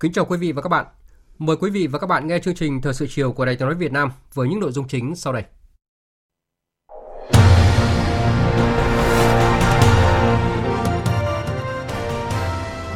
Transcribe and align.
Kính 0.00 0.12
chào 0.12 0.24
quý 0.24 0.38
vị 0.38 0.52
và 0.52 0.62
các 0.62 0.68
bạn. 0.68 0.86
Mời 1.38 1.56
quý 1.56 1.70
vị 1.70 1.86
và 1.86 1.98
các 1.98 2.06
bạn 2.06 2.26
nghe 2.26 2.38
chương 2.38 2.54
trình 2.54 2.80
Thời 2.80 2.94
sự 2.94 3.06
chiều 3.10 3.32
của 3.32 3.44
Đài 3.44 3.56
Tiếng 3.56 3.68
nói 3.68 3.74
Việt 3.74 3.92
Nam 3.92 4.10
với 4.34 4.48
những 4.48 4.60
nội 4.60 4.72
dung 4.72 4.88
chính 4.88 5.14
sau 5.14 5.32
đây. 5.32 5.42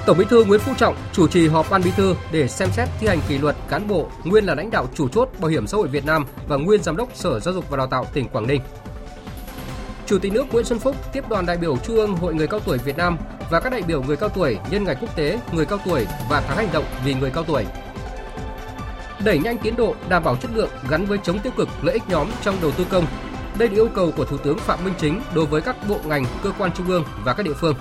Tổng 0.06 0.18
Bí 0.18 0.24
thư 0.30 0.44
Nguyễn 0.44 0.60
Phú 0.60 0.72
Trọng 0.78 0.96
chủ 1.12 1.28
trì 1.28 1.48
họp 1.48 1.70
Ban 1.70 1.82
Bí 1.82 1.91
thư 1.97 2.14
để 2.32 2.48
xem 2.48 2.69
xét 2.72 2.88
thi 3.00 3.06
hành 3.06 3.20
kỷ 3.28 3.38
luật 3.38 3.56
cán 3.69 3.88
bộ 3.88 4.08
nguyên 4.25 4.44
là 4.44 4.55
lãnh 4.55 4.70
đạo 4.70 4.88
chủ 4.94 5.08
chốt 5.08 5.30
Bảo 5.41 5.50
hiểm 5.50 5.66
xã 5.66 5.77
hội 5.77 5.88
Việt 5.88 6.05
Nam 6.05 6.25
và 6.48 6.56
nguyên 6.56 6.82
giám 6.82 6.97
đốc 6.97 7.16
Sở 7.16 7.41
Giáo 7.41 7.55
dục 7.55 7.70
và 7.70 7.77
Đào 7.77 7.86
tạo 7.86 8.06
tỉnh 8.12 8.28
Quảng 8.28 8.47
Ninh. 8.47 8.60
Chủ 10.06 10.19
tịch 10.19 10.33
nước 10.33 10.52
Nguyễn 10.52 10.64
Xuân 10.64 10.78
Phúc 10.78 10.97
tiếp 11.12 11.28
đoàn 11.28 11.47
đại 11.47 11.56
biểu 11.56 11.77
Trung 11.77 11.97
ương 11.97 12.16
Hội 12.16 12.34
người 12.34 12.47
cao 12.47 12.60
tuổi 12.60 12.78
Việt 12.78 12.97
Nam 12.97 13.19
và 13.50 13.60
các 13.60 13.70
đại 13.70 13.83
biểu 13.83 14.02
người 14.02 14.16
cao 14.16 14.28
tuổi 14.28 14.58
nhân 14.70 14.84
ngày 14.84 14.97
quốc 15.00 15.16
tế 15.16 15.41
người 15.52 15.66
cao 15.66 15.78
tuổi 15.84 16.06
và 16.30 16.41
tháng 16.41 16.56
hành 16.56 16.69
động 16.72 16.84
vì 17.05 17.14
người 17.14 17.30
cao 17.30 17.44
tuổi. 17.44 17.64
Đẩy 19.25 19.38
nhanh 19.38 19.58
tiến 19.58 19.77
độ 19.77 19.94
đảm 20.08 20.25
bảo 20.25 20.36
chất 20.36 20.50
lượng 20.55 20.70
gắn 20.88 21.06
với 21.06 21.19
chống 21.25 21.38
tiêu 21.38 21.52
cực 21.56 21.69
lợi 21.82 21.94
ích 21.94 22.02
nhóm 22.08 22.28
trong 22.42 22.56
đầu 22.62 22.70
tư 22.70 22.86
công. 22.91 23.06
Đây 23.58 23.69
là 23.69 23.75
yêu 23.75 23.88
cầu 23.94 24.12
của 24.16 24.25
Thủ 24.25 24.36
tướng 24.36 24.58
Phạm 24.58 24.84
Minh 24.84 24.94
Chính 24.98 25.20
đối 25.34 25.47
với 25.47 25.62
các 25.62 25.77
bộ 25.88 25.98
ngành, 26.05 26.25
cơ 26.42 26.52
quan 26.58 26.70
trung 26.72 26.88
ương 26.88 27.05
và 27.25 27.34
các 27.34 27.42
địa 27.42 27.55
phương. 27.60 27.77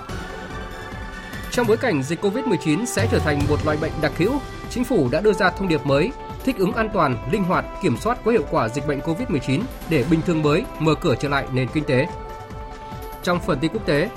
Trong 1.50 1.66
bối 1.66 1.76
cảnh 1.76 2.02
dịch 2.02 2.24
Covid-19 2.24 2.84
sẽ 2.84 3.08
trở 3.12 3.18
thành 3.18 3.40
một 3.48 3.64
loại 3.64 3.76
bệnh 3.80 3.92
đặc 4.02 4.12
hữu, 4.16 4.32
chính 4.70 4.84
phủ 4.84 5.08
đã 5.12 5.20
đưa 5.20 5.32
ra 5.32 5.50
thông 5.50 5.68
điệp 5.68 5.86
mới 5.86 6.12
thích 6.44 6.56
ứng 6.58 6.72
an 6.72 6.88
toàn, 6.92 7.16
linh 7.30 7.44
hoạt, 7.44 7.64
kiểm 7.82 7.96
soát 7.96 8.18
có 8.24 8.30
hiệu 8.30 8.44
quả 8.50 8.68
dịch 8.68 8.86
bệnh 8.86 9.00
COVID-19 9.00 9.60
để 9.88 10.04
bình 10.10 10.20
thường 10.26 10.42
mới 10.42 10.64
mở 10.78 10.94
cửa 10.94 11.14
trở 11.20 11.28
lại 11.28 11.46
nền 11.52 11.68
kinh 11.68 11.84
tế. 11.84 12.06
Trong 13.22 13.40
phần 13.40 13.58
tin 13.58 13.72
quốc 13.72 13.86
tế, 13.86 14.08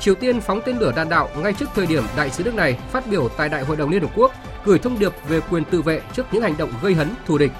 Triều 0.00 0.14
Tiên 0.14 0.40
phóng 0.40 0.60
tên 0.66 0.78
lửa 0.78 0.92
đạn 0.96 1.08
đạo 1.08 1.28
ngay 1.36 1.52
trước 1.52 1.68
thời 1.74 1.86
điểm 1.86 2.04
đại 2.16 2.30
sứ 2.30 2.44
nước 2.44 2.54
này 2.54 2.78
phát 2.90 3.06
biểu 3.06 3.28
tại 3.28 3.48
Đại 3.48 3.62
hội 3.62 3.76
đồng 3.76 3.90
Liên 3.90 4.02
Hợp 4.02 4.10
Quốc 4.16 4.32
gửi 4.64 4.78
thông 4.78 4.98
điệp 4.98 5.12
về 5.28 5.40
quyền 5.50 5.64
tự 5.64 5.82
vệ 5.82 6.00
trước 6.12 6.26
những 6.32 6.42
hành 6.42 6.56
động 6.56 6.72
gây 6.82 6.94
hấn 6.94 7.14
thù 7.26 7.38
địch. 7.38 7.52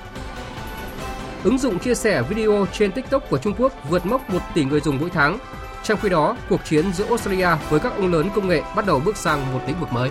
Ứng 1.45 1.58
dụng 1.58 1.78
chia 1.78 1.95
sẻ 1.95 2.23
video 2.23 2.67
trên 2.73 2.92
TikTok 2.92 3.30
của 3.30 3.39
Trung 3.39 3.55
Quốc 3.58 3.73
vượt 3.89 4.06
mốc 4.06 4.30
1 4.30 4.39
tỷ 4.55 4.64
người 4.64 4.80
dùng 4.80 4.98
mỗi 5.01 5.11
tháng. 5.11 5.39
Trong 5.83 5.98
khi 6.03 6.08
đó, 6.08 6.36
cuộc 6.48 6.64
chiến 6.64 6.92
giữa 6.92 7.06
Australia 7.06 7.48
với 7.70 7.80
các 7.80 7.92
ông 7.97 8.12
lớn 8.12 8.28
công 8.34 8.48
nghệ 8.48 8.62
bắt 8.77 8.86
đầu 8.86 9.03
bước 9.05 9.17
sang 9.17 9.53
một 9.53 9.61
lĩnh 9.67 9.80
vực 9.80 9.92
mới. 9.92 10.11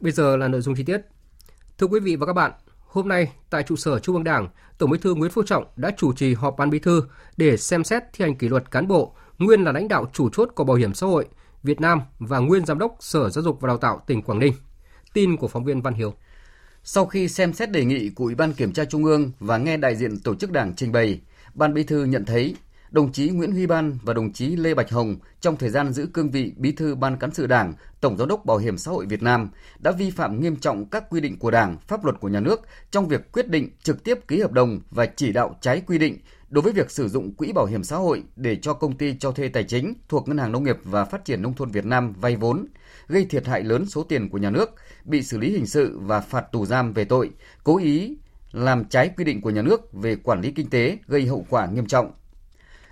Bây 0.00 0.12
giờ 0.12 0.36
là 0.36 0.48
nội 0.48 0.60
dung 0.60 0.74
chi 0.74 0.84
tiết. 0.84 1.00
Thưa 1.78 1.86
quý 1.86 2.00
vị 2.00 2.16
và 2.16 2.26
các 2.26 2.32
bạn, 2.32 2.52
hôm 2.86 3.08
nay 3.08 3.32
tại 3.50 3.62
trụ 3.62 3.76
sở 3.76 3.98
Trung 3.98 4.14
ương 4.14 4.24
Đảng, 4.24 4.48
Tổng 4.78 4.90
Bí 4.90 4.98
thư 4.98 5.14
Nguyễn 5.14 5.30
Phú 5.30 5.42
Trọng 5.42 5.64
đã 5.76 5.90
chủ 5.96 6.12
trì 6.12 6.34
họp 6.34 6.54
ban 6.58 6.70
bí 6.70 6.78
thư 6.78 7.02
để 7.36 7.56
xem 7.56 7.84
xét 7.84 8.02
thi 8.12 8.24
hành 8.24 8.36
kỷ 8.36 8.48
luật 8.48 8.70
cán 8.70 8.88
bộ 8.88 9.14
nguyên 9.38 9.64
là 9.64 9.72
lãnh 9.72 9.88
đạo 9.88 10.10
chủ 10.12 10.28
chốt 10.30 10.48
của 10.54 10.64
Bảo 10.64 10.76
hiểm 10.76 10.94
xã 10.94 11.06
hội 11.06 11.26
Việt 11.62 11.80
Nam 11.80 12.00
và 12.18 12.38
nguyên 12.38 12.66
giám 12.66 12.78
đốc 12.78 12.96
Sở 13.00 13.30
Giáo 13.30 13.44
dục 13.44 13.60
và 13.60 13.66
Đào 13.66 13.76
tạo 13.76 14.02
tỉnh 14.06 14.22
Quảng 14.22 14.38
Ninh. 14.38 14.52
Tin 15.12 15.36
của 15.36 15.48
phóng 15.48 15.64
viên 15.64 15.82
Văn 15.82 15.94
Hiếu. 15.94 16.14
Sau 16.84 17.06
khi 17.06 17.28
xem 17.28 17.52
xét 17.52 17.70
đề 17.70 17.84
nghị 17.84 18.10
của 18.10 18.24
Ủy 18.24 18.34
ban 18.34 18.52
Kiểm 18.52 18.72
tra 18.72 18.84
Trung 18.84 19.04
ương 19.04 19.30
và 19.40 19.58
nghe 19.58 19.76
đại 19.76 19.96
diện 19.96 20.20
tổ 20.20 20.34
chức 20.34 20.52
đảng 20.52 20.74
trình 20.76 20.92
bày, 20.92 21.20
Ban 21.54 21.74
Bí 21.74 21.82
thư 21.82 22.04
nhận 22.04 22.24
thấy 22.24 22.56
đồng 22.90 23.12
chí 23.12 23.30
Nguyễn 23.30 23.52
Huy 23.52 23.66
Ban 23.66 23.98
và 24.02 24.14
đồng 24.14 24.32
chí 24.32 24.56
Lê 24.56 24.74
Bạch 24.74 24.90
Hồng 24.90 25.16
trong 25.40 25.56
thời 25.56 25.70
gian 25.70 25.92
giữ 25.92 26.06
cương 26.06 26.30
vị 26.30 26.52
Bí 26.56 26.72
thư 26.72 26.94
Ban 26.94 27.16
cán 27.16 27.34
sự 27.34 27.46
Đảng, 27.46 27.74
Tổng 28.00 28.16
giám 28.16 28.28
đốc 28.28 28.44
Bảo 28.44 28.58
hiểm 28.58 28.78
xã 28.78 28.90
hội 28.90 29.06
Việt 29.06 29.22
Nam 29.22 29.50
đã 29.78 29.90
vi 29.90 30.10
phạm 30.10 30.40
nghiêm 30.40 30.56
trọng 30.56 30.90
các 30.90 31.10
quy 31.10 31.20
định 31.20 31.38
của 31.38 31.50
Đảng, 31.50 31.76
pháp 31.88 32.04
luật 32.04 32.20
của 32.20 32.28
nhà 32.28 32.40
nước 32.40 32.60
trong 32.90 33.08
việc 33.08 33.32
quyết 33.32 33.48
định 33.48 33.70
trực 33.82 34.04
tiếp 34.04 34.18
ký 34.28 34.40
hợp 34.40 34.52
đồng 34.52 34.80
và 34.90 35.06
chỉ 35.06 35.32
đạo 35.32 35.56
trái 35.60 35.82
quy 35.86 35.98
định 35.98 36.18
đối 36.48 36.62
với 36.62 36.72
việc 36.72 36.90
sử 36.90 37.08
dụng 37.08 37.34
quỹ 37.34 37.52
bảo 37.52 37.66
hiểm 37.66 37.84
xã 37.84 37.96
hội 37.96 38.22
để 38.36 38.56
cho 38.56 38.72
công 38.72 38.96
ty 38.96 39.14
cho 39.18 39.32
thuê 39.32 39.48
tài 39.48 39.64
chính 39.64 39.94
thuộc 40.08 40.28
Ngân 40.28 40.38
hàng 40.38 40.52
Nông 40.52 40.64
nghiệp 40.64 40.76
và 40.84 41.04
Phát 41.04 41.24
triển 41.24 41.42
nông 41.42 41.54
thôn 41.54 41.70
Việt 41.70 41.86
Nam 41.86 42.12
vay 42.12 42.36
vốn, 42.36 42.66
gây 43.08 43.24
thiệt 43.24 43.46
hại 43.46 43.62
lớn 43.62 43.86
số 43.86 44.02
tiền 44.02 44.28
của 44.28 44.38
nhà 44.38 44.50
nước, 44.50 44.70
bị 45.04 45.22
xử 45.22 45.38
lý 45.38 45.50
hình 45.50 45.66
sự 45.66 45.98
và 45.98 46.20
phạt 46.20 46.44
tù 46.52 46.66
giam 46.66 46.92
về 46.92 47.04
tội 47.04 47.30
cố 47.64 47.78
ý 47.78 48.16
làm 48.52 48.84
trái 48.84 49.10
quy 49.16 49.24
định 49.24 49.40
của 49.40 49.50
nhà 49.50 49.62
nước 49.62 49.92
về 49.92 50.16
quản 50.16 50.40
lý 50.40 50.50
kinh 50.50 50.70
tế 50.70 50.98
gây 51.06 51.26
hậu 51.26 51.46
quả 51.50 51.66
nghiêm 51.66 51.86
trọng 51.86 52.12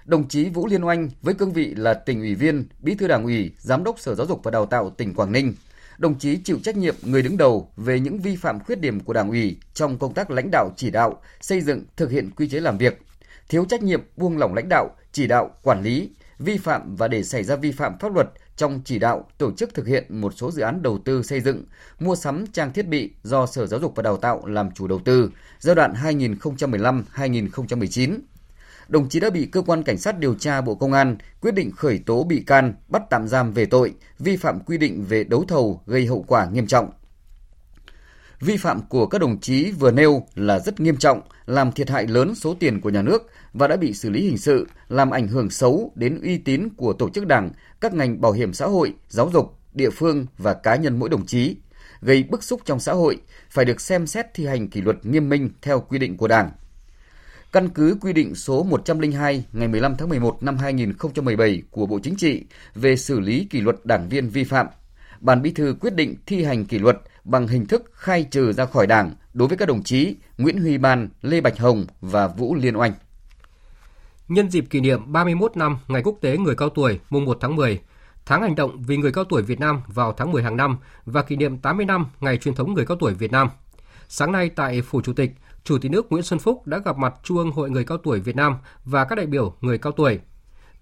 đồng 0.09 0.29
chí 0.29 0.49
Vũ 0.49 0.67
Liên 0.67 0.85
Oanh 0.85 1.09
với 1.23 1.35
cương 1.35 1.53
vị 1.53 1.75
là 1.75 1.95
tỉnh 1.95 2.21
ủy 2.21 2.35
viên, 2.35 2.69
bí 2.81 2.95
thư 2.95 3.09
đảng 3.09 3.25
ủy, 3.25 3.53
giám 3.59 3.85
đốc 3.85 4.01
Sở 4.01 4.15
Giáo 4.15 4.27
dục 4.27 4.41
và 4.43 4.51
Đào 4.51 4.67
tạo 4.67 4.91
tỉnh 4.91 5.15
Quảng 5.15 5.33
Ninh. 5.33 5.55
Đồng 5.99 6.19
chí 6.19 6.39
chịu 6.45 6.59
trách 6.63 6.77
nhiệm 6.77 6.95
người 7.03 7.23
đứng 7.23 7.37
đầu 7.37 7.73
về 7.77 8.01
những 8.01 8.19
vi 8.19 8.37
phạm 8.37 8.61
khuyết 8.61 8.81
điểm 8.81 9.01
của 9.01 9.13
đảng 9.13 9.31
ủy 9.31 9.57
trong 9.75 9.99
công 9.99 10.15
tác 10.15 10.31
lãnh 10.31 10.51
đạo 10.51 10.71
chỉ 10.77 10.91
đạo, 10.91 11.21
xây 11.41 11.61
dựng, 11.61 11.85
thực 11.97 12.11
hiện 12.11 12.31
quy 12.37 12.49
chế 12.49 12.61
làm 12.61 12.79
việc, 12.79 13.03
thiếu 13.49 13.65
trách 13.65 13.83
nhiệm 13.83 14.01
buông 14.17 14.39
lỏng 14.39 14.55
lãnh 14.55 14.69
đạo, 14.69 14.91
chỉ 15.13 15.27
đạo, 15.27 15.51
quản 15.63 15.83
lý, 15.83 16.11
vi 16.39 16.59
phạm 16.59 16.97
và 16.97 17.09
để 17.09 17.23
xảy 17.23 17.45
ra 17.45 17.57
vi 17.57 17.73
phạm 17.73 17.99
pháp 17.99 18.15
luật 18.15 18.29
trong 18.57 18.81
chỉ 18.85 18.99
đạo 18.99 19.29
tổ 19.39 19.53
chức 19.53 19.75
thực 19.75 19.87
hiện 19.87 20.05
một 20.09 20.33
số 20.37 20.51
dự 20.51 20.63
án 20.63 20.83
đầu 20.83 20.99
tư 21.05 21.23
xây 21.23 21.41
dựng, 21.41 21.65
mua 22.01 22.15
sắm 22.15 22.47
trang 22.47 22.73
thiết 22.73 22.87
bị 22.87 23.11
do 23.23 23.47
Sở 23.47 23.67
Giáo 23.67 23.81
dục 23.81 23.93
và 23.97 24.03
Đào 24.03 24.17
tạo 24.17 24.47
làm 24.47 24.71
chủ 24.71 24.87
đầu 24.87 25.01
tư 25.05 25.31
giai 25.59 25.75
đoạn 25.75 25.93
2015-2019 25.93 28.19
đồng 28.89 29.09
chí 29.09 29.21
đã 29.21 29.31
bị 29.31 29.47
cơ 29.47 29.63
quan 29.63 29.83
cảnh 29.83 29.99
sát 29.99 30.19
điều 30.19 30.35
tra 30.35 30.61
Bộ 30.61 30.75
Công 30.75 30.93
an 30.93 31.17
quyết 31.41 31.55
định 31.55 31.71
khởi 31.73 31.99
tố 32.07 32.25
bị 32.25 32.43
can, 32.47 32.75
bắt 32.89 33.03
tạm 33.11 33.29
giam 33.29 33.53
về 33.53 33.67
tội 33.67 33.95
vi 34.19 34.37
phạm 34.37 34.61
quy 34.61 34.79
định 34.79 35.05
về 35.09 35.25
đấu 35.25 35.45
thầu 35.49 35.83
gây 35.87 36.07
hậu 36.07 36.25
quả 36.29 36.47
nghiêm 36.53 36.67
trọng. 36.67 36.91
Vi 38.41 38.57
phạm 38.57 38.81
của 38.89 39.07
các 39.07 39.21
đồng 39.21 39.41
chí 39.41 39.71
vừa 39.71 39.91
nêu 39.91 40.27
là 40.35 40.59
rất 40.59 40.81
nghiêm 40.81 40.97
trọng, 40.97 41.21
làm 41.47 41.73
thiệt 41.73 41.91
hại 41.91 42.07
lớn 42.07 42.35
số 42.35 42.55
tiền 42.61 42.81
của 42.81 42.91
nhà 42.91 43.03
nước 43.03 43.31
và 43.53 43.67
đã 43.67 43.77
bị 43.77 43.95
xử 43.95 44.11
lý 44.11 44.23
hình 44.23 44.39
sự, 44.39 44.67
làm 44.89 45.11
ảnh 45.11 45.29
hưởng 45.29 45.51
xấu 45.51 45.93
đến 45.95 46.21
uy 46.23 46.39
tín 46.39 46.69
của 46.77 46.93
tổ 46.93 47.11
chức 47.11 47.27
đảng, 47.27 47.51
các 47.81 47.95
ngành 47.95 48.21
bảo 48.21 48.33
hiểm 48.33 48.53
xã 48.53 48.67
hội, 48.67 48.95
giáo 49.09 49.31
dục, 49.33 49.59
địa 49.73 49.91
phương 49.91 50.27
và 50.39 50.55
cá 50.55 50.77
nhân 50.77 50.99
mỗi 50.99 51.09
đồng 51.09 51.27
chí, 51.27 51.57
gây 52.01 52.23
bức 52.23 52.43
xúc 52.43 52.61
trong 52.65 52.81
xã 52.81 52.93
hội, 52.93 53.21
phải 53.51 53.65
được 53.65 53.81
xem 53.81 54.07
xét 54.07 54.27
thi 54.35 54.47
hành 54.47 54.69
kỷ 54.69 54.81
luật 54.81 55.07
nghiêm 55.07 55.29
minh 55.29 55.51
theo 55.63 55.81
quy 55.81 55.99
định 55.99 56.17
của 56.17 56.29
Đảng. 56.29 56.51
Căn 57.53 57.69
cứ 57.69 57.97
quy 58.01 58.13
định 58.13 58.35
số 58.35 58.63
102 58.63 59.45
ngày 59.53 59.69
15 59.69 59.97
tháng 59.97 60.09
11 60.09 60.43
năm 60.43 60.59
2017 60.59 61.63
của 61.71 61.87
Bộ 61.87 61.99
Chính 62.03 62.17
trị 62.17 62.45
về 62.75 62.97
xử 62.97 63.21
lý 63.21 63.47
kỷ 63.51 63.61
luật 63.61 63.77
đảng 63.85 64.09
viên 64.09 64.29
vi 64.29 64.45
phạm, 64.45 64.67
Ban 65.21 65.43
Bí 65.43 65.51
thư 65.51 65.77
quyết 65.81 65.95
định 65.95 66.15
thi 66.27 66.45
hành 66.45 66.65
kỷ 66.65 66.79
luật 66.79 66.99
bằng 67.25 67.49
hình 67.49 67.67
thức 67.67 67.91
khai 67.93 68.25
trừ 68.31 68.53
ra 68.53 68.65
khỏi 68.65 68.87
Đảng 68.87 69.15
đối 69.35 69.49
với 69.49 69.57
các 69.57 69.69
đồng 69.69 69.83
chí 69.83 70.17
Nguyễn 70.39 70.61
Huy 70.61 70.79
Ban, 70.79 71.09
Lê 71.23 71.41
Bạch 71.41 71.59
Hồng 71.59 71.87
và 72.01 72.29
Vũ 72.29 72.55
Liên 72.55 72.77
Oanh. 72.77 72.93
Nhân 74.29 74.51
dịp 74.51 74.65
kỷ 74.71 74.81
niệm 74.81 75.13
31 75.13 75.57
năm 75.57 75.79
Ngày 75.89 76.03
Quốc 76.03 76.19
tế 76.21 76.37
Người 76.37 76.55
Cao 76.55 76.69
Tuổi 76.69 77.01
mùng 77.11 77.25
1 77.25 77.39
tháng 77.41 77.57
10, 77.57 77.81
tháng 78.27 78.43
hành 78.43 78.55
động 78.55 78.83
vì 78.83 78.97
người 78.97 79.13
cao 79.13 79.25
tuổi 79.25 79.43
Việt 79.43 79.61
Nam 79.61 79.83
vào 79.87 80.13
tháng 80.13 80.33
10 80.33 80.43
hàng 80.43 80.57
năm 80.57 80.79
và 81.05 81.23
kỷ 81.23 81.37
niệm 81.37 81.59
80 81.59 81.87
năm 81.87 82.07
Ngày 82.21 82.37
truyền 82.37 82.55
thống 82.55 82.75
người 82.75 82.87
cao 82.87 82.97
tuổi 83.01 83.15
Việt 83.15 83.33
Nam. 83.33 83.49
Sáng 84.09 84.33
nay 84.33 84.51
tại 84.57 84.83
Phủ 84.83 85.01
Chủ 85.01 85.13
tịch, 85.13 85.31
Chủ 85.65 85.79
tịch 85.79 85.91
nước 85.91 86.13
Nguyễn 86.13 86.23
Xuân 86.23 86.41
Phúc 86.41 86.67
đã 86.67 86.79
gặp 86.79 86.97
mặt 86.97 87.15
Trung 87.23 87.39
ương 87.39 87.51
Hội 87.51 87.71
Người 87.71 87.85
Cao 87.85 87.99
Tuổi 87.99 88.21
Việt 88.21 88.37
Nam 88.37 88.57
và 88.85 89.05
các 89.05 89.17
đại 89.17 89.27
biểu 89.27 89.55
người 89.61 89.79
cao 89.79 89.93
tuổi. 89.93 90.21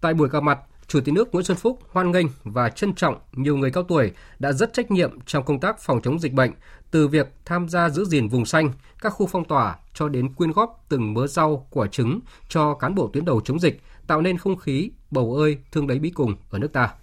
Tại 0.00 0.14
buổi 0.14 0.28
gặp 0.28 0.42
mặt, 0.42 0.58
Chủ 0.88 1.00
tịch 1.00 1.14
nước 1.14 1.34
Nguyễn 1.34 1.44
Xuân 1.44 1.58
Phúc 1.58 1.78
hoan 1.88 2.10
nghênh 2.10 2.26
và 2.44 2.68
trân 2.68 2.94
trọng 2.94 3.18
nhiều 3.32 3.56
người 3.56 3.70
cao 3.70 3.82
tuổi 3.82 4.12
đã 4.38 4.52
rất 4.52 4.72
trách 4.72 4.90
nhiệm 4.90 5.20
trong 5.20 5.44
công 5.44 5.60
tác 5.60 5.80
phòng 5.80 6.00
chống 6.02 6.18
dịch 6.18 6.32
bệnh, 6.32 6.50
từ 6.90 7.08
việc 7.08 7.32
tham 7.44 7.68
gia 7.68 7.88
giữ 7.88 8.04
gìn 8.04 8.28
vùng 8.28 8.46
xanh, 8.46 8.70
các 9.00 9.10
khu 9.10 9.26
phong 9.26 9.44
tỏa 9.44 9.78
cho 9.94 10.08
đến 10.08 10.34
quyên 10.34 10.52
góp 10.52 10.84
từng 10.88 11.14
mớ 11.14 11.26
rau, 11.26 11.66
quả 11.70 11.86
trứng 11.86 12.20
cho 12.48 12.74
cán 12.74 12.94
bộ 12.94 13.10
tuyến 13.12 13.24
đầu 13.24 13.40
chống 13.40 13.60
dịch, 13.60 13.80
tạo 14.06 14.20
nên 14.20 14.38
không 14.38 14.56
khí 14.56 14.90
bầu 15.10 15.34
ơi 15.34 15.58
thương 15.72 15.86
đấy 15.86 15.98
bí 15.98 16.10
cùng 16.10 16.34
ở 16.50 16.58
nước 16.58 16.72
ta. 16.72 16.94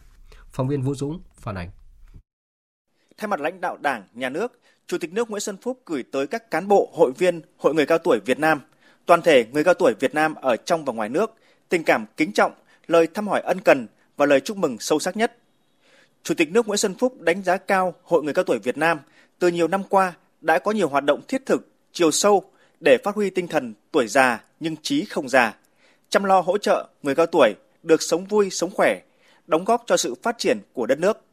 Phóng 0.51 0.67
viên 0.67 0.81
Vũ 0.81 0.95
Dũng 0.95 1.21
phản 1.35 1.55
ánh. 1.55 1.69
Thay 3.17 3.27
mặt 3.27 3.39
lãnh 3.39 3.61
đạo 3.61 3.77
Đảng, 3.81 4.03
Nhà 4.13 4.29
nước, 4.29 4.59
Chủ 4.93 4.97
tịch 4.97 5.13
nước 5.13 5.29
Nguyễn 5.29 5.39
Xuân 5.39 5.57
Phúc 5.57 5.81
gửi 5.85 6.03
tới 6.11 6.27
các 6.27 6.51
cán 6.51 6.67
bộ, 6.67 6.89
hội 6.93 7.11
viên 7.17 7.41
Hội 7.57 7.73
người 7.73 7.85
cao 7.85 7.97
tuổi 7.97 8.19
Việt 8.25 8.39
Nam 8.39 8.61
toàn 9.05 9.21
thể 9.21 9.45
người 9.51 9.63
cao 9.63 9.73
tuổi 9.73 9.93
Việt 9.99 10.13
Nam 10.13 10.35
ở 10.35 10.55
trong 10.55 10.85
và 10.85 10.93
ngoài 10.93 11.09
nước 11.09 11.33
tình 11.69 11.83
cảm 11.83 12.05
kính 12.17 12.31
trọng, 12.31 12.53
lời 12.87 13.07
thăm 13.13 13.27
hỏi 13.27 13.41
ân 13.41 13.59
cần 13.59 13.87
và 14.17 14.25
lời 14.25 14.39
chúc 14.39 14.57
mừng 14.57 14.77
sâu 14.79 14.99
sắc 14.99 15.17
nhất. 15.17 15.37
Chủ 16.23 16.33
tịch 16.33 16.51
nước 16.51 16.67
Nguyễn 16.67 16.77
Xuân 16.77 16.95
Phúc 16.95 17.21
đánh 17.21 17.43
giá 17.43 17.57
cao 17.57 17.93
Hội 18.03 18.23
người 18.23 18.33
cao 18.33 18.43
tuổi 18.43 18.59
Việt 18.59 18.77
Nam 18.77 18.99
từ 19.39 19.47
nhiều 19.47 19.67
năm 19.67 19.83
qua 19.89 20.13
đã 20.41 20.59
có 20.59 20.71
nhiều 20.71 20.89
hoạt 20.89 21.03
động 21.03 21.21
thiết 21.27 21.45
thực, 21.45 21.67
chiều 21.91 22.11
sâu 22.11 22.43
để 22.79 22.97
phát 23.03 23.15
huy 23.15 23.29
tinh 23.29 23.47
thần 23.47 23.73
tuổi 23.91 24.07
già 24.07 24.43
nhưng 24.59 24.75
trí 24.81 25.05
không 25.05 25.29
già, 25.29 25.55
chăm 26.09 26.23
lo 26.23 26.41
hỗ 26.41 26.57
trợ 26.57 26.87
người 27.03 27.15
cao 27.15 27.25
tuổi 27.25 27.53
được 27.83 28.01
sống 28.01 28.25
vui, 28.25 28.49
sống 28.49 28.71
khỏe, 28.71 28.99
đóng 29.47 29.65
góp 29.65 29.83
cho 29.85 29.97
sự 29.97 30.15
phát 30.23 30.37
triển 30.37 30.59
của 30.73 30.85
đất 30.85 30.99
nước. 30.99 31.23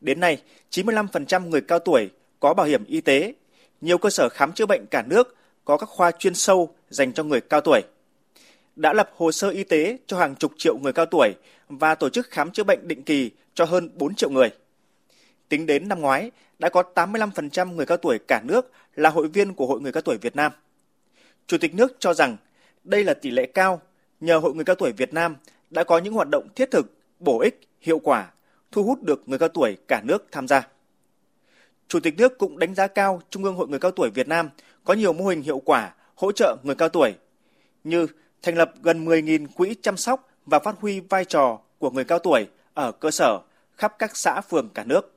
Đến 0.00 0.20
nay, 0.20 0.42
95% 0.70 1.48
người 1.48 1.60
cao 1.60 1.78
tuổi 1.78 2.10
có 2.40 2.54
bảo 2.54 2.66
hiểm 2.66 2.84
y 2.84 3.00
tế, 3.00 3.34
nhiều 3.80 3.98
cơ 3.98 4.10
sở 4.10 4.28
khám 4.28 4.52
chữa 4.52 4.66
bệnh 4.66 4.86
cả 4.90 5.02
nước 5.06 5.36
có 5.64 5.76
các 5.76 5.88
khoa 5.88 6.10
chuyên 6.10 6.34
sâu 6.34 6.74
dành 6.88 7.12
cho 7.12 7.22
người 7.22 7.40
cao 7.40 7.60
tuổi. 7.60 7.80
Đã 8.76 8.92
lập 8.92 9.10
hồ 9.16 9.32
sơ 9.32 9.48
y 9.50 9.64
tế 9.64 9.98
cho 10.06 10.18
hàng 10.18 10.34
chục 10.34 10.52
triệu 10.58 10.78
người 10.78 10.92
cao 10.92 11.06
tuổi 11.06 11.34
và 11.68 11.94
tổ 11.94 12.08
chức 12.08 12.30
khám 12.30 12.50
chữa 12.50 12.64
bệnh 12.64 12.88
định 12.88 13.02
kỳ 13.02 13.30
cho 13.54 13.64
hơn 13.64 13.90
4 13.94 14.14
triệu 14.14 14.30
người. 14.30 14.50
Tính 15.48 15.66
đến 15.66 15.88
năm 15.88 16.00
ngoái, 16.00 16.30
đã 16.58 16.68
có 16.68 16.82
85% 16.94 17.74
người 17.74 17.86
cao 17.86 17.96
tuổi 17.96 18.18
cả 18.28 18.40
nước 18.44 18.72
là 18.94 19.10
hội 19.10 19.28
viên 19.28 19.54
của 19.54 19.66
Hội 19.66 19.80
người 19.80 19.92
cao 19.92 20.02
tuổi 20.02 20.16
Việt 20.16 20.36
Nam. 20.36 20.52
Chủ 21.46 21.58
tịch 21.58 21.74
nước 21.74 21.96
cho 21.98 22.14
rằng 22.14 22.36
đây 22.84 23.04
là 23.04 23.14
tỷ 23.14 23.30
lệ 23.30 23.46
cao 23.46 23.80
nhờ 24.20 24.38
Hội 24.38 24.54
người 24.54 24.64
cao 24.64 24.76
tuổi 24.76 24.92
Việt 24.92 25.14
Nam 25.14 25.36
đã 25.70 25.84
có 25.84 25.98
những 25.98 26.14
hoạt 26.14 26.28
động 26.28 26.48
thiết 26.54 26.70
thực, 26.70 26.94
bổ 27.18 27.40
ích, 27.40 27.60
hiệu 27.80 27.98
quả, 27.98 28.30
thu 28.72 28.84
hút 28.84 29.02
được 29.02 29.28
người 29.28 29.38
cao 29.38 29.48
tuổi 29.48 29.76
cả 29.88 30.00
nước 30.04 30.26
tham 30.32 30.48
gia. 30.48 30.68
Chủ 31.88 32.00
tịch 32.00 32.14
nước 32.18 32.38
cũng 32.38 32.58
đánh 32.58 32.74
giá 32.74 32.86
cao 32.86 33.22
Trung 33.30 33.44
ương 33.44 33.56
Hội 33.56 33.68
người 33.68 33.78
cao 33.78 33.90
tuổi 33.90 34.10
Việt 34.10 34.28
Nam 34.28 34.48
có 34.84 34.94
nhiều 34.94 35.12
mô 35.12 35.26
hình 35.26 35.42
hiệu 35.42 35.62
quả 35.64 35.94
hỗ 36.14 36.32
trợ 36.32 36.56
người 36.62 36.74
cao 36.74 36.88
tuổi 36.88 37.14
như 37.84 38.06
thành 38.42 38.56
lập 38.56 38.72
gần 38.82 39.04
10.000 39.04 39.46
quỹ 39.54 39.74
chăm 39.82 39.96
sóc 39.96 40.28
và 40.46 40.58
phát 40.58 40.76
huy 40.80 41.00
vai 41.00 41.24
trò 41.24 41.58
của 41.78 41.90
người 41.90 42.04
cao 42.04 42.18
tuổi 42.18 42.46
ở 42.74 42.92
cơ 42.92 43.10
sở 43.10 43.38
khắp 43.76 43.94
các 43.98 44.16
xã 44.16 44.40
phường 44.40 44.68
cả 44.74 44.84
nước. 44.84 45.14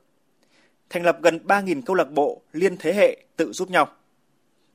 Thành 0.90 1.02
lập 1.02 1.18
gần 1.22 1.38
3.000 1.46 1.82
câu 1.86 1.96
lạc 1.96 2.10
bộ 2.10 2.42
liên 2.52 2.76
thế 2.78 2.94
hệ 2.94 3.24
tự 3.36 3.52
giúp 3.52 3.70
nhau. 3.70 3.88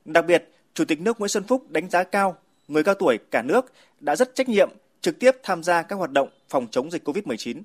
Đặc 0.04 0.26
biệt, 0.26 0.52
Chủ 0.74 0.84
tịch 0.84 1.00
nước 1.00 1.18
Nguyễn 1.18 1.28
Xuân 1.28 1.44
Phúc 1.44 1.70
đánh 1.70 1.90
giá 1.90 2.04
cao 2.04 2.36
người 2.68 2.84
cao 2.84 2.94
tuổi 2.94 3.18
cả 3.30 3.42
nước 3.42 3.72
đã 4.00 4.16
rất 4.16 4.34
trách 4.34 4.48
nhiệm 4.48 4.70
trực 5.00 5.18
tiếp 5.18 5.30
tham 5.42 5.62
gia 5.62 5.82
các 5.82 5.96
hoạt 5.96 6.10
động 6.10 6.28
phòng 6.48 6.66
chống 6.70 6.90
dịch 6.90 7.08
COVID-19. 7.08 7.62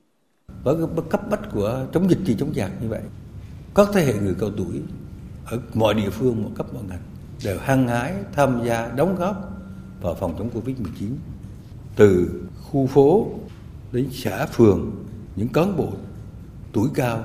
Với 0.63 0.75
cấp 1.09 1.21
bách 1.29 1.41
của 1.53 1.87
chống 1.93 2.09
dịch 2.09 2.19
thì 2.25 2.35
chống 2.39 2.53
giặc 2.55 2.71
như 2.81 2.89
vậy, 2.89 3.01
các 3.75 3.87
thế 3.93 4.05
hệ 4.05 4.13
người 4.13 4.35
cao 4.39 4.49
tuổi 4.57 4.81
ở 5.45 5.59
mọi 5.73 5.93
địa 5.93 6.09
phương, 6.09 6.43
mọi 6.43 6.51
cấp 6.55 6.73
mọi 6.73 6.83
ngành 6.83 7.01
đều 7.43 7.59
hăng 7.59 7.87
hái 7.87 8.13
tham 8.33 8.61
gia 8.65 8.87
đóng 8.87 9.15
góp 9.15 9.49
vào 10.01 10.15
phòng 10.15 10.35
chống 10.37 10.49
Covid-19 10.53 11.07
từ 11.95 12.41
khu 12.63 12.87
phố 12.87 13.27
đến 13.91 14.09
xã 14.11 14.45
phường 14.45 14.91
những 15.35 15.47
cán 15.47 15.77
bộ 15.77 15.93
tuổi 16.73 16.89
cao 16.93 17.23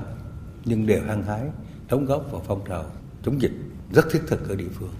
nhưng 0.65 0.87
đều 0.87 1.03
hăng 1.07 1.23
hái 1.23 1.43
đóng 1.89 2.05
góp 2.05 2.33
vào 2.33 2.43
phong 2.47 2.61
trào 2.69 2.85
chống 3.25 3.43
dịch 3.43 3.53
rất 3.93 4.07
thiết 4.11 4.21
thực 4.27 4.49
ở 4.49 4.57
địa 4.57 4.69
phương. 4.75 4.93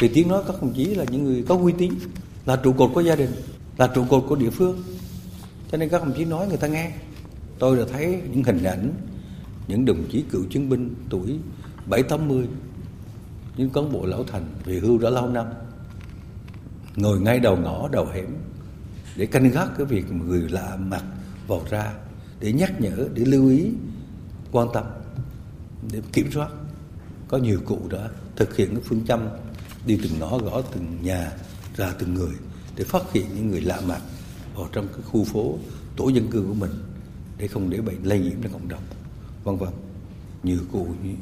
Vì 0.00 0.08
tiếng 0.08 0.28
nói 0.28 0.42
các 0.46 0.62
đồng 0.62 0.72
chí 0.72 0.84
là 0.84 1.04
những 1.10 1.24
người 1.24 1.44
có 1.48 1.54
uy 1.56 1.72
tín 1.78 1.92
là 2.46 2.56
trụ 2.56 2.72
cột 2.72 2.90
của 2.94 3.00
gia 3.00 3.16
đình 3.16 3.30
là 3.76 3.86
trụ 3.86 4.04
cột 4.10 4.24
của 4.28 4.36
địa 4.36 4.50
phương. 4.50 4.82
Cho 5.72 5.78
nên 5.78 5.88
các 5.88 6.02
đồng 6.02 6.14
chí 6.16 6.24
nói 6.24 6.48
người 6.48 6.56
ta 6.56 6.66
nghe. 6.66 6.92
Tôi 7.58 7.76
đã 7.76 7.84
thấy 7.92 8.22
những 8.32 8.44
hình 8.44 8.64
ảnh 8.64 8.92
những 9.68 9.84
đồng 9.84 10.08
chí 10.10 10.24
cựu 10.30 10.44
chiến 10.44 10.68
binh 10.68 10.94
tuổi 11.10 11.38
bảy, 11.86 12.02
tám 12.02 12.28
mươi, 12.28 12.48
những 13.56 13.70
cán 13.70 13.92
bộ 13.92 14.06
lão 14.06 14.24
thành 14.24 14.46
về 14.64 14.78
hưu 14.78 14.98
đã 14.98 15.10
lâu 15.10 15.28
năm, 15.28 15.46
ngồi 16.96 17.20
ngay 17.20 17.40
đầu 17.40 17.56
ngõ, 17.56 17.88
đầu 17.88 18.06
hẻm 18.06 18.26
để 19.16 19.26
canh 19.26 19.50
gác 19.50 19.68
cái 19.76 19.86
việc 19.86 20.12
mà 20.12 20.24
người 20.24 20.48
lạ 20.48 20.76
mặt 20.76 21.02
vào 21.46 21.62
ra 21.70 21.94
để 22.40 22.52
nhắc 22.52 22.80
nhở, 22.80 23.08
để 23.14 23.24
lưu 23.24 23.48
ý, 23.48 23.70
quan 24.52 24.68
tâm, 24.74 24.84
để 25.92 26.02
kiểm 26.12 26.30
soát. 26.32 26.48
Có 27.28 27.38
nhiều 27.38 27.60
cụ 27.66 27.78
đã 27.90 28.08
thực 28.36 28.56
hiện 28.56 28.74
cái 28.74 28.82
phương 28.84 29.04
châm 29.06 29.28
đi 29.86 29.98
từng 30.02 30.18
ngõ 30.18 30.38
gõ 30.38 30.62
từng 30.74 30.98
nhà, 31.02 31.32
ra 31.76 31.94
từng 31.98 32.14
người 32.14 32.34
để 32.76 32.84
phát 32.84 33.12
hiện 33.12 33.26
những 33.34 33.50
người 33.50 33.60
lạ 33.60 33.80
mặt 33.86 34.00
vào 34.54 34.68
trong 34.72 34.88
cái 34.88 35.02
khu 35.02 35.24
phố 35.24 35.58
tổ 35.96 36.08
dân 36.08 36.30
cư 36.30 36.44
của 36.48 36.54
mình 36.54 36.70
để 37.38 37.48
không 37.48 37.70
để 37.70 37.80
bệnh 37.80 38.02
lây 38.02 38.20
nhiễm 38.20 38.40
ra 38.40 38.50
cộng 38.52 38.68
đồng 38.68 38.82
vân 39.44 39.56
vân. 39.56 39.68
Như 40.42 40.60
cụ 40.72 40.86
như 41.02 41.14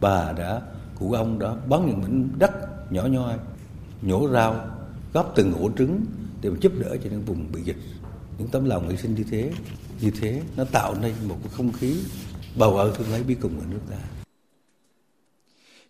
bà 0.00 0.32
đã, 0.32 0.62
cụ 0.98 1.12
ông 1.12 1.38
đã 1.38 1.54
bán 1.68 1.86
những 1.86 2.00
mảnh 2.00 2.28
đất 2.38 2.50
nhỏ 2.92 3.06
nhoi, 3.06 3.38
nhổ 4.02 4.28
rau, 4.32 4.66
góp 5.12 5.32
từng 5.36 5.54
ổ 5.54 5.70
trứng 5.78 6.04
để 6.42 6.50
mà 6.50 6.56
giúp 6.60 6.72
đỡ 6.78 6.96
cho 7.04 7.10
những 7.10 7.22
vùng 7.22 7.52
bị 7.52 7.62
dịch. 7.62 7.76
Những 8.38 8.48
tấm 8.48 8.64
lòng 8.64 8.88
hy 8.88 8.96
sinh 8.96 9.14
như 9.14 9.24
thế 9.30 9.52
như 10.00 10.10
thế, 10.20 10.42
nó 10.56 10.64
tạo 10.64 10.94
nên 11.02 11.14
một 11.28 11.36
cái 11.42 11.52
không 11.52 11.72
khí 11.72 11.96
bầu 12.58 12.76
ơn 12.76 12.94
thương 12.94 13.10
lấy 13.10 13.22
bi 13.22 13.34
cùng 13.34 13.60
ở 13.60 13.66
nước 13.70 13.80
ta. 13.90 13.96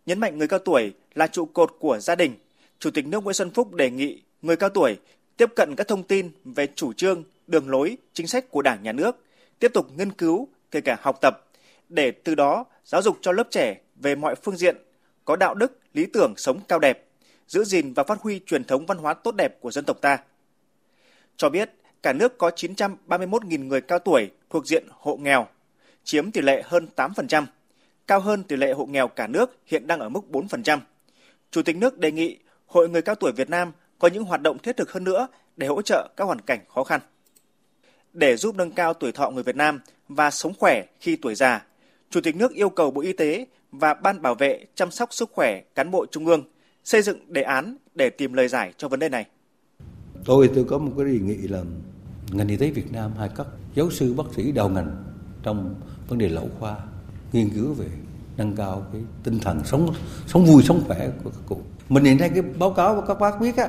Nhấn 0.06 0.20
mạnh 0.20 0.38
người 0.38 0.48
cao 0.48 0.58
tuổi 0.58 0.92
là 1.14 1.26
trụ 1.26 1.44
cột 1.46 1.76
của 1.78 1.98
gia 1.98 2.14
đình, 2.14 2.34
chủ 2.78 2.90
tịch 2.90 3.06
nước 3.06 3.24
nguyễn 3.24 3.34
xuân 3.34 3.50
phúc 3.50 3.74
đề 3.74 3.90
nghị 3.90 4.22
người 4.42 4.56
cao 4.56 4.68
tuổi 4.68 4.96
tiếp 5.36 5.50
cận 5.56 5.74
các 5.76 5.88
thông 5.88 6.02
tin 6.02 6.30
về 6.44 6.68
chủ 6.74 6.92
trương, 6.92 7.22
đường 7.46 7.68
lối, 7.68 7.96
chính 8.12 8.26
sách 8.26 8.50
của 8.50 8.62
đảng, 8.62 8.82
nhà 8.82 8.92
nước, 8.92 9.16
tiếp 9.58 9.70
tục 9.74 9.86
nghiên 9.96 10.12
cứu, 10.12 10.48
kể 10.70 10.80
cả 10.80 10.96
học 11.00 11.18
tập 11.20 11.43
để 11.94 12.10
từ 12.10 12.34
đó 12.34 12.64
giáo 12.84 13.02
dục 13.02 13.18
cho 13.20 13.32
lớp 13.32 13.46
trẻ 13.50 13.80
về 13.96 14.14
mọi 14.14 14.34
phương 14.34 14.56
diện 14.56 14.76
có 15.24 15.36
đạo 15.36 15.54
đức 15.54 15.78
lý 15.94 16.06
tưởng 16.06 16.34
sống 16.36 16.60
cao 16.68 16.78
đẹp 16.78 17.04
giữ 17.46 17.64
gìn 17.64 17.92
và 17.92 18.04
phát 18.04 18.20
huy 18.20 18.40
truyền 18.46 18.64
thống 18.64 18.86
văn 18.86 18.98
hóa 18.98 19.14
tốt 19.14 19.34
đẹp 19.38 19.60
của 19.60 19.70
dân 19.70 19.84
tộc 19.84 20.00
ta. 20.00 20.18
Cho 21.36 21.48
biết, 21.48 21.70
cả 22.02 22.12
nước 22.12 22.38
có 22.38 22.50
931.000 22.56 23.66
người 23.66 23.80
cao 23.80 23.98
tuổi 23.98 24.30
thuộc 24.50 24.66
diện 24.66 24.84
hộ 24.90 25.16
nghèo, 25.16 25.46
chiếm 26.04 26.30
tỷ 26.30 26.40
lệ 26.40 26.62
hơn 26.64 26.88
8%, 26.96 27.44
cao 28.06 28.20
hơn 28.20 28.42
tỷ 28.42 28.56
lệ 28.56 28.72
hộ 28.72 28.86
nghèo 28.86 29.08
cả 29.08 29.26
nước 29.26 29.56
hiện 29.66 29.86
đang 29.86 30.00
ở 30.00 30.08
mức 30.08 30.20
4%. 30.30 30.78
Chủ 31.50 31.62
tịch 31.62 31.76
nước 31.76 31.98
đề 31.98 32.12
nghị 32.12 32.38
Hội 32.66 32.88
người 32.88 33.02
cao 33.02 33.14
tuổi 33.14 33.32
Việt 33.32 33.50
Nam 33.50 33.72
có 33.98 34.08
những 34.08 34.24
hoạt 34.24 34.40
động 34.42 34.58
thiết 34.58 34.76
thực 34.76 34.92
hơn 34.92 35.04
nữa 35.04 35.28
để 35.56 35.66
hỗ 35.66 35.82
trợ 35.82 36.08
các 36.16 36.24
hoàn 36.24 36.40
cảnh 36.40 36.60
khó 36.68 36.84
khăn. 36.84 37.00
Để 38.12 38.36
giúp 38.36 38.56
nâng 38.56 38.70
cao 38.70 38.94
tuổi 38.94 39.12
thọ 39.12 39.30
người 39.30 39.42
Việt 39.42 39.56
Nam 39.56 39.80
và 40.08 40.30
sống 40.30 40.52
khỏe 40.58 40.82
khi 41.00 41.16
tuổi 41.16 41.34
già, 41.34 41.66
Chủ 42.14 42.20
tịch 42.20 42.36
nước 42.36 42.52
yêu 42.52 42.68
cầu 42.68 42.90
Bộ 42.90 43.00
Y 43.00 43.12
tế 43.12 43.46
và 43.72 43.94
Ban 43.94 44.22
bảo 44.22 44.34
vệ 44.34 44.64
chăm 44.74 44.90
sóc 44.90 45.08
sức 45.12 45.30
khỏe 45.32 45.60
cán 45.74 45.90
bộ 45.90 46.06
trung 46.10 46.26
ương 46.26 46.42
xây 46.84 47.02
dựng 47.02 47.32
đề 47.32 47.42
án 47.42 47.76
để 47.94 48.10
tìm 48.10 48.32
lời 48.32 48.48
giải 48.48 48.72
cho 48.76 48.88
vấn 48.88 49.00
đề 49.00 49.08
này. 49.08 49.26
Tôi 50.24 50.50
tôi 50.54 50.64
có 50.64 50.78
một 50.78 50.92
cái 50.96 51.06
đề 51.06 51.18
nghị 51.18 51.36
là 51.36 51.62
ngành 52.32 52.48
y 52.48 52.56
tế 52.56 52.70
Việt 52.70 52.92
Nam 52.92 53.10
hay 53.18 53.28
các 53.36 53.46
giáo 53.74 53.90
sư 53.90 54.14
bác 54.14 54.24
sĩ 54.36 54.52
đầu 54.52 54.68
ngành 54.68 55.04
trong 55.42 55.74
vấn 56.08 56.18
đề 56.18 56.28
lão 56.28 56.48
khoa 56.58 56.76
nghiên 57.32 57.50
cứu 57.50 57.72
về 57.72 57.86
nâng 58.36 58.56
cao 58.56 58.86
cái 58.92 59.02
tinh 59.22 59.38
thần 59.38 59.60
sống 59.64 59.94
sống 60.26 60.44
vui 60.44 60.62
sống 60.62 60.82
khỏe 60.86 61.10
của 61.24 61.30
các 61.30 61.42
cụ. 61.46 61.60
Mình 61.88 62.04
hiện 62.04 62.18
nay 62.18 62.30
cái 62.34 62.42
báo 62.42 62.72
cáo 62.72 62.94
của 62.94 63.06
các 63.06 63.20
bác 63.20 63.40
biết 63.40 63.56
á 63.56 63.68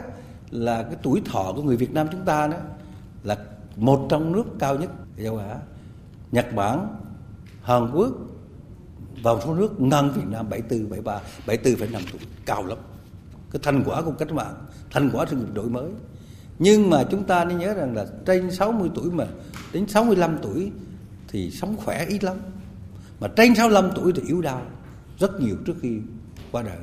là 0.51 0.83
cái 0.83 0.95
tuổi 1.03 1.21
thọ 1.25 1.53
của 1.55 1.63
người 1.63 1.77
Việt 1.77 1.93
Nam 1.93 2.07
chúng 2.11 2.25
ta 2.25 2.47
đó 2.47 2.57
là 3.23 3.37
một 3.75 4.07
trong 4.09 4.31
nước 4.31 4.43
cao 4.59 4.79
nhất 4.79 4.91
châu 5.23 5.37
Á. 5.37 5.57
Nhật 6.31 6.55
Bản, 6.55 6.97
Hàn 7.61 7.91
Quốc 7.93 8.11
vào 9.25 9.41
số 9.41 9.53
nước 9.53 9.81
ngang 9.81 10.11
Việt 10.13 10.27
Nam 10.29 10.49
74, 10.49 10.89
73, 10.89 11.21
74,5 11.47 12.01
tuổi, 12.11 12.21
cao 12.45 12.65
lắm. 12.65 12.77
Cái 13.51 13.59
thành 13.63 13.83
quả 13.85 14.01
của 14.01 14.11
cách 14.11 14.31
mạng 14.31 14.55
thành 14.91 15.09
quả 15.13 15.25
sự 15.29 15.35
nghiệp 15.35 15.53
đổi 15.53 15.69
mới. 15.69 15.89
Nhưng 16.59 16.89
mà 16.89 17.03
chúng 17.11 17.23
ta 17.23 17.45
nên 17.45 17.57
nhớ 17.57 17.73
rằng 17.73 17.95
là 17.95 18.05
trên 18.25 18.51
60 18.51 18.89
tuổi 18.95 19.11
mà 19.11 19.25
đến 19.73 19.87
65 19.87 20.37
tuổi 20.41 20.71
thì 21.27 21.51
sống 21.51 21.77
khỏe 21.77 22.05
ít 22.09 22.23
lắm. 22.23 22.37
Mà 23.19 23.27
trên 23.27 23.55
65 23.55 23.91
tuổi 23.95 24.13
thì 24.15 24.21
yếu 24.27 24.41
đau 24.41 24.61
rất 25.19 25.41
nhiều 25.41 25.55
trước 25.65 25.75
khi 25.81 25.99
qua 26.51 26.61
đời. 26.61 26.77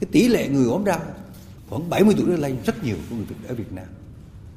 Cái 0.00 0.08
tỷ 0.12 0.28
lệ 0.28 0.48
người 0.48 0.66
ốm 0.66 0.84
đau 0.84 1.00
khoảng 1.68 1.90
70 1.90 2.14
tuổi 2.18 2.26
trở 2.28 2.36
lên 2.36 2.56
rất 2.66 2.84
nhiều 2.84 2.96
của 3.10 3.16
người 3.16 3.24
Việt 3.24 3.48
ở 3.48 3.54
Việt 3.54 3.72
Nam. 3.72 3.86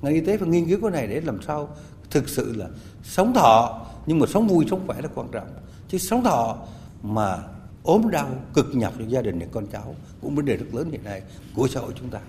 Ngành 0.01 0.13
y 0.13 0.21
tế 0.21 0.37
phải 0.37 0.47
nghiên 0.47 0.65
cứu 0.65 0.79
cái 0.81 0.91
này 0.91 1.07
để 1.07 1.21
làm 1.21 1.41
sao 1.41 1.75
thực 2.09 2.29
sự 2.29 2.53
là 2.55 2.67
sống 3.03 3.33
thọ 3.33 3.85
nhưng 4.05 4.19
mà 4.19 4.25
sống 4.27 4.47
vui 4.47 4.65
sống 4.69 4.87
khỏe 4.87 5.01
là 5.01 5.09
quan 5.15 5.27
trọng. 5.31 5.47
Chứ 5.89 5.97
sống 5.97 6.23
thọ 6.23 6.57
mà 7.03 7.43
ốm 7.83 8.09
đau 8.11 8.29
cực 8.53 8.65
nhọc 8.73 8.93
cho 8.99 9.05
gia 9.07 9.21
đình 9.21 9.39
và 9.39 9.45
con 9.51 9.67
cháu 9.71 9.95
cũng 10.21 10.35
vấn 10.35 10.45
đề 10.45 10.57
rất 10.57 10.65
lớn 10.73 10.91
hiện 10.91 11.03
nay 11.03 11.21
của 11.55 11.67
xã 11.67 11.79
hội 11.79 11.91
chúng 11.99 12.09
ta. 12.09 12.19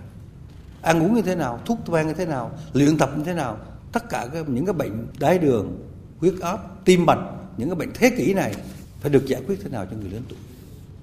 Ăn 0.83 1.03
uống 1.03 1.15
như 1.15 1.23
thế 1.23 1.35
nào 1.35 1.61
thuốc 1.67 1.79
men 1.89 2.07
như 2.07 2.15
thế 2.15 2.27
nào 2.27 2.59
luyện 2.73 2.99
tập 2.99 3.11
như 3.17 3.25
thế 3.25 3.35
nào 3.35 3.59
tất 3.93 4.09
cả 4.11 4.29
các, 4.33 4.49
những 4.49 4.67
cái 4.67 4.73
bệnh 4.73 5.07
đái 5.19 5.39
đường 5.39 5.89
huyết 6.19 6.35
áp 6.41 6.85
tim 6.85 7.07
mạch 7.07 7.31
những 7.57 7.69
cái 7.69 7.77
bệnh 7.77 7.91
thế 7.95 8.11
kỷ 8.11 8.35
này 8.35 8.55
phải 9.00 9.11
được 9.11 9.27
giải 9.27 9.43
quyết 9.47 9.57
thế 9.62 9.71
nào 9.71 9.87
cho 9.91 9.97
người 9.97 10.11
lớn 10.11 10.23
tuổi. 10.29 10.39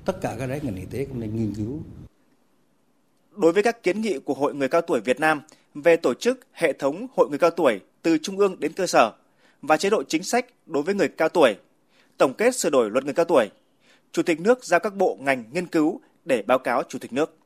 Tất 0.06 0.22
cả 0.22 0.36
các 0.40 0.48
đấy 0.48 0.60
ngành 0.64 0.76
y 0.76 0.86
tế 0.92 1.06
cũng 1.06 1.20
nên 1.20 1.36
nghiên 1.36 1.54
cứu. 1.56 1.80
Đối 3.36 3.52
với 3.52 3.64
các 3.64 3.84
kiến 3.84 4.02
nghị 4.02 4.20
của 4.20 4.34
hội 4.34 4.56
người 4.56 4.68
cao 4.68 4.82
tuổi 4.82 5.02
Việt 5.02 5.20
Nam 5.20 5.42
về 5.74 5.96
tổ 5.96 6.14
chức 6.14 6.40
hệ 6.54 6.74
thống 6.74 7.08
hội 7.16 7.30
người 7.30 7.40
cao 7.40 7.50
tuổi 7.50 7.80
từ 8.02 8.18
trung 8.18 8.38
ương 8.38 8.60
đến 8.60 8.74
cơ 8.74 8.88
sở 8.88 9.12
và 9.62 9.78
chế 9.78 9.90
độ 9.90 10.04
chính 10.08 10.24
sách 10.24 10.46
đối 10.66 10.84
với 10.84 10.96
người 10.96 11.08
cao 11.08 11.30
tuổi 11.30 11.56
tổng 12.18 12.34
kết 12.34 12.56
sửa 12.56 12.70
đổi 12.70 12.92
luật 12.92 13.06
người 13.06 13.14
cao 13.14 13.26
tuổi 13.26 13.50
Chủ 14.12 14.24
tịch 14.24 14.40
nước 14.40 14.64
giao 14.64 14.80
các 14.80 14.96
bộ 14.96 15.18
ngành 15.22 15.44
nghiên 15.52 15.68
cứu 15.68 16.02
để 16.26 16.44
báo 16.48 16.60
cáo 16.60 16.84
Chủ 16.90 17.00
tịch 17.00 17.14
nước. 17.14 17.38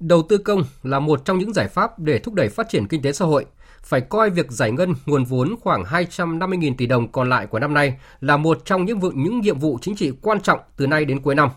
Đầu 0.00 0.22
tư 0.28 0.38
công 0.38 0.62
là 0.82 0.98
một 0.98 1.24
trong 1.24 1.38
những 1.38 1.52
giải 1.52 1.68
pháp 1.68 1.98
để 1.98 2.18
thúc 2.18 2.34
đẩy 2.34 2.48
phát 2.48 2.68
triển 2.68 2.88
kinh 2.88 3.02
tế 3.02 3.12
xã 3.12 3.24
hội. 3.24 3.46
Phải 3.82 4.00
coi 4.00 4.30
việc 4.30 4.50
giải 4.50 4.72
ngân 4.72 4.94
nguồn 5.06 5.24
vốn 5.24 5.56
khoảng 5.60 5.82
250.000 5.84 6.74
tỷ 6.78 6.86
đồng 6.86 7.12
còn 7.12 7.28
lại 7.28 7.46
của 7.46 7.58
năm 7.58 7.74
nay 7.74 7.98
là 8.20 8.36
một 8.36 8.64
trong 8.64 8.84
những 8.84 9.00
vụ 9.00 9.10
những 9.14 9.40
nhiệm 9.40 9.58
vụ 9.58 9.78
chính 9.82 9.96
trị 9.96 10.12
quan 10.22 10.40
trọng 10.40 10.60
từ 10.76 10.86
nay 10.86 11.04
đến 11.04 11.22
cuối 11.22 11.34
năm. 11.34 11.50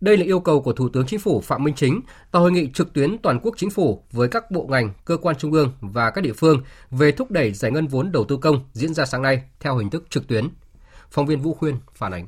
Đây 0.00 0.16
là 0.16 0.24
yêu 0.24 0.40
cầu 0.40 0.60
của 0.60 0.72
Thủ 0.72 0.88
tướng 0.88 1.06
Chính 1.06 1.20
phủ 1.20 1.40
Phạm 1.40 1.64
Minh 1.64 1.74
Chính 1.74 2.00
tại 2.32 2.42
hội 2.42 2.52
nghị 2.52 2.70
trực 2.74 2.92
tuyến 2.92 3.18
toàn 3.18 3.40
quốc 3.42 3.54
chính 3.56 3.70
phủ 3.70 4.02
với 4.12 4.28
các 4.28 4.50
bộ 4.50 4.66
ngành, 4.70 4.90
cơ 5.04 5.16
quan 5.16 5.36
trung 5.36 5.52
ương 5.52 5.72
và 5.80 6.10
các 6.10 6.20
địa 6.20 6.32
phương 6.32 6.62
về 6.90 7.12
thúc 7.12 7.30
đẩy 7.30 7.52
giải 7.52 7.72
ngân 7.72 7.86
vốn 7.86 8.12
đầu 8.12 8.24
tư 8.24 8.36
công 8.36 8.60
diễn 8.72 8.94
ra 8.94 9.06
sáng 9.06 9.22
nay 9.22 9.42
theo 9.60 9.76
hình 9.76 9.90
thức 9.90 10.10
trực 10.10 10.28
tuyến. 10.28 10.48
Phóng 11.10 11.26
viên 11.26 11.40
Vũ 11.40 11.54
Khuyên 11.54 11.76
phản 11.94 12.12
ánh. 12.12 12.26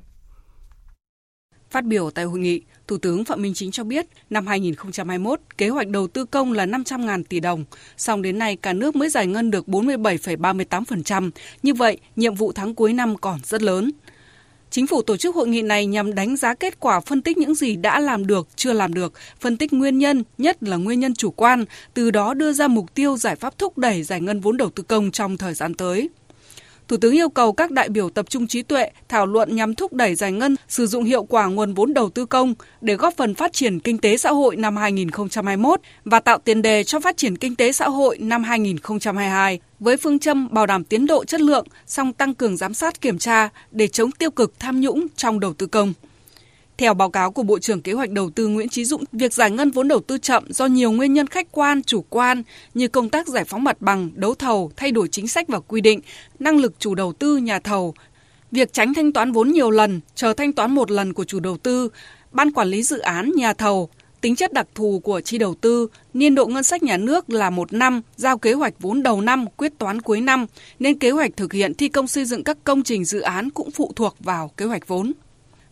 Phát 1.70 1.84
biểu 1.84 2.10
tại 2.10 2.24
hội 2.24 2.38
nghị, 2.38 2.62
Thủ 2.86 2.98
tướng 2.98 3.24
Phạm 3.24 3.42
Minh 3.42 3.54
Chính 3.54 3.70
cho 3.70 3.84
biết 3.84 4.06
năm 4.30 4.46
2021 4.46 5.40
kế 5.58 5.68
hoạch 5.68 5.88
đầu 5.88 6.08
tư 6.08 6.24
công 6.24 6.52
là 6.52 6.66
500.000 6.66 7.24
tỷ 7.28 7.40
đồng, 7.40 7.64
song 7.96 8.22
đến 8.22 8.38
nay 8.38 8.56
cả 8.56 8.72
nước 8.72 8.96
mới 8.96 9.08
giải 9.08 9.26
ngân 9.26 9.50
được 9.50 9.66
47,38%. 9.66 11.30
Như 11.62 11.74
vậy, 11.74 11.98
nhiệm 12.16 12.34
vụ 12.34 12.52
tháng 12.52 12.74
cuối 12.74 12.92
năm 12.92 13.16
còn 13.16 13.38
rất 13.44 13.62
lớn. 13.62 13.90
Chính 14.70 14.86
phủ 14.86 15.02
tổ 15.02 15.16
chức 15.16 15.34
hội 15.34 15.48
nghị 15.48 15.62
này 15.62 15.86
nhằm 15.86 16.14
đánh 16.14 16.36
giá 16.36 16.54
kết 16.54 16.80
quả 16.80 17.00
phân 17.00 17.22
tích 17.22 17.38
những 17.38 17.54
gì 17.54 17.76
đã 17.76 18.00
làm 18.00 18.26
được, 18.26 18.48
chưa 18.56 18.72
làm 18.72 18.94
được, 18.94 19.12
phân 19.40 19.56
tích 19.56 19.72
nguyên 19.72 19.98
nhân, 19.98 20.24
nhất 20.38 20.62
là 20.62 20.76
nguyên 20.76 21.00
nhân 21.00 21.14
chủ 21.14 21.30
quan, 21.30 21.64
từ 21.94 22.10
đó 22.10 22.34
đưa 22.34 22.52
ra 22.52 22.68
mục 22.68 22.94
tiêu 22.94 23.16
giải 23.16 23.36
pháp 23.36 23.58
thúc 23.58 23.78
đẩy 23.78 24.02
giải 24.02 24.20
ngân 24.20 24.40
vốn 24.40 24.56
đầu 24.56 24.70
tư 24.70 24.82
công 24.82 25.10
trong 25.10 25.36
thời 25.36 25.54
gian 25.54 25.74
tới. 25.74 26.08
Thủ 26.90 26.96
tướng 26.96 27.14
yêu 27.14 27.28
cầu 27.28 27.52
các 27.52 27.70
đại 27.70 27.88
biểu 27.88 28.10
tập 28.10 28.26
trung 28.28 28.46
trí 28.46 28.62
tuệ, 28.62 28.90
thảo 29.08 29.26
luận 29.26 29.56
nhằm 29.56 29.74
thúc 29.74 29.92
đẩy 29.92 30.14
giải 30.14 30.32
ngân, 30.32 30.56
sử 30.68 30.86
dụng 30.86 31.04
hiệu 31.04 31.24
quả 31.24 31.46
nguồn 31.46 31.74
vốn 31.74 31.94
đầu 31.94 32.10
tư 32.10 32.26
công 32.26 32.54
để 32.80 32.94
góp 32.94 33.14
phần 33.16 33.34
phát 33.34 33.52
triển 33.52 33.80
kinh 33.80 33.98
tế 33.98 34.16
xã 34.16 34.30
hội 34.30 34.56
năm 34.56 34.76
2021 34.76 35.80
và 36.04 36.20
tạo 36.20 36.38
tiền 36.38 36.62
đề 36.62 36.84
cho 36.84 37.00
phát 37.00 37.16
triển 37.16 37.36
kinh 37.36 37.56
tế 37.56 37.72
xã 37.72 37.88
hội 37.88 38.18
năm 38.18 38.44
2022 38.44 39.60
với 39.80 39.96
phương 39.96 40.18
châm 40.18 40.48
bảo 40.50 40.66
đảm 40.66 40.84
tiến 40.84 41.06
độ 41.06 41.24
chất 41.24 41.40
lượng, 41.40 41.66
song 41.86 42.12
tăng 42.12 42.34
cường 42.34 42.56
giám 42.56 42.74
sát 42.74 43.00
kiểm 43.00 43.18
tra 43.18 43.48
để 43.70 43.88
chống 43.88 44.10
tiêu 44.10 44.30
cực 44.30 44.58
tham 44.58 44.80
nhũng 44.80 45.06
trong 45.16 45.40
đầu 45.40 45.54
tư 45.54 45.66
công. 45.66 45.92
Theo 46.80 46.94
báo 46.94 47.10
cáo 47.10 47.30
của 47.30 47.42
Bộ 47.42 47.58
trưởng 47.58 47.80
Kế 47.80 47.92
hoạch 47.92 48.10
Đầu 48.10 48.30
tư 48.30 48.46
Nguyễn 48.48 48.68
Chí 48.68 48.84
Dũng, 48.84 49.04
việc 49.12 49.34
giải 49.34 49.50
ngân 49.50 49.70
vốn 49.70 49.88
đầu 49.88 50.00
tư 50.00 50.18
chậm 50.18 50.44
do 50.48 50.66
nhiều 50.66 50.92
nguyên 50.92 51.14
nhân 51.14 51.26
khách 51.26 51.52
quan, 51.52 51.82
chủ 51.82 52.04
quan 52.10 52.42
như 52.74 52.88
công 52.88 53.08
tác 53.08 53.28
giải 53.28 53.44
phóng 53.44 53.64
mặt 53.64 53.76
bằng, 53.80 54.10
đấu 54.14 54.34
thầu, 54.34 54.70
thay 54.76 54.92
đổi 54.92 55.08
chính 55.08 55.28
sách 55.28 55.48
và 55.48 55.60
quy 55.60 55.80
định, 55.80 56.00
năng 56.38 56.56
lực 56.56 56.74
chủ 56.78 56.94
đầu 56.94 57.12
tư 57.12 57.36
nhà 57.36 57.58
thầu, 57.58 57.94
việc 58.50 58.72
tránh 58.72 58.94
thanh 58.94 59.12
toán 59.12 59.32
vốn 59.32 59.50
nhiều 59.50 59.70
lần, 59.70 60.00
chờ 60.14 60.32
thanh 60.32 60.52
toán 60.52 60.74
một 60.74 60.90
lần 60.90 61.12
của 61.12 61.24
chủ 61.24 61.40
đầu 61.40 61.56
tư, 61.56 61.88
ban 62.32 62.52
quản 62.52 62.68
lý 62.68 62.82
dự 62.82 62.98
án 62.98 63.32
nhà 63.36 63.52
thầu, 63.52 63.88
tính 64.20 64.36
chất 64.36 64.52
đặc 64.52 64.66
thù 64.74 65.00
của 65.04 65.20
chi 65.20 65.38
đầu 65.38 65.54
tư, 65.54 65.88
niên 66.14 66.34
độ 66.34 66.46
ngân 66.46 66.64
sách 66.64 66.82
nhà 66.82 66.96
nước 66.96 67.30
là 67.30 67.50
một 67.50 67.72
năm, 67.72 68.00
giao 68.16 68.38
kế 68.38 68.52
hoạch 68.52 68.74
vốn 68.80 69.02
đầu 69.02 69.20
năm, 69.20 69.46
quyết 69.56 69.72
toán 69.78 70.02
cuối 70.02 70.20
năm, 70.20 70.46
nên 70.78 70.98
kế 70.98 71.10
hoạch 71.10 71.36
thực 71.36 71.52
hiện 71.52 71.74
thi 71.74 71.88
công 71.88 72.06
xây 72.06 72.24
dựng 72.24 72.44
các 72.44 72.58
công 72.64 72.82
trình 72.82 73.04
dự 73.04 73.20
án 73.20 73.50
cũng 73.50 73.70
phụ 73.70 73.92
thuộc 73.96 74.16
vào 74.20 74.50
kế 74.56 74.64
hoạch 74.64 74.88
vốn. 74.88 75.12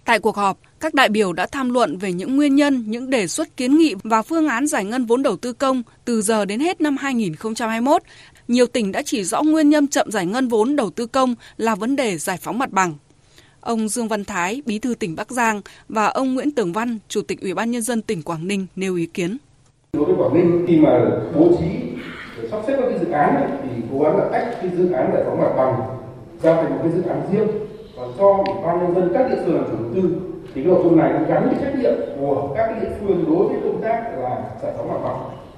Tại 0.04 0.18
cuộc 0.18 0.36
họp, 0.36 0.58
các 0.80 0.94
đại 0.94 1.08
biểu 1.08 1.32
đã 1.32 1.46
tham 1.46 1.70
luận 1.70 1.98
về 1.98 2.12
những 2.12 2.36
nguyên 2.36 2.54
nhân, 2.54 2.84
những 2.86 3.10
đề 3.10 3.26
xuất 3.26 3.56
kiến 3.56 3.78
nghị 3.78 3.94
và 4.04 4.22
phương 4.22 4.48
án 4.48 4.66
giải 4.66 4.84
ngân 4.84 5.04
vốn 5.04 5.22
đầu 5.22 5.36
tư 5.36 5.52
công 5.52 5.82
từ 6.04 6.22
giờ 6.22 6.44
đến 6.44 6.60
hết 6.60 6.80
năm 6.80 6.96
2021. 6.96 8.02
Nhiều 8.48 8.66
tỉnh 8.66 8.92
đã 8.92 9.02
chỉ 9.02 9.24
rõ 9.24 9.42
nguyên 9.42 9.70
nhân 9.70 9.88
chậm 9.88 10.10
giải 10.10 10.26
ngân 10.26 10.48
vốn 10.48 10.76
đầu 10.76 10.90
tư 10.90 11.06
công 11.06 11.34
là 11.56 11.74
vấn 11.74 11.96
đề 11.96 12.18
giải 12.18 12.38
phóng 12.40 12.58
mặt 12.58 12.72
bằng. 12.72 12.94
Ông 13.60 13.88
Dương 13.88 14.08
Văn 14.08 14.24
Thái, 14.24 14.62
Bí 14.66 14.78
thư 14.78 14.94
tỉnh 14.94 15.16
Bắc 15.16 15.30
Giang 15.30 15.60
và 15.88 16.06
ông 16.06 16.34
Nguyễn 16.34 16.50
Tường 16.50 16.72
Văn, 16.72 16.98
Chủ 17.08 17.22
tịch 17.22 17.40
Ủy 17.40 17.54
ban 17.54 17.70
nhân 17.70 17.82
dân 17.82 18.02
tỉnh 18.02 18.22
Quảng 18.22 18.48
Ninh 18.48 18.66
nêu 18.76 18.94
ý 18.94 19.06
kiến. 19.06 19.36
Đối 19.92 20.04
với 20.04 20.14
Quảng 20.16 20.34
Ninh 20.34 20.64
khi 20.68 20.76
mà 20.76 21.10
bố 21.34 21.50
trí 21.60 21.66
sắp 22.50 22.60
xếp 22.66 22.76
các 22.80 22.86
cái 22.90 22.98
dự 22.98 23.10
án 23.10 23.58
thì 23.62 23.82
cố 23.92 24.00
gắng 24.00 24.16
là 24.16 24.28
tách 24.32 24.58
cái 24.62 24.70
dự 24.78 24.90
án 24.92 25.10
giải 25.14 25.22
phóng 25.26 25.40
mặt 25.40 25.52
bằng 25.56 25.80
ra 26.42 26.56
thành 26.56 26.70
một 26.70 26.78
cái 26.82 26.92
dự 26.92 27.02
án 27.02 27.22
riêng 27.32 27.48
và 27.96 28.02
cho 28.18 28.44
ủy 28.46 28.62
ban 28.66 28.78
nhân 28.78 28.94
dân 28.94 29.10
các 29.14 29.28
địa 29.30 29.42
phương 29.44 29.54
làm 29.54 29.64
chủ 29.64 29.76
đầu 29.78 29.90
tư 29.94 30.37
thì 30.58 30.64
nội 30.64 30.80
dung 30.82 30.96
này 30.96 31.10
gắn 31.28 31.48
với 31.48 31.58
trách 31.60 31.78
nhiệm 31.78 31.92
của 32.20 32.48
các 32.56 32.70
địa 32.80 32.88
phương 33.00 33.24
đối 33.28 33.46
với 33.46 33.56
công 33.64 33.82
tác 33.82 34.02
là 34.18 34.36
giải 34.62 34.72
phóng 34.76 34.88
mặt 34.88 34.98
bằng. 35.04 35.16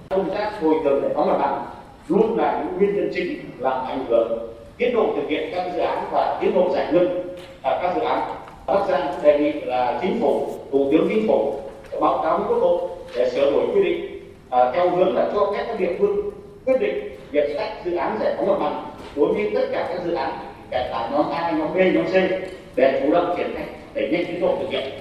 Công 0.09 0.31
tác 0.31 0.63
bồi 0.63 0.75
thường 0.85 1.03
giải 1.03 1.11
phóng 1.15 1.27
mặt 1.27 1.39
bằng 1.39 1.65
luôn 2.09 2.39
là 2.39 2.65
những 2.65 2.79
nguyên 2.79 2.97
nhân 2.97 3.11
chính 3.15 3.41
làm 3.59 3.87
ảnh 3.87 4.05
hưởng 4.09 4.53
tiến 4.77 4.95
độ 4.95 5.07
thực 5.17 5.29
hiện 5.29 5.51
các 5.55 5.73
dự 5.75 5.81
án 5.81 6.05
và 6.13 6.39
tiến 6.41 6.55
độ 6.55 6.71
giải 6.75 6.93
ngân 6.93 7.37
à, 7.63 7.79
các 7.83 7.95
dự 7.95 8.01
án. 8.01 8.31
Bắc 8.67 8.87
Giang 8.89 9.13
đề 9.23 9.39
nghị 9.39 9.53
là 9.53 9.99
chính 10.03 10.21
phủ 10.21 10.47
thủ 10.73 10.89
tướng 10.93 11.07
chính 11.09 11.29
phủ 11.29 11.55
báo 12.01 12.21
cáo 12.23 12.39
với 12.39 12.49
quốc 12.49 12.59
hội 12.61 12.89
để 13.17 13.31
sửa 13.31 13.51
đổi 13.51 13.67
quy 13.75 13.85
định 13.85 14.23
à, 14.51 14.73
theo 14.75 14.91
hướng 14.91 15.15
là 15.15 15.31
cho 15.35 15.53
phép 15.53 15.65
các 15.69 15.81
địa 15.81 15.93
phương 15.99 16.31
quyết 16.65 16.81
định 16.81 17.17
việc 17.31 17.57
tách 17.57 17.85
dự 17.85 17.95
án 17.97 18.19
giải 18.21 18.35
phóng 18.37 18.49
mặt 18.49 18.59
bằng 18.61 18.85
đối 19.17 19.35
với 19.35 19.51
tất 19.55 19.67
cả 19.73 19.87
các 19.89 20.05
dự 20.05 20.13
án 20.13 20.31
kể 20.71 20.89
cả 20.91 21.09
nhóm 21.13 21.31
A, 21.31 21.51
nhóm 21.51 21.69
B, 21.75 21.77
nhóm 21.77 22.05
C 22.07 22.15
để 22.77 23.03
chủ 23.05 23.13
động 23.13 23.35
triển 23.37 23.51
khai 23.57 23.80
đẩy 23.95 24.09
nhanh 24.13 24.25
tiến 24.27 24.41
độ 24.41 24.59
thực 24.61 24.71
hiện. 24.71 24.93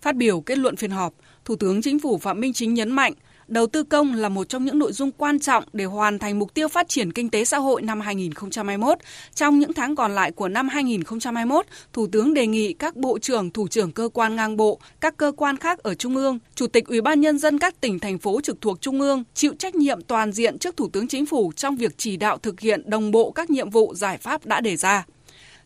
Phát 0.00 0.16
biểu 0.16 0.40
kết 0.40 0.58
luận 0.58 0.76
phiên 0.76 0.90
họp, 0.90 1.12
Thủ 1.44 1.56
tướng 1.56 1.82
Chính 1.82 1.98
phủ 1.98 2.18
Phạm 2.18 2.40
Minh 2.40 2.52
Chính 2.52 2.74
nhấn 2.74 2.90
mạnh, 2.90 3.12
đầu 3.48 3.66
tư 3.66 3.84
công 3.84 4.14
là 4.14 4.28
một 4.28 4.48
trong 4.48 4.64
những 4.64 4.78
nội 4.78 4.92
dung 4.92 5.10
quan 5.10 5.40
trọng 5.40 5.64
để 5.72 5.84
hoàn 5.84 6.18
thành 6.18 6.38
mục 6.38 6.54
tiêu 6.54 6.68
phát 6.68 6.88
triển 6.88 7.12
kinh 7.12 7.30
tế 7.30 7.44
xã 7.44 7.58
hội 7.58 7.82
năm 7.82 8.00
2021. 8.00 8.98
Trong 9.34 9.58
những 9.58 9.72
tháng 9.72 9.96
còn 9.96 10.14
lại 10.14 10.30
của 10.32 10.48
năm 10.48 10.68
2021, 10.68 11.66
Thủ 11.92 12.06
tướng 12.06 12.34
đề 12.34 12.46
nghị 12.46 12.72
các 12.72 12.96
bộ 12.96 13.18
trưởng, 13.18 13.50
thủ 13.50 13.68
trưởng 13.68 13.92
cơ 13.92 14.08
quan 14.14 14.36
ngang 14.36 14.56
bộ, 14.56 14.80
các 15.00 15.16
cơ 15.16 15.32
quan 15.36 15.56
khác 15.56 15.78
ở 15.78 15.94
Trung 15.94 16.16
ương, 16.16 16.38
Chủ 16.54 16.66
tịch 16.66 16.86
Ủy 16.88 17.00
ban 17.00 17.20
Nhân 17.20 17.38
dân 17.38 17.58
các 17.58 17.80
tỉnh, 17.80 17.98
thành 17.98 18.18
phố 18.18 18.40
trực 18.40 18.60
thuộc 18.60 18.80
Trung 18.80 19.00
ương 19.00 19.24
chịu 19.34 19.54
trách 19.58 19.74
nhiệm 19.74 20.02
toàn 20.02 20.32
diện 20.32 20.58
trước 20.58 20.76
Thủ 20.76 20.88
tướng 20.88 21.08
Chính 21.08 21.26
phủ 21.26 21.52
trong 21.56 21.76
việc 21.76 21.92
chỉ 21.96 22.16
đạo 22.16 22.38
thực 22.38 22.60
hiện 22.60 22.90
đồng 22.90 23.10
bộ 23.10 23.30
các 23.30 23.50
nhiệm 23.50 23.70
vụ 23.70 23.94
giải 23.94 24.18
pháp 24.18 24.46
đã 24.46 24.60
đề 24.60 24.76
ra 24.76 25.04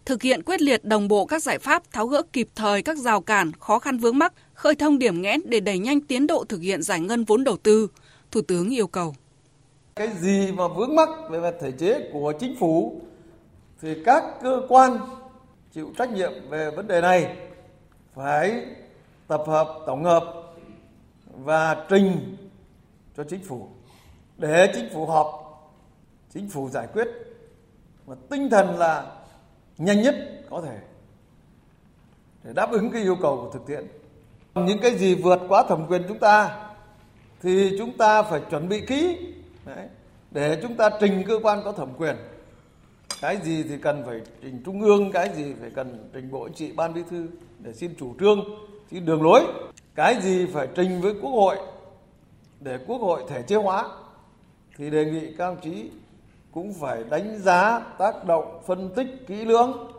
thực 0.06 0.22
hiện 0.22 0.42
quyết 0.42 0.62
liệt 0.62 0.84
đồng 0.84 1.08
bộ 1.08 1.26
các 1.26 1.42
giải 1.42 1.58
pháp 1.58 1.82
tháo 1.92 2.06
gỡ 2.06 2.22
kịp 2.32 2.48
thời 2.54 2.82
các 2.82 2.98
rào 2.98 3.20
cản, 3.20 3.52
khó 3.52 3.78
khăn 3.78 3.98
vướng 3.98 4.18
mắc, 4.18 4.32
khơi 4.54 4.74
thông 4.74 4.98
điểm 4.98 5.22
nghẽn 5.22 5.40
để 5.44 5.60
đẩy 5.60 5.78
nhanh 5.78 6.00
tiến 6.00 6.26
độ 6.26 6.44
thực 6.48 6.60
hiện 6.60 6.82
giải 6.82 7.00
ngân 7.00 7.24
vốn 7.24 7.44
đầu 7.44 7.56
tư. 7.56 7.88
Thủ 8.30 8.40
tướng 8.48 8.74
yêu 8.74 8.86
cầu. 8.86 9.14
Cái 9.96 10.08
gì 10.20 10.52
mà 10.52 10.68
vướng 10.68 10.96
mắc 10.96 11.08
về 11.30 11.40
mặt 11.40 11.54
thể 11.60 11.72
chế 11.72 12.10
của 12.12 12.32
chính 12.40 12.56
phủ 12.60 13.00
thì 13.82 13.94
các 14.04 14.24
cơ 14.42 14.62
quan 14.68 14.98
chịu 15.74 15.92
trách 15.98 16.12
nhiệm 16.12 16.32
về 16.50 16.70
vấn 16.70 16.86
đề 16.86 17.00
này 17.00 17.36
phải 18.14 18.66
tập 19.28 19.42
hợp, 19.46 19.78
tổng 19.86 20.04
hợp 20.04 20.24
và 21.44 21.86
trình 21.88 22.36
cho 23.16 23.24
chính 23.24 23.44
phủ 23.44 23.68
để 24.38 24.72
chính 24.74 24.88
phủ 24.94 25.06
họp, 25.06 25.26
chính 26.34 26.48
phủ 26.48 26.68
giải 26.68 26.86
quyết. 26.92 27.08
Và 28.06 28.16
tinh 28.30 28.50
thần 28.50 28.78
là 28.78 29.15
nhanh 29.78 30.02
nhất 30.02 30.14
có 30.50 30.60
thể 30.60 30.78
để 32.44 32.52
đáp 32.52 32.70
ứng 32.70 32.90
cái 32.90 33.02
yêu 33.02 33.16
cầu 33.22 33.36
của 33.36 33.50
thực 33.50 33.66
tiễn. 33.66 33.86
Những 34.54 34.78
cái 34.82 34.98
gì 34.98 35.14
vượt 35.14 35.40
quá 35.48 35.64
thẩm 35.68 35.86
quyền 35.86 36.02
chúng 36.08 36.18
ta 36.18 36.68
thì 37.42 37.76
chúng 37.78 37.96
ta 37.96 38.22
phải 38.22 38.40
chuẩn 38.50 38.68
bị 38.68 38.80
kỹ 38.86 39.18
Đấy, 39.66 39.88
để 40.30 40.58
chúng 40.62 40.74
ta 40.74 40.90
trình 41.00 41.24
cơ 41.28 41.40
quan 41.42 41.62
có 41.64 41.72
thẩm 41.72 41.88
quyền. 41.98 42.16
Cái 43.20 43.36
gì 43.44 43.62
thì 43.62 43.78
cần 43.78 44.02
phải 44.06 44.20
trình 44.42 44.62
trung 44.64 44.82
ương, 44.82 45.12
cái 45.12 45.30
gì 45.36 45.54
phải 45.60 45.70
cần 45.70 46.10
trình 46.14 46.30
bộ 46.30 46.48
trị 46.48 46.72
ban 46.72 46.94
bí 46.94 47.02
thư 47.10 47.26
để 47.58 47.72
xin 47.72 47.94
chủ 47.98 48.14
trương, 48.20 48.44
xin 48.90 49.04
đường 49.04 49.22
lối. 49.22 49.44
Cái 49.94 50.20
gì 50.20 50.46
phải 50.46 50.68
trình 50.74 51.00
với 51.00 51.14
quốc 51.22 51.30
hội 51.30 51.56
để 52.60 52.78
quốc 52.86 52.98
hội 52.98 53.22
thể 53.28 53.42
chế 53.42 53.56
hóa 53.56 53.88
thì 54.76 54.90
đề 54.90 55.04
nghị 55.04 55.34
các 55.38 55.46
ông 55.46 55.60
chí 55.62 55.90
cũng 56.56 56.72
phải 56.72 57.04
đánh 57.10 57.38
giá 57.38 57.80
tác 57.98 58.24
động 58.24 58.60
phân 58.66 58.90
tích 58.94 59.06
kỹ 59.26 59.44
lưỡng 59.44 59.92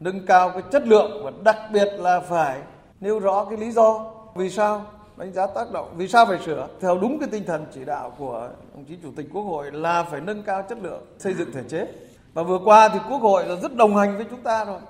nâng 0.00 0.26
cao 0.26 0.50
cái 0.50 0.62
chất 0.72 0.86
lượng 0.86 1.24
và 1.24 1.32
đặc 1.44 1.56
biệt 1.72 1.88
là 1.98 2.20
phải 2.20 2.60
nêu 3.00 3.18
rõ 3.18 3.44
cái 3.44 3.58
lý 3.58 3.70
do. 3.70 4.12
Vì 4.34 4.50
sao? 4.50 4.86
Đánh 5.16 5.32
giá 5.32 5.46
tác 5.46 5.72
động. 5.72 5.94
Vì 5.96 6.08
sao 6.08 6.26
phải 6.26 6.38
sửa? 6.38 6.68
Theo 6.80 6.98
đúng 6.98 7.18
cái 7.18 7.28
tinh 7.32 7.44
thần 7.46 7.66
chỉ 7.74 7.84
đạo 7.84 8.12
của 8.18 8.48
đồng 8.74 8.84
chí 8.84 8.96
chủ 9.02 9.08
tịch 9.16 9.26
quốc 9.32 9.42
hội 9.42 9.72
là 9.72 10.02
phải 10.02 10.20
nâng 10.20 10.42
cao 10.42 10.62
chất 10.68 10.78
lượng 10.82 11.06
xây 11.18 11.34
dựng 11.34 11.52
thể 11.52 11.62
chế. 11.68 11.86
Và 12.34 12.42
vừa 12.42 12.58
qua 12.64 12.88
thì 12.88 12.98
quốc 13.08 13.18
hội 13.18 13.46
là 13.46 13.56
rất 13.56 13.76
đồng 13.76 13.96
hành 13.96 14.16
với 14.16 14.26
chúng 14.30 14.42
ta 14.42 14.64
rồi. 14.64 14.80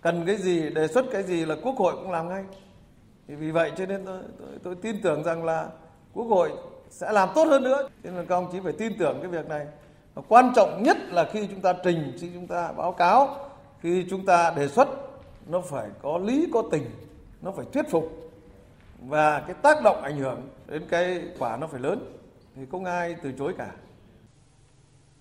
Cần 0.00 0.26
cái 0.26 0.36
gì 0.36 0.70
đề 0.70 0.88
xuất 0.88 1.04
cái 1.12 1.22
gì 1.22 1.44
là 1.44 1.56
quốc 1.62 1.76
hội 1.76 1.94
cũng 1.96 2.10
làm 2.10 2.28
ngay. 2.28 2.44
Thì 3.28 3.34
vì 3.34 3.50
vậy 3.50 3.72
cho 3.76 3.86
nên 3.86 4.04
tôi, 4.04 4.18
tôi, 4.38 4.48
tôi 4.62 4.74
tin 4.74 5.02
tưởng 5.02 5.24
rằng 5.24 5.44
là 5.44 5.66
quốc 6.14 6.24
hội 6.24 6.52
sẽ 6.90 7.12
làm 7.12 7.28
tốt 7.34 7.44
hơn 7.44 7.62
nữa. 7.62 7.88
Cho 8.04 8.10
nên 8.10 8.26
các 8.26 8.34
ông 8.34 8.48
chí 8.52 8.60
phải 8.64 8.72
tin 8.72 8.98
tưởng 8.98 9.18
cái 9.22 9.30
việc 9.30 9.48
này 9.48 9.66
và 10.16 10.22
quan 10.28 10.52
trọng 10.56 10.82
nhất 10.82 10.96
là 11.10 11.28
khi 11.32 11.46
chúng 11.50 11.60
ta 11.60 11.72
trình 11.84 12.12
khi 12.20 12.28
chúng 12.34 12.46
ta 12.46 12.72
báo 12.72 12.92
cáo 12.92 13.50
khi 13.82 14.04
chúng 14.10 14.26
ta 14.26 14.52
đề 14.56 14.68
xuất 14.68 14.88
nó 15.46 15.60
phải 15.60 15.88
có 16.02 16.18
lý 16.18 16.48
có 16.52 16.62
tình 16.70 16.90
nó 17.42 17.52
phải 17.56 17.66
thuyết 17.72 17.90
phục. 17.90 18.32
Và 19.00 19.40
cái 19.40 19.54
tác 19.62 19.82
động 19.82 20.02
ảnh 20.02 20.18
hưởng 20.18 20.48
đến 20.66 20.82
cái 20.88 21.22
quả 21.38 21.56
nó 21.56 21.66
phải 21.66 21.80
lớn 21.80 22.12
thì 22.56 22.62
không 22.70 22.84
ai 22.84 23.16
từ 23.22 23.32
chối 23.38 23.54
cả. 23.58 23.70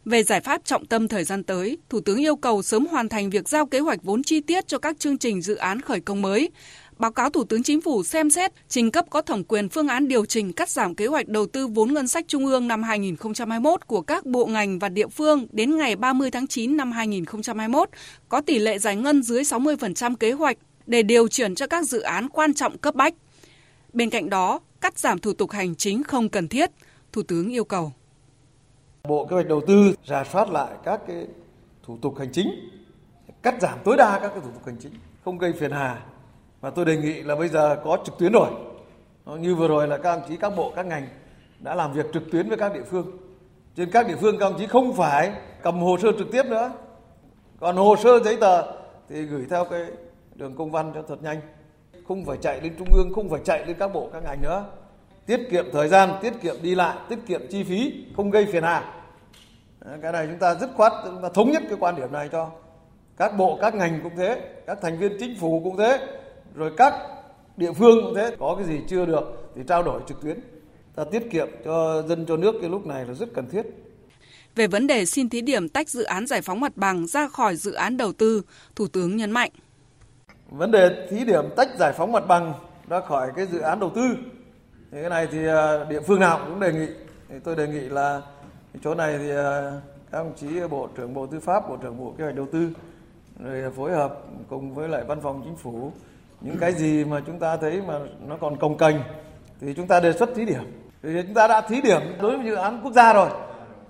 Về 0.06 0.24
giải 0.24 0.42
pháp 0.42 0.62
trọng 0.66 0.86
tâm 0.86 1.08
thời 1.08 1.24
gian 1.24 1.44
tới, 1.44 1.78
Thủ 1.90 2.00
tướng 2.02 2.18
yêu 2.18 2.36
cầu 2.36 2.62
sớm 2.62 2.86
hoàn 2.86 3.10
thành 3.10 3.30
việc 3.30 3.50
giao 3.50 3.66
kế 3.66 3.80
hoạch 3.80 4.04
vốn 4.04 4.24
chi 4.24 4.42
tiết 4.42 4.68
cho 4.68 4.80
các 4.80 5.00
chương 5.00 5.18
trình 5.18 5.42
dự 5.42 5.56
án 5.56 5.82
khởi 5.82 6.00
công 6.00 6.22
mới, 6.22 6.50
báo 6.98 7.12
cáo 7.12 7.30
Thủ 7.30 7.44
tướng 7.44 7.64
Chính 7.64 7.82
phủ 7.82 8.04
xem 8.04 8.30
xét 8.30 8.52
trình 8.68 8.92
cấp 8.92 9.06
có 9.10 9.22
thẩm 9.22 9.44
quyền 9.44 9.70
phương 9.70 9.88
án 9.88 10.08
điều 10.08 10.26
chỉnh 10.26 10.54
cắt 10.54 10.70
giảm 10.70 10.96
kế 10.96 11.08
hoạch 11.08 11.28
đầu 11.28 11.48
tư 11.48 11.68
vốn 11.68 11.94
ngân 11.94 12.08
sách 12.08 12.26
trung 12.28 12.46
ương 12.46 12.68
năm 12.68 12.84
2021 12.84 13.88
của 13.88 14.02
các 14.02 14.26
bộ 14.26 14.46
ngành 14.46 14.80
và 14.80 14.90
địa 14.90 15.08
phương 15.08 15.48
đến 15.52 15.78
ngày 15.78 15.96
30 15.96 16.32
tháng 16.32 16.48
9 16.48 16.78
năm 16.78 16.92
2021 16.92 17.90
có 18.30 18.42
tỷ 18.42 18.60
lệ 18.60 18.80
giải 18.80 18.96
ngân 18.96 19.24
dưới 19.24 19.44
60% 19.44 20.16
kế 20.16 20.32
hoạch 20.32 20.58
để 20.86 21.04
điều 21.04 21.28
chuyển 21.28 21.56
cho 21.56 21.68
các 21.68 21.84
dự 21.86 22.02
án 22.02 22.30
quan 22.30 22.54
trọng 22.54 22.78
cấp 22.78 22.96
bách. 22.96 23.14
Bên 23.94 24.10
cạnh 24.10 24.30
đó, 24.30 24.60
cắt 24.82 25.00
giảm 25.00 25.20
thủ 25.20 25.34
tục 25.34 25.52
hành 25.52 25.76
chính 25.76 26.04
không 26.04 26.30
cần 26.30 26.48
thiết, 26.48 26.72
Thủ 27.12 27.24
tướng 27.24 27.50
yêu 27.50 27.64
cầu. 27.64 27.92
Bộ 29.04 29.26
Kế 29.26 29.34
hoạch 29.34 29.48
Đầu 29.48 29.62
tư 29.68 29.96
rà 30.08 30.24
soát 30.24 30.50
lại 30.50 30.72
các 30.84 31.02
cái 31.08 31.28
thủ 31.84 31.98
tục 32.02 32.20
hành 32.20 32.32
chính, 32.32 32.70
cắt 33.44 33.56
giảm 33.62 33.80
tối 33.84 33.98
đa 33.98 34.20
các 34.20 34.30
cái 34.30 34.40
thủ 34.44 34.52
tục 34.54 34.66
hành 34.66 34.78
chính, 34.80 34.94
không 35.26 35.38
gây 35.38 35.54
phiền 35.60 35.72
hà. 35.72 36.02
Và 36.66 36.72
tôi 36.72 36.86
đề 36.86 36.98
nghị 36.98 37.24
là 37.24 37.36
bây 37.36 37.48
giờ 37.48 37.78
có 37.84 37.98
trực 38.06 38.18
tuyến 38.18 38.32
rồi. 38.32 38.50
Như 39.40 39.56
vừa 39.56 39.68
rồi 39.68 39.88
là 39.88 39.98
các 39.98 40.12
ông 40.12 40.22
chí 40.28 40.38
các 40.38 40.56
bộ 40.56 40.72
các 40.76 40.86
ngành 40.86 41.08
đã 41.60 41.76
làm 41.76 41.94
việc 41.94 42.06
trực 42.14 42.24
tuyến 42.32 42.50
với 42.50 42.58
các 42.58 42.74
địa 42.74 42.84
phương. 42.92 43.18
Trên 43.76 43.92
các 43.92 44.08
địa 44.08 44.16
phương 44.22 44.38
các 44.38 44.46
ông 44.46 44.60
chí 44.60 44.68
không 44.68 44.94
phải 44.94 45.32
cầm 45.62 45.80
hồ 45.80 45.98
sơ 46.02 46.12
trực 46.18 46.32
tiếp 46.32 46.46
nữa. 46.46 46.72
Còn 47.60 47.76
hồ 47.76 47.96
sơ 47.96 48.20
giấy 48.20 48.38
tờ 48.38 48.64
thì 49.10 49.22
gửi 49.22 49.46
theo 49.50 49.66
cái 49.66 49.82
đường 50.36 50.56
công 50.56 50.72
văn 50.72 50.92
cho 50.96 51.02
thật 51.08 51.24
nhanh. 51.24 51.42
Không 52.08 52.26
phải 52.26 52.38
chạy 52.42 52.62
lên 52.62 52.76
trung 52.80 52.88
ương, 52.94 53.12
không 53.16 53.30
phải 53.30 53.42
chạy 53.44 53.66
lên 53.66 53.76
các 53.80 53.94
bộ 53.94 54.10
các 54.14 54.24
ngành 54.24 54.42
nữa 54.42 54.66
tiết 55.26 55.40
kiệm 55.52 55.66
thời 55.74 55.88
gian, 55.88 56.10
tiết 56.22 56.34
kiệm 56.42 56.56
đi 56.62 56.76
lại, 56.76 56.98
tiết 57.10 57.20
kiệm 57.28 57.42
chi 57.50 57.64
phí, 57.64 58.06
không 58.16 58.30
gây 58.30 58.46
phiền 58.46 58.64
hà. 58.64 58.94
Cái 60.02 60.12
này 60.12 60.28
chúng 60.30 60.40
ta 60.40 60.56
dứt 60.56 60.70
khoát 60.76 60.94
chúng 61.06 61.22
ta 61.22 61.30
thống 61.30 61.52
nhất 61.52 61.64
cái 61.70 61.78
quan 61.80 61.96
điểm 61.96 62.12
này 62.12 62.30
cho 62.32 62.50
các 63.18 63.38
bộ, 63.38 63.58
các 63.62 63.76
ngành 63.76 64.00
cũng 64.04 64.14
thế, 64.18 64.42
các 64.68 64.78
thành 64.82 64.98
viên 64.98 65.18
chính 65.20 65.40
phủ 65.40 65.62
cũng 65.64 65.78
thế, 65.78 66.22
rồi 66.56 66.72
các 66.78 66.94
địa 67.58 67.72
phương 67.72 68.00
cũng 68.04 68.16
thế, 68.16 68.36
có 68.40 68.56
cái 68.56 68.66
gì 68.66 68.80
chưa 68.88 69.06
được 69.06 69.52
thì 69.56 69.62
trao 69.68 69.84
đổi 69.84 70.02
trực 70.08 70.22
tuyến. 70.22 70.40
Ta 70.96 71.04
tiết 71.12 71.32
kiệm 71.32 71.48
cho 71.66 72.04
dân 72.08 72.26
cho 72.26 72.38
nước 72.38 72.56
cái 72.62 72.70
lúc 72.70 72.86
này 72.86 73.06
là 73.06 73.14
rất 73.14 73.30
cần 73.34 73.50
thiết. 73.50 73.66
Về 74.56 74.68
vấn 74.68 74.88
đề 74.88 75.06
xin 75.06 75.30
thí 75.30 75.42
điểm 75.42 75.70
tách 75.70 75.90
dự 75.90 76.04
án 76.04 76.28
giải 76.28 76.42
phóng 76.42 76.60
mặt 76.60 76.72
bằng 76.76 77.08
ra 77.08 77.28
khỏi 77.28 77.56
dự 77.56 77.72
án 77.72 77.98
đầu 77.98 78.14
tư, 78.14 78.42
Thủ 78.76 78.88
tướng 78.88 79.16
nhấn 79.16 79.32
mạnh. 79.32 79.52
Vấn 80.50 80.72
đề 80.72 81.08
thí 81.10 81.26
điểm 81.26 81.46
tách 81.56 81.70
giải 81.80 81.94
phóng 81.98 82.12
mặt 82.12 82.28
bằng 82.28 82.54
ra 82.90 83.02
khỏi 83.02 83.32
cái 83.36 83.46
dự 83.46 83.60
án 83.60 83.80
đầu 83.80 83.90
tư 83.96 84.02
thì 84.92 85.02
cái 85.02 85.10
này 85.10 85.28
thì 85.32 85.48
à, 85.48 85.84
địa 85.90 86.02
phương 86.02 86.20
nào 86.20 86.46
cũng 86.48 86.60
đề 86.60 86.74
nghị 86.74 86.88
thì 87.30 87.36
tôi 87.44 87.56
đề 87.56 87.68
nghị 87.68 87.80
là 87.80 88.22
chỗ 88.84 88.96
này 88.96 89.18
thì 89.18 89.30
à, 89.30 89.72
các 90.12 90.18
đồng 90.18 90.34
chí 90.36 90.48
bộ 90.70 90.90
trưởng 90.98 91.14
bộ 91.14 91.28
tư 91.28 91.40
pháp 91.40 91.70
bộ 91.70 91.78
trưởng 91.78 91.98
bộ 91.98 92.14
kế 92.18 92.24
hoạch 92.24 92.36
đầu 92.36 92.48
tư 92.52 92.70
rồi 93.40 93.72
phối 93.72 93.92
hợp 93.92 94.20
cùng 94.50 94.74
với 94.74 94.90
lại 94.90 95.04
văn 95.08 95.22
phòng 95.22 95.42
chính 95.44 95.56
phủ 95.56 95.92
những 96.46 96.58
cái 96.60 96.74
gì 96.74 97.06
mà 97.06 97.22
chúng 97.26 97.40
ta 97.40 97.58
thấy 97.58 97.82
mà 97.82 98.00
nó 98.28 98.38
còn 98.42 98.58
cồng 98.58 98.78
cành 98.78 99.04
thì 99.62 99.74
chúng 99.74 99.88
ta 99.88 100.00
đề 100.00 100.14
xuất 100.14 100.30
thí 100.36 100.46
điểm. 100.46 100.82
Thì 101.04 101.10
chúng 101.26 101.34
ta 101.34 101.48
đã 101.48 101.62
thí 101.62 101.82
điểm 101.82 102.02
đối 102.22 102.38
với 102.38 102.46
dự 102.46 102.56
án 102.56 102.82
quốc 102.84 102.94
gia 102.94 103.14
rồi, 103.14 103.30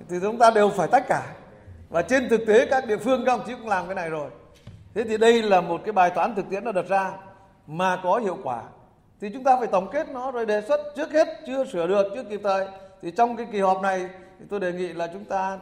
thì 0.09 0.15
chúng 0.21 0.37
ta 0.37 0.51
đều 0.51 0.69
phải 0.69 0.87
tách 0.87 1.07
cả. 1.07 1.33
Và 1.89 2.01
trên 2.01 2.29
thực 2.29 2.41
tế 2.47 2.65
các 2.65 2.87
địa 2.87 2.97
phương, 2.97 3.25
các 3.25 3.31
ông 3.31 3.41
chí 3.47 3.53
cũng 3.53 3.67
làm 3.67 3.85
cái 3.85 3.95
này 3.95 4.09
rồi. 4.09 4.29
Thế 4.93 5.03
thì 5.03 5.17
đây 5.17 5.43
là 5.43 5.61
một 5.61 5.81
cái 5.85 5.93
bài 5.93 6.09
toán 6.09 6.35
thực 6.35 6.49
tiễn 6.49 6.63
nó 6.63 6.71
đặt 6.71 6.85
ra 6.87 7.11
mà 7.67 7.99
có 8.03 8.17
hiệu 8.17 8.37
quả. 8.43 8.61
Thì 9.21 9.29
chúng 9.33 9.43
ta 9.43 9.57
phải 9.59 9.67
tổng 9.67 9.91
kết 9.91 10.09
nó 10.09 10.31
rồi 10.31 10.45
đề 10.45 10.61
xuất 10.67 10.79
trước 10.95 11.11
hết, 11.11 11.27
chưa 11.47 11.65
sửa 11.65 11.87
được, 11.87 12.07
chưa 12.15 12.23
kịp 12.23 12.41
thời. 12.43 12.67
Thì 13.01 13.11
trong 13.11 13.37
cái 13.37 13.47
kỳ 13.51 13.59
họp 13.59 13.81
này, 13.81 14.09
thì 14.39 14.45
tôi 14.49 14.59
đề 14.59 14.71
nghị 14.71 14.87
là 14.87 15.07
chúng 15.13 15.25
ta 15.25 15.57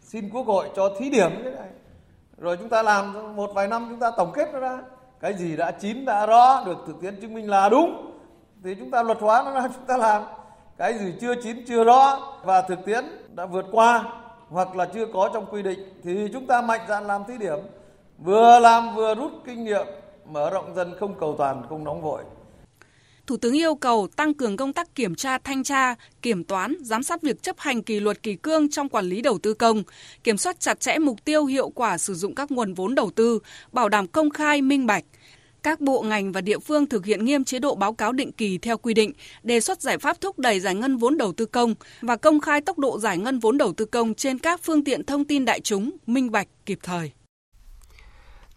xin 0.00 0.30
quốc 0.30 0.46
hội 0.46 0.68
cho 0.76 0.94
thí 0.98 1.10
điểm 1.10 1.30
cái 1.44 1.52
này. 1.52 1.68
Rồi 2.38 2.56
chúng 2.56 2.68
ta 2.68 2.82
làm 2.82 3.36
một 3.36 3.50
vài 3.54 3.68
năm, 3.68 3.86
chúng 3.90 4.00
ta 4.00 4.10
tổng 4.16 4.32
kết 4.34 4.48
nó 4.52 4.60
ra 4.60 4.78
cái 5.20 5.34
gì 5.34 5.56
đã 5.56 5.70
chín, 5.70 6.04
đã 6.04 6.26
rõ, 6.26 6.62
được 6.66 6.76
thực 6.86 7.00
tiễn 7.00 7.20
chứng 7.20 7.34
minh 7.34 7.50
là 7.50 7.68
đúng. 7.68 8.12
Thì 8.64 8.74
chúng 8.74 8.90
ta 8.90 9.02
luật 9.02 9.18
hóa 9.20 9.42
nó 9.44 9.50
ra 9.50 9.68
chúng 9.74 9.86
ta 9.86 9.96
làm. 9.96 10.22
Cái 10.76 10.98
gì 10.98 11.14
chưa 11.20 11.34
chín, 11.42 11.64
chưa 11.68 11.84
rõ 11.84 12.18
và 12.44 12.62
thực 12.62 12.84
tiễn 12.84 13.04
đã 13.34 13.46
vượt 13.46 13.66
qua 13.72 14.04
hoặc 14.48 14.76
là 14.76 14.84
chưa 14.84 15.06
có 15.06 15.30
trong 15.34 15.46
quy 15.46 15.62
định 15.62 16.00
thì 16.04 16.28
chúng 16.32 16.46
ta 16.46 16.62
mạnh 16.62 16.80
dạn 16.88 17.06
làm 17.06 17.24
thí 17.24 17.38
điểm. 17.38 17.58
Vừa 18.18 18.58
làm 18.58 18.94
vừa 18.94 19.14
rút 19.14 19.32
kinh 19.44 19.64
nghiệm, 19.64 19.86
mở 20.24 20.50
rộng 20.50 20.74
dần 20.74 20.94
không 21.00 21.14
cầu 21.20 21.34
toàn, 21.38 21.62
không 21.68 21.84
nóng 21.84 22.02
vội. 22.02 22.22
Thủ 23.26 23.36
tướng 23.36 23.56
yêu 23.56 23.74
cầu 23.74 24.08
tăng 24.16 24.34
cường 24.34 24.56
công 24.56 24.72
tác 24.72 24.94
kiểm 24.94 25.14
tra, 25.14 25.38
thanh 25.38 25.64
tra, 25.64 25.94
kiểm 26.22 26.44
toán, 26.44 26.76
giám 26.82 27.02
sát 27.02 27.22
việc 27.22 27.42
chấp 27.42 27.58
hành 27.58 27.82
kỷ 27.82 28.00
luật 28.00 28.22
kỳ 28.22 28.34
cương 28.34 28.70
trong 28.70 28.88
quản 28.88 29.04
lý 29.04 29.22
đầu 29.22 29.38
tư 29.38 29.54
công, 29.54 29.82
kiểm 30.24 30.38
soát 30.38 30.60
chặt 30.60 30.80
chẽ 30.80 30.98
mục 30.98 31.24
tiêu 31.24 31.44
hiệu 31.44 31.68
quả 31.68 31.98
sử 31.98 32.14
dụng 32.14 32.34
các 32.34 32.50
nguồn 32.50 32.74
vốn 32.74 32.94
đầu 32.94 33.10
tư, 33.10 33.38
bảo 33.72 33.88
đảm 33.88 34.06
công 34.06 34.30
khai, 34.30 34.62
minh 34.62 34.86
bạch. 34.86 35.04
Các 35.62 35.80
bộ 35.80 36.02
ngành 36.02 36.32
và 36.32 36.40
địa 36.40 36.58
phương 36.58 36.86
thực 36.86 37.06
hiện 37.06 37.24
nghiêm 37.24 37.44
chế 37.44 37.58
độ 37.58 37.74
báo 37.74 37.92
cáo 37.92 38.12
định 38.12 38.32
kỳ 38.32 38.58
theo 38.58 38.78
quy 38.78 38.94
định, 38.94 39.12
đề 39.42 39.60
xuất 39.60 39.80
giải 39.82 39.98
pháp 39.98 40.20
thúc 40.20 40.38
đẩy 40.38 40.60
giải 40.60 40.74
ngân 40.74 40.96
vốn 40.96 41.18
đầu 41.18 41.32
tư 41.32 41.46
công 41.46 41.74
và 42.00 42.16
công 42.16 42.40
khai 42.40 42.60
tốc 42.60 42.78
độ 42.78 42.98
giải 42.98 43.18
ngân 43.18 43.38
vốn 43.38 43.58
đầu 43.58 43.72
tư 43.72 43.84
công 43.84 44.14
trên 44.14 44.38
các 44.38 44.60
phương 44.62 44.84
tiện 44.84 45.04
thông 45.04 45.24
tin 45.24 45.44
đại 45.44 45.60
chúng, 45.60 45.90
minh 46.06 46.30
bạch, 46.30 46.48
kịp 46.66 46.78
thời. 46.82 47.10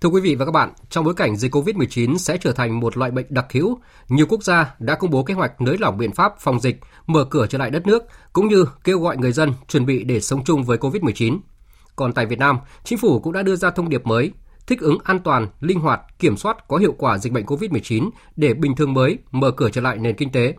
Thưa 0.02 0.10
quý 0.10 0.22
vị 0.22 0.36
và 0.36 0.46
các 0.46 0.52
bạn, 0.52 0.74
trong 0.90 1.06
bối 1.06 1.14
cảnh 1.14 1.36
dịch 1.36 1.56
COVID-19 1.56 2.18
sẽ 2.18 2.38
trở 2.38 2.52
thành 2.52 2.80
một 2.80 2.98
loại 2.98 3.12
bệnh 3.12 3.26
đặc 3.30 3.46
hữu, 3.52 3.80
nhiều 4.10 4.26
quốc 4.30 4.44
gia 4.44 4.76
đã 4.80 4.96
công 4.96 5.10
bố 5.10 5.24
kế 5.24 5.34
hoạch 5.34 5.62
nới 5.62 5.78
lỏng 5.78 5.98
biện 5.98 6.12
pháp 6.12 6.34
phòng 6.40 6.60
dịch, 6.60 6.80
mở 7.08 7.26
cửa 7.26 7.48
trở 7.50 7.58
lại 7.58 7.70
đất 7.70 7.88
nước, 7.88 8.04
cũng 8.34 8.48
như 8.48 8.66
kêu 8.84 9.00
gọi 9.00 9.18
người 9.18 9.32
dân 9.32 9.54
chuẩn 9.68 9.86
bị 9.86 10.04
để 10.04 10.22
sống 10.22 10.44
chung 10.44 10.64
với 10.64 10.78
COVID-19. 10.78 11.40
Còn 11.96 12.14
tại 12.14 12.26
Việt 12.26 12.40
Nam, 12.40 12.60
chính 12.84 13.00
phủ 13.00 13.20
cũng 13.20 13.34
đã 13.34 13.42
đưa 13.42 13.56
ra 13.56 13.72
thông 13.72 13.90
điệp 13.90 14.06
mới, 14.06 14.32
thích 14.68 14.80
ứng 14.80 14.98
an 15.04 15.20
toàn, 15.20 15.48
linh 15.60 15.80
hoạt, 15.80 16.02
kiểm 16.20 16.38
soát 16.38 16.68
có 16.68 16.78
hiệu 16.78 16.96
quả 16.98 17.18
dịch 17.18 17.34
bệnh 17.34 17.46
COVID-19 17.46 18.10
để 18.36 18.54
bình 18.54 18.76
thường 18.76 18.94
mới 18.94 19.18
mở 19.32 19.52
cửa 19.52 19.70
trở 19.70 19.82
lại 19.82 19.98
nền 19.98 20.16
kinh 20.16 20.32
tế. 20.32 20.56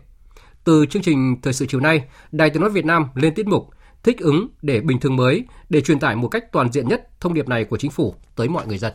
Từ 0.63 0.85
chương 0.85 1.01
trình 1.01 1.35
Thời 1.41 1.53
sự 1.53 1.65
chiều 1.69 1.79
nay, 1.79 2.03
Đài 2.31 2.49
Tiếng 2.49 2.61
nói 2.61 2.71
Việt 2.71 2.85
Nam 2.85 3.07
lên 3.15 3.33
tiết 3.35 3.47
mục 3.47 3.69
thích 4.03 4.19
ứng 4.19 4.47
để 4.61 4.81
bình 4.81 4.99
thường 4.99 5.15
mới 5.15 5.45
để 5.69 5.81
truyền 5.81 5.99
tải 5.99 6.15
một 6.15 6.27
cách 6.27 6.51
toàn 6.51 6.71
diện 6.71 6.87
nhất 6.87 7.09
thông 7.19 7.33
điệp 7.33 7.47
này 7.47 7.65
của 7.65 7.77
chính 7.77 7.91
phủ 7.91 8.15
tới 8.35 8.49
mọi 8.49 8.67
người 8.67 8.77
dân. 8.77 8.93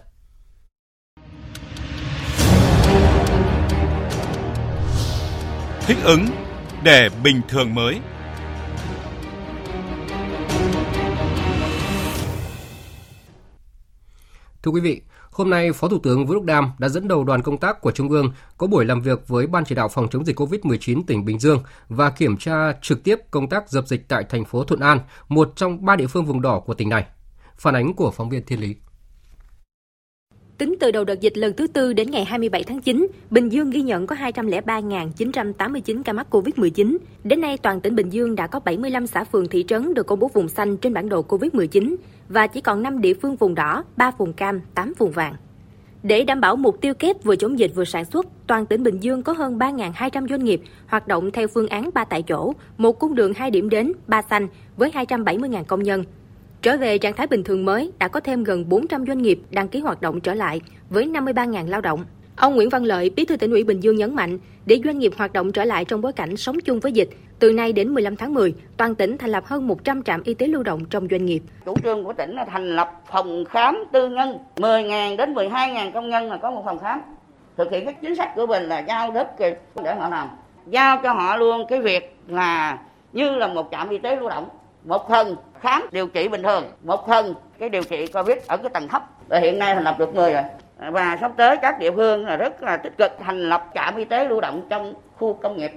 Thích 5.87 5.99
ứng 6.05 6.27
để 6.83 7.09
bình 7.25 7.40
thường 7.49 7.75
mới. 7.75 8.01
Thưa 14.62 14.70
quý 14.70 14.81
vị, 14.81 15.03
hôm 15.31 15.51
nay 15.51 15.72
Phó 15.72 15.88
Thủ 15.88 15.99
tướng 16.03 16.27
Vũ 16.27 16.35
Đức 16.35 16.44
Đam 16.44 16.70
đã 16.79 16.88
dẫn 16.88 17.09
đầu 17.09 17.25
đoàn 17.25 17.42
công 17.42 17.59
tác 17.59 17.81
của 17.81 17.90
Trung 17.90 18.09
ương 18.09 18.33
có 18.59 18.66
buổi 18.66 18.85
làm 18.85 19.01
việc 19.01 19.29
với 19.29 19.46
Ban 19.46 19.64
chỉ 19.64 19.75
đạo 19.75 19.88
phòng 19.88 20.09
chống 20.11 20.25
dịch 20.25 20.40
COVID-19 20.40 21.03
tỉnh 21.07 21.25
Bình 21.25 21.38
Dương 21.38 21.62
và 21.88 22.11
kiểm 22.11 22.37
tra 22.37 22.72
trực 22.83 23.05
tiếp 23.05 23.20
công 23.31 23.49
tác 23.49 23.70
dập 23.70 23.87
dịch 23.87 24.09
tại 24.09 24.25
thành 24.29 24.44
phố 24.44 24.64
Thuận 24.64 24.81
An, 24.81 25.01
một 25.29 25.53
trong 25.57 25.85
ba 25.85 25.96
địa 25.96 26.07
phương 26.07 26.25
vùng 26.25 26.42
đỏ 26.42 26.61
của 26.61 26.75
tỉnh 26.75 26.88
này. 26.88 27.07
Phản 27.57 27.75
ánh 27.75 27.94
của 27.94 28.11
phóng 28.11 28.29
viên 28.29 28.44
Thiên 28.46 28.61
Lý. 28.61 28.77
Tính 30.59 30.75
từ 30.81 30.90
đầu 30.90 31.05
đợt 31.05 31.21
dịch 31.21 31.37
lần 31.37 31.53
thứ 31.57 31.66
tư 31.66 31.92
đến 31.92 32.11
ngày 32.11 32.25
27 32.25 32.62
tháng 32.62 32.81
9, 32.81 33.07
Bình 33.31 33.49
Dương 33.49 33.71
ghi 33.71 33.83
nhận 33.83 34.07
có 34.07 34.16
203.989 34.16 36.03
ca 36.03 36.12
mắc 36.12 36.27
COVID-19. 36.31 36.97
Đến 37.25 37.40
nay, 37.40 37.59
toàn 37.59 37.81
tỉnh 37.81 37.97
Bình 37.97 38.11
Dương 38.11 38.35
đã 38.35 38.47
có 38.47 38.61
75 38.61 39.07
xã 39.07 39.25
phường 39.25 39.49
thị 39.49 39.64
trấn 39.69 39.95
được 39.95 40.07
công 40.07 40.19
bố 40.19 40.31
vùng 40.35 40.49
xanh 40.49 40.77
trên 40.77 40.95
bản 40.95 41.09
đồ 41.09 41.23
COVID-19 41.29 41.97
và 42.29 42.47
chỉ 42.47 42.61
còn 42.61 42.83
5 42.83 43.01
địa 43.01 43.14
phương 43.14 43.37
vùng 43.37 43.55
đỏ, 43.55 43.85
3 43.97 44.11
vùng 44.19 44.33
cam, 44.33 44.61
8 44.75 44.92
vùng 44.99 45.11
vàng. 45.11 45.35
Để 46.03 46.25
đảm 46.25 46.40
bảo 46.40 46.57
mục 46.57 46.81
tiêu 46.81 46.95
kép 46.95 47.25
vừa 47.25 47.37
chống 47.37 47.59
dịch 47.59 47.73
vừa 47.75 47.85
sản 47.85 48.05
xuất, 48.05 48.27
toàn 48.47 48.66
tỉnh 48.66 48.83
Bình 48.83 48.99
Dương 49.01 49.23
có 49.23 49.33
hơn 49.33 49.59
3.200 49.59 50.29
doanh 50.29 50.45
nghiệp 50.45 50.62
hoạt 50.87 51.09
động 51.09 51.31
theo 51.31 51.49
phương 51.49 51.69
án 51.69 51.90
3 51.95 52.05
tại 52.05 52.23
chỗ, 52.23 52.53
một 52.79 52.99
cung 52.99 53.14
đường 53.14 53.35
2 53.35 53.51
điểm 53.51 53.69
đến, 53.69 53.92
3 54.07 54.23
xanh 54.23 54.49
với 54.77 54.90
270.000 54.90 55.64
công 55.64 55.83
nhân, 55.83 56.05
Trở 56.62 56.77
về 56.77 56.99
trạng 56.99 57.12
thái 57.12 57.27
bình 57.27 57.45
thường 57.45 57.64
mới, 57.64 57.92
đã 57.99 58.09
có 58.09 58.21
thêm 58.21 58.45
gần 58.45 58.69
400 58.69 59.07
doanh 59.07 59.23
nghiệp 59.23 59.40
đăng 59.51 59.69
ký 59.69 59.81
hoạt 59.81 60.01
động 60.01 60.21
trở 60.21 60.35
lại 60.35 60.61
với 60.90 61.05
53.000 61.05 61.69
lao 61.69 61.81
động. 61.81 62.05
Ông 62.37 62.55
Nguyễn 62.55 62.69
Văn 62.69 62.85
Lợi, 62.85 63.11
Bí 63.11 63.25
thư 63.25 63.37
tỉnh 63.37 63.51
ủy 63.51 63.64
Bình 63.64 63.81
Dương 63.81 63.97
nhấn 63.97 64.14
mạnh, 64.14 64.38
để 64.66 64.81
doanh 64.85 64.99
nghiệp 64.99 65.12
hoạt 65.16 65.33
động 65.33 65.53
trở 65.53 65.64
lại 65.64 65.85
trong 65.85 66.01
bối 66.01 66.12
cảnh 66.12 66.37
sống 66.37 66.61
chung 66.61 66.81
với 66.81 66.92
dịch, 66.92 67.09
từ 67.38 67.53
nay 67.53 67.73
đến 67.73 67.95
15 67.95 68.16
tháng 68.16 68.35
10, 68.35 68.55
toàn 68.77 68.95
tỉnh 68.95 69.19
thành 69.19 69.31
lập 69.31 69.45
hơn 69.47 69.69
100 69.69 70.03
trạm 70.03 70.23
y 70.23 70.35
tế 70.35 70.47
lưu 70.47 70.62
động 70.62 70.85
trong 70.90 71.09
doanh 71.11 71.25
nghiệp. 71.25 71.42
Chủ 71.64 71.75
trương 71.85 72.05
của 72.05 72.12
tỉnh 72.12 72.35
là 72.35 72.45
thành 72.45 72.77
lập 72.77 72.92
phòng 73.12 73.45
khám 73.45 73.85
tư 73.92 74.09
nhân, 74.09 74.38
10.000 74.57 75.16
đến 75.16 75.35
12.000 75.35 75.92
công 75.92 76.09
nhân 76.09 76.31
là 76.31 76.37
có 76.37 76.51
một 76.51 76.62
phòng 76.64 76.79
khám. 76.79 77.01
Thực 77.57 77.71
hiện 77.71 77.87
các 77.87 78.03
chính 78.03 78.16
sách 78.16 78.33
của 78.37 78.47
mình 78.47 78.62
là 78.62 78.79
giao 78.79 79.11
đất 79.11 79.29
để 79.38 79.95
họ 79.99 80.09
làm. 80.09 80.29
Giao 80.66 81.01
cho 81.03 81.12
họ 81.12 81.37
luôn 81.37 81.66
cái 81.69 81.81
việc 81.81 82.16
là 82.29 82.79
như 83.12 83.31
là 83.31 83.49
một 83.49 83.69
trạm 83.71 83.88
y 83.88 83.99
tế 83.99 84.16
lưu 84.16 84.29
động 84.29 84.49
một 84.87 85.09
phần 85.09 85.37
khám 85.61 85.83
điều 85.92 86.07
trị 86.07 86.29
bình 86.29 86.42
thường 86.42 86.64
một 86.83 87.07
phần 87.09 87.35
cái 87.59 87.68
điều 87.68 87.83
trị 87.83 88.07
covid 88.07 88.37
ở 88.46 88.57
cái 88.57 88.70
tầng 88.75 88.88
thấp 88.88 89.03
và 89.29 89.38
hiện 89.38 89.59
nay 89.59 89.75
thành 89.75 89.85
lập 89.85 89.96
được 89.99 90.14
10 90.14 90.33
rồi 90.33 90.42
và 90.90 91.18
sắp 91.20 91.33
tới 91.37 91.57
các 91.62 91.79
địa 91.79 91.90
phương 91.90 92.27
là 92.27 92.37
rất 92.37 92.62
là 92.62 92.77
tích 92.77 92.99
cực 92.99 93.11
thành 93.20 93.49
lập 93.49 93.66
trạm 93.75 93.96
y 93.96 94.05
tế 94.05 94.29
lưu 94.29 94.40
động 94.40 94.66
trong 94.70 94.94
khu 95.18 95.35
công 95.35 95.57
nghiệp 95.57 95.70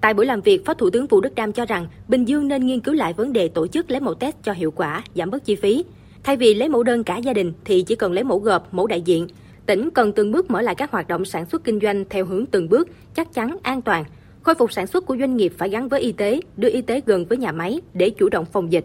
Tại 0.00 0.14
buổi 0.14 0.26
làm 0.26 0.40
việc, 0.40 0.66
Phó 0.66 0.74
Thủ 0.74 0.90
tướng 0.90 1.06
Vũ 1.06 1.20
Đức 1.20 1.34
Đam 1.34 1.52
cho 1.52 1.64
rằng 1.64 1.86
Bình 2.08 2.24
Dương 2.24 2.48
nên 2.48 2.66
nghiên 2.66 2.80
cứu 2.80 2.94
lại 2.94 3.12
vấn 3.12 3.32
đề 3.32 3.48
tổ 3.48 3.66
chức 3.66 3.90
lấy 3.90 4.00
mẫu 4.00 4.14
test 4.14 4.36
cho 4.42 4.52
hiệu 4.52 4.70
quả, 4.70 5.02
giảm 5.14 5.30
bớt 5.30 5.44
chi 5.44 5.54
phí. 5.54 5.84
Thay 6.22 6.36
vì 6.36 6.54
lấy 6.54 6.68
mẫu 6.68 6.82
đơn 6.82 7.04
cả 7.04 7.16
gia 7.16 7.32
đình 7.32 7.52
thì 7.64 7.82
chỉ 7.82 7.94
cần 7.94 8.12
lấy 8.12 8.24
mẫu 8.24 8.38
gộp, 8.38 8.74
mẫu 8.74 8.86
đại 8.86 9.00
diện. 9.00 9.26
tỉnh 9.66 9.90
cần 9.90 10.12
từng 10.12 10.32
bước 10.32 10.50
mở 10.50 10.62
lại 10.62 10.74
các 10.74 10.90
hoạt 10.90 11.08
động 11.08 11.24
sản 11.24 11.46
xuất 11.46 11.64
kinh 11.64 11.80
doanh 11.80 12.04
theo 12.10 12.24
hướng 12.24 12.46
từng 12.46 12.68
bước, 12.68 12.88
chắc 13.14 13.32
chắn, 13.32 13.56
an 13.62 13.82
toàn. 13.82 14.04
Khôi 14.42 14.54
phục 14.54 14.72
sản 14.72 14.86
xuất 14.86 15.06
của 15.06 15.16
doanh 15.16 15.36
nghiệp 15.36 15.52
phải 15.58 15.68
gắn 15.68 15.88
với 15.88 16.00
y 16.00 16.12
tế, 16.12 16.40
đưa 16.56 16.68
y 16.68 16.82
tế 16.82 17.00
gần 17.06 17.24
với 17.24 17.38
nhà 17.38 17.52
máy 17.52 17.80
để 17.94 18.10
chủ 18.10 18.28
động 18.28 18.44
phòng 18.52 18.72
dịch. 18.72 18.84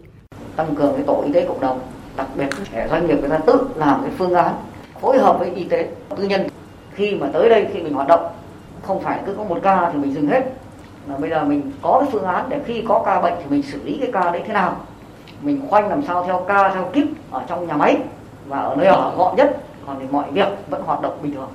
Tăng 0.56 0.74
cường 0.74 0.94
cái 0.94 1.04
tổ 1.06 1.22
y 1.26 1.32
tế 1.32 1.44
cộng 1.48 1.60
đồng, 1.60 1.80
đặc 2.16 2.26
biệt 2.36 2.48
để 2.72 2.88
doanh 2.90 3.06
nghiệp 3.06 3.16
người 3.20 3.28
ta 3.28 3.38
tự 3.38 3.60
làm 3.74 4.02
cái 4.02 4.10
phương 4.18 4.34
án 4.34 4.54
phối 5.00 5.18
hợp 5.18 5.38
với 5.38 5.50
y 5.50 5.64
tế 5.64 5.88
tư 6.16 6.24
nhân. 6.24 6.46
Khi 6.94 7.14
mà 7.14 7.26
tới 7.32 7.48
đây 7.48 7.66
khi 7.72 7.82
mình 7.82 7.94
hoạt 7.94 8.08
động 8.08 8.30
không 8.82 9.02
phải 9.02 9.20
cứ 9.26 9.34
có 9.34 9.44
một 9.44 9.58
ca 9.62 9.90
thì 9.92 9.98
mình 9.98 10.14
dừng 10.14 10.26
hết. 10.26 10.42
Mà 11.06 11.16
bây 11.16 11.30
giờ 11.30 11.44
mình 11.44 11.72
có 11.82 11.98
cái 12.00 12.08
phương 12.12 12.24
án 12.24 12.48
để 12.48 12.60
khi 12.66 12.84
có 12.88 13.02
ca 13.06 13.20
bệnh 13.20 13.34
thì 13.38 13.44
mình 13.50 13.62
xử 13.62 13.82
lý 13.84 13.98
cái 14.00 14.10
ca 14.12 14.30
đấy 14.30 14.42
thế 14.46 14.52
nào. 14.52 14.76
Mình 15.40 15.60
khoanh 15.68 15.88
làm 15.88 16.02
sao 16.02 16.24
theo 16.26 16.44
ca 16.48 16.74
theo 16.74 16.90
kíp 16.92 17.06
ở 17.30 17.42
trong 17.48 17.66
nhà 17.66 17.76
máy 17.76 17.96
và 18.46 18.58
ở 18.58 18.76
nơi 18.76 18.86
ở 18.86 19.14
gọn 19.16 19.36
nhất. 19.36 19.56
Còn 19.86 19.96
thì 20.00 20.06
mọi 20.10 20.30
việc 20.30 20.48
vẫn 20.70 20.82
hoạt 20.82 21.02
động 21.02 21.18
bình 21.22 21.34
thường 21.34 21.48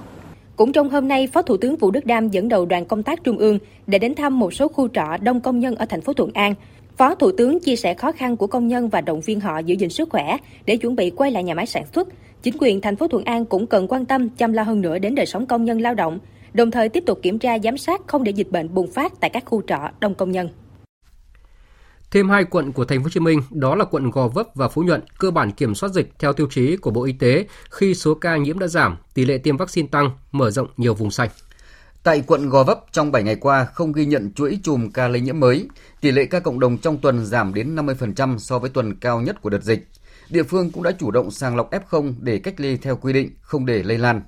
cũng 0.55 0.71
trong 0.71 0.89
hôm 0.89 1.07
nay, 1.07 1.27
Phó 1.27 1.41
Thủ 1.41 1.57
tướng 1.57 1.75
Vũ 1.75 1.91
Đức 1.91 2.05
Đam 2.05 2.29
dẫn 2.29 2.49
đầu 2.49 2.65
đoàn 2.65 2.85
công 2.85 3.03
tác 3.03 3.23
trung 3.23 3.37
ương 3.37 3.59
để 3.87 3.99
đến 3.99 4.15
thăm 4.15 4.39
một 4.39 4.53
số 4.53 4.67
khu 4.67 4.87
trọ 4.87 5.17
đông 5.21 5.41
công 5.41 5.59
nhân 5.59 5.75
ở 5.75 5.85
thành 5.85 6.01
phố 6.01 6.13
Thuận 6.13 6.31
An. 6.33 6.55
Phó 6.97 7.15
Thủ 7.15 7.31
tướng 7.31 7.59
chia 7.59 7.75
sẻ 7.75 7.93
khó 7.93 8.11
khăn 8.11 8.37
của 8.37 8.47
công 8.47 8.67
nhân 8.67 8.89
và 8.89 9.01
động 9.01 9.21
viên 9.21 9.39
họ 9.39 9.59
giữ 9.59 9.75
gìn 9.75 9.89
sức 9.89 10.09
khỏe 10.09 10.37
để 10.65 10.77
chuẩn 10.77 10.95
bị 10.95 11.09
quay 11.09 11.31
lại 11.31 11.43
nhà 11.43 11.53
máy 11.53 11.65
sản 11.65 11.83
xuất. 11.93 12.07
Chính 12.43 12.55
quyền 12.59 12.81
thành 12.81 12.95
phố 12.95 13.07
Thuận 13.07 13.23
An 13.23 13.45
cũng 13.45 13.67
cần 13.67 13.87
quan 13.89 14.05
tâm 14.05 14.29
chăm 14.29 14.53
lo 14.53 14.63
hơn 14.63 14.81
nữa 14.81 14.99
đến 14.99 15.15
đời 15.15 15.25
sống 15.25 15.45
công 15.45 15.65
nhân 15.65 15.81
lao 15.81 15.93
động, 15.93 16.19
đồng 16.53 16.71
thời 16.71 16.89
tiếp 16.89 17.03
tục 17.05 17.19
kiểm 17.21 17.39
tra 17.39 17.59
giám 17.59 17.77
sát 17.77 18.01
không 18.07 18.23
để 18.23 18.31
dịch 18.31 18.51
bệnh 18.51 18.73
bùng 18.73 18.91
phát 18.91 19.13
tại 19.19 19.29
các 19.29 19.45
khu 19.45 19.61
trọ 19.67 19.79
đông 19.99 20.15
công 20.15 20.31
nhân. 20.31 20.49
Thêm 22.11 22.29
hai 22.29 22.43
quận 22.43 22.71
của 22.71 22.85
thành 22.85 22.99
phố 22.99 23.03
Hồ 23.03 23.09
Chí 23.09 23.19
Minh, 23.19 23.41
đó 23.49 23.75
là 23.75 23.85
quận 23.85 24.11
Gò 24.11 24.27
Vấp 24.27 24.47
và 24.55 24.67
Phú 24.67 24.83
Nhuận, 24.83 25.01
cơ 25.17 25.31
bản 25.31 25.51
kiểm 25.51 25.75
soát 25.75 25.89
dịch 25.89 26.11
theo 26.19 26.33
tiêu 26.33 26.47
chí 26.49 26.75
của 26.75 26.91
Bộ 26.91 27.03
Y 27.03 27.13
tế 27.13 27.47
khi 27.69 27.95
số 27.95 28.13
ca 28.13 28.37
nhiễm 28.37 28.59
đã 28.59 28.67
giảm, 28.67 28.97
tỷ 29.13 29.25
lệ 29.25 29.37
tiêm 29.37 29.57
vaccine 29.57 29.87
tăng, 29.91 30.11
mở 30.31 30.51
rộng 30.51 30.67
nhiều 30.77 30.93
vùng 30.93 31.11
xanh. 31.11 31.29
Tại 32.03 32.23
quận 32.27 32.49
Gò 32.49 32.63
Vấp 32.63 32.79
trong 32.91 33.11
7 33.11 33.23
ngày 33.23 33.35
qua 33.35 33.65
không 33.65 33.91
ghi 33.91 34.05
nhận 34.05 34.33
chuỗi 34.33 34.59
chùm 34.63 34.91
ca 34.91 35.07
lây 35.07 35.21
nhiễm 35.21 35.39
mới, 35.39 35.67
tỷ 36.01 36.11
lệ 36.11 36.25
ca 36.25 36.39
cộng 36.39 36.59
đồng 36.59 36.77
trong 36.77 36.97
tuần 36.97 37.25
giảm 37.25 37.53
đến 37.53 37.75
50% 37.75 38.37
so 38.37 38.59
với 38.59 38.69
tuần 38.69 38.95
cao 38.95 39.21
nhất 39.21 39.41
của 39.41 39.49
đợt 39.49 39.63
dịch. 39.63 39.87
Địa 40.29 40.43
phương 40.43 40.71
cũng 40.71 40.83
đã 40.83 40.91
chủ 40.99 41.11
động 41.11 41.31
sàng 41.31 41.55
lọc 41.55 41.71
F0 41.71 42.13
để 42.19 42.39
cách 42.39 42.59
ly 42.59 42.77
theo 42.77 42.95
quy 42.95 43.13
định, 43.13 43.29
không 43.41 43.65
để 43.65 43.83
lây 43.83 43.97
lan. 43.97 44.21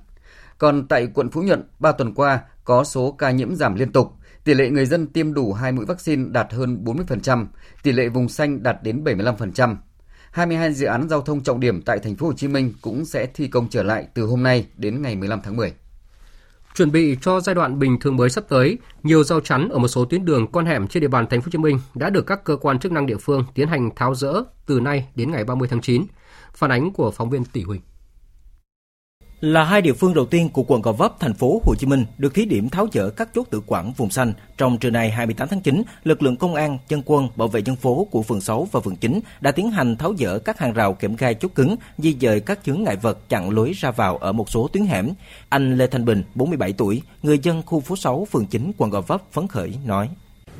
Còn 0.58 0.88
tại 0.88 1.08
quận 1.14 1.30
Phú 1.30 1.42
Nhuận, 1.42 1.62
3 1.78 1.92
tuần 1.92 2.14
qua 2.14 2.40
có 2.64 2.84
số 2.84 3.12
ca 3.12 3.30
nhiễm 3.30 3.56
giảm 3.56 3.74
liên 3.74 3.92
tục, 3.92 4.12
tỷ 4.44 4.54
lệ 4.54 4.70
người 4.70 4.86
dân 4.86 5.06
tiêm 5.06 5.34
đủ 5.34 5.52
2 5.52 5.72
mũi 5.72 5.84
vaccine 5.84 6.24
đạt 6.30 6.52
hơn 6.52 6.84
40%, 6.84 7.46
tỷ 7.82 7.92
lệ 7.92 8.08
vùng 8.08 8.28
xanh 8.28 8.62
đạt 8.62 8.82
đến 8.82 9.04
75%. 9.04 9.76
22 10.30 10.72
dự 10.72 10.86
án 10.86 11.08
giao 11.08 11.20
thông 11.22 11.42
trọng 11.42 11.60
điểm 11.60 11.82
tại 11.82 11.98
thành 11.98 12.16
phố 12.16 12.26
Hồ 12.26 12.32
Chí 12.32 12.48
Minh 12.48 12.72
cũng 12.82 13.04
sẽ 13.04 13.26
thi 13.26 13.48
công 13.48 13.68
trở 13.68 13.82
lại 13.82 14.06
từ 14.14 14.22
hôm 14.22 14.42
nay 14.42 14.66
đến 14.76 15.02
ngày 15.02 15.16
15 15.16 15.40
tháng 15.42 15.56
10. 15.56 15.72
Chuẩn 16.74 16.92
bị 16.92 17.16
cho 17.20 17.40
giai 17.40 17.54
đoạn 17.54 17.78
bình 17.78 18.00
thường 18.00 18.16
mới 18.16 18.30
sắp 18.30 18.44
tới, 18.48 18.78
nhiều 19.02 19.24
rào 19.24 19.40
chắn 19.40 19.68
ở 19.68 19.78
một 19.78 19.88
số 19.88 20.04
tuyến 20.04 20.24
đường 20.24 20.52
con 20.52 20.66
hẻm 20.66 20.88
trên 20.88 21.00
địa 21.00 21.08
bàn 21.08 21.26
thành 21.30 21.40
phố 21.40 21.44
Hồ 21.44 21.50
Chí 21.52 21.58
Minh 21.58 21.80
đã 21.94 22.10
được 22.10 22.26
các 22.26 22.44
cơ 22.44 22.56
quan 22.56 22.78
chức 22.78 22.92
năng 22.92 23.06
địa 23.06 23.16
phương 23.16 23.44
tiến 23.54 23.68
hành 23.68 23.90
tháo 23.96 24.14
rỡ 24.14 24.34
từ 24.66 24.80
nay 24.80 25.08
đến 25.14 25.30
ngày 25.30 25.44
30 25.44 25.68
tháng 25.68 25.80
9. 25.80 26.04
Phản 26.54 26.70
ánh 26.70 26.92
của 26.92 27.10
phóng 27.10 27.30
viên 27.30 27.44
Tỷ 27.44 27.62
Huỳnh 27.62 27.80
là 29.44 29.64
hai 29.64 29.82
địa 29.82 29.92
phương 29.92 30.14
đầu 30.14 30.26
tiên 30.26 30.48
của 30.48 30.62
quận 30.62 30.82
Gò 30.82 30.92
Vấp, 30.92 31.20
thành 31.20 31.34
phố 31.34 31.60
Hồ 31.64 31.74
Chí 31.78 31.86
Minh 31.86 32.04
được 32.18 32.34
thí 32.34 32.44
điểm 32.44 32.68
tháo 32.68 32.86
dỡ 32.92 33.10
các 33.10 33.28
chốt 33.34 33.46
tự 33.50 33.62
quản 33.66 33.92
vùng 33.92 34.10
xanh. 34.10 34.32
Trong 34.56 34.78
trưa 34.78 34.90
nay 34.90 35.10
28 35.10 35.48
tháng 35.48 35.60
9, 35.60 35.82
lực 36.04 36.22
lượng 36.22 36.36
công 36.36 36.54
an, 36.54 36.78
dân 36.88 37.02
quân, 37.04 37.28
bảo 37.36 37.48
vệ 37.48 37.62
dân 37.62 37.76
phố 37.76 38.08
của 38.10 38.22
phường 38.22 38.40
6 38.40 38.68
và 38.72 38.80
phường 38.80 38.96
9 38.96 39.20
đã 39.40 39.50
tiến 39.50 39.70
hành 39.70 39.96
tháo 39.96 40.14
dỡ 40.18 40.38
các 40.38 40.58
hàng 40.58 40.72
rào 40.72 40.92
kẽm 40.92 41.16
gai 41.16 41.34
chốt 41.34 41.50
cứng, 41.54 41.76
di 41.98 42.16
dời 42.20 42.40
các 42.40 42.58
chướng 42.64 42.82
ngại 42.82 42.96
vật 42.96 43.28
chặn 43.28 43.50
lối 43.50 43.72
ra 43.72 43.90
vào 43.90 44.16
ở 44.16 44.32
một 44.32 44.50
số 44.50 44.68
tuyến 44.72 44.86
hẻm. 44.86 45.10
Anh 45.48 45.76
Lê 45.76 45.86
Thanh 45.86 46.04
Bình, 46.04 46.22
47 46.34 46.72
tuổi, 46.72 47.02
người 47.22 47.38
dân 47.38 47.62
khu 47.66 47.80
phố 47.80 47.96
6, 47.96 48.26
phường 48.30 48.46
9, 48.46 48.72
quận 48.78 48.90
Gò 48.90 49.00
Vấp 49.00 49.20
phấn 49.32 49.48
khởi 49.48 49.74
nói: 49.84 50.08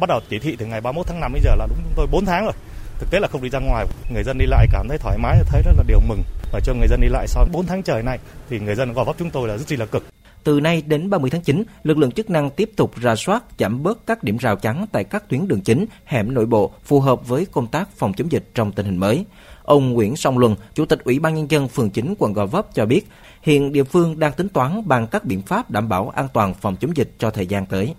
Bắt 0.00 0.08
đầu 0.08 0.20
chỉ 0.28 0.38
thị 0.38 0.56
từ 0.58 0.66
ngày 0.66 0.80
31 0.80 1.06
tháng 1.06 1.20
5 1.20 1.32
bây 1.32 1.40
giờ 1.44 1.50
là 1.58 1.66
đúng 1.66 1.78
chúng 1.84 1.94
tôi 1.96 2.06
4 2.12 2.24
tháng 2.24 2.44
rồi 2.44 2.54
thực 2.98 3.10
tế 3.10 3.20
là 3.20 3.28
không 3.28 3.42
đi 3.42 3.48
ra 3.48 3.58
ngoài 3.58 3.86
người 4.10 4.22
dân 4.22 4.38
đi 4.38 4.46
lại 4.46 4.66
cảm 4.72 4.88
thấy 4.88 4.98
thoải 4.98 5.18
mái 5.18 5.38
thấy 5.48 5.62
rất 5.62 5.72
là 5.76 5.84
điều 5.86 6.00
mừng 6.08 6.22
và 6.54 6.60
cho 6.60 6.74
người 6.74 6.88
dân 6.88 7.00
đi 7.00 7.08
lại 7.08 7.26
sau 7.28 7.46
4 7.52 7.66
tháng 7.66 7.82
trời 7.82 8.02
này 8.02 8.18
thì 8.50 8.60
người 8.60 8.74
dân 8.74 8.92
gò 8.92 9.04
vấp 9.04 9.16
chúng 9.18 9.30
tôi 9.30 9.48
là 9.48 9.56
rất 9.56 9.78
là 9.78 9.86
cực 9.86 10.04
từ 10.44 10.60
nay 10.60 10.82
đến 10.86 11.10
30 11.10 11.30
tháng 11.30 11.40
9, 11.40 11.62
lực 11.82 11.98
lượng 11.98 12.12
chức 12.12 12.30
năng 12.30 12.50
tiếp 12.50 12.70
tục 12.76 12.92
ra 12.96 13.16
soát, 13.16 13.44
giảm 13.58 13.82
bớt 13.82 14.06
các 14.06 14.24
điểm 14.24 14.36
rào 14.36 14.56
chắn 14.56 14.86
tại 14.92 15.04
các 15.04 15.28
tuyến 15.28 15.48
đường 15.48 15.60
chính, 15.60 15.86
hẻm 16.04 16.34
nội 16.34 16.46
bộ 16.46 16.72
phù 16.84 17.00
hợp 17.00 17.28
với 17.28 17.46
công 17.52 17.66
tác 17.66 17.88
phòng 17.96 18.12
chống 18.16 18.32
dịch 18.32 18.44
trong 18.54 18.72
tình 18.72 18.86
hình 18.86 18.96
mới. 18.96 19.24
Ông 19.62 19.92
Nguyễn 19.92 20.16
Song 20.16 20.38
Luân, 20.38 20.56
Chủ 20.74 20.84
tịch 20.84 21.04
Ủy 21.04 21.18
ban 21.18 21.34
Nhân 21.34 21.50
dân 21.50 21.68
phường 21.68 21.90
9 21.90 22.14
quận 22.18 22.32
Gò 22.32 22.46
Vấp 22.46 22.74
cho 22.74 22.86
biết, 22.86 23.08
hiện 23.42 23.72
địa 23.72 23.84
phương 23.84 24.18
đang 24.18 24.32
tính 24.32 24.48
toán 24.48 24.88
bằng 24.88 25.06
các 25.06 25.24
biện 25.24 25.42
pháp 25.42 25.70
đảm 25.70 25.88
bảo 25.88 26.08
an 26.08 26.28
toàn 26.32 26.54
phòng 26.54 26.76
chống 26.76 26.96
dịch 26.96 27.10
cho 27.18 27.30
thời 27.30 27.46
gian 27.46 27.66
tới. 27.66 27.94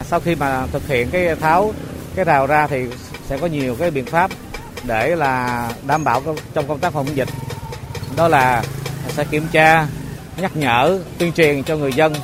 Sau 0.00 0.20
khi 0.20 0.34
mà 0.34 0.66
thực 0.66 0.88
hiện 0.88 1.08
cái 1.10 1.36
tháo 1.36 1.72
cái 2.14 2.24
rào 2.24 2.46
ra 2.46 2.66
thì 2.66 2.86
sẽ 3.26 3.38
có 3.38 3.46
nhiều 3.46 3.76
cái 3.78 3.90
biện 3.90 4.04
pháp 4.04 4.30
để 4.86 5.16
là 5.16 5.72
đảm 5.86 6.04
bảo 6.04 6.22
trong 6.54 6.68
công 6.68 6.78
tác 6.78 6.92
phòng 6.92 7.06
chống 7.06 7.16
dịch 7.16 7.28
đó 8.20 8.28
là 8.28 8.64
sẽ 9.08 9.24
kiểm 9.24 9.46
tra 9.52 9.86
nhắc 10.36 10.56
nhở 10.56 11.00
tuyên 11.18 11.32
truyền 11.32 11.62
cho 11.62 11.76
người 11.76 11.92
dân 11.92 12.14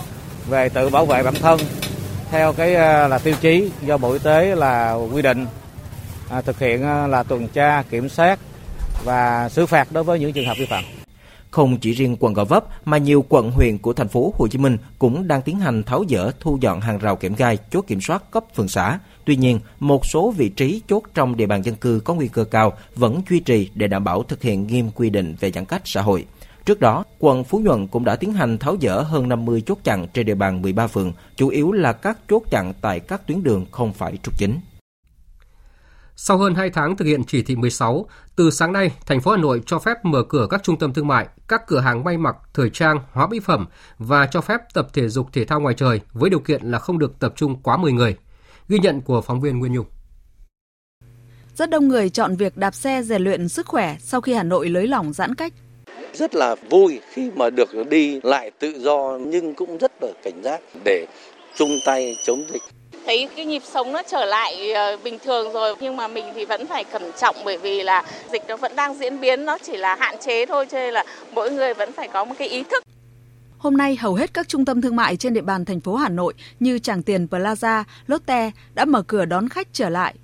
về 0.49 0.69
tự 0.69 0.89
bảo 0.89 1.07
vệ 1.07 1.23
bản 1.23 1.35
thân 1.35 1.61
theo 2.31 2.53
cái 2.53 2.75
à, 2.75 3.09
là 3.09 3.19
tiêu 3.19 3.35
chí 3.41 3.71
do 3.83 3.99
bộ 3.99 4.13
y 4.13 4.19
tế 4.19 4.55
là 4.55 4.93
quy 4.93 5.23
định 5.23 5.47
à, 6.31 6.41
thực 6.41 6.59
hiện 6.59 6.83
à, 6.83 7.07
là 7.07 7.23
tuần 7.23 7.49
tra 7.49 7.83
kiểm 7.91 8.09
soát 8.09 8.39
và 9.05 9.49
xử 9.49 9.67
phạt 9.67 9.93
đối 9.93 10.05
với 10.05 10.19
những 10.19 10.33
trường 10.33 10.47
hợp 10.47 10.55
vi 10.59 10.67
phạm 10.67 10.85
không 11.51 11.79
chỉ 11.79 11.93
riêng 11.93 12.17
quận 12.21 12.35
Gò 12.35 12.45
Vấp 12.45 12.65
mà 12.85 12.99
nhiều 12.99 13.25
quận 13.29 13.51
huyện 13.51 13.79
của 13.79 13.93
thành 13.93 14.09
phố 14.09 14.35
Hồ 14.39 14.49
Chí 14.49 14.59
Minh 14.59 14.79
cũng 14.99 15.29
đang 15.29 15.43
tiến 15.43 15.59
hành 15.59 15.83
tháo 15.83 16.05
dỡ 16.09 16.31
thu 16.41 16.59
dọn 16.61 16.81
hàng 16.81 16.99
rào 16.99 17.17
kẽm 17.17 17.35
gai 17.35 17.59
chốt 17.71 17.85
kiểm 17.87 18.01
soát 18.01 18.31
cấp 18.31 18.45
phường 18.55 18.69
xã. 18.69 18.99
Tuy 19.27 19.37
nhiên, 19.37 19.61
một 19.81 20.07
số 20.07 20.31
vị 20.31 20.49
trí 20.49 20.83
chốt 20.89 21.03
trong 21.15 21.37
địa 21.37 21.47
bàn 21.47 21.65
dân 21.65 21.75
cư 21.75 22.01
có 22.05 22.15
nguy 22.15 22.29
cơ 22.29 22.45
cao 22.45 22.73
vẫn 22.95 23.23
duy 23.31 23.41
trì 23.41 23.71
để 23.75 23.87
đảm 23.87 24.05
bảo 24.05 24.23
thực 24.23 24.43
hiện 24.43 24.67
nghiêm 24.67 24.91
quy 24.91 25.11
định 25.11 25.35
về 25.41 25.51
giãn 25.51 25.65
cách 25.65 25.83
xã 25.85 26.03
hội. 26.03 26.25
Trước 26.65 26.81
đó, 26.81 27.05
quận 27.19 27.45
Phú 27.45 27.59
Nhuận 27.59 27.87
cũng 27.87 28.05
đã 28.05 28.17
tiến 28.17 28.33
hành 28.33 28.59
tháo 28.59 28.77
dỡ 28.81 29.03
hơn 29.03 29.29
50 29.29 29.63
chốt 29.67 29.79
chặn 29.85 30.07
trên 30.15 30.27
địa 30.27 30.35
bàn 30.35 30.63
13 30.63 30.87
phường, 30.87 31.13
chủ 31.37 31.49
yếu 31.49 31.73
là 31.73 31.93
các 31.93 32.19
chốt 32.29 32.43
chặn 32.51 32.73
tại 32.81 33.01
các 33.01 33.27
tuyến 33.27 33.43
đường 33.43 33.67
không 33.71 33.93
phải 33.93 34.19
trục 34.23 34.39
chính. 34.39 34.61
Sau 36.17 36.39
hơn 36.39 36.55
2 36.55 36.71
tháng 36.71 36.97
thực 36.97 37.05
hiện 37.05 37.25
chỉ 37.25 37.43
thị 37.43 37.57
16, 37.57 38.07
từ 38.37 38.51
sáng 38.51 38.73
nay, 38.73 38.91
thành 39.07 39.21
phố 39.21 39.31
Hà 39.31 39.37
Nội 39.37 39.63
cho 39.67 39.79
phép 39.79 40.05
mở 40.05 40.23
cửa 40.29 40.47
các 40.51 40.63
trung 40.63 40.79
tâm 40.79 40.93
thương 40.93 41.07
mại, 41.07 41.29
các 41.49 41.67
cửa 41.67 41.81
hàng 41.81 42.05
may 42.05 42.19
mặc, 42.19 42.37
thời 42.55 42.71
trang, 42.71 43.01
hóa 43.13 43.27
mỹ 43.27 43.41
phẩm 43.41 43.67
và 43.99 44.27
cho 44.27 44.41
phép 44.41 44.61
tập 44.75 44.89
thể 44.93 45.09
dục 45.09 45.33
thể 45.33 45.45
thao 45.45 45.61
ngoài 45.61 45.75
trời 45.75 46.01
với 46.13 46.31
điều 46.31 46.41
kiện 46.41 46.63
là 46.63 46.79
không 46.79 46.99
được 46.99 47.19
tập 47.19 47.33
trung 47.37 47.57
quá 47.63 47.77
10 47.77 47.93
người. 47.93 48.17
Ghi 48.69 48.79
nhận 48.83 49.01
của 49.01 49.21
phóng 49.21 49.41
viên 49.41 49.59
Nguyên 49.59 49.73
Nhung. 49.73 49.87
Rất 51.57 51.71
đông 51.71 51.89
người 51.89 52.11
chọn 52.11 52.37
việc 52.37 52.57
đạp 52.57 52.75
xe 52.75 53.03
rèn 53.03 53.23
luyện 53.23 53.49
sức 53.49 53.67
khỏe 53.67 53.97
sau 54.01 54.21
khi 54.21 54.35
Hà 54.35 54.43
Nội 54.43 54.69
lới 54.69 54.87
lỏng 54.87 55.13
giãn 55.13 55.35
cách. 55.35 55.53
Rất 56.13 56.35
là 56.35 56.55
vui 56.71 57.01
khi 57.11 57.31
mà 57.37 57.51
được 57.51 57.69
đi 57.91 58.21
lại 58.23 58.51
tự 58.59 58.79
do 58.79 59.19
nhưng 59.27 59.55
cũng 59.55 59.79
rất 59.79 59.93
là 60.03 60.09
cảnh 60.23 60.43
giác 60.43 60.61
để 60.85 61.07
chung 61.57 61.79
tay 61.85 62.17
chống 62.25 62.45
dịch 62.53 62.63
thấy 63.07 63.29
cái 63.37 63.45
nhịp 63.45 63.63
sống 63.65 63.93
nó 63.93 64.03
trở 64.03 64.25
lại 64.25 64.73
ờ, 64.73 64.97
bình 65.05 65.19
thường 65.25 65.53
rồi 65.53 65.75
nhưng 65.81 65.97
mà 65.97 66.09
mình 66.09 66.25
thì 66.35 66.45
vẫn 66.45 66.67
phải 66.67 66.85
cẩn 66.85 67.13
trọng 67.19 67.37
bởi 67.45 67.59
vì 67.59 67.83
là 67.83 68.05
dịch 68.33 68.43
nó 68.49 68.57
vẫn 68.57 68.77
đang 68.77 68.95
diễn 68.95 69.21
biến 69.21 69.45
nó 69.45 69.59
chỉ 69.59 69.77
là 69.77 69.97
hạn 69.97 70.17
chế 70.21 70.47
thôi 70.47 70.67
cho 70.71 70.79
nên 70.79 70.95
là 70.95 71.05
mỗi 71.33 71.51
người 71.51 71.75
vẫn 71.75 71.93
phải 71.93 72.09
có 72.09 72.25
một 72.25 72.35
cái 72.39 72.49
ý 72.49 72.63
thức 72.63 72.86
Hôm 73.59 73.77
nay, 73.77 73.97
hầu 73.97 74.15
hết 74.15 74.35
các 74.35 74.49
trung 74.49 74.65
tâm 74.65 74.81
thương 74.81 74.97
mại 74.97 75.17
trên 75.17 75.35
địa 75.35 75.41
bàn 75.41 75.65
thành 75.65 75.81
phố 75.81 75.95
Hà 75.95 76.09
Nội 76.09 76.35
như 76.61 76.79
Tràng 76.79 77.03
Tiền 77.03 77.27
Plaza, 77.31 77.85
Lotte 78.07 78.51
đã 78.75 78.85
mở 78.85 79.03
cửa 79.03 79.25
đón 79.25 79.49
khách 79.49 79.69
trở 79.73 79.89
lại. 79.89 80.15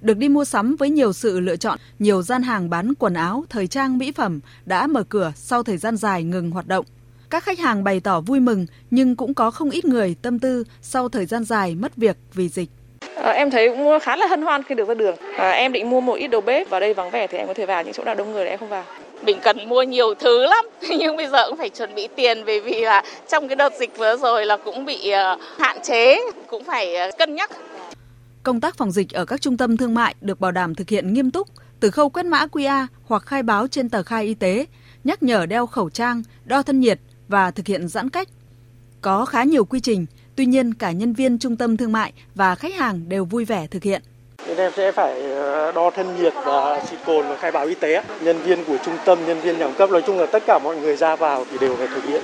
Được 0.00 0.16
đi 0.16 0.28
mua 0.28 0.44
sắm 0.44 0.76
với 0.76 0.90
nhiều 0.90 1.12
sự 1.12 1.40
lựa 1.40 1.56
chọn, 1.56 1.78
nhiều 1.98 2.22
gian 2.22 2.42
hàng 2.42 2.70
bán 2.70 2.94
quần 2.94 3.14
áo, 3.14 3.44
thời 3.48 3.66
trang, 3.66 3.98
mỹ 3.98 4.12
phẩm 4.12 4.40
đã 4.66 4.86
mở 4.86 5.02
cửa 5.08 5.32
sau 5.36 5.62
thời 5.62 5.76
gian 5.76 5.96
dài 5.96 6.24
ngừng 6.24 6.50
hoạt 6.50 6.66
động. 6.66 6.86
Các 7.30 7.44
khách 7.44 7.58
hàng 7.58 7.84
bày 7.84 8.00
tỏ 8.00 8.20
vui 8.20 8.40
mừng 8.40 8.66
nhưng 8.90 9.16
cũng 9.16 9.34
có 9.34 9.50
không 9.50 9.70
ít 9.70 9.84
người 9.84 10.16
tâm 10.22 10.38
tư 10.38 10.64
sau 10.82 11.08
thời 11.08 11.26
gian 11.26 11.44
dài 11.44 11.74
mất 11.74 11.96
việc 11.96 12.16
vì 12.34 12.48
dịch. 12.48 12.68
À, 13.16 13.30
em 13.30 13.50
thấy 13.50 13.68
cũng 13.68 14.00
khá 14.02 14.16
là 14.16 14.26
hân 14.26 14.42
hoan 14.42 14.62
khi 14.62 14.74
được 14.74 14.88
ra 14.88 14.94
đường. 14.94 15.16
À, 15.36 15.50
em 15.50 15.72
định 15.72 15.90
mua 15.90 16.00
một 16.00 16.14
ít 16.14 16.28
đồ 16.28 16.40
bếp 16.40 16.70
vào 16.70 16.80
đây 16.80 16.94
vắng 16.94 17.10
vẻ 17.10 17.26
thì 17.26 17.38
em 17.38 17.46
có 17.46 17.54
thể 17.54 17.66
vào 17.66 17.82
những 17.82 17.92
chỗ 17.92 18.04
nào 18.04 18.14
đông 18.14 18.32
người 18.32 18.44
để 18.44 18.50
em 18.50 18.58
không 18.58 18.68
vào. 18.68 18.84
Mình 19.22 19.38
cần 19.42 19.68
mua 19.68 19.82
nhiều 19.82 20.14
thứ 20.14 20.46
lắm 20.46 20.64
nhưng 20.98 21.16
bây 21.16 21.26
giờ 21.26 21.48
cũng 21.48 21.56
phải 21.56 21.68
chuẩn 21.68 21.94
bị 21.94 22.08
tiền 22.16 22.42
bởi 22.46 22.60
vì 22.60 22.80
là 22.80 23.02
trong 23.28 23.48
cái 23.48 23.56
đợt 23.56 23.72
dịch 23.80 23.98
vừa 23.98 24.16
rồi 24.16 24.46
là 24.46 24.56
cũng 24.56 24.84
bị 24.84 25.10
ờ, 25.10 25.36
hạn 25.58 25.78
chế, 25.82 26.20
cũng 26.46 26.64
phải 26.64 26.94
ờ, 26.96 27.10
cân 27.18 27.34
nhắc. 27.34 27.50
Công 28.42 28.60
tác 28.60 28.76
phòng 28.76 28.90
dịch 28.90 29.12
ở 29.12 29.24
các 29.24 29.40
trung 29.40 29.56
tâm 29.56 29.76
thương 29.76 29.94
mại 29.94 30.14
được 30.20 30.40
bảo 30.40 30.52
đảm 30.52 30.74
thực 30.74 30.88
hiện 30.88 31.12
nghiêm 31.12 31.30
túc 31.30 31.48
từ 31.80 31.90
khâu 31.90 32.08
quét 32.08 32.26
mã 32.26 32.46
QR 32.52 32.86
hoặc 33.04 33.22
khai 33.26 33.42
báo 33.42 33.68
trên 33.68 33.88
tờ 33.88 34.02
khai 34.02 34.24
y 34.24 34.34
tế, 34.34 34.66
nhắc 35.04 35.22
nhở 35.22 35.46
đeo 35.46 35.66
khẩu 35.66 35.90
trang, 35.90 36.22
đo 36.44 36.62
thân 36.62 36.80
nhiệt, 36.80 36.98
và 37.28 37.50
thực 37.50 37.66
hiện 37.66 37.88
giãn 37.88 38.10
cách. 38.10 38.28
Có 39.00 39.24
khá 39.24 39.44
nhiều 39.44 39.64
quy 39.64 39.80
trình, 39.80 40.06
tuy 40.36 40.46
nhiên 40.46 40.74
cả 40.74 40.92
nhân 40.92 41.12
viên 41.12 41.38
trung 41.38 41.56
tâm 41.56 41.76
thương 41.76 41.92
mại 41.92 42.12
và 42.34 42.54
khách 42.54 42.74
hàng 42.74 43.08
đều 43.08 43.24
vui 43.24 43.44
vẻ 43.44 43.66
thực 43.66 43.82
hiện. 43.82 44.02
Nên 44.46 44.56
em 44.56 44.72
sẽ 44.76 44.92
phải 44.92 45.22
ờ, 45.34 45.72
đo 45.72 45.90
thân 45.90 46.06
nhiệt 46.20 46.32
và 46.44 46.80
xịt 46.90 46.98
cồn 47.06 47.28
và 47.28 47.36
khai 47.36 47.50
báo 47.50 47.66
y 47.66 47.74
tế. 47.74 48.02
Nhân 48.20 48.38
viên 48.44 48.64
của 48.64 48.76
trung 48.84 48.96
tâm, 49.04 49.18
nhân 49.26 49.40
viên 49.40 49.58
nhà 49.58 49.68
cấp, 49.78 49.90
nói 49.90 50.02
chung 50.06 50.18
là 50.18 50.26
tất 50.26 50.42
cả 50.46 50.58
mọi 50.64 50.76
người 50.76 50.96
ra 50.96 51.16
vào 51.16 51.44
thì 51.50 51.58
đều 51.60 51.76
phải 51.76 51.86
thực 51.94 52.04
hiện. 52.04 52.22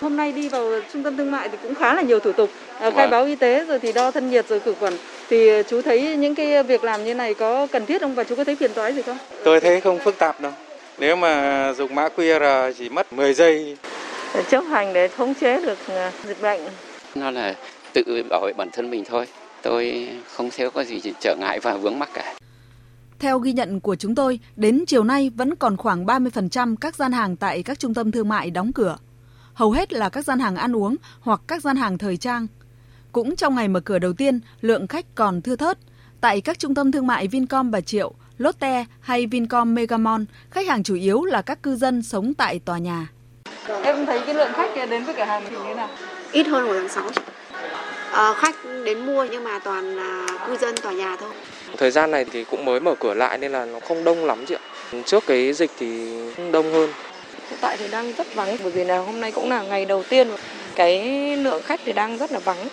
Hôm 0.00 0.16
nay 0.16 0.32
đi 0.32 0.48
vào 0.48 0.70
trung 0.92 1.02
tâm 1.02 1.16
thương 1.16 1.30
mại 1.30 1.48
thì 1.48 1.58
cũng 1.62 1.74
khá 1.74 1.94
là 1.94 2.02
nhiều 2.02 2.20
thủ 2.20 2.32
tục, 2.32 2.50
à, 2.80 2.90
khai 2.90 3.06
báo 3.06 3.24
y 3.24 3.34
tế 3.34 3.64
rồi 3.64 3.78
thì 3.78 3.92
đo 3.92 4.10
thân 4.10 4.30
nhiệt 4.30 4.48
rồi 4.48 4.60
khử 4.60 4.74
khuẩn. 4.80 4.92
Thì 5.30 5.62
chú 5.68 5.82
thấy 5.82 6.16
những 6.16 6.34
cái 6.34 6.62
việc 6.62 6.84
làm 6.84 7.04
như 7.04 7.14
này 7.14 7.34
có 7.34 7.66
cần 7.72 7.86
thiết 7.86 8.00
không 8.00 8.14
và 8.14 8.24
chú 8.24 8.34
có 8.34 8.44
thấy 8.44 8.56
phiền 8.56 8.72
toái 8.74 8.92
gì 8.92 9.02
không? 9.02 9.18
Tôi 9.44 9.60
thấy 9.60 9.80
không 9.80 9.98
phức 9.98 10.18
tạp 10.18 10.40
đâu. 10.40 10.52
Nếu 10.98 11.16
mà 11.16 11.72
dùng 11.72 11.94
mã 11.94 12.08
QR 12.16 12.72
chỉ 12.78 12.88
mất 12.88 13.12
10 13.12 13.34
giây. 13.34 13.76
Chấp 14.50 14.64
hành 14.64 14.92
để 14.92 15.08
khống 15.08 15.34
chế 15.34 15.60
được 15.60 15.78
dịch 16.24 16.42
bệnh. 16.42 16.60
Nó 17.14 17.30
là 17.30 17.54
tự 17.92 18.22
bảo 18.30 18.40
vệ 18.46 18.52
bản 18.56 18.68
thân 18.72 18.90
mình 18.90 19.04
thôi. 19.04 19.26
Tôi 19.64 20.08
không 20.32 20.50
thấy 20.56 20.70
có 20.70 20.84
gì 20.84 21.00
trở 21.20 21.36
ngại 21.40 21.60
và 21.60 21.76
vướng 21.76 21.98
mắc 21.98 22.08
cả. 22.14 22.34
Theo 23.18 23.38
ghi 23.38 23.52
nhận 23.52 23.80
của 23.80 23.96
chúng 23.96 24.14
tôi, 24.14 24.40
đến 24.56 24.84
chiều 24.86 25.04
nay 25.04 25.30
vẫn 25.36 25.54
còn 25.54 25.76
khoảng 25.76 26.06
30% 26.06 26.76
các 26.76 26.96
gian 26.96 27.12
hàng 27.12 27.36
tại 27.36 27.62
các 27.62 27.78
trung 27.78 27.94
tâm 27.94 28.10
thương 28.10 28.28
mại 28.28 28.50
đóng 28.50 28.72
cửa. 28.72 28.96
Hầu 29.54 29.70
hết 29.70 29.92
là 29.92 30.08
các 30.08 30.24
gian 30.24 30.38
hàng 30.38 30.56
ăn 30.56 30.76
uống 30.76 30.96
hoặc 31.20 31.40
các 31.46 31.62
gian 31.62 31.76
hàng 31.76 31.98
thời 31.98 32.16
trang. 32.16 32.46
Cũng 33.12 33.36
trong 33.36 33.54
ngày 33.54 33.68
mở 33.68 33.80
cửa 33.80 33.98
đầu 33.98 34.12
tiên, 34.12 34.40
lượng 34.60 34.86
khách 34.86 35.14
còn 35.14 35.42
thưa 35.42 35.56
thớt. 35.56 35.78
Tại 36.20 36.40
các 36.40 36.58
trung 36.58 36.74
tâm 36.74 36.92
thương 36.92 37.06
mại 37.06 37.28
Vincom 37.28 37.70
Bà 37.70 37.80
Triệu, 37.80 38.14
Lotte 38.38 38.84
hay 39.00 39.26
Vincom 39.26 39.74
Megamall, 39.74 40.22
khách 40.50 40.66
hàng 40.66 40.82
chủ 40.82 40.94
yếu 40.94 41.24
là 41.24 41.42
các 41.42 41.62
cư 41.62 41.76
dân 41.76 42.02
sống 42.02 42.34
tại 42.34 42.58
tòa 42.58 42.78
nhà. 42.78 43.08
Em 43.82 44.06
thấy 44.06 44.20
cái 44.26 44.34
lượng 44.34 44.52
khách 44.52 44.88
đến 44.90 45.04
với 45.04 45.14
cửa 45.14 45.24
hàng 45.24 45.42
thì 45.50 45.56
như 45.56 45.62
thế 45.64 45.74
nào? 45.74 45.88
Ít 46.32 46.46
hơn 46.46 46.66
hồi 46.66 46.76
tháng 46.80 46.88
6. 46.88 47.24
À, 48.14 48.34
khách 48.34 48.56
đến 48.84 49.06
mua 49.06 49.26
nhưng 49.30 49.44
mà 49.44 49.58
toàn 49.58 49.96
là 49.96 50.26
cư 50.46 50.56
dân 50.56 50.74
tòa 50.82 50.92
nhà 50.92 51.16
thôi. 51.16 51.30
Thời 51.78 51.90
gian 51.90 52.10
này 52.10 52.24
thì 52.32 52.44
cũng 52.44 52.64
mới 52.64 52.80
mở 52.80 52.94
cửa 53.00 53.14
lại 53.14 53.38
nên 53.38 53.52
là 53.52 53.64
nó 53.64 53.80
không 53.80 54.04
đông 54.04 54.24
lắm 54.24 54.44
chị 54.46 54.54
ạ. 54.54 54.60
Trước 55.06 55.24
cái 55.26 55.52
dịch 55.52 55.70
thì 55.78 56.16
đông 56.52 56.72
hơn. 56.72 56.90
Hiện 57.50 57.58
tại 57.60 57.76
thì 57.76 57.88
đang 57.88 58.12
rất 58.12 58.34
vắng 58.34 58.56
bởi 58.62 58.72
vì 58.72 58.84
là 58.84 58.98
hôm 58.98 59.20
nay 59.20 59.32
cũng 59.32 59.50
là 59.50 59.62
ngày 59.62 59.84
đầu 59.84 60.02
tiên 60.08 60.28
cái 60.74 61.36
lượng 61.36 61.62
khách 61.62 61.80
thì 61.84 61.92
đang 61.92 62.18
rất 62.18 62.32
là 62.32 62.38
vắng. 62.38 62.68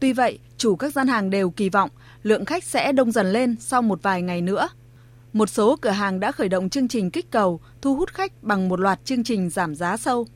Tuy 0.00 0.12
vậy, 0.12 0.38
chủ 0.58 0.76
các 0.76 0.92
gian 0.92 1.08
hàng 1.08 1.30
đều 1.30 1.50
kỳ 1.50 1.68
vọng 1.68 1.90
lượng 2.22 2.44
khách 2.44 2.64
sẽ 2.64 2.92
đông 2.92 3.12
dần 3.12 3.32
lên 3.32 3.56
sau 3.60 3.82
một 3.82 4.02
vài 4.02 4.22
ngày 4.22 4.40
nữa. 4.40 4.68
Một 5.32 5.50
số 5.50 5.76
cửa 5.80 5.90
hàng 5.90 6.20
đã 6.20 6.32
khởi 6.32 6.48
động 6.48 6.70
chương 6.70 6.88
trình 6.88 7.10
kích 7.10 7.30
cầu, 7.30 7.60
thu 7.82 7.96
hút 7.96 8.12
khách 8.14 8.32
bằng 8.42 8.68
một 8.68 8.80
loạt 8.80 9.04
chương 9.04 9.24
trình 9.24 9.50
giảm 9.50 9.74
giá 9.74 9.96
sâu. 9.96 10.26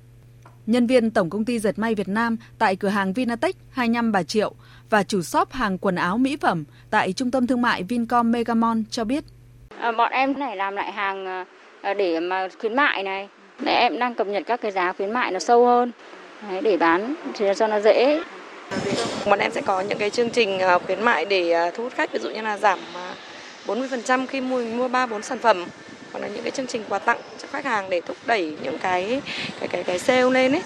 Nhân 0.68 0.86
viên 0.86 1.10
Tổng 1.10 1.30
công 1.30 1.44
ty 1.44 1.58
Dệt 1.58 1.78
may 1.78 1.94
Việt 1.94 2.08
Nam 2.08 2.36
tại 2.58 2.76
cửa 2.76 2.88
hàng 2.88 3.12
Vinatech 3.12 3.56
25 3.70 4.12
Bà 4.12 4.22
Triệu 4.22 4.54
và 4.90 5.02
chủ 5.02 5.22
shop 5.22 5.52
hàng 5.52 5.78
quần 5.78 5.94
áo 5.94 6.18
mỹ 6.18 6.36
phẩm 6.36 6.64
tại 6.90 7.12
trung 7.12 7.30
tâm 7.30 7.46
thương 7.46 7.62
mại 7.62 7.82
Vincom 7.82 8.32
Megamall 8.32 8.80
cho 8.90 9.04
biết. 9.04 9.24
À, 9.78 9.92
bọn 9.92 10.12
em 10.12 10.38
này 10.38 10.56
làm 10.56 10.76
lại 10.76 10.92
hàng 10.92 11.26
à, 11.82 11.94
để 11.94 12.20
mà 12.20 12.48
khuyến 12.60 12.76
mại 12.76 13.02
này. 13.02 13.28
Để 13.60 13.72
em 13.72 13.98
đang 13.98 14.14
cập 14.14 14.26
nhật 14.26 14.42
các 14.46 14.60
cái 14.60 14.70
giá 14.70 14.92
khuyến 14.92 15.10
mại 15.10 15.32
nó 15.32 15.38
sâu 15.38 15.66
hơn 15.66 15.92
Đấy, 16.50 16.60
để 16.62 16.76
bán 16.76 17.14
thì 17.34 17.46
cho 17.56 17.66
nó 17.66 17.80
dễ. 17.80 18.22
Bọn 19.26 19.38
em 19.38 19.50
sẽ 19.52 19.60
có 19.60 19.80
những 19.80 19.98
cái 19.98 20.10
chương 20.10 20.30
trình 20.30 20.58
à, 20.58 20.78
khuyến 20.78 21.04
mại 21.04 21.24
để 21.24 21.70
thu 21.74 21.82
hút 21.82 21.92
khách 21.92 22.12
ví 22.12 22.18
dụ 22.18 22.30
như 22.30 22.40
là 22.42 22.58
giảm 22.58 22.78
40% 23.66 24.26
khi 24.26 24.40
mua 24.40 24.64
mua 24.64 24.88
3 24.88 25.06
4 25.06 25.22
sản 25.22 25.38
phẩm 25.38 25.64
hoặc 26.12 26.20
là 26.20 26.28
những 26.28 26.42
cái 26.42 26.50
chương 26.50 26.66
trình 26.66 26.82
quà 26.88 26.98
tặng 26.98 27.20
cho 27.42 27.48
khách 27.50 27.64
hàng 27.64 27.90
để 27.90 28.00
thúc 28.06 28.16
đẩy 28.26 28.56
những 28.62 28.78
cái 28.78 29.22
cái 29.60 29.68
cái 29.68 29.84
cái 29.84 29.98
sale 29.98 30.30
lên 30.30 30.52
ấy. 30.52 30.62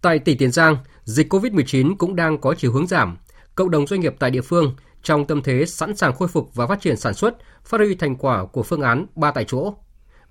Tại 0.00 0.18
tỉnh 0.18 0.38
Tiền 0.38 0.52
Giang, 0.52 0.76
dịch 1.04 1.32
COVID-19 1.32 1.96
cũng 1.98 2.16
đang 2.16 2.38
có 2.38 2.54
chiều 2.58 2.72
hướng 2.72 2.86
giảm. 2.86 3.16
Cộng 3.54 3.70
đồng 3.70 3.86
doanh 3.86 4.00
nghiệp 4.00 4.14
tại 4.18 4.30
địa 4.30 4.40
phương 4.40 4.76
trong 5.02 5.26
tâm 5.26 5.42
thế 5.42 5.66
sẵn 5.66 5.96
sàng 5.96 6.14
khôi 6.14 6.28
phục 6.28 6.54
và 6.54 6.66
phát 6.66 6.80
triển 6.80 6.96
sản 6.96 7.14
xuất, 7.14 7.34
phát 7.64 7.78
huy 7.78 7.94
thành 7.94 8.16
quả 8.16 8.44
của 8.46 8.62
phương 8.62 8.82
án 8.82 9.06
ba 9.14 9.30
tại 9.30 9.44
chỗ. 9.44 9.74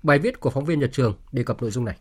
Bài 0.02 0.18
viết 0.18 0.40
của 0.40 0.50
phóng 0.50 0.64
viên 0.64 0.78
Nhật 0.78 0.90
Trường 0.92 1.14
đề 1.32 1.42
cập 1.42 1.62
nội 1.62 1.70
dung 1.70 1.84
này. 1.84 1.96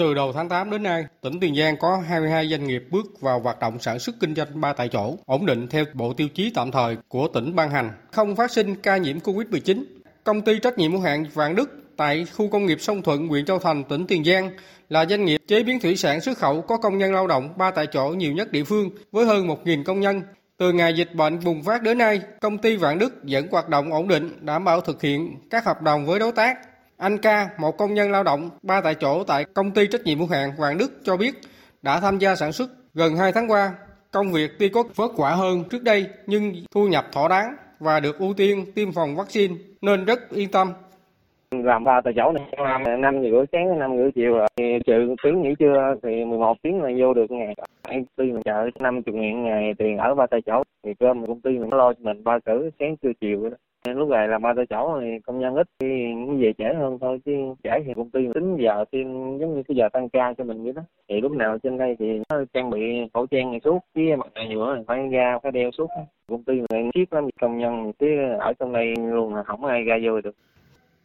Từ 0.00 0.14
đầu 0.14 0.32
tháng 0.32 0.48
8 0.48 0.70
đến 0.70 0.82
nay, 0.82 1.04
tỉnh 1.20 1.40
Tiền 1.40 1.54
Giang 1.56 1.76
có 1.76 2.02
22 2.08 2.48
doanh 2.48 2.64
nghiệp 2.64 2.82
bước 2.90 3.20
vào 3.20 3.40
hoạt 3.40 3.60
động 3.60 3.78
sản 3.78 3.98
xuất 3.98 4.16
kinh 4.20 4.34
doanh 4.34 4.60
ba 4.60 4.72
tại 4.72 4.88
chỗ, 4.88 5.16
ổn 5.26 5.46
định 5.46 5.66
theo 5.68 5.84
bộ 5.94 6.12
tiêu 6.12 6.28
chí 6.28 6.52
tạm 6.54 6.70
thời 6.70 6.96
của 7.08 7.28
tỉnh 7.28 7.54
ban 7.54 7.70
hành, 7.70 7.90
không 8.12 8.36
phát 8.36 8.50
sinh 8.50 8.76
ca 8.76 8.96
nhiễm 8.96 9.18
COVID-19. 9.18 9.84
Công 10.24 10.42
ty 10.42 10.58
trách 10.58 10.78
nhiệm 10.78 10.92
hữu 10.92 11.00
hạn 11.00 11.26
Vạn 11.34 11.54
Đức 11.54 11.70
tại 11.96 12.26
khu 12.36 12.48
công 12.48 12.66
nghiệp 12.66 12.80
Sông 12.80 13.02
Thuận, 13.02 13.28
huyện 13.28 13.44
Châu 13.44 13.58
Thành, 13.58 13.84
tỉnh 13.84 14.06
Tiền 14.06 14.24
Giang 14.24 14.50
là 14.88 15.06
doanh 15.06 15.24
nghiệp 15.24 15.40
chế 15.46 15.62
biến 15.62 15.80
thủy 15.80 15.96
sản 15.96 16.20
xuất 16.20 16.38
khẩu 16.38 16.62
có 16.62 16.76
công 16.76 16.98
nhân 16.98 17.14
lao 17.14 17.26
động 17.26 17.54
ba 17.56 17.70
tại 17.70 17.86
chỗ 17.86 18.08
nhiều 18.08 18.32
nhất 18.32 18.52
địa 18.52 18.64
phương 18.64 18.90
với 19.12 19.26
hơn 19.26 19.48
1.000 19.48 19.84
công 19.84 20.00
nhân. 20.00 20.22
Từ 20.56 20.72
ngày 20.72 20.94
dịch 20.94 21.14
bệnh 21.14 21.38
bùng 21.44 21.62
phát 21.62 21.82
đến 21.82 21.98
nay, 21.98 22.20
công 22.40 22.58
ty 22.58 22.76
Vạn 22.76 22.98
Đức 22.98 23.14
vẫn 23.22 23.46
hoạt 23.50 23.68
động 23.68 23.92
ổn 23.92 24.08
định, 24.08 24.32
đảm 24.40 24.64
bảo 24.64 24.80
thực 24.80 25.02
hiện 25.02 25.36
các 25.50 25.64
hợp 25.64 25.82
đồng 25.82 26.06
với 26.06 26.18
đối 26.18 26.32
tác. 26.32 26.69
Anh 27.00 27.18
Ca, 27.18 27.48
một 27.58 27.76
công 27.78 27.94
nhân 27.94 28.10
lao 28.10 28.22
động 28.22 28.50
ba 28.62 28.80
tại 28.80 28.94
chỗ 28.94 29.24
tại 29.24 29.44
công 29.54 29.70
ty 29.70 29.86
trách 29.86 30.00
nhiệm 30.04 30.18
hữu 30.18 30.28
hạn 30.28 30.50
Hoàng 30.58 30.78
Đức 30.78 30.92
cho 31.02 31.16
biết 31.16 31.34
đã 31.82 32.00
tham 32.00 32.18
gia 32.18 32.34
sản 32.34 32.52
xuất 32.52 32.70
gần 32.94 33.16
2 33.16 33.32
tháng 33.32 33.50
qua. 33.50 33.72
Công 34.12 34.32
việc 34.32 34.50
tuy 34.58 34.68
có 34.68 34.82
vất 34.96 35.18
vả 35.18 35.30
hơn 35.30 35.64
trước 35.70 35.82
đây 35.82 36.06
nhưng 36.26 36.52
thu 36.74 36.88
nhập 36.88 37.04
thỏa 37.12 37.28
đáng 37.28 37.56
và 37.78 38.00
được 38.00 38.18
ưu 38.18 38.34
tiên 38.36 38.64
tiêm 38.74 38.92
phòng 38.92 39.16
vaccine 39.16 39.54
nên 39.82 40.04
rất 40.04 40.30
yên 40.30 40.48
tâm. 40.50 40.72
Làm 41.50 41.84
ba 41.84 42.00
tại 42.04 42.12
chỗ 42.16 42.32
này 42.32 42.44
làm 42.58 43.00
năm 43.00 43.22
rưỡi 43.22 43.44
sáng 43.52 43.78
năm 43.78 43.96
rưỡi 43.96 44.10
chiều 44.14 44.32
rồi. 44.32 44.48
Trừ 44.86 45.14
tiếng 45.22 45.42
nghỉ 45.42 45.54
trưa 45.58 45.94
thì 46.02 46.24
11 46.24 46.56
tiếng 46.62 46.82
là 46.82 46.90
vô 47.00 47.14
được 47.14 47.30
ngày. 47.30 47.54
Công 47.88 48.04
ty 48.16 48.24
mình 48.24 48.42
chợ 48.44 48.70
năm 48.80 49.02
chục 49.02 49.14
ngàn 49.14 49.44
ngày 49.44 49.74
tiền 49.78 49.96
ở 49.96 50.14
ba 50.14 50.26
tại 50.30 50.40
chỗ. 50.46 50.62
Thì 50.84 50.90
cơm 51.00 51.26
công 51.26 51.40
ty 51.40 51.50
mình 51.50 51.72
lo 51.72 51.92
cho 51.92 51.98
mình 52.02 52.24
ba 52.24 52.38
cử 52.44 52.70
sáng 52.80 52.96
trưa 53.02 53.10
chiều 53.20 53.50
đó 53.50 53.56
lúc 53.84 54.08
này 54.08 54.28
làm 54.28 54.42
ba 54.42 54.52
tại 54.56 54.66
chỗ 54.70 54.98
thì 55.00 55.06
công 55.26 55.40
nhân 55.40 55.54
ít 55.54 55.66
thì 55.78 55.86
về 56.40 56.52
trễ 56.58 56.64
hơn 56.78 56.98
thôi 57.00 57.20
chứ 57.24 57.32
trễ 57.64 57.70
thì 57.86 57.92
công 57.96 58.10
ty 58.10 58.20
tính 58.34 58.56
giờ 58.56 58.84
thêm 58.92 59.38
giống 59.38 59.54
như 59.54 59.62
cái 59.68 59.76
giờ 59.76 59.88
tăng 59.92 60.08
ca 60.08 60.34
cho 60.38 60.44
mình 60.44 60.64
vậy 60.64 60.72
đó. 60.72 60.82
Thì 61.08 61.20
lúc 61.20 61.32
nào 61.32 61.58
trên 61.62 61.78
đây 61.78 61.96
thì 61.98 62.06
nó 62.28 62.44
trang 62.54 62.70
bị 62.70 62.80
khẩu 63.14 63.26
trang 63.26 63.50
này 63.50 63.60
suốt 63.64 63.78
với 63.94 64.16
mặt 64.16 64.26
nạ 64.34 64.42
nhựa 64.50 64.82
phải 64.86 65.08
ra 65.12 65.38
phải 65.42 65.52
đeo 65.52 65.70
suốt 65.78 65.86
công 66.28 66.44
ty 66.44 66.52
này 66.70 66.90
siết 66.94 67.12
lắm 67.12 67.28
công 67.40 67.58
nhân 67.58 67.92
chứ 67.98 68.06
ở 68.40 68.52
trong 68.58 68.72
đây 68.72 68.94
luôn 68.96 69.34
là 69.34 69.42
không 69.42 69.64
ai 69.64 69.82
ra 69.82 69.96
vô 70.04 70.20
được. 70.20 70.34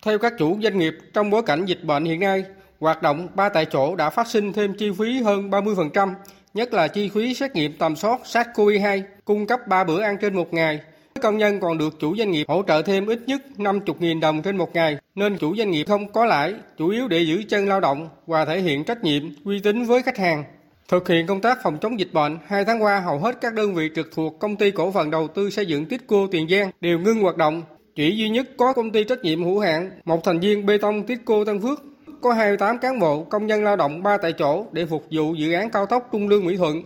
Theo 0.06 0.18
các 0.20 0.34
chủ 0.40 0.58
doanh 0.62 0.78
nghiệp, 0.78 0.94
trong 1.14 1.30
bối 1.30 1.42
cảnh 1.46 1.66
dịch 1.66 1.84
bệnh 1.88 2.04
hiện 2.06 2.20
nay, 2.20 2.46
hoạt 2.80 3.02
động 3.02 3.28
ba 3.36 3.50
tại 3.50 3.66
chỗ 3.66 3.96
đã 3.96 4.10
phát 4.10 4.28
sinh 4.28 4.54
thêm 4.54 4.74
chi 4.78 4.92
phí 5.00 5.22
hơn 5.22 5.50
30%, 5.50 6.10
nhất 6.54 6.74
là 6.74 6.88
chi 6.88 7.10
phí 7.14 7.34
xét 7.34 7.56
nghiệm 7.56 7.72
tầm 7.80 7.96
soát 7.96 8.20
SARS-CoV-2, 8.24 9.02
cung 9.26 9.48
cấp 9.48 9.60
3 9.70 9.84
bữa 9.84 10.02
ăn 10.02 10.18
trên 10.22 10.36
một 10.36 10.54
ngày. 10.54 10.80
Công 11.22 11.38
nhân 11.38 11.60
còn 11.60 11.78
được 11.78 12.00
chủ 12.00 12.16
doanh 12.18 12.32
nghiệp 12.32 12.46
hỗ 12.48 12.64
trợ 12.68 12.82
thêm 12.82 13.06
ít 13.06 13.20
nhất 13.28 13.42
50.000 13.58 14.20
đồng 14.20 14.42
trên 14.42 14.58
một 14.58 14.76
ngày, 14.76 14.98
nên 15.16 15.38
chủ 15.38 15.56
doanh 15.56 15.72
nghiệp 15.72 15.84
không 15.88 16.12
có 16.12 16.26
lãi, 16.26 16.54
chủ 16.78 16.90
yếu 16.90 17.08
để 17.08 17.20
giữ 17.20 17.44
chân 17.50 17.68
lao 17.68 17.80
động 17.80 18.10
và 18.28 18.46
thể 18.46 18.62
hiện 18.62 18.84
trách 18.84 19.04
nhiệm, 19.04 19.24
uy 19.46 19.60
tín 19.60 19.84
với 19.84 20.02
khách 20.02 20.18
hàng. 20.18 20.44
Thực 20.88 21.08
hiện 21.08 21.28
công 21.28 21.42
tác 21.42 21.58
phòng 21.64 21.78
chống 21.82 22.00
dịch 22.00 22.14
bệnh, 22.14 22.38
hai 22.48 22.66
tháng 22.66 22.84
qua 22.84 23.00
hầu 23.00 23.20
hết 23.20 23.38
các 23.42 23.54
đơn 23.54 23.76
vị 23.76 23.90
trực 23.96 24.10
thuộc 24.16 24.40
công 24.40 24.56
ty 24.56 24.72
cổ 24.72 24.92
phần 24.92 25.12
đầu 25.12 25.28
tư 25.28 25.50
xây 25.50 25.66
dựng 25.66 25.86
Titco 25.86 26.28
Tiền 26.32 26.48
Giang 26.50 26.72
đều 26.82 27.00
ngưng 27.00 27.22
hoạt 27.22 27.38
động 27.38 27.62
chỉ 27.96 28.18
duy 28.18 28.30
nhất 28.30 28.48
có 28.58 28.74
công 28.74 28.92
ty 28.92 29.04
trách 29.04 29.24
nhiệm 29.24 29.44
hữu 29.44 29.60
hạn, 29.60 29.92
một 30.06 30.24
thành 30.24 30.40
viên 30.40 30.66
bê 30.66 30.78
tông 30.78 31.04
Tisco 31.04 31.44
Tân 31.46 31.62
Phước, 31.62 31.84
có 32.22 32.34
28 32.34 32.78
cán 32.78 33.00
bộ 33.00 33.24
công 33.24 33.48
nhân 33.48 33.64
lao 33.64 33.76
động 33.76 34.04
ba 34.04 34.18
tại 34.18 34.34
chỗ 34.34 34.66
để 34.72 34.86
phục 34.86 35.06
vụ 35.12 35.34
dự 35.34 35.54
án 35.54 35.70
cao 35.70 35.86
tốc 35.86 36.10
Trung 36.12 36.28
Lương 36.28 36.46
Mỹ 36.46 36.58
Thuận. 36.58 36.84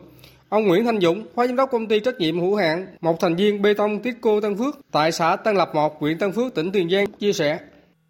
Ông 0.50 0.68
Nguyễn 0.68 0.86
Thanh 0.86 1.00
Dũng, 1.00 1.24
phó 1.36 1.48
giám 1.48 1.56
đốc 1.56 1.70
công 1.72 1.88
ty 1.88 2.00
trách 2.00 2.20
nhiệm 2.20 2.40
hữu 2.40 2.56
hạn, 2.56 2.86
một 3.02 3.16
thành 3.20 3.36
viên 3.36 3.62
bê 3.62 3.74
tông 3.74 4.00
Tisco 4.00 4.30
Tân 4.42 4.56
Phước 4.56 4.76
tại 4.92 5.12
xã 5.12 5.36
Tân 5.36 5.56
Lập 5.56 5.70
1, 5.74 6.00
huyện 6.00 6.18
Tân 6.20 6.32
Phước, 6.32 6.56
tỉnh 6.56 6.72
Tiền 6.74 6.90
Giang 6.90 7.06
chia 7.20 7.34
sẻ. 7.34 7.60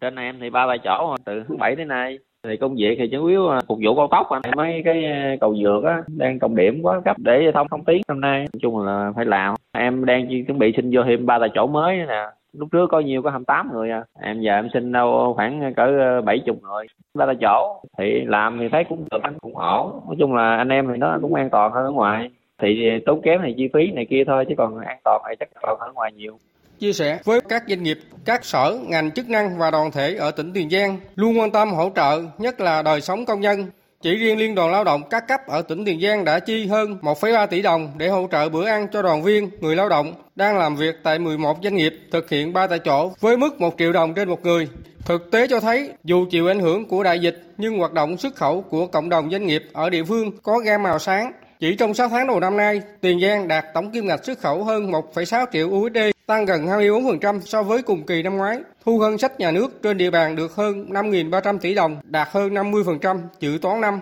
Trên 0.00 0.14
này 0.14 0.24
em 0.24 0.36
thì 0.40 0.50
ba 0.50 0.66
ba 0.66 0.76
chỗ 0.84 1.16
từ 1.24 1.32
tháng 1.48 1.58
7 1.58 1.74
đến 1.74 1.88
nay. 1.88 2.18
Thì 2.44 2.56
công 2.56 2.74
việc 2.74 2.96
thì 2.98 3.08
chủ 3.12 3.26
yếu 3.26 3.48
phục 3.68 3.78
vụ 3.84 3.96
cao 3.96 4.08
tốc. 4.10 4.26
Anh 4.30 4.56
mấy 4.56 4.82
cái 4.84 5.04
ờ, 5.04 5.36
cầu 5.40 5.56
dược 5.62 5.84
á 5.84 6.02
đang 6.06 6.38
trọng 6.38 6.56
điểm 6.56 6.82
quá 6.82 7.00
cấp 7.04 7.16
để 7.18 7.50
thông 7.54 7.68
thông 7.70 7.84
tiến 7.84 8.02
năm 8.08 8.20
nay. 8.20 8.38
Nói 8.38 8.60
chung 8.62 8.78
là 8.78 9.12
phải 9.16 9.24
làm. 9.24 9.54
Em 9.72 10.04
đang 10.04 10.28
chuẩn 10.46 10.58
bị 10.58 10.72
xin 10.76 10.90
vô 10.94 11.02
thêm 11.06 11.26
ba 11.26 11.38
tài 11.38 11.48
chỗ 11.54 11.66
mới 11.66 11.96
nè 11.96 12.24
lúc 12.52 12.68
trước 12.72 12.86
có 12.90 13.00
nhiều 13.00 13.22
có 13.22 13.30
28 13.30 13.70
người 13.72 13.90
à. 13.90 14.04
Em 14.20 14.40
giờ 14.40 14.52
em 14.52 14.68
xin 14.74 14.92
đâu 14.92 15.32
khoảng 15.36 15.74
cỡ 15.76 15.82
ờ, 15.82 16.20
70 16.20 16.56
người. 16.62 16.86
Ra 17.14 17.26
là 17.26 17.34
chỗ 17.40 17.82
thì 17.98 18.04
làm 18.26 18.58
thì 18.60 18.68
thấy 18.72 18.84
cũng 18.88 19.04
được 19.10 19.22
anh 19.22 19.38
cũng 19.40 19.56
ổn. 19.56 20.00
Nói 20.06 20.16
chung 20.18 20.34
là 20.34 20.56
anh 20.56 20.68
em 20.68 20.88
thì 20.92 20.98
nó 20.98 21.18
cũng 21.22 21.34
an 21.34 21.50
toàn 21.50 21.72
hơn 21.72 21.84
ở 21.84 21.90
ngoài. 21.90 22.30
Thì 22.62 22.90
tốn 23.06 23.22
kém 23.22 23.42
này 23.42 23.54
chi 23.56 23.68
phí 23.74 23.90
này 23.92 24.06
kia 24.10 24.24
thôi 24.26 24.44
chứ 24.48 24.54
còn 24.58 24.78
an 24.78 24.98
toàn 25.04 25.22
thì 25.28 25.34
chắc 25.40 25.48
còn 25.62 25.78
ở 25.78 25.92
ngoài 25.94 26.12
nhiều. 26.12 26.38
Chia 26.78 26.92
sẻ 26.92 27.18
với 27.24 27.40
các 27.48 27.62
doanh 27.68 27.82
nghiệp, 27.82 27.98
các 28.24 28.44
sở, 28.44 28.78
ngành 28.88 29.10
chức 29.10 29.28
năng 29.28 29.58
và 29.58 29.70
đoàn 29.70 29.90
thể 29.90 30.14
ở 30.14 30.30
tỉnh 30.30 30.52
Tiền 30.52 30.70
Giang 30.70 30.96
luôn 31.16 31.40
quan 31.40 31.50
tâm 31.50 31.72
hỗ 31.72 31.90
trợ, 31.96 32.22
nhất 32.38 32.60
là 32.60 32.82
đời 32.82 33.00
sống 33.00 33.24
công 33.26 33.40
nhân, 33.40 33.66
chỉ 34.02 34.16
riêng 34.16 34.38
Liên 34.38 34.54
đoàn 34.54 34.70
Lao 34.72 34.84
động 34.84 35.02
các 35.10 35.28
cấp 35.28 35.40
ở 35.46 35.62
tỉnh 35.62 35.84
Tiền 35.84 36.00
Giang 36.00 36.24
đã 36.24 36.40
chi 36.40 36.66
hơn 36.66 36.98
1,3 37.02 37.46
tỷ 37.46 37.62
đồng 37.62 37.92
để 37.96 38.08
hỗ 38.08 38.28
trợ 38.32 38.48
bữa 38.48 38.66
ăn 38.66 38.86
cho 38.92 39.02
đoàn 39.02 39.22
viên, 39.22 39.50
người 39.60 39.76
lao 39.76 39.88
động 39.88 40.14
đang 40.36 40.58
làm 40.58 40.76
việc 40.76 40.94
tại 41.02 41.18
11 41.18 41.58
doanh 41.62 41.76
nghiệp 41.76 41.94
thực 42.12 42.30
hiện 42.30 42.52
ba 42.52 42.66
tại 42.66 42.78
chỗ 42.78 43.12
với 43.20 43.36
mức 43.36 43.60
1 43.60 43.74
triệu 43.78 43.92
đồng 43.92 44.14
trên 44.14 44.28
một 44.28 44.42
người. 44.42 44.68
Thực 45.04 45.30
tế 45.30 45.46
cho 45.46 45.60
thấy, 45.60 45.90
dù 46.04 46.26
chịu 46.30 46.48
ảnh 46.48 46.60
hưởng 46.60 46.88
của 46.88 47.02
đại 47.02 47.18
dịch 47.18 47.42
nhưng 47.58 47.78
hoạt 47.78 47.92
động 47.92 48.16
xuất 48.16 48.34
khẩu 48.34 48.60
của 48.60 48.86
cộng 48.86 49.08
đồng 49.08 49.30
doanh 49.30 49.46
nghiệp 49.46 49.62
ở 49.72 49.90
địa 49.90 50.04
phương 50.04 50.30
có 50.42 50.58
gam 50.58 50.82
màu 50.82 50.98
sáng. 50.98 51.32
Chỉ 51.60 51.74
trong 51.74 51.94
6 51.94 52.08
tháng 52.08 52.26
đầu 52.26 52.40
năm 52.40 52.56
nay, 52.56 52.82
Tiền 53.00 53.20
Giang 53.20 53.48
đạt 53.48 53.64
tổng 53.74 53.90
kim 53.90 54.06
ngạch 54.06 54.24
xuất 54.24 54.38
khẩu 54.38 54.64
hơn 54.64 54.90
1,6 54.90 55.46
triệu 55.52 55.68
USD, 55.68 55.98
tăng 56.26 56.44
gần 56.44 56.66
24% 56.66 57.40
so 57.40 57.62
với 57.62 57.82
cùng 57.82 58.06
kỳ 58.06 58.22
năm 58.22 58.36
ngoái. 58.36 58.58
Thu 58.84 58.98
ngân 58.98 59.18
sách 59.18 59.40
nhà 59.40 59.50
nước 59.50 59.82
trên 59.82 59.98
địa 59.98 60.10
bàn 60.10 60.36
được 60.36 60.54
hơn 60.54 60.86
5.300 60.90 61.58
tỷ 61.58 61.74
đồng, 61.74 61.96
đạt 62.04 62.28
hơn 62.30 62.54
50% 62.54 63.18
dự 63.40 63.58
toán 63.62 63.80
năm. 63.80 64.00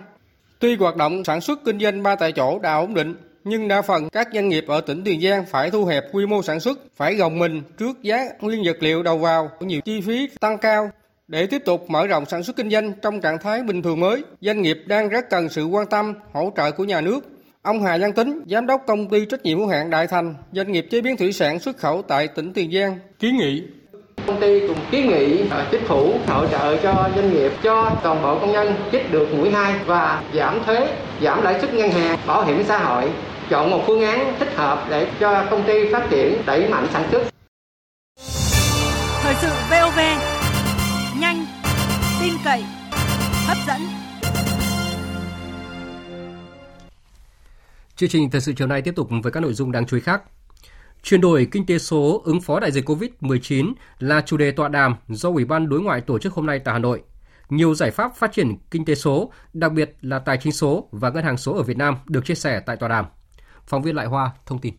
Tuy 0.59 0.75
hoạt 0.75 0.95
động 0.95 1.23
sản 1.23 1.41
xuất 1.41 1.59
kinh 1.65 1.79
doanh 1.79 2.03
ba 2.03 2.15
tại 2.15 2.31
chỗ 2.31 2.59
đã 2.59 2.75
ổn 2.75 2.93
định, 2.93 3.15
nhưng 3.43 3.67
đa 3.67 3.81
phần 3.81 4.09
các 4.09 4.27
doanh 4.33 4.49
nghiệp 4.49 4.65
ở 4.67 4.81
tỉnh 4.81 5.03
Tiền 5.03 5.21
Giang 5.21 5.45
phải 5.45 5.71
thu 5.71 5.85
hẹp 5.85 6.03
quy 6.11 6.25
mô 6.25 6.43
sản 6.43 6.59
xuất, 6.59 6.79
phải 6.95 7.15
gồng 7.15 7.39
mình 7.39 7.61
trước 7.77 8.03
giá 8.03 8.25
nguyên 8.41 8.63
vật 8.65 8.77
liệu 8.79 9.03
đầu 9.03 9.17
vào, 9.17 9.49
nhiều 9.59 9.81
chi 9.81 10.01
phí 10.01 10.29
tăng 10.39 10.57
cao. 10.57 10.91
Để 11.27 11.45
tiếp 11.45 11.61
tục 11.65 11.89
mở 11.89 12.07
rộng 12.07 12.25
sản 12.25 12.43
xuất 12.43 12.55
kinh 12.55 12.69
doanh 12.69 12.93
trong 13.01 13.21
trạng 13.21 13.37
thái 13.39 13.63
bình 13.63 13.81
thường 13.81 13.99
mới, 13.99 14.23
doanh 14.41 14.61
nghiệp 14.61 14.77
đang 14.85 15.09
rất 15.09 15.29
cần 15.29 15.49
sự 15.49 15.65
quan 15.65 15.87
tâm, 15.87 16.13
hỗ 16.33 16.53
trợ 16.57 16.71
của 16.71 16.83
nhà 16.83 17.01
nước. 17.01 17.19
Ông 17.61 17.83
Hà 17.83 17.97
Văn 17.97 18.13
Tính, 18.13 18.41
giám 18.47 18.67
đốc 18.67 18.83
công 18.87 19.09
ty 19.09 19.25
trách 19.25 19.43
nhiệm 19.43 19.57
hữu 19.57 19.67
hạn 19.67 19.89
Đại 19.89 20.07
Thành, 20.07 20.35
doanh 20.51 20.71
nghiệp 20.71 20.87
chế 20.91 21.01
biến 21.01 21.17
thủy 21.17 21.33
sản 21.33 21.59
xuất 21.59 21.77
khẩu 21.77 22.01
tại 22.01 22.27
tỉnh 22.27 22.53
Tiền 22.53 22.71
Giang, 22.71 22.99
kiến 23.19 23.37
nghị 23.37 23.63
Công 24.29 24.41
ty 24.41 24.67
cũng 24.67 24.77
kiến 24.91 25.07
nghị 25.07 25.43
uh, 25.43 25.71
chính 25.71 25.85
phủ 25.87 26.19
hỗ 26.27 26.47
trợ 26.47 26.77
cho 26.77 27.09
doanh 27.15 27.33
nghiệp 27.33 27.51
cho 27.63 27.91
toàn 28.03 28.21
bộ 28.21 28.39
công 28.39 28.51
nhân 28.51 28.75
chích 28.91 29.11
được 29.11 29.33
mũi 29.33 29.51
2 29.51 29.79
và 29.85 30.23
giảm 30.33 30.63
thuế, 30.65 30.87
giảm 31.21 31.41
lãi 31.41 31.61
suất 31.61 31.73
ngân 31.73 31.91
hàng, 31.91 32.19
bảo 32.27 32.45
hiểm 32.45 32.63
xã 32.67 32.77
hội, 32.77 33.11
chọn 33.49 33.71
một 33.71 33.83
phương 33.87 34.01
án 34.01 34.35
thích 34.39 34.55
hợp 34.55 34.85
để 34.89 35.07
cho 35.19 35.45
công 35.49 35.63
ty 35.63 35.93
phát 35.93 36.07
triển 36.09 36.41
đẩy 36.45 36.69
mạnh 36.69 36.87
sản 36.93 37.03
xuất. 37.11 37.23
Thời 39.21 39.35
sự 39.41 39.47
VOV 39.71 39.99
nhanh, 41.21 41.45
tin 42.21 42.33
cậy, 42.45 42.63
hấp 43.47 43.57
dẫn. 43.67 43.81
Chương 47.95 48.09
trình 48.09 48.29
thời 48.29 48.41
sự 48.41 48.53
chiều 48.57 48.67
nay 48.67 48.81
tiếp 48.81 48.93
tục 48.95 49.07
với 49.23 49.31
các 49.31 49.39
nội 49.39 49.53
dung 49.53 49.71
đáng 49.71 49.85
chú 49.85 49.97
ý 49.97 50.01
khác. 50.01 50.21
Chuyển 51.03 51.21
đổi 51.21 51.47
kinh 51.51 51.65
tế 51.65 51.77
số 51.77 52.21
ứng 52.25 52.41
phó 52.41 52.59
đại 52.59 52.71
dịch 52.71 52.89
COVID-19 52.89 53.73
là 53.99 54.21
chủ 54.21 54.37
đề 54.37 54.51
tọa 54.51 54.69
đàm 54.69 54.95
do 55.07 55.29
Ủy 55.29 55.45
ban 55.45 55.69
Đối 55.69 55.81
ngoại 55.81 56.01
tổ 56.01 56.19
chức 56.19 56.33
hôm 56.33 56.45
nay 56.45 56.59
tại 56.59 56.73
Hà 56.73 56.79
Nội. 56.79 57.01
Nhiều 57.49 57.75
giải 57.75 57.91
pháp 57.91 58.15
phát 58.15 58.31
triển 58.31 58.57
kinh 58.71 58.85
tế 58.85 58.95
số, 58.95 59.31
đặc 59.53 59.71
biệt 59.71 59.97
là 60.01 60.19
tài 60.19 60.37
chính 60.37 60.53
số 60.53 60.89
và 60.91 61.09
ngân 61.09 61.23
hàng 61.23 61.37
số 61.37 61.55
ở 61.55 61.63
Việt 61.63 61.77
Nam 61.77 61.95
được 62.07 62.25
chia 62.25 62.35
sẻ 62.35 62.59
tại 62.59 62.75
tọa 62.75 62.89
đàm. 62.89 63.05
Phóng 63.67 63.81
viên 63.81 63.95
Lại 63.95 64.05
Hoa 64.05 64.31
thông 64.45 64.59
tin. 64.59 64.73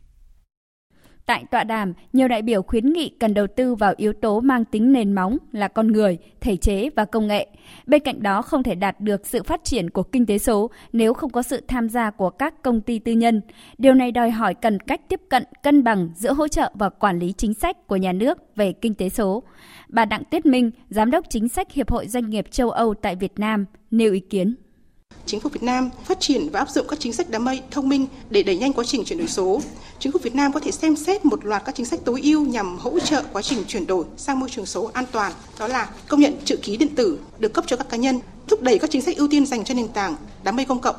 Tại 1.26 1.44
tọa 1.50 1.64
đàm, 1.64 1.92
nhiều 2.12 2.28
đại 2.28 2.42
biểu 2.42 2.62
khuyến 2.62 2.92
nghị 2.92 3.12
cần 3.20 3.34
đầu 3.34 3.46
tư 3.56 3.74
vào 3.74 3.94
yếu 3.96 4.12
tố 4.12 4.40
mang 4.40 4.64
tính 4.64 4.92
nền 4.92 5.12
móng 5.12 5.38
là 5.52 5.68
con 5.68 5.92
người, 5.92 6.18
thể 6.40 6.56
chế 6.56 6.90
và 6.96 7.04
công 7.04 7.26
nghệ. 7.26 7.48
Bên 7.86 8.02
cạnh 8.02 8.22
đó 8.22 8.42
không 8.42 8.62
thể 8.62 8.74
đạt 8.74 9.00
được 9.00 9.26
sự 9.26 9.42
phát 9.42 9.64
triển 9.64 9.90
của 9.90 10.02
kinh 10.02 10.26
tế 10.26 10.38
số 10.38 10.70
nếu 10.92 11.14
không 11.14 11.30
có 11.30 11.42
sự 11.42 11.60
tham 11.68 11.88
gia 11.88 12.10
của 12.10 12.30
các 12.30 12.62
công 12.62 12.80
ty 12.80 12.98
tư 12.98 13.12
nhân. 13.12 13.40
Điều 13.78 13.94
này 13.94 14.12
đòi 14.12 14.30
hỏi 14.30 14.54
cần 14.54 14.80
cách 14.80 15.00
tiếp 15.08 15.20
cận 15.28 15.44
cân 15.62 15.84
bằng 15.84 16.08
giữa 16.14 16.32
hỗ 16.32 16.48
trợ 16.48 16.72
và 16.74 16.88
quản 16.88 17.18
lý 17.18 17.32
chính 17.32 17.54
sách 17.54 17.86
của 17.86 17.96
nhà 17.96 18.12
nước 18.12 18.56
về 18.56 18.72
kinh 18.72 18.94
tế 18.94 19.08
số. 19.08 19.42
Bà 19.88 20.04
Đặng 20.04 20.24
Tiết 20.24 20.46
Minh, 20.46 20.70
Giám 20.88 21.10
đốc 21.10 21.24
chính 21.28 21.48
sách 21.48 21.72
Hiệp 21.72 21.90
hội 21.90 22.08
Doanh 22.08 22.30
nghiệp 22.30 22.50
châu 22.50 22.70
Âu 22.70 22.94
tại 22.94 23.16
Việt 23.16 23.38
Nam, 23.38 23.66
nêu 23.90 24.12
ý 24.12 24.20
kiến 24.20 24.54
chính 25.30 25.40
phủ 25.40 25.50
Việt 25.50 25.62
Nam 25.62 25.90
phát 26.04 26.20
triển 26.20 26.48
và 26.52 26.58
áp 26.58 26.70
dụng 26.70 26.86
các 26.88 27.00
chính 27.00 27.12
sách 27.12 27.30
đám 27.30 27.44
mây 27.44 27.62
thông 27.70 27.88
minh 27.88 28.06
để 28.30 28.42
đẩy 28.42 28.56
nhanh 28.56 28.72
quá 28.72 28.84
trình 28.84 29.04
chuyển 29.04 29.18
đổi 29.18 29.28
số. 29.28 29.60
Chính 29.98 30.12
phủ 30.12 30.18
Việt 30.22 30.34
Nam 30.34 30.52
có 30.52 30.60
thể 30.60 30.70
xem 30.70 30.96
xét 30.96 31.24
một 31.24 31.44
loạt 31.44 31.62
các 31.64 31.74
chính 31.74 31.86
sách 31.86 32.00
tối 32.04 32.20
ưu 32.24 32.46
nhằm 32.46 32.78
hỗ 32.78 33.00
trợ 33.00 33.22
quá 33.32 33.42
trình 33.42 33.64
chuyển 33.68 33.86
đổi 33.86 34.04
sang 34.16 34.40
môi 34.40 34.48
trường 34.48 34.66
số 34.66 34.90
an 34.92 35.04
toàn, 35.12 35.32
đó 35.58 35.66
là 35.66 35.90
công 36.08 36.20
nhận 36.20 36.34
chữ 36.44 36.56
ký 36.56 36.76
điện 36.76 36.94
tử 36.94 37.18
được 37.38 37.52
cấp 37.52 37.64
cho 37.68 37.76
các 37.76 37.88
cá 37.88 37.96
nhân, 37.96 38.20
thúc 38.48 38.62
đẩy 38.62 38.78
các 38.78 38.90
chính 38.90 39.02
sách 39.02 39.16
ưu 39.16 39.28
tiên 39.28 39.46
dành 39.46 39.64
cho 39.64 39.74
nền 39.74 39.88
tảng 39.88 40.16
đám 40.42 40.56
mây 40.56 40.64
công 40.64 40.80
cộng, 40.80 40.96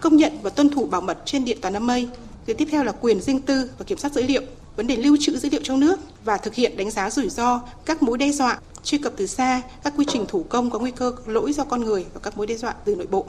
công 0.00 0.16
nhận 0.16 0.32
và 0.42 0.50
tuân 0.50 0.70
thủ 0.70 0.86
bảo 0.86 1.00
mật 1.00 1.18
trên 1.24 1.44
điện 1.44 1.58
toán 1.60 1.74
đám 1.74 1.86
mây. 1.86 2.08
Việc 2.46 2.58
tiếp 2.58 2.68
theo 2.70 2.84
là 2.84 2.92
quyền 2.92 3.20
riêng 3.20 3.40
tư 3.40 3.70
và 3.78 3.84
kiểm 3.84 3.98
soát 3.98 4.12
dữ 4.12 4.22
liệu, 4.22 4.42
vấn 4.76 4.86
đề 4.86 4.96
lưu 4.96 5.16
trữ 5.20 5.38
dữ 5.38 5.48
liệu 5.50 5.60
trong 5.64 5.80
nước 5.80 6.00
và 6.24 6.36
thực 6.36 6.54
hiện 6.54 6.76
đánh 6.76 6.90
giá 6.90 7.10
rủi 7.10 7.28
ro, 7.28 7.60
các 7.84 8.02
mối 8.02 8.18
đe 8.18 8.32
dọa, 8.32 8.58
truy 8.84 8.98
cập 8.98 9.12
từ 9.16 9.26
xa, 9.26 9.62
các 9.84 9.92
quy 9.96 10.04
trình 10.08 10.24
thủ 10.28 10.44
công 10.48 10.70
có 10.70 10.78
nguy 10.78 10.90
cơ 10.90 11.12
lỗi 11.26 11.52
do 11.52 11.64
con 11.64 11.84
người 11.84 12.04
và 12.14 12.20
các 12.22 12.36
mối 12.36 12.46
đe 12.46 12.54
dọa 12.54 12.74
từ 12.84 12.96
nội 12.96 13.06
bộ. 13.10 13.26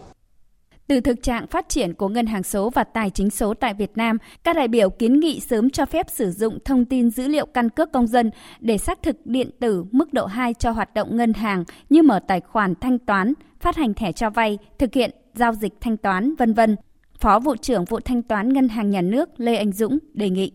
Từ 0.88 1.00
thực 1.00 1.24
trạng 1.24 1.48
phát 1.48 1.70
triển 1.70 1.94
của 1.94 2.10
ngân 2.10 2.26
hàng 2.26 2.44
số 2.44 2.70
và 2.70 2.84
tài 2.84 3.10
chính 3.10 3.30
số 3.30 3.54
tại 3.54 3.74
Việt 3.74 3.92
Nam, 3.96 4.18
các 4.44 4.56
đại 4.56 4.68
biểu 4.68 4.90
kiến 4.90 5.20
nghị 5.20 5.40
sớm 5.40 5.70
cho 5.70 5.86
phép 5.86 6.06
sử 6.10 6.32
dụng 6.32 6.60
thông 6.66 6.86
tin 6.86 7.10
dữ 7.10 7.28
liệu 7.28 7.46
căn 7.46 7.70
cước 7.70 7.92
công 7.92 8.08
dân 8.08 8.32
để 8.60 8.78
xác 8.78 9.04
thực 9.04 9.26
điện 9.26 9.50
tử 9.60 9.86
mức 9.92 10.14
độ 10.14 10.26
2 10.26 10.54
cho 10.54 10.72
hoạt 10.72 10.94
động 10.94 11.18
ngân 11.18 11.34
hàng 11.34 11.64
như 11.90 12.02
mở 12.04 12.20
tài 12.28 12.42
khoản 12.42 12.74
thanh 12.82 13.00
toán, 13.00 13.34
phát 13.60 13.76
hành 13.76 13.94
thẻ 13.94 14.12
cho 14.12 14.30
vay, 14.30 14.58
thực 14.78 14.94
hiện 14.94 15.12
giao 15.34 15.54
dịch 15.54 15.74
thanh 15.82 15.98
toán, 15.98 16.36
vân 16.36 16.54
vân. 16.54 16.76
Phó 17.20 17.40
vụ 17.40 17.56
trưởng 17.56 17.86
vụ 17.86 18.00
thanh 18.00 18.22
toán 18.22 18.54
ngân 18.54 18.70
hàng 18.70 18.90
nhà 18.90 19.02
nước 19.02 19.30
Lê 19.38 19.56
Anh 19.56 19.72
Dũng 19.72 19.98
đề 20.14 20.30
nghị. 20.30 20.52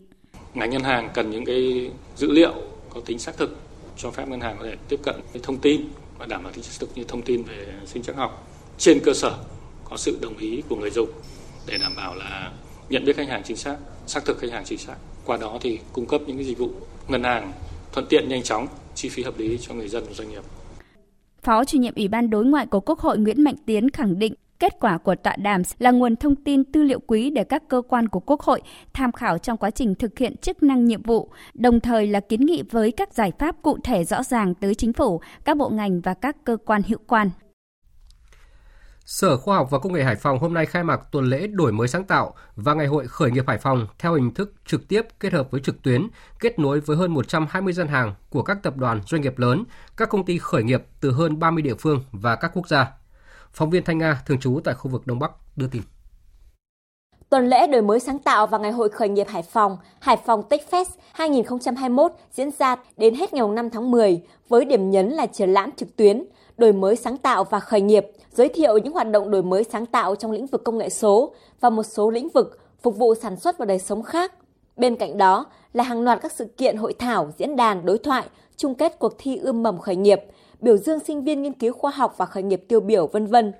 Ngành 0.53 0.69
ngân 0.69 0.83
hàng 0.83 1.09
cần 1.13 1.29
những 1.29 1.45
cái 1.45 1.91
dữ 2.15 2.31
liệu 2.31 2.53
có 2.89 3.01
tính 3.05 3.19
xác 3.19 3.37
thực 3.37 3.57
cho 3.97 4.11
phép 4.11 4.27
ngân 4.27 4.41
hàng 4.41 4.55
có 4.59 4.65
thể 4.65 4.75
tiếp 4.89 4.99
cận 5.03 5.15
thông 5.43 5.57
tin 5.57 5.81
và 6.17 6.25
đảm 6.25 6.43
bảo 6.43 6.53
tính 6.53 6.63
xác 6.63 6.79
thực 6.79 6.89
như 6.95 7.03
thông 7.07 7.21
tin 7.21 7.43
về 7.43 7.65
sinh 7.85 8.03
chắc 8.03 8.15
học 8.15 8.47
trên 8.77 8.99
cơ 9.03 9.13
sở 9.13 9.37
có 9.89 9.97
sự 9.97 10.19
đồng 10.21 10.37
ý 10.37 10.63
của 10.69 10.75
người 10.75 10.89
dùng 10.89 11.09
để 11.67 11.77
đảm 11.77 11.93
bảo 11.95 12.15
là 12.15 12.51
nhận 12.89 13.05
biết 13.05 13.15
khách 13.15 13.27
hàng 13.27 13.41
chính 13.43 13.57
xác, 13.57 13.77
xác 14.07 14.25
thực 14.25 14.37
khách 14.39 14.51
hàng 14.51 14.63
chính 14.65 14.77
xác. 14.77 14.95
Qua 15.25 15.37
đó 15.37 15.57
thì 15.61 15.79
cung 15.93 16.05
cấp 16.05 16.21
những 16.27 16.37
cái 16.37 16.45
dịch 16.45 16.57
vụ 16.57 16.69
ngân 17.07 17.23
hàng 17.23 17.51
thuận 17.91 18.05
tiện 18.09 18.29
nhanh 18.29 18.43
chóng, 18.43 18.67
chi 18.95 19.09
phí 19.09 19.23
hợp 19.23 19.39
lý 19.39 19.57
cho 19.61 19.73
người 19.73 19.87
dân 19.87 20.03
và 20.07 20.13
doanh 20.13 20.29
nghiệp. 20.29 20.43
Phó 21.43 21.65
chủ 21.65 21.77
nhiệm 21.77 21.95
Ủy 21.95 22.07
ban 22.07 22.29
Đối 22.29 22.45
ngoại 22.45 22.65
của 22.65 22.79
Quốc 22.79 22.99
hội 22.99 23.17
Nguyễn 23.17 23.43
Mạnh 23.43 23.55
Tiến 23.65 23.89
khẳng 23.89 24.19
định 24.19 24.33
kết 24.59 24.79
quả 24.79 24.97
của 24.97 25.15
tọa 25.15 25.35
đàm 25.35 25.61
là 25.79 25.91
nguồn 25.91 26.15
thông 26.15 26.35
tin 26.35 26.63
tư 26.63 26.83
liệu 26.83 26.99
quý 27.07 27.29
để 27.29 27.43
các 27.43 27.63
cơ 27.67 27.81
quan 27.89 28.07
của 28.07 28.19
Quốc 28.19 28.41
hội 28.41 28.61
tham 28.93 29.11
khảo 29.11 29.37
trong 29.37 29.57
quá 29.57 29.71
trình 29.71 29.95
thực 29.95 30.19
hiện 30.19 30.37
chức 30.37 30.63
năng 30.63 30.85
nhiệm 30.85 31.03
vụ, 31.03 31.29
đồng 31.53 31.79
thời 31.79 32.07
là 32.07 32.19
kiến 32.19 32.45
nghị 32.45 32.63
với 32.71 32.91
các 32.91 33.13
giải 33.13 33.31
pháp 33.39 33.55
cụ 33.61 33.77
thể 33.83 34.03
rõ 34.03 34.23
ràng 34.23 34.53
tới 34.55 34.75
chính 34.75 34.93
phủ, 34.93 35.21
các 35.45 35.57
bộ 35.57 35.69
ngành 35.69 36.01
và 36.01 36.13
các 36.13 36.37
cơ 36.43 36.57
quan 36.65 36.81
hữu 36.87 36.99
quan. 37.07 37.29
Sở 39.05 39.37
Khoa 39.37 39.55
học 39.55 39.67
và 39.71 39.79
Công 39.79 39.93
nghệ 39.93 40.03
Hải 40.03 40.15
Phòng 40.15 40.39
hôm 40.39 40.53
nay 40.53 40.65
khai 40.65 40.83
mạc 40.83 41.11
tuần 41.11 41.25
lễ 41.25 41.47
đổi 41.47 41.71
mới 41.71 41.87
sáng 41.87 42.03
tạo 42.03 42.33
và 42.55 42.73
ngày 42.73 42.87
hội 42.87 43.07
khởi 43.07 43.31
nghiệp 43.31 43.43
Hải 43.47 43.57
Phòng 43.57 43.87
theo 43.99 44.13
hình 44.13 44.33
thức 44.33 44.53
trực 44.65 44.87
tiếp 44.87 45.01
kết 45.19 45.33
hợp 45.33 45.51
với 45.51 45.61
trực 45.61 45.81
tuyến, 45.81 46.07
kết 46.39 46.59
nối 46.59 46.79
với 46.79 46.97
hơn 46.97 47.13
120 47.13 47.73
gian 47.73 47.87
hàng 47.87 48.15
của 48.29 48.43
các 48.43 48.57
tập 48.63 48.77
đoàn 48.77 49.01
doanh 49.07 49.21
nghiệp 49.21 49.39
lớn, 49.39 49.63
các 49.97 50.09
công 50.09 50.25
ty 50.25 50.37
khởi 50.37 50.63
nghiệp 50.63 50.83
từ 51.01 51.11
hơn 51.11 51.39
30 51.39 51.61
địa 51.61 51.75
phương 51.79 52.03
và 52.11 52.35
các 52.35 52.51
quốc 52.53 52.67
gia. 52.67 52.91
Phóng 53.51 53.69
viên 53.69 53.83
Thanh 53.83 53.97
Nga 53.97 54.21
thường 54.25 54.39
trú 54.39 54.59
tại 54.63 54.75
khu 54.75 54.91
vực 54.91 55.07
Đông 55.07 55.19
Bắc 55.19 55.31
đưa 55.55 55.67
tin. 55.67 55.81
Tuần 57.29 57.47
lễ 57.47 57.67
đổi 57.67 57.81
mới 57.81 57.99
sáng 57.99 58.19
tạo 58.19 58.47
và 58.47 58.57
ngày 58.57 58.71
hội 58.71 58.89
khởi 58.89 59.09
nghiệp 59.09 59.27
Hải 59.29 59.43
Phòng, 59.43 59.77
Hải 59.99 60.17
Phòng 60.25 60.43
Tech 60.49 60.61
Fest 60.71 60.89
2021 61.13 62.11
diễn 62.31 62.49
ra 62.59 62.75
đến 62.97 63.15
hết 63.15 63.33
ngày 63.33 63.47
5 63.47 63.69
tháng 63.69 63.91
10 63.91 64.21
với 64.49 64.65
điểm 64.65 64.91
nhấn 64.91 65.09
là 65.09 65.25
triển 65.25 65.49
lãm 65.49 65.71
trực 65.71 65.95
tuyến, 65.95 66.23
đổi 66.57 66.73
mới 66.73 66.95
sáng 66.95 67.17
tạo 67.17 67.43
và 67.43 67.59
khởi 67.59 67.81
nghiệp, 67.81 68.05
giới 68.33 68.49
thiệu 68.49 68.77
những 68.77 68.93
hoạt 68.93 69.11
động 69.11 69.31
đổi 69.31 69.43
mới 69.43 69.63
sáng 69.63 69.85
tạo 69.85 70.15
trong 70.15 70.31
lĩnh 70.31 70.47
vực 70.47 70.63
công 70.63 70.77
nghệ 70.77 70.89
số 70.89 71.33
và 71.59 71.69
một 71.69 71.83
số 71.83 72.09
lĩnh 72.09 72.29
vực 72.29 72.59
phục 72.81 72.97
vụ 72.97 73.15
sản 73.15 73.35
xuất 73.35 73.57
và 73.57 73.65
đời 73.65 73.79
sống 73.79 74.03
khác. 74.03 74.33
Bên 74.77 74.95
cạnh 74.95 75.17
đó 75.17 75.45
là 75.73 75.83
hàng 75.83 76.01
loạt 76.01 76.21
các 76.21 76.31
sự 76.31 76.45
kiện 76.57 76.77
hội 76.77 76.93
thảo, 76.93 77.31
diễn 77.37 77.55
đàn, 77.55 77.85
đối 77.85 77.97
thoại, 77.97 78.23
chung 78.57 78.75
kết 78.75 78.99
cuộc 78.99 79.13
thi 79.17 79.37
ươm 79.37 79.63
mầm 79.63 79.77
khởi 79.77 79.95
nghiệp, 79.95 80.21
biểu 80.61 80.77
dương 80.77 80.99
sinh 80.99 81.23
viên 81.23 81.41
nghiên 81.41 81.53
cứu 81.53 81.73
khoa 81.73 81.91
học 81.91 82.13
và 82.17 82.25
khởi 82.25 82.43
nghiệp 82.43 82.63
tiêu 82.67 82.79
biểu 82.79 83.07
vân 83.07 83.25
vân. 83.25 83.53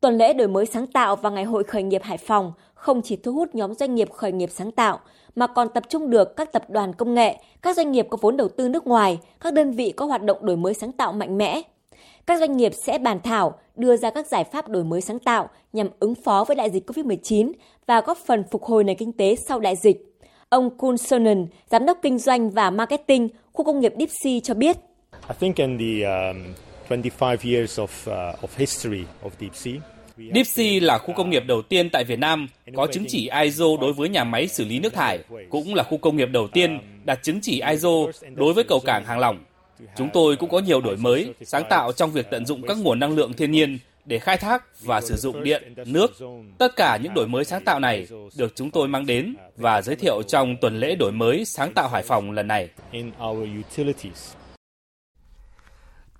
Tuần 0.00 0.18
lễ 0.18 0.32
đổi 0.32 0.48
mới 0.48 0.66
sáng 0.66 0.86
tạo 0.86 1.16
và 1.16 1.30
ngày 1.30 1.44
hội 1.44 1.64
khởi 1.64 1.82
nghiệp 1.82 2.02
Hải 2.02 2.18
Phòng 2.18 2.52
không 2.74 3.02
chỉ 3.02 3.16
thu 3.16 3.32
hút 3.32 3.54
nhóm 3.54 3.74
doanh 3.74 3.94
nghiệp 3.94 4.12
khởi 4.12 4.32
nghiệp 4.32 4.50
sáng 4.52 4.70
tạo 4.70 5.00
mà 5.34 5.46
còn 5.46 5.68
tập 5.68 5.82
trung 5.88 6.10
được 6.10 6.36
các 6.36 6.52
tập 6.52 6.70
đoàn 6.70 6.92
công 6.92 7.14
nghệ, 7.14 7.38
các 7.62 7.76
doanh 7.76 7.92
nghiệp 7.92 8.06
có 8.10 8.18
vốn 8.20 8.36
đầu 8.36 8.48
tư 8.48 8.68
nước 8.68 8.86
ngoài, 8.86 9.18
các 9.40 9.52
đơn 9.54 9.70
vị 9.70 9.92
có 9.92 10.06
hoạt 10.06 10.22
động 10.22 10.38
đổi 10.40 10.56
mới 10.56 10.74
sáng 10.74 10.92
tạo 10.92 11.12
mạnh 11.12 11.38
mẽ. 11.38 11.62
Các 12.26 12.40
doanh 12.40 12.56
nghiệp 12.56 12.72
sẽ 12.86 12.98
bàn 12.98 13.20
thảo, 13.24 13.58
đưa 13.76 13.96
ra 13.96 14.10
các 14.10 14.26
giải 14.26 14.44
pháp 14.44 14.68
đổi 14.68 14.84
mới 14.84 15.00
sáng 15.00 15.18
tạo 15.18 15.48
nhằm 15.72 15.88
ứng 16.00 16.14
phó 16.14 16.44
với 16.48 16.56
đại 16.56 16.70
dịch 16.70 16.90
COVID-19 16.90 17.52
và 17.86 18.00
góp 18.00 18.18
phần 18.26 18.44
phục 18.50 18.62
hồi 18.64 18.84
nền 18.84 18.96
kinh 18.96 19.12
tế 19.12 19.36
sau 19.48 19.60
đại 19.60 19.76
dịch. 19.76 19.96
Ông 20.48 20.78
Kun 20.78 20.96
Sonnen, 20.96 21.46
giám 21.70 21.86
đốc 21.86 21.98
kinh 22.02 22.18
doanh 22.18 22.50
và 22.50 22.70
marketing 22.70 23.28
khu 23.52 23.64
công 23.64 23.80
nghiệp 23.80 23.92
Dipsy 23.98 24.40
cho 24.40 24.54
biết. 24.54 24.76
I 25.28 25.34
think 25.40 25.56
in 25.56 25.78
the 25.78 26.02
um, 26.30 26.54
25 26.88 27.38
years 27.42 27.80
of 27.80 27.84
uh, 27.84 28.40
of 28.40 28.48
history 28.56 29.04
of 29.22 29.30
Deepsea 29.40 29.74
Deepsea 30.34 30.80
là 30.80 30.98
khu 30.98 31.14
công 31.14 31.30
nghiệp 31.30 31.42
đầu 31.46 31.62
tiên 31.62 31.90
tại 31.90 32.04
Việt 32.04 32.18
Nam 32.18 32.48
có 32.76 32.86
chứng 32.92 33.04
chỉ 33.08 33.30
ISO 33.42 33.64
đối 33.80 33.92
với 33.92 34.08
nhà 34.08 34.24
máy 34.24 34.48
xử 34.48 34.64
lý 34.64 34.78
nước 34.78 34.94
thải, 34.94 35.18
cũng 35.50 35.74
là 35.74 35.82
khu 35.82 35.98
công 35.98 36.16
nghiệp 36.16 36.28
đầu 36.32 36.48
tiên 36.48 36.78
đạt 37.04 37.22
chứng 37.22 37.40
chỉ 37.42 37.62
ISO 37.70 37.90
đối 38.34 38.54
với 38.54 38.64
cầu 38.64 38.80
cảng 38.86 39.04
hàng 39.04 39.18
lỏng. 39.18 39.44
Chúng 39.96 40.08
tôi 40.12 40.36
cũng 40.36 40.50
có 40.50 40.58
nhiều 40.58 40.80
đổi 40.80 40.96
mới, 40.96 41.34
sáng 41.42 41.64
tạo 41.70 41.92
trong 41.92 42.10
việc 42.12 42.26
tận 42.30 42.46
dụng 42.46 42.62
các 42.68 42.76
nguồn 42.78 43.00
năng 43.00 43.16
lượng 43.16 43.32
thiên 43.32 43.50
nhiên 43.50 43.78
để 44.04 44.18
khai 44.18 44.36
thác 44.36 44.82
và 44.82 45.00
sử 45.00 45.16
dụng 45.16 45.42
điện, 45.42 45.74
nước. 45.86 46.10
Tất 46.58 46.76
cả 46.76 46.98
những 47.02 47.14
đổi 47.14 47.28
mới 47.28 47.44
sáng 47.44 47.64
tạo 47.64 47.80
này 47.80 48.06
được 48.36 48.52
chúng 48.54 48.70
tôi 48.70 48.88
mang 48.88 49.06
đến 49.06 49.36
và 49.56 49.82
giới 49.82 49.96
thiệu 49.96 50.22
trong 50.22 50.56
tuần 50.60 50.80
lễ 50.80 50.94
đổi 50.94 51.12
mới 51.12 51.44
sáng 51.44 51.72
tạo 51.74 51.88
Hải 51.88 52.02
Phòng 52.02 52.30
lần 52.30 52.48
này. 52.48 52.68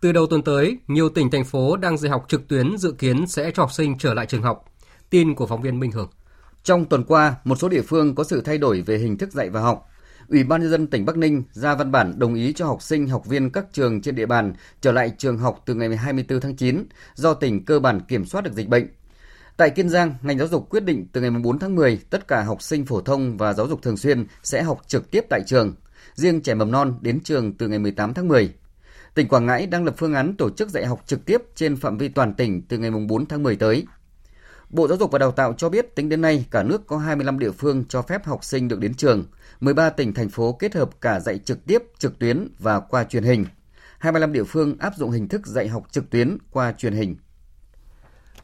Từ 0.00 0.12
đầu 0.12 0.26
tuần 0.26 0.42
tới, 0.42 0.76
nhiều 0.88 1.08
tỉnh 1.08 1.30
thành 1.30 1.44
phố 1.44 1.76
đang 1.76 1.98
dạy 1.98 2.10
học 2.10 2.24
trực 2.28 2.48
tuyến 2.48 2.78
dự 2.78 2.92
kiến 2.92 3.26
sẽ 3.26 3.50
cho 3.54 3.62
học 3.62 3.72
sinh 3.72 3.98
trở 3.98 4.14
lại 4.14 4.26
trường 4.26 4.42
học. 4.42 4.64
Tin 5.10 5.34
của 5.34 5.46
phóng 5.46 5.62
viên 5.62 5.80
Minh 5.80 5.92
Hường. 5.92 6.10
Trong 6.62 6.84
tuần 6.84 7.04
qua, 7.04 7.34
một 7.44 7.56
số 7.56 7.68
địa 7.68 7.82
phương 7.82 8.14
có 8.14 8.24
sự 8.24 8.40
thay 8.40 8.58
đổi 8.58 8.80
về 8.80 8.98
hình 8.98 9.18
thức 9.18 9.32
dạy 9.32 9.50
và 9.50 9.60
học. 9.60 9.88
Ủy 10.28 10.44
ban 10.44 10.60
nhân 10.60 10.70
dân 10.70 10.86
tỉnh 10.86 11.04
Bắc 11.04 11.16
Ninh 11.16 11.42
ra 11.52 11.74
văn 11.74 11.92
bản 11.92 12.18
đồng 12.18 12.34
ý 12.34 12.52
cho 12.52 12.66
học 12.66 12.82
sinh, 12.82 13.08
học 13.08 13.26
viên 13.26 13.50
các 13.50 13.64
trường 13.72 14.02
trên 14.02 14.14
địa 14.14 14.26
bàn 14.26 14.52
trở 14.80 14.92
lại 14.92 15.12
trường 15.18 15.38
học 15.38 15.62
từ 15.66 15.74
ngày 15.74 15.96
24 15.96 16.40
tháng 16.40 16.56
9 16.56 16.84
do 17.14 17.34
tỉnh 17.34 17.64
cơ 17.64 17.80
bản 17.80 18.00
kiểm 18.00 18.24
soát 18.24 18.40
được 18.40 18.52
dịch 18.52 18.68
bệnh. 18.68 18.86
Tại 19.56 19.70
Kiên 19.70 19.88
Giang, 19.88 20.14
ngành 20.22 20.38
giáo 20.38 20.48
dục 20.48 20.70
quyết 20.70 20.84
định 20.84 21.06
từ 21.12 21.20
ngày 21.20 21.30
4 21.30 21.58
tháng 21.58 21.74
10, 21.74 22.00
tất 22.10 22.28
cả 22.28 22.42
học 22.42 22.62
sinh 22.62 22.84
phổ 22.84 23.00
thông 23.00 23.36
và 23.36 23.52
giáo 23.52 23.68
dục 23.68 23.82
thường 23.82 23.96
xuyên 23.96 24.26
sẽ 24.42 24.62
học 24.62 24.82
trực 24.86 25.10
tiếp 25.10 25.24
tại 25.30 25.40
trường. 25.46 25.74
Riêng 26.14 26.40
trẻ 26.40 26.54
mầm 26.54 26.70
non 26.70 26.98
đến 27.00 27.20
trường 27.20 27.52
từ 27.52 27.68
ngày 27.68 27.78
18 27.78 28.14
tháng 28.14 28.28
10. 28.28 28.54
Tỉnh 29.14 29.28
Quảng 29.28 29.46
Ngãi 29.46 29.66
đang 29.66 29.84
lập 29.84 29.94
phương 29.96 30.14
án 30.14 30.34
tổ 30.36 30.50
chức 30.50 30.70
dạy 30.70 30.86
học 30.86 31.02
trực 31.06 31.24
tiếp 31.24 31.42
trên 31.54 31.76
phạm 31.76 31.98
vi 31.98 32.08
toàn 32.08 32.34
tỉnh 32.34 32.62
từ 32.68 32.78
ngày 32.78 32.90
4 32.90 33.26
tháng 33.26 33.42
10 33.42 33.56
tới. 33.56 33.86
Bộ 34.70 34.88
Giáo 34.88 34.98
dục 34.98 35.10
và 35.10 35.18
Đào 35.18 35.30
tạo 35.30 35.52
cho 35.52 35.68
biết 35.68 35.94
tính 35.94 36.08
đến 36.08 36.20
nay 36.20 36.44
cả 36.50 36.62
nước 36.62 36.86
có 36.86 36.98
25 36.98 37.38
địa 37.38 37.50
phương 37.50 37.84
cho 37.88 38.02
phép 38.02 38.24
học 38.24 38.44
sinh 38.44 38.68
được 38.68 38.80
đến 38.80 38.94
trường, 38.94 39.24
13 39.64 39.90
tỉnh 39.90 40.14
thành 40.14 40.28
phố 40.28 40.52
kết 40.52 40.74
hợp 40.74 40.90
cả 41.00 41.20
dạy 41.20 41.38
trực 41.38 41.66
tiếp, 41.66 41.82
trực 41.98 42.18
tuyến 42.18 42.48
và 42.58 42.80
qua 42.80 43.04
truyền 43.04 43.22
hình. 43.22 43.46
25 43.98 44.32
địa 44.32 44.44
phương 44.44 44.78
áp 44.78 44.92
dụng 44.96 45.10
hình 45.10 45.28
thức 45.28 45.46
dạy 45.46 45.68
học 45.68 45.82
trực 45.90 46.10
tuyến 46.10 46.38
qua 46.50 46.72
truyền 46.72 46.92
hình. 46.92 47.16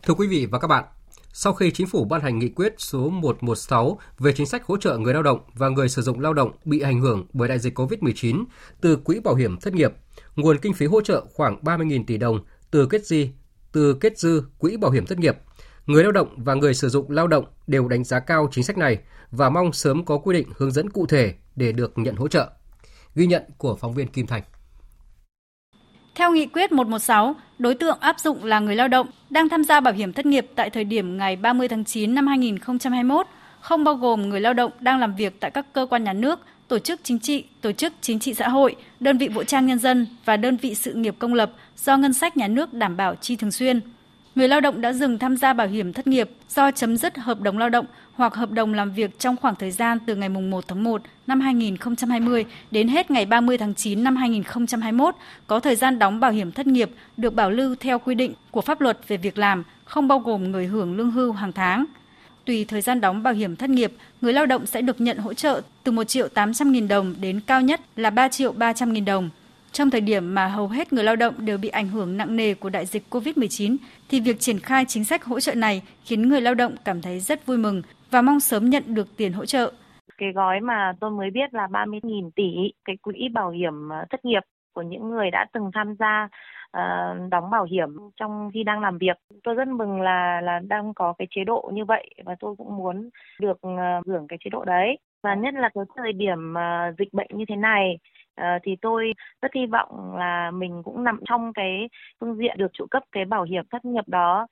Thưa 0.03 0.15
quý 0.15 0.27
vị 0.27 0.47
và 0.47 0.59
các 0.59 0.69
bạn, 0.69 0.85
sau 1.33 1.53
khi 1.53 1.71
chính 1.71 1.87
phủ 1.87 2.05
ban 2.05 2.21
hành 2.21 2.39
nghị 2.39 2.49
quyết 2.49 2.75
số 2.79 3.09
116 3.11 3.99
về 4.19 4.33
chính 4.33 4.47
sách 4.47 4.65
hỗ 4.65 4.77
trợ 4.77 4.99
người 4.99 5.15
lao 5.15 5.23
động 5.23 5.41
và 5.55 5.69
người 5.69 5.89
sử 5.89 6.03
dụng 6.03 6.21
lao 6.21 6.35
động 6.35 6.53
bị 6.65 6.81
ảnh 6.81 7.01
hưởng 7.01 7.27
bởi 7.33 7.49
đại 7.49 7.59
dịch 7.59 7.79
COVID-19 7.79 8.45
từ 8.81 8.97
quỹ 8.97 9.21
bảo 9.21 9.35
hiểm 9.35 9.57
thất 9.61 9.75
nghiệp, 9.75 9.93
nguồn 10.37 10.59
kinh 10.59 10.75
phí 10.75 10.87
hỗ 10.87 11.01
trợ 11.01 11.27
khoảng 11.35 11.61
30.000 11.63 12.05
tỷ 12.07 12.19
đồng 12.19 12.41
từ 12.71 12.87
kết 12.87 13.07
di 13.07 13.31
từ 13.73 13.95
kết 13.95 14.19
dư 14.19 14.43
quỹ 14.59 14.77
bảo 14.77 14.91
hiểm 14.91 15.07
thất 15.07 15.19
nghiệp. 15.19 15.37
Người 15.91 16.03
lao 16.03 16.13
động 16.13 16.29
và 16.37 16.55
người 16.55 16.75
sử 16.75 16.89
dụng 16.89 17.11
lao 17.11 17.27
động 17.27 17.45
đều 17.67 17.89
đánh 17.89 18.05
giá 18.05 18.21
cao 18.21 18.49
chính 18.53 18.65
sách 18.65 18.79
này 18.79 18.99
và 19.31 19.51
mong 19.51 19.73
sớm 19.73 20.05
có 20.05 20.19
quy 20.19 20.35
định 20.35 20.49
hướng 20.57 20.71
dẫn 20.71 20.91
cụ 20.91 21.07
thể 21.07 21.35
để 21.57 21.73
được 21.73 21.93
nhận 21.99 22.17
hỗ 22.17 22.29
trợ. 22.29 22.51
Ghi 23.15 23.27
nhận 23.27 23.43
của 23.59 23.77
phóng 23.77 23.95
viên 23.95 24.07
Kim 24.09 24.27
Thành. 24.27 24.43
Theo 26.15 26.33
nghị 26.33 26.47
quyết 26.47 26.73
116, 26.73 27.35
đối 27.59 27.75
tượng 27.75 27.99
áp 28.01 28.21
dụng 28.21 28.45
là 28.45 28.61
người 28.61 28.77
lao 28.77 28.89
động 28.89 29.07
đang 29.31 29.49
tham 29.49 29.65
gia 29.65 29.81
bảo 29.81 29.95
hiểm 29.95 30.13
thất 30.13 30.27
nghiệp 30.27 30.47
tại 30.55 30.71
thời 30.71 30.85
điểm 30.85 31.19
ngày 31.19 31.37
30 31.37 31.69
tháng 31.69 31.85
9 31.85 32.15
năm 32.15 32.27
2021, 32.27 33.27
không 33.61 33.85
bao 33.85 33.95
gồm 33.95 34.29
người 34.29 34.41
lao 34.41 34.55
động 34.55 34.73
đang 34.81 34.99
làm 34.99 35.15
việc 35.17 35.41
tại 35.41 35.51
các 35.51 35.67
cơ 35.73 35.87
quan 35.91 36.05
nhà 36.05 36.13
nước, 36.13 36.39
tổ 36.69 36.79
chức 36.79 37.01
chính 37.03 37.19
trị, 37.19 37.45
tổ 37.61 37.73
chức 37.73 37.93
chính 38.01 38.19
trị 38.19 38.35
xã 38.35 38.49
hội, 38.49 38.77
đơn 39.01 39.19
vị 39.19 39.29
vũ 39.29 39.45
trang 39.45 39.67
nhân 39.67 39.79
dân 39.79 40.07
và 40.25 40.37
đơn 40.37 40.57
vị 40.57 40.75
sự 40.75 40.95
nghiệp 40.95 41.15
công 41.19 41.35
lập 41.35 41.53
do 41.77 41.97
ngân 41.97 42.13
sách 42.13 42.37
nhà 42.37 42.49
nước 42.49 42.75
đảm 42.75 42.97
bảo 42.97 43.15
chi 43.15 43.37
thường 43.37 43.53
xuyên. 43.53 43.81
Người 44.35 44.49
lao 44.49 44.61
động 44.61 44.81
đã 44.81 44.93
dừng 44.93 45.19
tham 45.19 45.37
gia 45.37 45.53
bảo 45.53 45.67
hiểm 45.67 45.93
thất 45.93 46.07
nghiệp 46.07 46.31
do 46.49 46.71
chấm 46.71 46.97
dứt 46.97 47.19
hợp 47.19 47.41
đồng 47.41 47.59
lao 47.59 47.69
động 47.69 47.87
hoặc 48.15 48.35
hợp 48.35 48.51
đồng 48.51 48.75
làm 48.75 48.93
việc 48.93 49.19
trong 49.19 49.37
khoảng 49.37 49.55
thời 49.57 49.71
gian 49.71 49.99
từ 50.07 50.17
ngày 50.17 50.29
1 50.29 50.65
tháng 50.69 50.85
1 50.85 51.03
năm 51.27 51.41
2020 51.41 52.45
đến 52.71 52.89
hết 52.89 53.11
ngày 53.11 53.27
30 53.27 53.59
tháng 53.59 53.75
9 53.75 54.05
năm 54.05 54.17
2021 54.17 55.15
có 55.47 55.61
thời 55.61 55.77
gian 55.77 55.99
đóng 55.99 56.21
bảo 56.21 56.31
hiểm 56.31 56.53
thất 56.53 56.67
nghiệp 56.67 56.91
được 57.17 57.35
bảo 57.35 57.51
lưu 57.51 57.75
theo 57.81 57.99
quy 57.99 58.15
định 58.15 58.33
của 58.51 58.61
pháp 58.61 58.81
luật 58.81 58.99
về 59.09 59.17
việc 59.17 59.39
làm, 59.39 59.65
không 59.85 60.09
bao 60.09 60.19
gồm 60.19 60.53
người 60.53 60.67
hưởng 60.67 60.97
lương 60.97 61.11
hưu 61.11 61.33
hàng 61.33 61.53
tháng. 61.53 61.85
Tùy 62.45 62.65
thời 62.65 62.81
gian 62.81 63.01
đóng 63.01 63.23
bảo 63.23 63.33
hiểm 63.33 63.57
thất 63.57 63.71
nghiệp, 63.71 63.93
người 64.21 64.33
lao 64.33 64.47
động 64.47 64.67
sẽ 64.67 64.83
được 64.83 65.01
nhận 65.01 65.19
hỗ 65.19 65.35
trợ 65.35 65.61
từ 65.85 65.93
1 65.93 66.05
triệu 66.05 66.29
800 66.29 66.73
nghìn 66.73 66.89
đồng 66.89 67.15
đến 67.21 67.41
cao 67.47 67.61
nhất 67.61 67.81
là 67.97 68.11
3 68.11 68.29
triệu 68.29 68.53
300 68.53 68.93
nghìn 68.93 69.05
đồng. 69.05 69.31
Trong 69.73 69.91
thời 69.91 70.01
điểm 70.01 70.35
mà 70.35 70.47
hầu 70.47 70.69
hết 70.69 70.93
người 70.93 71.05
lao 71.05 71.17
động 71.17 71.35
đều 71.39 71.59
bị 71.59 71.69
ảnh 71.69 71.89
hưởng 71.89 72.17
nặng 72.17 72.37
nề 72.37 72.55
của 72.55 72.71
đại 72.71 72.87
dịch 72.87 73.03
COVID-19, 73.11 73.77
thì 74.09 74.21
việc 74.21 74.41
triển 74.41 74.59
khai 74.59 74.85
chính 74.89 75.05
sách 75.05 75.25
hỗ 75.25 75.41
trợ 75.41 75.55
này 75.55 75.83
khiến 76.05 76.29
người 76.29 76.41
lao 76.41 76.55
động 76.55 76.75
cảm 76.85 77.03
thấy 77.03 77.21
rất 77.21 77.47
vui 77.47 77.59
mừng 77.59 77.83
và 78.11 78.23
mong 78.23 78.41
sớm 78.41 78.71
nhận 78.71 78.83
được 78.87 79.17
tiền 79.17 79.33
hỗ 79.33 79.47
trợ. 79.47 79.73
Cái 80.19 80.33
gói 80.33 80.61
mà 80.61 80.93
tôi 81.01 81.11
mới 81.11 81.31
biết 81.31 81.55
là 81.55 81.67
30.000 81.67 82.31
tỷ, 82.37 82.73
cái 82.85 82.97
quỹ 83.03 83.29
bảo 83.35 83.51
hiểm 83.51 83.89
ờ, 83.89 84.05
thất 84.11 84.25
nghiệp 84.25 84.43
của 84.73 84.83
những 84.83 85.11
người 85.11 85.31
đã 85.31 85.47
từng 85.53 85.71
tham 85.75 85.95
gia 85.99 86.29
ờ, 86.71 86.83
đóng 87.31 87.51
bảo 87.51 87.65
hiểm 87.65 87.97
trong 88.17 88.51
khi 88.55 88.63
đang 88.63 88.81
làm 88.81 88.99
việc. 88.99 89.17
Tôi 89.45 89.55
rất 89.55 89.69
mừng 89.69 90.01
là 90.01 90.41
là 90.41 90.61
đang 90.69 90.95
có 90.95 91.15
cái 91.19 91.29
chế 91.31 91.45
độ 91.45 91.71
như 91.75 91.85
vậy 91.85 92.11
và 92.25 92.35
tôi 92.41 92.55
cũng 92.59 92.77
muốn 92.77 93.11
được 93.41 93.59
ờ, 93.63 94.01
hưởng 94.07 94.27
cái 94.29 94.39
chế 94.45 94.49
độ 94.51 94.65
đấy. 94.65 94.99
Và 95.23 95.35
nhất 95.35 95.55
là 95.55 95.71
cái 95.75 95.85
thời 95.97 96.13
điểm 96.13 96.55
dịch 96.99 97.13
bệnh 97.13 97.29
như 97.35 97.45
thế 97.49 97.57
này 97.57 97.99
Ờ, 98.41 98.59
thì 98.63 98.77
tôi 98.83 99.13
rất 99.43 99.51
hy 99.55 99.67
vọng 99.67 100.17
là 100.17 100.51
mình 100.51 100.83
cũng 100.85 101.05
nằm 101.05 101.21
trong 101.29 101.53
cái 101.53 101.89
phương 102.21 102.37
diện 102.39 102.57
được 102.59 102.73
trụ 102.73 102.87
cấp 102.91 103.03
cái 103.13 103.25
bảo 103.25 103.43
hiểm 103.43 103.65
thất 103.73 103.85
nghiệp 103.85 104.05
đó. 104.07 104.47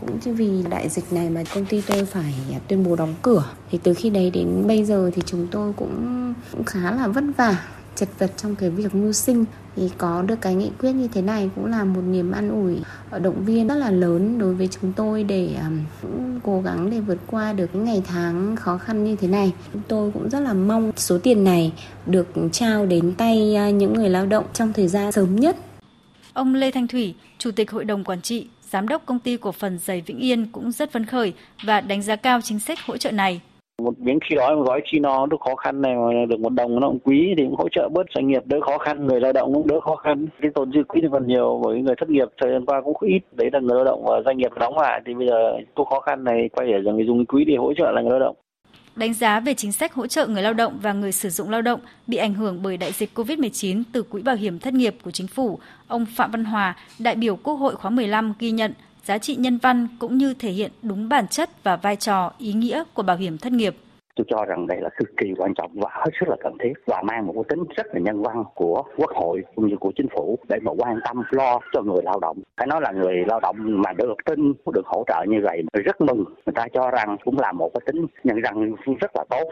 Cũng 0.00 0.18
chỉ 0.20 0.30
vì 0.30 0.64
đại 0.70 0.88
dịch 0.88 1.12
này 1.12 1.30
mà 1.30 1.42
công 1.54 1.64
ty 1.64 1.82
tôi 1.88 2.04
phải 2.04 2.34
tuyên 2.68 2.84
bố 2.84 2.96
đóng 2.96 3.14
cửa. 3.22 3.44
Thì 3.70 3.78
từ 3.82 3.94
khi 3.94 4.10
đấy 4.10 4.30
đến 4.34 4.64
bây 4.68 4.84
giờ 4.84 5.10
thì 5.14 5.22
chúng 5.26 5.46
tôi 5.50 5.72
cũng, 5.76 6.34
cũng 6.52 6.64
khá 6.64 6.80
là 6.80 7.08
vất 7.08 7.24
vả 7.36 7.56
chật 7.94 8.08
vật 8.18 8.30
trong 8.36 8.56
cái 8.56 8.70
việc 8.70 8.94
mưu 8.94 9.12
sinh 9.12 9.44
thì 9.78 9.90
có 9.98 10.22
được 10.22 10.40
cái 10.40 10.54
nghị 10.54 10.70
quyết 10.78 10.92
như 10.92 11.08
thế 11.08 11.22
này 11.22 11.50
cũng 11.54 11.66
là 11.66 11.84
một 11.84 12.00
niềm 12.00 12.32
an 12.32 12.50
ủi 12.50 12.76
ờ, 13.10 13.18
động 13.18 13.44
viên 13.44 13.68
rất 13.68 13.74
là 13.74 13.90
lớn 13.90 14.38
đối 14.38 14.54
với 14.54 14.68
chúng 14.68 14.92
tôi 14.92 15.24
để 15.24 15.54
um, 15.62 16.40
cố 16.42 16.60
gắng 16.60 16.90
để 16.90 17.00
vượt 17.00 17.18
qua 17.26 17.52
được 17.52 17.66
những 17.72 17.84
ngày 17.84 18.02
tháng 18.06 18.56
khó 18.56 18.78
khăn 18.78 19.04
như 19.04 19.16
thế 19.16 19.28
này. 19.28 19.52
Chúng 19.72 19.82
tôi 19.88 20.10
cũng 20.14 20.30
rất 20.30 20.40
là 20.40 20.52
mong 20.52 20.92
số 20.96 21.18
tiền 21.18 21.44
này 21.44 21.72
được 22.06 22.26
trao 22.52 22.86
đến 22.86 23.14
tay 23.14 23.54
ờ, 23.54 23.68
những 23.68 23.94
người 23.94 24.08
lao 24.08 24.26
động 24.26 24.44
trong 24.52 24.72
thời 24.72 24.88
gian 24.88 25.12
sớm 25.12 25.36
nhất. 25.36 25.56
Ông 26.32 26.54
Lê 26.54 26.70
Thanh 26.70 26.88
Thủy, 26.88 27.14
Chủ 27.38 27.50
tịch 27.50 27.70
Hội 27.70 27.84
đồng 27.84 28.04
Quản 28.04 28.20
trị, 28.20 28.46
Giám 28.70 28.88
đốc 28.88 29.06
Công 29.06 29.18
ty 29.18 29.36
Cổ 29.36 29.52
phần 29.52 29.78
Giày 29.84 30.00
Vĩnh 30.06 30.18
Yên 30.18 30.46
cũng 30.52 30.72
rất 30.72 30.92
phấn 30.92 31.06
khởi 31.06 31.32
và 31.64 31.80
đánh 31.80 32.02
giá 32.02 32.16
cao 32.16 32.40
chính 32.40 32.60
sách 32.60 32.78
hỗ 32.86 32.96
trợ 32.96 33.10
này 33.10 33.40
một 33.82 34.00
miếng 34.00 34.18
khi 34.28 34.36
đói 34.36 34.56
một 34.56 34.62
gói 34.62 34.80
chi 34.84 34.98
no 34.98 35.26
lúc 35.30 35.40
khó 35.40 35.54
khăn 35.54 35.82
này 35.82 35.94
mà 35.94 36.24
được 36.28 36.40
một 36.40 36.52
đồng 36.52 36.80
nó 36.80 36.88
cũng 36.88 36.98
quý 36.98 37.34
thì 37.36 37.42
cũng 37.44 37.56
hỗ 37.56 37.68
trợ 37.68 37.88
bớt 37.88 38.06
doanh 38.14 38.28
nghiệp 38.28 38.42
đỡ 38.46 38.60
khó 38.60 38.78
khăn 38.78 39.06
người 39.06 39.20
lao 39.20 39.32
động 39.32 39.54
cũng 39.54 39.66
đỡ 39.66 39.80
khó 39.80 39.96
khăn. 39.96 40.26
Cái 40.42 40.50
tồn 40.54 40.72
dư 40.72 40.82
quỹ 40.88 41.00
thì 41.02 41.08
còn 41.12 41.26
nhiều 41.26 41.60
bởi 41.64 41.78
người 41.78 41.94
thất 41.98 42.10
nghiệp 42.10 42.28
thời 42.40 42.52
gian 42.52 42.66
qua 42.66 42.80
cũng 42.84 42.96
ít 43.00 43.20
đấy 43.32 43.48
là 43.52 43.60
người 43.60 43.76
lao 43.76 43.84
động 43.84 44.04
và 44.04 44.22
doanh 44.24 44.36
nghiệp 44.36 44.52
đóng 44.60 44.78
lại 44.78 45.02
thì 45.06 45.14
bây 45.14 45.28
giờ 45.28 45.52
tôi 45.74 45.86
khó 45.90 46.00
khăn 46.00 46.24
này 46.24 46.48
quay 46.52 46.66
để 46.66 46.78
rằng 46.80 47.06
dùng 47.06 47.26
quỹ 47.26 47.44
để 47.44 47.56
hỗ 47.56 47.74
trợ 47.74 47.90
là 47.90 48.02
người 48.02 48.10
lao 48.10 48.20
động. 48.20 48.36
Đánh 48.96 49.14
giá 49.14 49.40
về 49.40 49.54
chính 49.54 49.72
sách 49.72 49.94
hỗ 49.94 50.06
trợ 50.06 50.26
người 50.26 50.42
lao 50.42 50.54
động 50.54 50.78
và 50.82 50.92
người 50.92 51.12
sử 51.12 51.28
dụng 51.28 51.50
lao 51.50 51.62
động 51.62 51.80
bị 52.06 52.16
ảnh 52.16 52.34
hưởng 52.34 52.62
bởi 52.62 52.76
đại 52.76 52.92
dịch 52.92 53.10
COVID-19 53.14 53.82
từ 53.92 54.02
Quỹ 54.02 54.22
Bảo 54.22 54.36
hiểm 54.36 54.58
Thất 54.58 54.74
nghiệp 54.74 54.94
của 55.04 55.10
Chính 55.10 55.26
phủ, 55.26 55.58
ông 55.88 56.06
Phạm 56.16 56.30
Văn 56.30 56.44
Hòa, 56.44 56.76
đại 56.98 57.14
biểu 57.14 57.36
Quốc 57.36 57.54
hội 57.54 57.74
khóa 57.74 57.90
15 57.90 58.32
ghi 58.38 58.50
nhận 58.50 58.72
giá 59.08 59.18
trị 59.18 59.36
nhân 59.36 59.58
văn 59.62 59.88
cũng 59.98 60.18
như 60.18 60.34
thể 60.38 60.50
hiện 60.50 60.70
đúng 60.82 61.08
bản 61.08 61.28
chất 61.28 61.64
và 61.64 61.76
vai 61.76 61.96
trò, 61.96 62.32
ý 62.38 62.52
nghĩa 62.52 62.84
của 62.94 63.02
bảo 63.02 63.16
hiểm 63.16 63.38
thất 63.38 63.52
nghiệp. 63.52 63.76
Tôi 64.16 64.26
cho 64.30 64.44
rằng 64.44 64.66
đây 64.66 64.78
là 64.80 64.88
cực 64.98 65.08
kỳ 65.16 65.26
quan 65.36 65.54
trọng 65.54 65.70
và 65.74 65.90
hết 65.92 66.10
sức 66.20 66.28
là 66.28 66.36
cần 66.42 66.52
thiết 66.62 66.72
và 66.86 67.02
mang 67.02 67.26
một 67.26 67.32
cái 67.32 67.44
tính 67.48 67.64
rất 67.76 67.86
là 67.86 68.00
nhân 68.00 68.22
văn 68.22 68.44
của 68.54 68.82
quốc 68.96 69.10
hội 69.14 69.42
cũng 69.54 69.68
như 69.68 69.76
của 69.80 69.92
chính 69.96 70.06
phủ 70.16 70.38
để 70.48 70.56
mà 70.62 70.72
quan 70.78 71.00
tâm 71.06 71.22
lo 71.30 71.60
cho 71.72 71.82
người 71.82 72.02
lao 72.04 72.20
động. 72.20 72.38
Phải 72.56 72.66
nói 72.66 72.80
là 72.80 72.92
người 72.92 73.14
lao 73.26 73.40
động 73.40 73.56
mà 73.58 73.92
được 73.92 74.14
tin 74.24 74.52
được 74.74 74.86
hỗ 74.86 75.04
trợ 75.06 75.24
như 75.28 75.38
vậy 75.42 75.62
rất 75.84 76.00
mừng. 76.00 76.24
Người 76.46 76.54
ta 76.54 76.66
cho 76.74 76.90
rằng 76.90 77.16
cũng 77.24 77.38
là 77.38 77.52
một 77.52 77.70
cái 77.74 77.80
tính 77.86 78.06
nhân 78.24 78.36
văn 78.44 78.74
rất 79.00 79.10
là 79.16 79.24
tốt. 79.30 79.44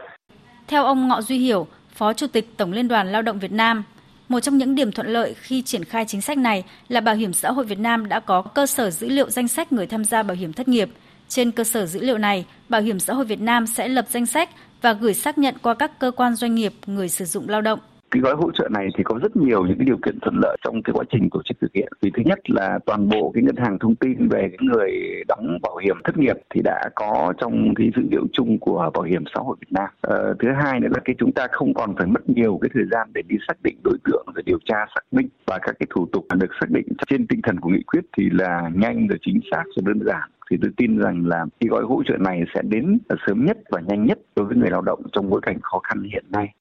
Theo 0.67 0.83
ông 0.83 1.07
Ngọ 1.07 1.21
Duy 1.21 1.37
Hiểu, 1.37 1.67
Phó 1.89 2.13
Chủ 2.13 2.27
tịch 2.33 2.45
Tổng 2.57 2.71
Liên 2.71 2.87
đoàn 2.87 3.07
Lao 3.07 3.21
động 3.21 3.39
Việt 3.39 3.51
Nam, 3.51 3.83
một 4.29 4.39
trong 4.39 4.57
những 4.57 4.75
điểm 4.75 4.91
thuận 4.91 5.07
lợi 5.07 5.33
khi 5.33 5.61
triển 5.61 5.83
khai 5.83 6.05
chính 6.07 6.21
sách 6.21 6.37
này 6.37 6.63
là 6.89 7.01
Bảo 7.01 7.15
hiểm 7.15 7.33
xã 7.33 7.51
hội 7.51 7.65
Việt 7.65 7.79
Nam 7.79 8.09
đã 8.09 8.19
có 8.19 8.41
cơ 8.41 8.65
sở 8.65 8.91
dữ 8.91 9.09
liệu 9.09 9.29
danh 9.29 9.47
sách 9.47 9.73
người 9.73 9.87
tham 9.87 10.05
gia 10.05 10.23
bảo 10.23 10.37
hiểm 10.37 10.53
thất 10.53 10.67
nghiệp. 10.67 10.89
Trên 11.29 11.51
cơ 11.51 11.63
sở 11.63 11.85
dữ 11.85 11.99
liệu 11.99 12.17
này, 12.17 12.45
Bảo 12.69 12.81
hiểm 12.81 12.99
xã 12.99 13.13
hội 13.13 13.25
Việt 13.25 13.41
Nam 13.41 13.67
sẽ 13.67 13.87
lập 13.87 14.05
danh 14.11 14.25
sách 14.25 14.49
và 14.81 14.93
gửi 14.93 15.13
xác 15.13 15.37
nhận 15.37 15.55
qua 15.61 15.73
các 15.73 15.99
cơ 15.99 16.11
quan 16.11 16.35
doanh 16.35 16.55
nghiệp 16.55 16.73
người 16.85 17.09
sử 17.09 17.25
dụng 17.25 17.49
lao 17.49 17.61
động 17.61 17.79
cái 18.11 18.21
gói 18.21 18.35
hỗ 18.35 18.51
trợ 18.51 18.69
này 18.71 18.87
thì 18.97 19.03
có 19.03 19.19
rất 19.21 19.35
nhiều 19.35 19.65
những 19.65 19.77
cái 19.77 19.85
điều 19.85 19.97
kiện 19.97 20.19
thuận 20.19 20.35
lợi 20.41 20.57
trong 20.63 20.83
cái 20.83 20.93
quá 20.93 21.03
trình 21.11 21.29
tổ 21.31 21.41
chức 21.45 21.57
thực 21.61 21.73
hiện. 21.73 21.87
Vì 22.01 22.11
thứ 22.11 22.23
nhất 22.25 22.49
là 22.49 22.79
toàn 22.85 23.09
bộ 23.09 23.31
cái 23.33 23.43
ngân 23.43 23.55
hàng 23.55 23.79
thông 23.79 23.95
tin 23.95 24.27
về 24.27 24.41
cái 24.41 24.57
người 24.61 24.91
đóng 25.27 25.57
bảo 25.61 25.77
hiểm 25.77 25.97
thất 26.03 26.17
nghiệp 26.17 26.35
thì 26.49 26.61
đã 26.63 26.89
có 26.95 27.33
trong 27.37 27.73
cái 27.75 27.91
dữ 27.95 28.01
liệu 28.11 28.27
chung 28.33 28.59
của 28.59 28.91
bảo 28.93 29.03
hiểm 29.03 29.23
xã 29.35 29.39
hội 29.39 29.57
Việt 29.59 29.71
Nam. 29.71 29.89
Ờ, 30.01 30.35
thứ 30.39 30.47
hai 30.63 30.79
nữa 30.79 30.87
là 30.91 30.99
cái 31.05 31.15
chúng 31.19 31.31
ta 31.31 31.47
không 31.51 31.73
còn 31.73 31.95
phải 31.95 32.07
mất 32.07 32.29
nhiều 32.29 32.59
cái 32.61 32.69
thời 32.73 32.85
gian 32.91 33.09
để 33.13 33.21
đi 33.27 33.35
xác 33.47 33.63
định 33.63 33.77
đối 33.83 33.97
tượng 34.03 34.25
rồi 34.35 34.43
điều 34.45 34.59
tra 34.65 34.85
xác 34.95 35.01
minh 35.11 35.29
và 35.45 35.59
các 35.61 35.75
cái 35.79 35.87
thủ 35.95 36.07
tục 36.11 36.25
được 36.35 36.51
xác 36.61 36.69
định 36.69 36.87
trên 37.09 37.27
tinh 37.27 37.41
thần 37.43 37.59
của 37.59 37.69
nghị 37.69 37.83
quyết 37.83 38.01
thì 38.17 38.29
là 38.31 38.69
nhanh 38.73 39.07
rồi 39.07 39.17
chính 39.21 39.39
xác 39.51 39.63
rồi 39.75 39.83
đơn 39.85 39.99
giản 40.05 40.29
thì 40.51 40.57
tôi 40.61 40.71
tin 40.77 40.97
rằng 40.97 41.25
là 41.25 41.45
cái 41.59 41.67
gói 41.67 41.83
hỗ 41.83 42.03
trợ 42.07 42.17
này 42.17 42.43
sẽ 42.55 42.61
đến 42.61 42.99
sớm 43.27 43.45
nhất 43.45 43.57
và 43.71 43.81
nhanh 43.81 44.05
nhất 44.05 44.19
đối 44.35 44.45
với 44.45 44.57
người 44.57 44.69
lao 44.69 44.81
động 44.81 45.01
trong 45.11 45.29
bối 45.29 45.41
cảnh 45.43 45.59
khó 45.61 45.79
khăn 45.79 46.03
hiện 46.03 46.25
nay. 46.29 46.53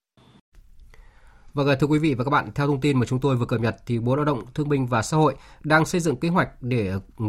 Vâng, 1.57 1.69
thưa 1.81 1.87
quý 1.87 1.99
vị 1.99 2.15
và 2.15 2.25
các 2.25 2.31
bạn, 2.31 2.51
theo 2.55 2.67
thông 2.67 2.81
tin 2.81 2.99
mà 2.99 3.07
chúng 3.07 3.21
tôi 3.21 3.37
vừa 3.37 3.47
cập 3.47 3.61
nhật 3.61 3.77
thì 3.87 3.99
Bộ 3.99 4.17
Lao 4.17 4.25
động 4.25 4.43
Thương 4.55 4.69
binh 4.69 4.87
và 4.87 5.03
Xã 5.03 5.17
hội 5.17 5.35
đang 5.65 5.87
xây 5.87 6.01
dựng 6.01 6.17
kế 6.17 6.29
hoạch 6.29 6.63
để 6.63 6.93
ừ, 7.19 7.25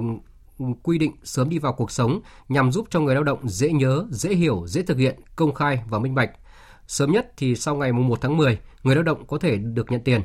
quy 0.83 0.97
định 0.97 1.11
sớm 1.23 1.49
đi 1.49 1.59
vào 1.59 1.73
cuộc 1.73 1.91
sống 1.91 2.21
nhằm 2.49 2.71
giúp 2.71 2.87
cho 2.89 2.99
người 2.99 3.15
lao 3.15 3.23
động 3.23 3.49
dễ 3.49 3.71
nhớ, 3.71 4.05
dễ 4.09 4.35
hiểu, 4.35 4.63
dễ 4.67 4.81
thực 4.81 4.97
hiện, 4.97 5.19
công 5.35 5.53
khai 5.53 5.83
và 5.89 5.99
minh 5.99 6.15
bạch. 6.15 6.31
Sớm 6.87 7.11
nhất 7.11 7.33
thì 7.37 7.55
sau 7.55 7.75
ngày 7.75 7.91
1 7.91 8.21
tháng 8.21 8.37
10, 8.37 8.59
người 8.83 8.95
lao 8.95 9.03
động 9.03 9.25
có 9.27 9.37
thể 9.37 9.55
được 9.57 9.91
nhận 9.91 10.01
tiền. 10.03 10.21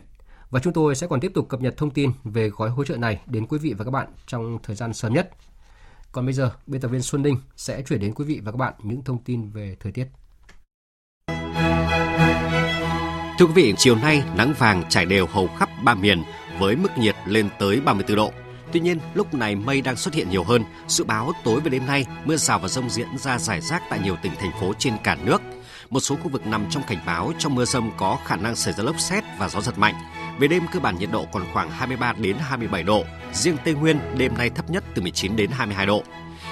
Và 0.50 0.60
chúng 0.60 0.72
tôi 0.72 0.94
sẽ 0.94 1.06
còn 1.06 1.20
tiếp 1.20 1.32
tục 1.34 1.48
cập 1.48 1.60
nhật 1.60 1.76
thông 1.76 1.90
tin 1.90 2.10
về 2.24 2.48
gói 2.48 2.70
hỗ 2.70 2.84
trợ 2.84 2.96
này 2.96 3.20
đến 3.26 3.46
quý 3.46 3.58
vị 3.58 3.74
và 3.78 3.84
các 3.84 3.90
bạn 3.90 4.08
trong 4.26 4.58
thời 4.62 4.76
gian 4.76 4.92
sớm 4.92 5.14
nhất. 5.14 5.30
Còn 6.12 6.24
bây 6.24 6.34
giờ, 6.34 6.50
biên 6.66 6.80
tập 6.80 6.88
viên 6.88 7.02
Xuân 7.02 7.22
Ninh 7.22 7.36
sẽ 7.56 7.82
chuyển 7.82 8.00
đến 8.00 8.14
quý 8.14 8.24
vị 8.24 8.40
và 8.44 8.52
các 8.52 8.58
bạn 8.58 8.74
những 8.82 9.04
thông 9.04 9.24
tin 9.24 9.50
về 9.50 9.76
thời 9.80 9.92
tiết. 9.92 10.06
Thưa 13.42 13.48
quý 13.48 13.54
vị, 13.54 13.74
chiều 13.76 13.96
nay 13.96 14.22
nắng 14.36 14.54
vàng 14.58 14.84
trải 14.88 15.06
đều 15.06 15.26
hầu 15.26 15.48
khắp 15.58 15.68
ba 15.82 15.94
miền 15.94 16.22
với 16.58 16.76
mức 16.76 16.98
nhiệt 16.98 17.16
lên 17.26 17.48
tới 17.58 17.80
34 17.80 18.16
độ. 18.16 18.32
Tuy 18.72 18.80
nhiên, 18.80 18.98
lúc 19.14 19.34
này 19.34 19.56
mây 19.56 19.80
đang 19.80 19.96
xuất 19.96 20.14
hiện 20.14 20.30
nhiều 20.30 20.44
hơn. 20.44 20.64
Dự 20.88 21.04
báo 21.04 21.32
tối 21.44 21.60
và 21.60 21.68
đêm 21.68 21.86
nay, 21.86 22.06
mưa 22.24 22.36
rào 22.36 22.58
và 22.58 22.68
rông 22.68 22.90
diễn 22.90 23.18
ra 23.18 23.38
rải 23.38 23.60
rác 23.60 23.82
tại 23.90 23.98
nhiều 24.04 24.16
tỉnh 24.22 24.32
thành 24.38 24.50
phố 24.60 24.72
trên 24.78 24.94
cả 25.04 25.16
nước. 25.24 25.42
Một 25.90 26.00
số 26.00 26.16
khu 26.16 26.28
vực 26.28 26.46
nằm 26.46 26.66
trong 26.70 26.82
cảnh 26.82 26.98
báo 27.06 27.32
trong 27.38 27.54
mưa 27.54 27.64
rông 27.64 27.90
có 27.96 28.18
khả 28.24 28.36
năng 28.36 28.56
xảy 28.56 28.74
ra 28.74 28.84
lốc 28.84 29.00
xét 29.00 29.24
và 29.38 29.48
gió 29.48 29.60
giật 29.60 29.78
mạnh. 29.78 29.94
Về 30.38 30.48
đêm 30.48 30.62
cơ 30.72 30.80
bản 30.80 30.98
nhiệt 30.98 31.10
độ 31.12 31.26
còn 31.32 31.42
khoảng 31.52 31.70
23 31.70 32.12
đến 32.12 32.36
27 32.40 32.82
độ. 32.82 33.04
Riêng 33.32 33.56
Tây 33.64 33.74
Nguyên 33.74 33.98
đêm 34.18 34.38
nay 34.38 34.50
thấp 34.50 34.70
nhất 34.70 34.84
từ 34.94 35.02
19 35.02 35.36
đến 35.36 35.50
22 35.50 35.86
độ. 35.86 36.02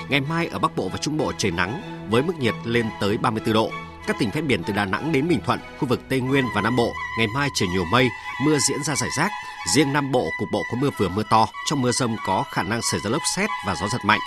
Ngày 0.09 0.20
mai 0.20 0.47
ở 0.47 0.59
Bắc 0.59 0.76
Bộ 0.76 0.88
và 0.88 0.99
Trung 0.99 1.16
Bộ 1.16 1.32
trời 1.38 1.53
nắng 1.53 1.82
với 2.11 2.22
mức 2.22 2.38
nhiệt 2.38 2.55
lên 2.64 2.86
tới 3.01 3.18
34 3.18 3.55
độ. 3.55 3.70
Các 4.07 4.17
tỉnh 4.19 4.31
ven 4.31 4.47
biển 4.49 4.63
từ 4.67 4.73
Đà 4.73 4.85
Nẵng 4.85 5.13
đến 5.13 5.29
Bình 5.29 5.41
Thuận, 5.47 5.59
khu 5.79 5.89
vực 5.89 6.01
Tây 6.09 6.21
Nguyên 6.21 6.45
và 6.55 6.61
Nam 6.61 6.77
Bộ, 6.77 6.93
ngày 7.19 7.27
mai 7.35 7.49
trời 7.55 7.69
nhiều 7.69 7.85
mây, 7.93 8.09
mưa 8.45 8.59
diễn 8.69 8.83
ra 8.83 8.95
rải 8.97 9.11
rác. 9.19 9.31
Riêng 9.75 9.93
Nam 9.93 10.13
Bộ 10.13 10.27
cục 10.39 10.49
bộ 10.53 10.63
có 10.73 10.79
mưa 10.81 10.91
vừa 10.99 11.09
mưa 11.09 11.23
to, 11.31 11.47
trong 11.67 11.83
mưa 11.83 11.93
rông 11.93 12.17
có 12.27 12.45
khả 12.53 12.63
năng 12.63 12.81
xảy 12.83 13.01
ra 13.05 13.11
lốc 13.11 13.23
xét 13.37 13.51
và 13.67 13.75
gió 13.81 13.89
giật 13.93 13.99
mạnh. 14.05 14.21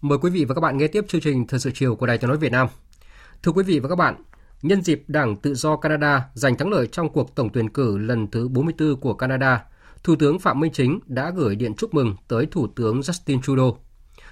Mời 0.00 0.18
quý 0.18 0.30
vị 0.30 0.44
và 0.44 0.54
các 0.54 0.60
bạn 0.60 0.78
nghe 0.78 0.86
tiếp 0.86 1.04
chương 1.08 1.20
trình 1.20 1.46
Thời 1.46 1.60
sự 1.60 1.70
chiều 1.74 1.96
của 1.96 2.06
Đài 2.06 2.18
Tiếng 2.18 2.28
nói 2.28 2.38
Việt 2.38 2.52
Nam. 2.52 2.68
Thưa 3.42 3.52
quý 3.52 3.62
vị 3.62 3.78
và 3.78 3.88
các 3.88 3.96
bạn, 3.96 4.22
nhân 4.62 4.82
dịp 4.82 5.04
Đảng 5.08 5.36
Tự 5.36 5.54
do 5.54 5.76
Canada 5.76 6.24
giành 6.34 6.56
thắng 6.56 6.70
lợi 6.70 6.86
trong 6.86 7.12
cuộc 7.12 7.34
tổng 7.34 7.50
tuyển 7.52 7.68
cử 7.68 7.98
lần 7.98 8.30
thứ 8.30 8.48
44 8.48 9.00
của 9.00 9.14
Canada, 9.14 9.64
Thủ 10.04 10.16
tướng 10.16 10.38
Phạm 10.38 10.60
Minh 10.60 10.72
Chính 10.72 11.00
đã 11.06 11.30
gửi 11.30 11.56
điện 11.56 11.74
chúc 11.74 11.94
mừng 11.94 12.16
tới 12.28 12.46
Thủ 12.46 12.66
tướng 12.66 13.00
Justin 13.00 13.42
Trudeau. 13.42 13.78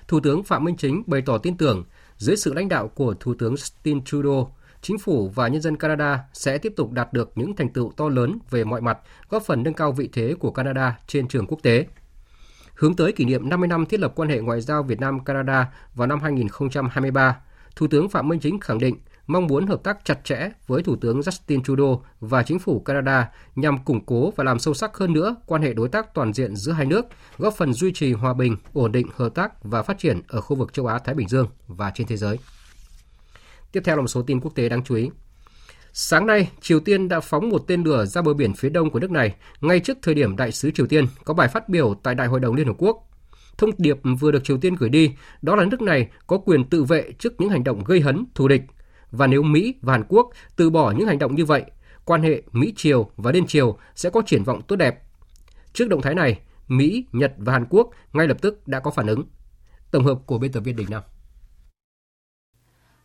Thủ 0.09 0.21
tướng 0.21 0.43
Phạm 0.43 0.65
Minh 0.65 0.77
Chính 0.77 1.03
bày 1.07 1.23
tỏ 1.27 1.39
tin 1.39 1.57
tưởng 1.57 1.85
dưới 2.21 2.37
sự 2.37 2.55
lãnh 2.55 2.69
đạo 2.69 2.89
của 2.89 3.15
Thủ 3.21 3.35
tướng 3.35 3.55
Justin 3.55 4.03
Trudeau, 4.05 4.57
chính 4.83 4.99
phủ 4.99 5.29
và 5.35 5.49
nhân 5.49 5.63
dân 5.63 5.77
Canada 5.77 6.25
sẽ 6.33 6.59
tiếp 6.59 6.73
tục 6.77 6.93
đạt 6.93 7.13
được 7.13 7.33
những 7.35 7.57
thành 7.57 7.69
tựu 7.69 7.93
to 7.97 8.09
lớn 8.09 8.39
về 8.51 8.65
mọi 8.65 8.81
mặt, 8.81 8.99
góp 9.29 9.43
phần 9.43 9.63
nâng 9.63 9.75
cao 9.75 9.93
vị 9.93 10.09
thế 10.13 10.35
của 10.41 10.51
Canada 10.51 10.99
trên 11.07 11.29
trường 11.29 11.47
quốc 11.47 11.59
tế. 11.63 11.87
Hướng 12.75 12.97
tới 12.97 13.13
kỷ 13.13 13.25
niệm 13.25 13.49
50 13.49 13.69
năm 13.69 13.87
thiết 13.87 14.01
lập 14.01 14.13
quan 14.17 14.29
hệ 14.29 14.41
ngoại 14.41 14.61
giao 14.61 14.83
Việt 14.83 15.01
Nam 15.01 15.25
Canada 15.25 15.73
vào 15.95 16.07
năm 16.09 16.21
2023, 16.21 17.37
Thủ 17.77 17.87
tướng 17.87 18.09
Phạm 18.09 18.29
Minh 18.29 18.41
Chính 18.41 18.61
khẳng 18.61 18.79
định 18.79 18.97
mong 19.33 19.47
muốn 19.47 19.67
hợp 19.67 19.83
tác 19.85 20.05
chặt 20.05 20.25
chẽ 20.25 20.51
với 20.67 20.83
Thủ 20.83 20.97
tướng 20.97 21.21
Justin 21.21 21.63
Trudeau 21.63 22.05
và 22.21 22.43
chính 22.43 22.59
phủ 22.59 22.81
Canada 22.81 23.31
nhằm 23.57 23.85
củng 23.85 24.05
cố 24.07 24.31
và 24.37 24.45
làm 24.45 24.59
sâu 24.59 24.75
sắc 24.75 24.97
hơn 24.97 25.13
nữa 25.13 25.37
quan 25.47 25.63
hệ 25.63 25.73
đối 25.73 25.89
tác 25.89 26.15
toàn 26.15 26.33
diện 26.33 26.57
giữa 26.57 26.73
hai 26.73 26.87
nước, 26.87 27.07
góp 27.39 27.55
phần 27.55 27.73
duy 27.73 27.93
trì 27.93 28.13
hòa 28.13 28.35
bình, 28.35 28.57
ổn 28.73 28.93
định, 28.93 29.07
hợp 29.17 29.35
tác 29.35 29.65
và 29.65 29.83
phát 29.83 29.99
triển 29.99 30.21
ở 30.29 30.41
khu 30.41 30.57
vực 30.57 30.73
châu 30.73 30.87
Á 30.87 30.99
Thái 30.99 31.15
Bình 31.15 31.29
Dương 31.29 31.49
và 31.67 31.91
trên 31.95 32.07
thế 32.07 32.17
giới. 32.17 32.39
Tiếp 33.73 33.81
theo 33.85 33.97
là 33.97 34.03
một 34.03 34.09
số 34.09 34.23
tin 34.23 34.41
quốc 34.41 34.55
tế 34.55 34.69
đáng 34.69 34.85
chú 34.85 34.95
ý. 34.95 35.11
Sáng 35.93 36.27
nay, 36.27 36.51
Triều 36.61 36.81
Tiên 36.81 37.09
đã 37.09 37.21
phóng 37.21 37.49
một 37.49 37.65
tên 37.67 37.83
lửa 37.83 38.05
ra 38.05 38.23
bờ 38.23 38.35
biển 38.35 38.55
phía 38.55 38.69
đông 38.69 38.91
của 38.91 38.99
nước 38.99 39.11
này, 39.11 39.35
ngay 39.61 39.81
trước 39.81 39.99
thời 40.03 40.15
điểm 40.15 40.37
đại 40.37 40.53
sứ 40.53 40.71
Triều 40.71 40.87
Tiên 40.87 41.07
có 41.25 41.35
bài 41.35 41.49
phát 41.49 41.69
biểu 41.69 41.95
tại 42.03 42.15
Đại 42.15 42.27
hội 42.27 42.41
đồng 42.41 42.55
Liên 42.55 42.67
Hợp 42.67 42.77
Quốc. 42.79 43.07
Thông 43.59 43.71
điệp 43.79 43.97
vừa 44.21 44.31
được 44.31 44.45
Triều 44.45 44.59
Tiên 44.59 44.75
gửi 44.75 44.91
đi, 44.91 45.11
đó 45.43 45.57
là 45.57 45.65
nước 45.65 45.81
này 45.81 46.09
có 46.27 46.39
quyền 46.39 46.65
tự 46.65 46.85
vệ 46.85 47.13
trước 47.19 47.41
những 47.41 47.51
hành 47.51 47.65
động 47.65 47.85
gây 47.85 48.01
hấn, 48.01 48.27
thù 48.35 48.49
địch. 48.49 48.63
Và 49.11 49.27
nếu 49.27 49.43
Mỹ 49.43 49.75
và 49.81 49.93
Hàn 49.93 50.05
Quốc 50.09 50.31
từ 50.57 50.71
bỏ 50.71 50.91
những 50.91 51.07
hành 51.07 51.19
động 51.19 51.35
như 51.35 51.45
vậy, 51.45 51.65
quan 52.05 52.23
hệ 52.23 52.43
Mỹ-Triều 52.53 53.11
và 53.17 53.33
Liên 53.33 53.47
Triều 53.47 53.79
sẽ 53.95 54.11
có 54.11 54.23
triển 54.27 54.45
vọng 54.45 54.63
tốt 54.69 54.77
đẹp. 54.77 55.03
Trước 55.73 55.89
động 55.89 56.03
thái 56.03 56.15
này, 56.15 56.41
Mỹ, 56.69 57.05
Nhật 57.13 57.33
và 57.39 57.53
Hàn 57.53 57.67
Quốc 57.71 57.91
ngay 58.13 58.29
lập 58.29 58.37
tức 58.43 58.69
đã 58.69 58.81
có 58.81 58.91
phản 58.91 59.07
ứng. 59.07 59.25
Tổng 59.91 60.05
hợp 60.05 60.19
của 60.27 60.39
biên 60.39 60.53
tập 60.53 60.61
viên 60.61 60.77
Đình 60.77 60.87
Nam. 60.91 61.03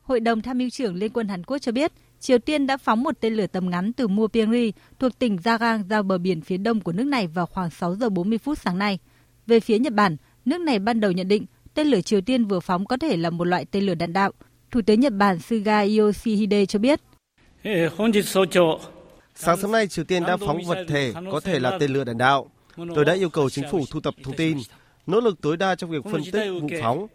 Hội 0.02 0.20
đồng 0.20 0.42
tham 0.42 0.58
mưu 0.58 0.70
trưởng 0.70 0.96
Liên 0.96 1.14
quân 1.14 1.28
Hàn 1.28 1.44
Quốc 1.44 1.58
cho 1.58 1.72
biết, 1.72 1.92
Triều 2.20 2.40
Tiên 2.40 2.68
đã 2.68 2.78
phóng 2.78 3.04
một 3.04 3.12
tên 3.20 3.34
lửa 3.34 3.48
tầm 3.48 3.70
ngắn 3.70 3.94
từ 3.94 4.08
Mua 4.08 4.28
Pyongri 4.28 4.74
thuộc 5.00 5.20
tỉnh 5.20 5.36
Jagang 5.36 5.88
ra 5.88 6.02
bờ 6.02 6.18
biển 6.18 6.42
phía 6.42 6.58
đông 6.58 6.82
của 6.82 6.92
nước 6.92 7.04
này 7.04 7.28
vào 7.28 7.46
khoảng 7.46 7.70
6 7.70 7.96
giờ 7.96 8.10
40 8.10 8.38
phút 8.38 8.58
sáng 8.58 8.78
nay. 8.78 9.00
Về 9.48 9.60
phía 9.60 9.80
Nhật 9.80 9.94
Bản, 9.94 10.18
nước 10.46 10.62
này 10.62 10.80
ban 10.80 11.00
đầu 11.00 11.12
nhận 11.12 11.28
định 11.28 11.46
tên 11.74 11.88
lửa 11.88 12.02
Triều 12.02 12.22
Tiên 12.22 12.46
vừa 12.46 12.60
phóng 12.60 12.86
có 12.86 12.98
thể 12.98 13.18
là 13.18 13.30
một 13.30 13.44
loại 13.44 13.66
tên 13.66 13.84
lửa 13.84 13.96
đạn 13.96 14.14
đạo. 14.14 14.32
Thủ 14.76 14.82
tướng 14.82 15.00
Nhật 15.00 15.14
Bản 15.14 15.40
Suga 15.40 15.86
Yoshihide 16.00 16.66
cho 16.66 16.80
biết. 16.80 17.00
Sáng 19.36 19.58
sớm 19.62 19.72
nay, 19.72 19.88
Triều 19.88 20.06
Tiên 20.06 20.24
đã 20.24 20.38
phóng 20.38 20.64
vật 20.66 20.86
thể 20.88 21.14
có 21.32 21.40
thể 21.40 21.60
là 21.60 21.78
tên 21.80 21.92
lửa 21.94 22.04
đạn 22.04 22.18
đạo. 22.18 22.50
Tôi 22.96 23.06
đã 23.06 23.14
yêu 23.14 23.30
cầu 23.30 23.50
chính 23.50 23.66
phủ 23.72 23.86
thu 23.92 24.02
thập 24.02 24.14
thông 24.24 24.36
tin, 24.36 24.58
nỗ 25.08 25.20
lực 25.20 25.42
tối 25.42 25.58
đa 25.58 25.76
trong 25.76 25.90
việc 25.90 26.04
phân 26.04 26.22
tích 26.32 26.50
vụ 26.62 26.68
phóng 26.82 27.08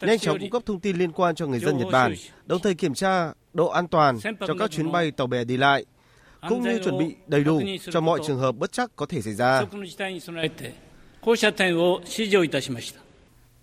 nhanh 0.00 0.18
chóng 0.18 0.38
cung 0.38 0.50
cấp 0.50 0.62
thông 0.66 0.80
tin 0.80 0.96
liên 0.96 1.12
quan 1.12 1.34
cho 1.34 1.46
người 1.46 1.58
dân 1.58 1.78
Nhật 1.78 1.88
Bản, 1.92 2.14
đồng 2.46 2.60
thời 2.60 2.74
kiểm 2.74 2.94
tra 2.94 3.32
độ 3.52 3.68
an 3.68 3.88
toàn 3.88 4.18
cho 4.46 4.54
các 4.58 4.70
chuyến 4.70 4.92
bay 4.92 5.10
tàu 5.10 5.26
bè 5.26 5.44
đi 5.44 5.56
lại, 5.56 5.84
cũng 6.48 6.62
như 6.62 6.80
chuẩn 6.84 6.98
bị 6.98 7.14
đầy 7.26 7.44
đủ 7.44 7.62
cho 7.92 8.00
mọi 8.00 8.20
trường 8.26 8.38
hợp 8.38 8.52
bất 8.52 8.72
chắc 8.72 8.96
có 8.96 9.06
thể 9.06 9.22
xảy 9.22 9.34
ra. 9.34 9.62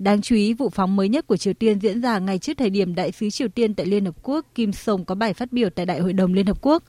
Đáng 0.01 0.21
chú 0.21 0.35
ý, 0.35 0.53
vụ 0.53 0.69
phóng 0.69 0.95
mới 0.95 1.09
nhất 1.09 1.27
của 1.27 1.37
Triều 1.37 1.53
Tiên 1.53 1.79
diễn 1.79 2.01
ra 2.01 2.19
ngay 2.19 2.39
trước 2.39 2.57
thời 2.57 2.69
điểm 2.69 2.95
Đại 2.95 3.11
sứ 3.11 3.29
Triều 3.29 3.47
Tiên 3.47 3.73
tại 3.73 3.85
Liên 3.85 4.05
Hợp 4.05 4.15
Quốc 4.23 4.45
Kim 4.55 4.73
Song 4.73 5.05
có 5.05 5.15
bài 5.15 5.33
phát 5.33 5.51
biểu 5.51 5.69
tại 5.69 5.85
Đại 5.85 5.99
hội 5.99 6.13
đồng 6.13 6.33
Liên 6.33 6.45
Hợp 6.45 6.57
Quốc. 6.61 6.83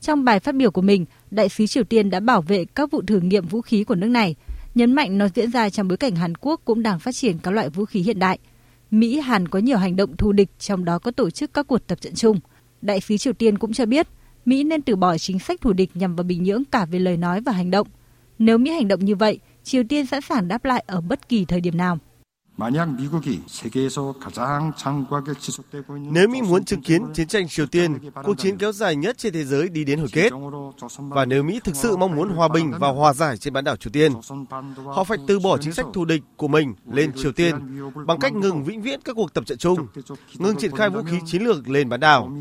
Trong 0.00 0.24
bài 0.24 0.40
phát 0.40 0.54
biểu 0.54 0.70
của 0.70 0.82
mình, 0.82 1.04
Đại 1.30 1.48
sứ 1.48 1.66
Triều 1.66 1.84
Tiên 1.84 2.10
đã 2.10 2.20
bảo 2.20 2.42
vệ 2.42 2.64
các 2.64 2.90
vụ 2.90 3.02
thử 3.02 3.20
nghiệm 3.20 3.46
vũ 3.46 3.60
khí 3.60 3.84
của 3.84 3.94
nước 3.94 4.06
này, 4.06 4.34
nhấn 4.74 4.92
mạnh 4.92 5.18
nó 5.18 5.28
diễn 5.34 5.50
ra 5.50 5.70
trong 5.70 5.88
bối 5.88 5.96
cảnh 5.96 6.16
Hàn 6.16 6.34
Quốc 6.34 6.60
cũng 6.64 6.82
đang 6.82 7.00
phát 7.00 7.14
triển 7.14 7.38
các 7.38 7.50
loại 7.50 7.70
vũ 7.70 7.84
khí 7.84 8.00
hiện 8.00 8.18
đại– 8.18 8.38
Mỹ 8.90 9.20
Hàn 9.20 9.48
có 9.48 9.58
nhiều 9.58 9.78
hành 9.78 9.96
động 9.96 10.16
thù 10.16 10.32
địch, 10.32 10.48
trong 10.58 10.84
đó 10.84 10.98
có 10.98 11.10
tổ 11.10 11.30
chức 11.30 11.54
các 11.54 11.66
cuộc 11.66 11.86
tập 11.86 12.00
trận 12.00 12.14
chung. 12.14 12.40
Đại 12.82 13.00
sứ 13.00 13.16
Triều 13.16 13.32
Tiên 13.32 13.58
cũng 13.58 13.72
cho 13.72 13.86
biết, 13.86 14.08
Mỹ 14.44 14.64
nên 14.64 14.82
từ 14.82 14.96
bỏ 14.96 15.18
chính 15.18 15.38
sách 15.38 15.60
thù 15.60 15.72
địch 15.72 15.90
nhằm 15.94 16.16
vào 16.16 16.24
Bình 16.24 16.42
Nhưỡng 16.42 16.64
cả 16.64 16.84
về 16.84 16.98
lời 16.98 17.16
nói 17.16 17.40
và 17.40 17.52
hành 17.52 17.70
động. 17.70 17.86
Nếu 18.38 18.58
Mỹ 18.58 18.70
hành 18.70 18.88
động 18.88 19.04
như 19.04 19.16
vậy, 19.16 19.38
Triều 19.64 19.82
Tiên 19.88 20.06
sẵn 20.06 20.20
sàng 20.20 20.48
đáp 20.48 20.64
lại 20.64 20.84
ở 20.86 21.00
bất 21.00 21.28
kỳ 21.28 21.44
thời 21.44 21.60
điểm 21.60 21.76
nào. 21.76 21.98
Nếu 26.10 26.28
Mỹ 26.28 26.42
muốn 26.42 26.64
chứng 26.64 26.82
kiến 26.82 27.02
chiến 27.14 27.28
tranh 27.28 27.48
Triều 27.48 27.66
Tiên, 27.66 27.98
cuộc 28.24 28.38
chiến 28.38 28.56
kéo 28.58 28.72
dài 28.72 28.96
nhất 28.96 29.18
trên 29.18 29.32
thế 29.32 29.44
giới 29.44 29.68
đi 29.68 29.84
đến 29.84 29.98
hồi 29.98 30.08
kết, 30.12 30.32
và 30.98 31.24
nếu 31.24 31.42
Mỹ 31.42 31.60
thực 31.64 31.76
sự 31.76 31.96
mong 31.96 32.16
muốn 32.16 32.28
hòa 32.30 32.48
bình 32.48 32.72
và 32.78 32.88
hòa 32.88 33.12
giải 33.12 33.36
trên 33.36 33.52
bán 33.52 33.64
đảo 33.64 33.76
Triều 33.76 33.90
Tiên, 33.90 34.12
họ 34.84 35.04
phải 35.04 35.18
từ 35.26 35.38
bỏ 35.38 35.58
chính 35.58 35.72
sách 35.72 35.86
thù 35.94 36.04
địch 36.04 36.22
của 36.36 36.48
mình 36.48 36.74
lên 36.92 37.12
Triều 37.16 37.32
Tiên 37.32 37.54
bằng 38.06 38.18
cách 38.18 38.32
ngừng 38.32 38.64
vĩnh 38.64 38.82
viễn 38.82 39.00
các 39.04 39.16
cuộc 39.16 39.34
tập 39.34 39.46
trận 39.46 39.58
chung, 39.58 39.86
ngừng 40.34 40.56
triển 40.56 40.76
khai 40.76 40.90
vũ 40.90 41.02
khí 41.02 41.18
chiến 41.26 41.42
lược 41.42 41.68
lên 41.68 41.88
bán 41.88 42.00
đảo. 42.00 42.32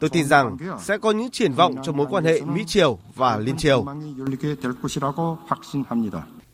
Tôi 0.00 0.10
tin 0.10 0.26
rằng 0.26 0.56
sẽ 0.82 0.98
có 0.98 1.10
những 1.10 1.30
triển 1.30 1.52
vọng 1.52 1.74
cho 1.82 1.92
mối 1.92 2.06
quan 2.10 2.24
hệ 2.24 2.40
Mỹ-Triều 2.40 2.98
và 3.14 3.36
Liên 3.36 3.56
Triều. 3.56 3.86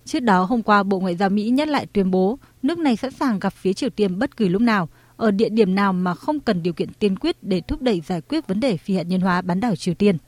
Trước 0.09 0.21
đó, 0.21 0.45
hôm 0.45 0.63
qua, 0.63 0.83
Bộ 0.83 1.01
Ngoại 1.01 1.17
giao 1.17 1.31
Mỹ 1.31 1.51
nhắc 1.51 1.69
lại 1.69 1.87
tuyên 1.93 2.11
bố 2.11 2.39
nước 2.63 2.79
này 2.79 2.97
sẵn 2.97 3.11
sàng 3.11 3.39
gặp 3.39 3.53
phía 3.53 3.73
Triều 3.73 3.91
Tiên 3.91 4.19
bất 4.19 4.37
kỳ 4.37 4.49
lúc 4.49 4.63
nào, 4.63 4.89
ở 5.17 5.31
địa 5.31 5.49
điểm 5.49 5.75
nào 5.75 5.93
mà 5.93 6.15
không 6.15 6.41
cần 6.41 6.63
điều 6.63 6.73
kiện 6.73 6.93
tiên 6.93 7.19
quyết 7.19 7.43
để 7.43 7.61
thúc 7.61 7.83
đẩy 7.83 8.01
giải 8.01 8.21
quyết 8.21 8.47
vấn 8.47 8.61
đề 8.61 8.77
phi 8.77 8.97
hạt 8.97 9.03
nhân 9.03 9.21
hóa 9.21 9.43
bán 9.43 9.61
đảo 9.61 9.77
Triều 9.77 9.95
Tiên. 9.95 10.19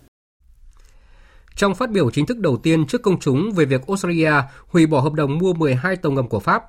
Trong 1.57 1.75
phát 1.75 1.91
biểu 1.91 2.11
chính 2.11 2.27
thức 2.27 2.39
đầu 2.39 2.57
tiên 2.57 2.87
trước 2.87 3.03
công 3.03 3.21
chúng 3.21 3.53
về 3.53 3.65
việc 3.65 3.87
Australia 3.87 4.33
hủy 4.67 4.87
bỏ 4.87 5.01
hợp 5.01 5.13
đồng 5.13 5.39
mua 5.39 5.53
12 5.53 5.97
tàu 5.97 6.13
ngầm 6.13 6.29
của 6.29 6.41
Pháp, 6.41 6.63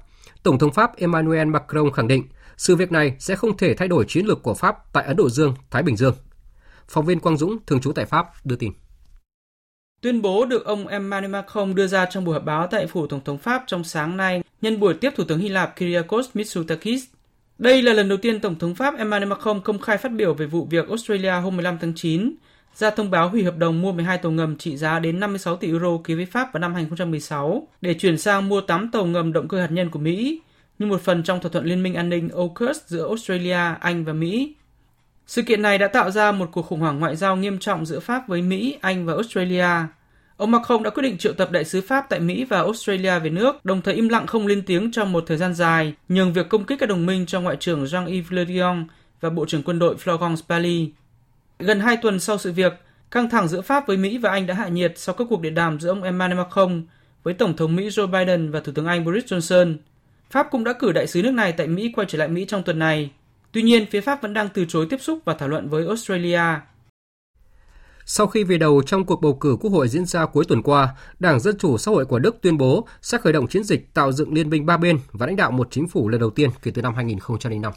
Tổng 0.43 0.59
thống 0.59 0.73
Pháp 0.73 0.97
Emmanuel 0.97 1.47
Macron 1.47 1.91
khẳng 1.91 2.07
định 2.07 2.23
sự 2.57 2.75
việc 2.75 2.91
này 2.91 3.15
sẽ 3.19 3.35
không 3.35 3.57
thể 3.57 3.73
thay 3.73 3.87
đổi 3.87 4.05
chiến 4.07 4.25
lược 4.25 4.43
của 4.43 4.53
Pháp 4.53 4.93
tại 4.93 5.05
Ấn 5.05 5.15
Độ 5.15 5.29
Dương, 5.29 5.55
Thái 5.71 5.83
Bình 5.83 5.97
Dương. 5.97 6.15
Phóng 6.87 7.05
viên 7.05 7.19
Quang 7.19 7.37
Dũng, 7.37 7.57
thường 7.67 7.81
trú 7.81 7.91
tại 7.91 8.05
Pháp, 8.05 8.45
đưa 8.45 8.55
tin. 8.55 8.71
Tuyên 10.01 10.21
bố 10.21 10.45
được 10.45 10.65
ông 10.65 10.87
Emmanuel 10.87 11.31
Macron 11.31 11.75
đưa 11.75 11.87
ra 11.87 12.05
trong 12.05 12.25
buổi 12.25 12.33
họp 12.33 12.45
báo 12.45 12.67
tại 12.67 12.87
phủ 12.87 13.07
Tổng 13.07 13.21
thống 13.25 13.37
Pháp 13.37 13.63
trong 13.67 13.83
sáng 13.83 14.17
nay 14.17 14.43
nhân 14.61 14.79
buổi 14.79 14.93
tiếp 14.93 15.09
Thủ 15.15 15.23
tướng 15.23 15.39
Hy 15.39 15.49
Lạp 15.49 15.75
Kyriakos 15.75 16.29
Mitsotakis. 16.33 17.03
Đây 17.57 17.81
là 17.81 17.93
lần 17.93 18.09
đầu 18.09 18.17
tiên 18.17 18.39
Tổng 18.39 18.59
thống 18.59 18.75
Pháp 18.75 18.97
Emmanuel 18.97 19.29
Macron 19.29 19.61
công 19.61 19.79
khai 19.79 19.97
phát 19.97 20.11
biểu 20.11 20.33
về 20.33 20.45
vụ 20.45 20.65
việc 20.65 20.87
Australia 20.87 21.31
hôm 21.31 21.57
15 21.57 21.77
tháng 21.81 21.93
9, 21.95 22.33
ra 22.75 22.89
thông 22.89 23.11
báo 23.11 23.29
hủy 23.29 23.43
hợp 23.43 23.57
đồng 23.57 23.81
mua 23.81 23.91
12 23.91 24.17
tàu 24.17 24.31
ngầm 24.31 24.57
trị 24.57 24.77
giá 24.77 24.99
đến 24.99 25.19
56 25.19 25.55
tỷ 25.55 25.67
euro 25.67 25.97
ký 26.03 26.13
với 26.13 26.25
Pháp 26.25 26.53
vào 26.53 26.61
năm 26.61 26.73
2016 26.73 27.67
để 27.81 27.93
chuyển 27.93 28.17
sang 28.17 28.49
mua 28.49 28.61
8 28.61 28.91
tàu 28.91 29.05
ngầm 29.05 29.33
động 29.33 29.47
cơ 29.47 29.61
hạt 29.61 29.71
nhân 29.71 29.89
của 29.89 29.99
Mỹ, 29.99 30.41
như 30.79 30.85
một 30.85 31.01
phần 31.01 31.23
trong 31.23 31.41
thỏa 31.41 31.51
thuận 31.51 31.65
liên 31.65 31.83
minh 31.83 31.93
an 31.93 32.09
ninh 32.09 32.29
AUKUS 32.29 32.77
giữa 32.85 33.07
Australia, 33.07 33.75
Anh 33.79 34.05
và 34.05 34.13
Mỹ. 34.13 34.55
Sự 35.31 35.41
kiện 35.41 35.61
này 35.61 35.77
đã 35.77 35.87
tạo 35.87 36.11
ra 36.11 36.31
một 36.31 36.49
cuộc 36.51 36.61
khủng 36.61 36.79
hoảng 36.79 36.99
ngoại 36.99 37.15
giao 37.15 37.35
nghiêm 37.35 37.59
trọng 37.59 37.85
giữa 37.85 37.99
Pháp 37.99 38.27
với 38.27 38.41
Mỹ, 38.41 38.77
Anh 38.81 39.05
và 39.05 39.13
Australia. 39.13 39.67
Ông 40.37 40.51
Macron 40.51 40.83
đã 40.83 40.89
quyết 40.89 41.03
định 41.03 41.17
triệu 41.17 41.33
tập 41.33 41.51
đại 41.51 41.65
sứ 41.65 41.81
Pháp 41.81 42.05
tại 42.09 42.19
Mỹ 42.19 42.45
và 42.45 42.57
Australia 42.57 43.19
về 43.19 43.29
nước, 43.29 43.65
đồng 43.65 43.81
thời 43.81 43.93
im 43.93 44.09
lặng 44.09 44.27
không 44.27 44.47
lên 44.47 44.63
tiếng 44.65 44.91
trong 44.91 45.11
một 45.11 45.23
thời 45.27 45.37
gian 45.37 45.53
dài, 45.53 45.93
nhường 46.09 46.33
việc 46.33 46.49
công 46.49 46.65
kích 46.65 46.79
các 46.79 46.89
đồng 46.89 47.05
minh 47.05 47.25
cho 47.25 47.41
Ngoại 47.41 47.55
trưởng 47.59 47.85
Jean-Yves 47.85 48.23
Le 48.29 48.45
Drian 48.45 48.87
và 49.21 49.29
Bộ 49.29 49.45
trưởng 49.45 49.63
quân 49.63 49.79
đội 49.79 49.95
Florence 49.95 50.41
Pagny. 50.49 50.91
Gần 51.59 51.79
hai 51.79 51.97
tuần 51.97 52.19
sau 52.19 52.37
sự 52.37 52.51
việc, 52.51 52.73
căng 53.11 53.29
thẳng 53.29 53.47
giữa 53.47 53.61
Pháp 53.61 53.87
với 53.87 53.97
Mỹ 53.97 54.17
và 54.17 54.29
Anh 54.29 54.47
đã 54.47 54.53
hạ 54.53 54.67
nhiệt 54.67 54.93
sau 54.95 55.15
các 55.15 55.27
cuộc 55.29 55.41
điện 55.41 55.55
đàm 55.55 55.79
giữa 55.79 55.89
ông 55.89 56.03
Emmanuel 56.03 56.39
Macron 56.39 56.83
với 57.23 57.33
Tổng 57.33 57.55
thống 57.55 57.75
Mỹ 57.75 57.87
Joe 57.87 58.07
Biden 58.07 58.51
và 58.51 58.59
Thủ 58.59 58.71
tướng 58.75 58.87
Anh 58.87 59.05
Boris 59.05 59.33
Johnson. 59.33 59.75
Pháp 60.31 60.47
cũng 60.51 60.63
đã 60.63 60.73
cử 60.73 60.91
đại 60.91 61.07
sứ 61.07 61.21
nước 61.21 61.33
này 61.33 61.51
tại 61.51 61.67
Mỹ 61.67 61.91
quay 61.95 62.07
trở 62.09 62.17
lại 62.17 62.27
Mỹ 62.27 62.45
trong 62.47 62.63
tuần 62.63 62.79
này. 62.79 63.09
Tuy 63.51 63.61
nhiên, 63.61 63.85
phía 63.91 64.01
Pháp 64.01 64.21
vẫn 64.21 64.33
đang 64.33 64.49
từ 64.53 64.65
chối 64.65 64.87
tiếp 64.89 65.01
xúc 65.01 65.19
và 65.25 65.33
thảo 65.33 65.49
luận 65.49 65.69
với 65.69 65.87
Australia. 65.87 66.41
Sau 68.05 68.27
khi 68.27 68.43
về 68.43 68.57
đầu 68.57 68.81
trong 68.85 69.05
cuộc 69.05 69.21
bầu 69.21 69.33
cử 69.33 69.57
Quốc 69.61 69.71
hội 69.71 69.87
diễn 69.87 70.05
ra 70.05 70.25
cuối 70.25 70.45
tuần 70.47 70.61
qua, 70.61 70.95
Đảng 71.19 71.39
Dân 71.39 71.57
Chủ 71.57 71.77
Xã 71.77 71.91
hội 71.91 72.05
của 72.05 72.19
Đức 72.19 72.35
tuyên 72.41 72.57
bố 72.57 72.87
sẽ 73.01 73.17
khởi 73.17 73.33
động 73.33 73.47
chiến 73.47 73.63
dịch 73.63 73.93
tạo 73.93 74.11
dựng 74.11 74.33
liên 74.33 74.49
minh 74.49 74.65
ba 74.65 74.77
bên 74.77 74.99
và 75.11 75.25
lãnh 75.25 75.35
đạo 75.35 75.51
một 75.51 75.67
chính 75.71 75.87
phủ 75.87 76.09
lần 76.09 76.19
đầu 76.19 76.29
tiên 76.29 76.49
kể 76.61 76.71
từ 76.71 76.81
năm 76.81 76.95
2005. 76.95 77.73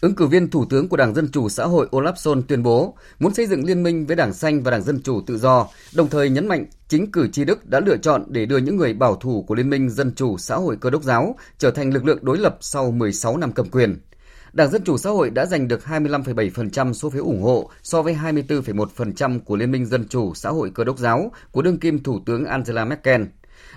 Ứng 0.00 0.14
cử 0.14 0.26
viên 0.26 0.50
Thủ 0.50 0.64
tướng 0.64 0.88
của 0.88 0.96
Đảng 0.96 1.14
Dân 1.14 1.28
Chủ 1.32 1.48
Xã 1.48 1.64
hội 1.64 1.88
Olaf 1.90 2.12
Scholz 2.12 2.42
tuyên 2.42 2.62
bố 2.62 2.96
muốn 3.18 3.34
xây 3.34 3.46
dựng 3.46 3.64
liên 3.64 3.82
minh 3.82 4.06
với 4.06 4.16
Đảng 4.16 4.32
Xanh 4.32 4.62
và 4.62 4.70
Đảng 4.70 4.82
Dân 4.82 5.02
Chủ 5.02 5.20
Tự 5.26 5.38
do, 5.38 5.68
đồng 5.94 6.08
thời 6.08 6.30
nhấn 6.30 6.48
mạnh 6.48 6.66
chính 6.88 7.12
cử 7.12 7.28
tri 7.32 7.44
Đức 7.44 7.68
đã 7.68 7.80
lựa 7.80 7.96
chọn 7.96 8.24
để 8.28 8.46
đưa 8.46 8.58
những 8.58 8.76
người 8.76 8.94
bảo 8.94 9.16
thủ 9.16 9.44
của 9.48 9.54
Liên 9.54 9.70
minh 9.70 9.90
Dân 9.90 10.14
Chủ 10.14 10.38
Xã 10.38 10.56
hội 10.56 10.76
Cơ 10.80 10.90
đốc 10.90 11.02
giáo 11.02 11.36
trở 11.58 11.70
thành 11.70 11.92
lực 11.92 12.04
lượng 12.04 12.18
đối 12.22 12.38
lập 12.38 12.56
sau 12.60 12.90
16 12.90 13.36
năm 13.36 13.52
cầm 13.52 13.68
quyền. 13.68 13.98
Đảng 14.52 14.70
Dân 14.70 14.84
Chủ 14.84 14.98
Xã 14.98 15.10
hội 15.10 15.30
đã 15.30 15.46
giành 15.46 15.68
được 15.68 15.80
25,7% 15.84 16.92
số 16.92 17.10
phiếu 17.10 17.24
ủng 17.24 17.42
hộ 17.42 17.70
so 17.82 18.02
với 18.02 18.14
24,1% 18.14 19.40
của 19.40 19.56
Liên 19.56 19.70
minh 19.70 19.86
Dân 19.86 20.08
Chủ 20.08 20.34
Xã 20.34 20.50
hội 20.50 20.70
Cơ 20.74 20.84
đốc 20.84 20.98
giáo 20.98 21.32
của 21.50 21.62
đương 21.62 21.78
kim 21.78 22.02
Thủ 22.02 22.20
tướng 22.26 22.44
Angela 22.44 22.84
Merkel. 22.84 23.22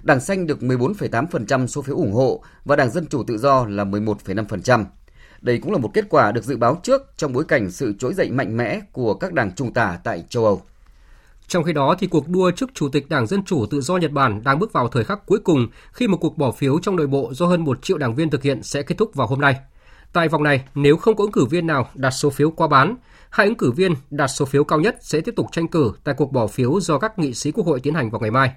Đảng 0.03 0.19
Xanh 0.19 0.47
được 0.47 0.59
14,8% 0.59 1.67
số 1.67 1.81
phiếu 1.81 1.95
ủng 1.95 2.13
hộ 2.13 2.43
và 2.65 2.75
Đảng 2.75 2.91
Dân 2.91 3.05
Chủ 3.07 3.23
Tự 3.23 3.37
do 3.37 3.65
là 3.65 3.83
11,5%. 3.83 4.85
Đây 5.41 5.59
cũng 5.59 5.71
là 5.71 5.77
một 5.77 5.91
kết 5.93 6.05
quả 6.09 6.31
được 6.31 6.43
dự 6.43 6.57
báo 6.57 6.79
trước 6.83 7.01
trong 7.17 7.33
bối 7.33 7.43
cảnh 7.47 7.71
sự 7.71 7.93
trỗi 7.99 8.13
dậy 8.13 8.31
mạnh 8.31 8.57
mẽ 8.57 8.79
của 8.91 9.13
các 9.13 9.33
đảng 9.33 9.51
trung 9.55 9.73
tả 9.73 9.99
tại 10.03 10.23
châu 10.29 10.45
Âu. 10.45 10.61
Trong 11.47 11.63
khi 11.63 11.73
đó, 11.73 11.95
thì 11.99 12.07
cuộc 12.07 12.29
đua 12.29 12.51
chức 12.51 12.69
Chủ 12.73 12.89
tịch 12.89 13.09
Đảng 13.09 13.27
Dân 13.27 13.43
Chủ 13.43 13.65
Tự 13.65 13.81
do 13.81 13.97
Nhật 13.97 14.11
Bản 14.11 14.41
đang 14.43 14.59
bước 14.59 14.73
vào 14.73 14.87
thời 14.87 15.03
khắc 15.03 15.25
cuối 15.25 15.39
cùng 15.39 15.67
khi 15.91 16.07
một 16.07 16.17
cuộc 16.21 16.37
bỏ 16.37 16.51
phiếu 16.51 16.79
trong 16.79 16.95
nội 16.95 17.07
bộ 17.07 17.33
do 17.33 17.45
hơn 17.45 17.63
một 17.63 17.83
triệu 17.83 17.97
đảng 17.97 18.15
viên 18.15 18.29
thực 18.29 18.43
hiện 18.43 18.63
sẽ 18.63 18.81
kết 18.81 18.97
thúc 18.97 19.15
vào 19.15 19.27
hôm 19.27 19.41
nay. 19.41 19.55
Tại 20.15 20.27
vòng 20.27 20.43
này, 20.43 20.63
nếu 20.75 20.97
không 20.97 21.15
có 21.15 21.23
ứng 21.23 21.31
cử 21.31 21.45
viên 21.45 21.67
nào 21.67 21.89
đạt 21.93 22.13
số 22.13 22.29
phiếu 22.29 22.51
qua 22.51 22.67
bán, 22.67 22.95
hai 23.29 23.47
ứng 23.47 23.55
cử 23.55 23.71
viên 23.71 23.93
đạt 24.09 24.31
số 24.31 24.45
phiếu 24.45 24.63
cao 24.63 24.79
nhất 24.79 24.95
sẽ 25.01 25.21
tiếp 25.21 25.33
tục 25.35 25.45
tranh 25.51 25.67
cử 25.67 25.91
tại 26.03 26.15
cuộc 26.17 26.31
bỏ 26.31 26.47
phiếu 26.47 26.79
do 26.81 26.97
các 26.97 27.19
nghị 27.19 27.33
sĩ 27.33 27.51
quốc 27.51 27.65
hội 27.67 27.79
tiến 27.79 27.93
hành 27.93 28.09
vào 28.09 28.21
ngày 28.21 28.31
mai. 28.31 28.51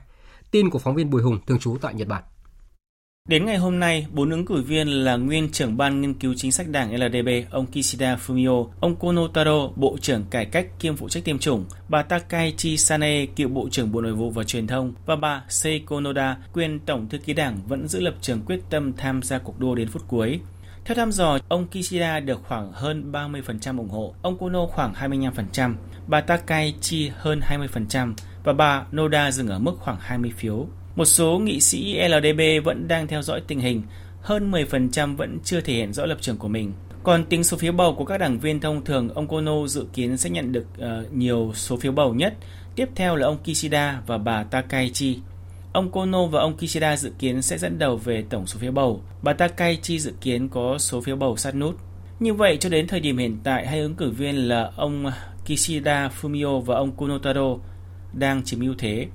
Tin 0.51 0.71
của 0.71 0.79
phóng 0.79 0.95
viên 0.95 1.11
Bùi 1.11 1.23
Hùng 1.23 1.39
thường 1.47 1.59
trú 1.59 1.77
tại 1.81 1.95
Nhật 1.95 2.09
Bản. 2.09 2.23
Đến 3.29 3.47
ngày 3.47 3.57
hôm 3.57 3.81
nay, 3.81 4.07
bốn 4.13 4.31
ứng 4.31 4.47
cử 4.47 4.63
viên 4.63 4.89
là 4.89 5.17
nguyên 5.17 5.49
trưởng 5.53 5.77
ban 5.77 6.01
nghiên 6.01 6.15
cứu 6.15 6.35
chính 6.37 6.53
sách 6.53 6.69
đảng 6.69 6.97
LDP, 6.97 7.51
ông 7.51 7.67
Kishida 7.67 8.17
Fumio, 8.27 8.69
ông 8.81 8.97
Kono 8.97 9.29
Taro, 9.29 9.69
Bộ 9.77 9.97
trưởng 10.01 10.25
Cải 10.31 10.45
cách 10.47 10.67
kiêm 10.81 10.97
phụ 10.97 11.09
trách 11.09 11.25
tiêm 11.25 11.39
chủng, 11.39 11.65
bà 11.89 12.03
Takaichi 12.03 12.77
Sane, 12.77 13.27
cựu 13.27 13.49
Bộ 13.49 13.69
trưởng 13.71 13.93
Bộ 13.93 14.01
Nội 14.01 14.13
vụ 14.13 14.31
và 14.31 14.45
Truyền 14.45 14.67
thông, 14.67 14.93
và 15.07 15.17
bà 15.17 15.45
Seiko 15.49 16.01
Noda, 16.01 16.37
quyền 16.53 16.81
Tổng 16.81 17.09
thư 17.09 17.19
ký 17.19 17.33
đảng 17.33 17.61
vẫn 17.69 17.89
giữ 17.89 18.01
lập 18.01 18.15
trường 18.21 18.41
quyết 18.47 18.61
tâm 18.71 18.93
tham 18.97 19.23
gia 19.23 19.39
cuộc 19.39 19.61
đua 19.61 19.75
đến 19.75 19.89
phút 19.89 20.03
cuối. 20.09 20.41
Theo 20.89 20.95
thăm 20.95 21.13
dò, 21.13 21.39
ông 21.49 21.67
Kishida 21.67 22.21
được 22.21 22.41
khoảng 22.49 22.73
hơn 22.73 23.13
30% 23.13 23.79
ủng 23.79 23.89
hộ, 23.89 24.15
ông 24.23 24.39
Kono 24.39 24.67
khoảng 24.67 24.93
25%, 24.93 25.75
bà 26.07 26.21
Takaichi 26.21 27.11
hơn 27.17 27.41
20% 27.41 28.15
và 28.45 28.53
bà 28.53 28.87
Noda 28.97 29.31
dừng 29.31 29.49
ở 29.49 29.59
mức 29.59 29.77
khoảng 29.81 29.97
20 30.01 30.33
phiếu. 30.37 30.67
Một 30.97 31.05
số 31.05 31.39
nghị 31.39 31.61
sĩ 31.61 31.99
LDP 32.09 32.65
vẫn 32.65 32.89
đang 32.89 33.07
theo 33.07 33.23
dõi 33.23 33.43
tình 33.47 33.61
hình, 33.61 33.83
hơn 34.23 34.51
10% 34.51 35.17
vẫn 35.17 35.39
chưa 35.45 35.61
thể 35.61 35.75
hiện 35.75 35.93
rõ 35.93 36.07
lập 36.07 36.19
trường 36.21 36.37
của 36.37 36.49
mình. 36.49 36.73
Còn 37.03 37.25
tính 37.25 37.45
số 37.45 37.57
phiếu 37.57 37.73
bầu 37.73 37.95
của 37.95 38.05
các 38.05 38.19
đảng 38.19 38.39
viên 38.39 38.61
thông 38.61 38.85
thường, 38.85 39.09
ông 39.15 39.29
Kono 39.29 39.67
dự 39.67 39.87
kiến 39.93 40.17
sẽ 40.17 40.31
nhận 40.31 40.53
được 40.53 40.67
uh, 40.79 41.13
nhiều 41.13 41.53
số 41.55 41.77
phiếu 41.77 41.93
bầu 41.93 42.15
nhất. 42.15 42.35
Tiếp 42.75 42.89
theo 42.95 43.17
là 43.17 43.27
ông 43.27 43.39
Kishida 43.45 44.03
và 44.07 44.19
bà 44.19 44.43
Takaichi. 44.43 45.19
Ông 45.73 45.91
Kono 45.93 46.27
và 46.27 46.41
ông 46.41 46.57
Kishida 46.57 46.97
dự 46.97 47.13
kiến 47.19 47.43
sẽ 47.43 47.59
dẫn 47.59 47.79
đầu 47.79 47.97
về 47.97 48.25
tổng 48.31 48.47
số 48.47 48.59
phiếu 48.59 48.73
bầu. 48.73 49.03
Bà 49.23 49.33
Takaichi 49.33 49.99
dự 49.99 50.13
kiến 50.21 50.49
có 50.49 50.79
số 50.79 51.01
phiếu 51.01 51.17
bầu 51.17 51.37
sát 51.37 51.55
nút. 51.55 51.77
Như 52.21 52.35
vậy, 52.35 52.57
cho 52.61 52.69
đến 52.69 52.87
thời 52.87 53.01
điểm 53.01 53.19
hiện 53.19 53.39
tại, 53.45 53.67
hai 53.67 53.81
ứng 53.81 53.95
cử 53.95 54.11
viên 54.11 54.49
là 54.49 54.73
ông 54.77 55.07
Kishida 55.47 56.11
Fumio 56.21 56.61
và 56.61 56.75
ông 56.75 56.93
Kunotaro 56.93 57.57
đang 58.13 58.43
chiếm 58.43 58.61
ưu 58.61 58.75
thế. 58.79 59.07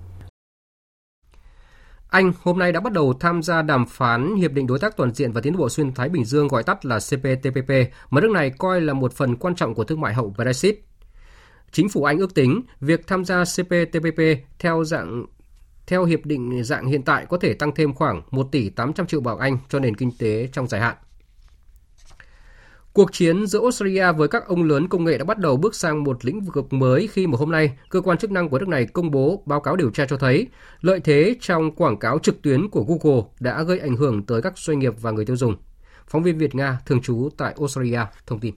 Anh 2.10 2.34
hôm 2.42 2.60
nay 2.60 2.72
đã 2.72 2.80
bắt 2.80 2.94
đầu 2.94 3.14
tham 3.20 3.44
gia 3.44 3.62
đàm 3.62 3.86
phán 3.86 4.36
Hiệp 4.36 4.52
định 4.52 4.68
Đối 4.68 4.80
tác 4.80 4.98
Toàn 4.98 5.14
diện 5.14 5.32
và 5.32 5.42
Tiến 5.42 5.58
bộ 5.58 5.70
Xuyên 5.70 5.94
Thái 5.94 6.10
Bình 6.10 6.26
Dương 6.26 6.48
gọi 6.48 6.64
tắt 6.64 6.86
là 6.86 7.00
CPTPP, 7.00 7.70
mà 8.10 8.22
nước 8.22 8.32
này 8.32 8.50
coi 8.50 8.82
là 8.82 8.94
một 8.94 9.14
phần 9.14 9.36
quan 9.36 9.56
trọng 9.56 9.76
của 9.76 9.84
thương 9.84 10.02
mại 10.02 10.14
hậu 10.14 10.34
Brexit. 10.38 10.76
Chính 11.72 11.90
phủ 11.90 12.04
Anh 12.04 12.18
ước 12.18 12.36
tính 12.36 12.62
việc 12.80 13.08
tham 13.08 13.26
gia 13.26 13.44
CPTPP 13.44 14.22
theo 14.60 14.84
dạng 14.84 15.26
theo 15.88 16.06
hiệp 16.06 16.26
định 16.26 16.64
dạng 16.64 16.88
hiện 16.88 17.04
tại 17.04 17.26
có 17.30 17.38
thể 17.38 17.54
tăng 17.54 17.76
thêm 17.76 17.94
khoảng 17.94 18.22
1 18.32 18.48
tỷ 18.52 18.70
800 18.70 19.08
triệu 19.08 19.22
bảng 19.22 19.38
Anh 19.38 19.58
cho 19.70 19.80
nền 19.80 19.96
kinh 19.96 20.12
tế 20.20 20.50
trong 20.54 20.68
dài 20.68 20.82
hạn. 20.82 20.96
Cuộc 22.94 23.14
chiến 23.14 23.48
giữa 23.48 23.62
Australia 23.62 24.12
với 24.12 24.28
các 24.28 24.48
ông 24.48 24.64
lớn 24.64 24.88
công 24.88 25.04
nghệ 25.04 25.18
đã 25.18 25.26
bắt 25.26 25.38
đầu 25.38 25.58
bước 25.58 25.76
sang 25.76 26.04
một 26.04 26.26
lĩnh 26.26 26.42
vực 26.42 26.74
mới 26.74 27.08
khi 27.08 27.28
mà 27.28 27.38
hôm 27.38 27.52
nay, 27.52 27.78
cơ 27.90 28.02
quan 28.02 28.18
chức 28.18 28.32
năng 28.32 28.50
của 28.50 28.60
nước 28.60 28.68
này 28.68 28.86
công 28.86 29.12
bố 29.12 29.44
báo 29.46 29.62
cáo 29.62 29.76
điều 29.76 29.90
tra 29.90 30.06
cho 30.06 30.18
thấy 30.18 30.48
lợi 30.82 31.00
thế 31.00 31.36
trong 31.42 31.72
quảng 31.72 32.00
cáo 32.00 32.20
trực 32.20 32.42
tuyến 32.42 32.70
của 32.70 32.84
Google 32.84 33.22
đã 33.40 33.64
gây 33.64 33.80
ảnh 33.80 33.96
hưởng 33.96 34.26
tới 34.26 34.42
các 34.42 34.58
doanh 34.58 34.80
nghiệp 34.80 34.94
và 35.02 35.12
người 35.12 35.26
tiêu 35.26 35.36
dùng. 35.36 35.56
Phóng 36.08 36.24
viên 36.24 36.38
Việt 36.38 36.56
Nga 36.56 36.80
thường 36.86 37.02
trú 37.02 37.30
tại 37.38 37.56
Australia 37.60 38.00
thông 38.28 38.40
tin. 38.40 38.54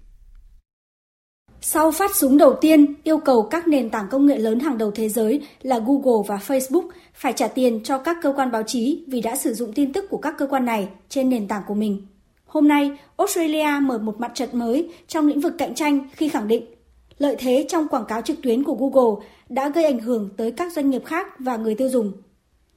Sau 1.61 1.91
phát 1.91 2.17
súng 2.17 2.39
đầu 2.39 2.55
tiên 2.61 2.95
yêu 3.05 3.19
cầu 3.19 3.43
các 3.43 3.69
nền 3.69 3.91
tảng 3.91 4.09
công 4.11 4.27
nghệ 4.27 4.39
lớn 4.39 4.61
hàng 4.61 4.79
đầu 4.79 4.91
thế 4.91 5.09
giới 5.09 5.41
là 5.63 5.79
Google 5.79 6.27
và 6.29 6.37
Facebook 6.37 6.89
phải 7.15 7.33
trả 7.33 7.49
tiền 7.49 7.81
cho 7.85 7.99
các 7.99 8.17
cơ 8.23 8.33
quan 8.37 8.51
báo 8.51 8.63
chí 8.63 9.05
vì 9.09 9.21
đã 9.21 9.37
sử 9.37 9.55
dụng 9.55 9.73
tin 9.73 9.93
tức 9.93 10.05
của 10.11 10.19
các 10.19 10.35
cơ 10.39 10.47
quan 10.47 10.65
này 10.65 10.89
trên 11.09 11.29
nền 11.29 11.49
tảng 11.49 11.63
của 11.67 11.75
mình. 11.75 12.07
Hôm 12.47 12.69
nay, 12.69 12.91
Australia 13.17 13.69
mở 13.83 13.99
một 13.99 14.21
mặt 14.21 14.33
trận 14.35 14.49
mới 14.53 14.91
trong 15.09 15.27
lĩnh 15.27 15.41
vực 15.41 15.55
cạnh 15.59 15.75
tranh 15.75 16.09
khi 16.13 16.29
khẳng 16.29 16.49
định 16.49 16.67
lợi 17.19 17.37
thế 17.39 17.67
trong 17.69 17.89
quảng 17.89 18.05
cáo 18.05 18.23
trực 18.23 18.43
tuyến 18.43 18.65
của 18.65 18.75
Google 18.75 19.27
đã 19.49 19.69
gây 19.69 19.85
ảnh 19.85 19.99
hưởng 19.99 20.29
tới 20.37 20.53
các 20.53 20.73
doanh 20.73 20.91
nghiệp 20.91 21.05
khác 21.05 21.27
và 21.39 21.57
người 21.57 21.75
tiêu 21.75 21.89
dùng. 21.89 22.13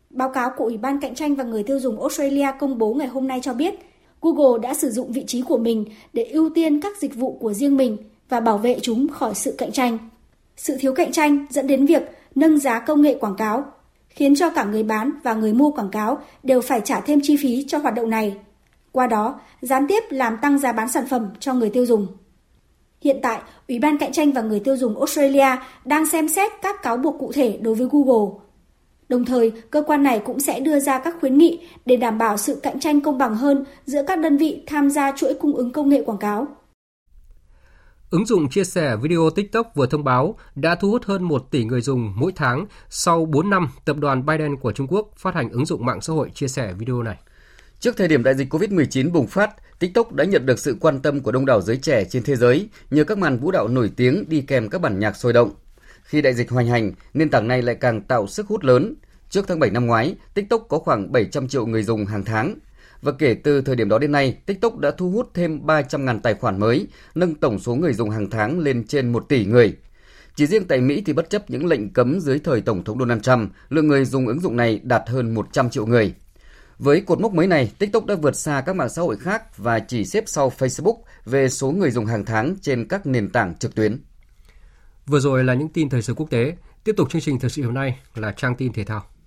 Báo 0.10 0.30
cáo 0.30 0.50
của 0.58 0.64
Ủy 0.64 0.78
ban 0.78 1.00
Cạnh 1.00 1.16
tranh 1.16 1.36
và 1.36 1.44
Người 1.44 1.64
tiêu 1.64 1.80
dùng 1.80 2.00
Australia 2.00 2.48
công 2.60 2.78
bố 2.78 2.94
ngày 2.94 3.08
hôm 3.08 3.28
nay 3.28 3.40
cho 3.44 3.54
biết, 3.54 3.74
Google 4.22 4.60
đã 4.62 4.74
sử 4.74 4.90
dụng 4.90 5.12
vị 5.12 5.24
trí 5.28 5.42
của 5.42 5.58
mình 5.58 5.86
để 6.14 6.24
ưu 6.24 6.50
tiên 6.50 6.82
các 6.82 6.98
dịch 6.98 7.16
vụ 7.16 7.38
của 7.42 7.54
riêng 7.54 7.78
mình 7.78 7.98
và 8.30 8.40
bảo 8.40 8.58
vệ 8.58 8.80
chúng 8.82 9.08
khỏi 9.08 9.36
sự 9.36 9.56
cạnh 9.58 9.72
tranh. 9.72 9.98
Sự 10.58 10.78
thiếu 10.80 10.94
cạnh 10.94 11.12
tranh 11.12 11.46
dẫn 11.50 11.68
đến 11.68 11.86
việc 11.86 12.02
nâng 12.36 12.58
giá 12.58 12.80
công 12.80 13.02
nghệ 13.02 13.18
quảng 13.20 13.36
cáo, 13.36 13.66
khiến 14.10 14.36
cho 14.36 14.50
cả 14.50 14.64
người 14.64 14.84
bán 14.84 15.12
và 15.24 15.34
người 15.34 15.54
mua 15.54 15.72
quảng 15.72 15.90
cáo 15.90 16.18
đều 16.44 16.62
phải 16.62 16.82
trả 16.86 17.00
thêm 17.00 17.20
chi 17.24 17.38
phí 17.38 17.66
cho 17.68 17.78
hoạt 17.78 17.96
động 17.96 18.10
này. 18.10 18.38
Qua 18.92 19.08
đó, 19.08 19.40
gián 19.62 19.88
tiếp 19.88 20.04
làm 20.10 20.38
tăng 20.42 20.60
giá 20.60 20.72
bán 20.72 20.90
sản 20.90 21.06
phẩm 21.10 21.30
cho 21.40 21.54
người 21.54 21.70
tiêu 21.70 21.86
dùng. 21.86 22.08
Hiện 23.02 23.20
tại, 23.22 23.40
Ủy 23.68 23.80
ban 23.80 23.98
Cạnh 23.98 24.12
tranh 24.12 24.32
và 24.32 24.42
Người 24.42 24.60
tiêu 24.60 24.78
dùng 24.78 24.98
Australia 24.98 25.48
đang 25.86 26.06
xem 26.06 26.30
xét 26.30 26.52
các 26.62 26.84
cáo 26.84 26.98
buộc 26.98 27.16
cụ 27.20 27.32
thể 27.32 27.60
đối 27.62 27.76
với 27.76 27.88
Google. 27.92 28.40
Đồng 29.10 29.26
thời, 29.26 29.52
cơ 29.52 29.82
quan 29.82 30.04
này 30.04 30.20
cũng 30.26 30.40
sẽ 30.40 30.60
đưa 30.60 30.80
ra 30.80 31.00
các 31.00 31.16
khuyến 31.20 31.38
nghị 31.38 31.60
để 31.86 31.98
đảm 31.98 32.18
bảo 32.18 32.38
sự 32.38 32.56
cạnh 32.64 32.80
tranh 32.80 33.02
công 33.02 33.18
bằng 33.18 33.36
hơn 33.36 33.64
giữa 33.86 34.04
các 34.08 34.20
đơn 34.20 34.38
vị 34.38 34.64
tham 34.68 34.90
gia 34.90 35.12
chuỗi 35.12 35.34
cung 35.34 35.56
ứng 35.56 35.72
công 35.72 35.90
nghệ 35.90 36.04
quảng 36.06 36.18
cáo. 36.18 36.48
Ứng 38.10 38.26
dụng 38.26 38.50
chia 38.50 38.64
sẻ 38.64 38.96
video 38.96 39.30
TikTok 39.30 39.72
vừa 39.76 39.88
thông 39.88 40.04
báo 40.04 40.36
đã 40.56 40.76
thu 40.76 40.92
hút 40.92 41.06
hơn 41.06 41.24
1 41.24 41.52
tỷ 41.52 41.64
người 41.64 41.82
dùng 41.82 42.14
mỗi 42.16 42.32
tháng 42.36 42.66
sau 42.90 43.26
4 43.26 43.50
năm 43.50 43.70
tập 43.86 43.98
đoàn 44.00 44.26
Biden 44.26 44.58
của 44.58 44.72
Trung 44.72 44.88
Quốc 44.88 45.12
phát 45.18 45.36
hành 45.36 45.50
ứng 45.50 45.66
dụng 45.66 45.86
mạng 45.86 46.02
xã 46.02 46.14
hội 46.14 46.30
chia 46.34 46.48
sẻ 46.48 46.74
video 46.74 47.04
này. 47.04 47.18
Trước 47.80 47.98
thời 47.98 48.08
điểm 48.08 48.24
đại 48.24 48.36
dịch 48.36 48.54
COVID-19 48.54 49.12
bùng 49.12 49.28
phát, 49.28 49.52
TikTok 49.80 50.14
đã 50.14 50.24
nhận 50.24 50.46
được 50.46 50.60
sự 50.60 50.78
quan 50.80 51.00
tâm 51.00 51.20
của 51.20 51.32
đông 51.32 51.46
đảo 51.46 51.62
giới 51.62 51.78
trẻ 51.78 52.06
trên 52.06 52.24
thế 52.24 52.36
giới 52.36 52.70
nhờ 52.92 53.04
các 53.04 53.18
màn 53.18 53.40
vũ 53.40 53.52
đạo 53.52 53.68
nổi 53.68 53.92
tiếng 53.96 54.26
đi 54.28 54.42
kèm 54.42 54.70
các 54.70 54.82
bản 54.82 55.00
nhạc 55.00 55.16
sôi 55.16 55.34
động. 55.34 55.52
Khi 56.04 56.22
đại 56.22 56.34
dịch 56.34 56.50
hoành 56.50 56.68
hành, 56.68 56.92
nền 57.14 57.30
tảng 57.30 57.48
này 57.48 57.62
lại 57.62 57.76
càng 57.76 58.02
tạo 58.02 58.28
sức 58.28 58.48
hút 58.48 58.64
lớn. 58.64 58.96
Trước 59.30 59.46
tháng 59.48 59.60
7 59.60 59.70
năm 59.70 59.86
ngoái, 59.86 60.16
TikTok 60.34 60.66
có 60.70 60.80
khoảng 60.80 61.12
700 61.12 61.48
triệu 61.48 61.66
người 61.66 61.84
dùng 61.84 62.06
hàng 62.06 62.24
tháng. 62.24 62.56
Và 63.02 63.12
kể 63.12 63.34
từ 63.34 63.62
thời 63.62 63.76
điểm 63.76 63.90
đó 63.90 64.00
đến 64.00 64.12
nay, 64.12 64.38
TikTok 64.46 64.78
đã 64.78 64.92
thu 64.92 65.12
hút 65.12 65.32
thêm 65.34 65.66
300.000 65.66 66.20
tài 66.20 66.34
khoản 66.34 66.60
mới, 66.60 66.88
nâng 67.16 67.36
tổng 67.36 67.60
số 67.60 67.76
người 67.76 67.94
dùng 67.94 68.10
hàng 68.10 68.30
tháng 68.30 68.60
lên 68.60 68.88
trên 68.88 69.12
1 69.12 69.26
tỷ 69.30 69.46
người. 69.46 69.78
Chỉ 70.36 70.48
riêng 70.48 70.68
tại 70.68 70.82
Mỹ 70.82 71.04
thì 71.06 71.14
bất 71.14 71.30
chấp 71.30 71.50
những 71.50 71.66
lệnh 71.66 71.94
cấm 71.94 72.20
dưới 72.20 72.40
thời 72.40 72.62
Tổng 72.62 72.84
thống 72.84 73.00
Donald 73.00 73.22
Trump, 73.22 73.52
lượng 73.70 73.88
người 73.88 74.06
dùng 74.06 74.28
ứng 74.28 74.40
dụng 74.40 74.58
này 74.58 74.80
đạt 74.84 75.04
hơn 75.08 75.34
100 75.34 75.70
triệu 75.70 75.86
người. 75.86 76.14
Với 76.80 77.02
cột 77.02 77.20
mốc 77.20 77.34
mới 77.34 77.48
này, 77.48 77.72
TikTok 77.80 78.06
đã 78.06 78.16
vượt 78.16 78.36
xa 78.36 78.64
các 78.66 78.76
mạng 78.76 78.90
xã 78.90 79.02
hội 79.02 79.18
khác 79.18 79.58
và 79.58 79.80
chỉ 79.80 80.06
xếp 80.06 80.24
sau 80.28 80.52
Facebook 80.58 80.98
về 81.26 81.50
số 81.50 81.72
người 81.72 81.92
dùng 81.92 82.06
hàng 82.06 82.26
tháng 82.26 82.56
trên 82.62 82.88
các 82.88 83.06
nền 83.06 83.30
tảng 83.30 83.56
trực 83.56 83.76
tuyến. 83.76 84.02
Vừa 85.06 85.20
rồi 85.20 85.44
là 85.44 85.54
những 85.54 85.70
tin 85.70 85.90
thời 85.90 86.02
sự 86.02 86.14
quốc 86.14 86.30
tế. 86.30 86.56
Tiếp 86.84 86.94
tục 86.98 87.10
chương 87.10 87.22
trình 87.22 87.40
thời 87.40 87.50
sự 87.50 87.64
hôm 87.64 87.74
nay 87.74 88.00
là 88.16 88.32
trang 88.32 88.56
tin 88.56 88.74
thể 88.74 88.84
thao. 88.84 89.19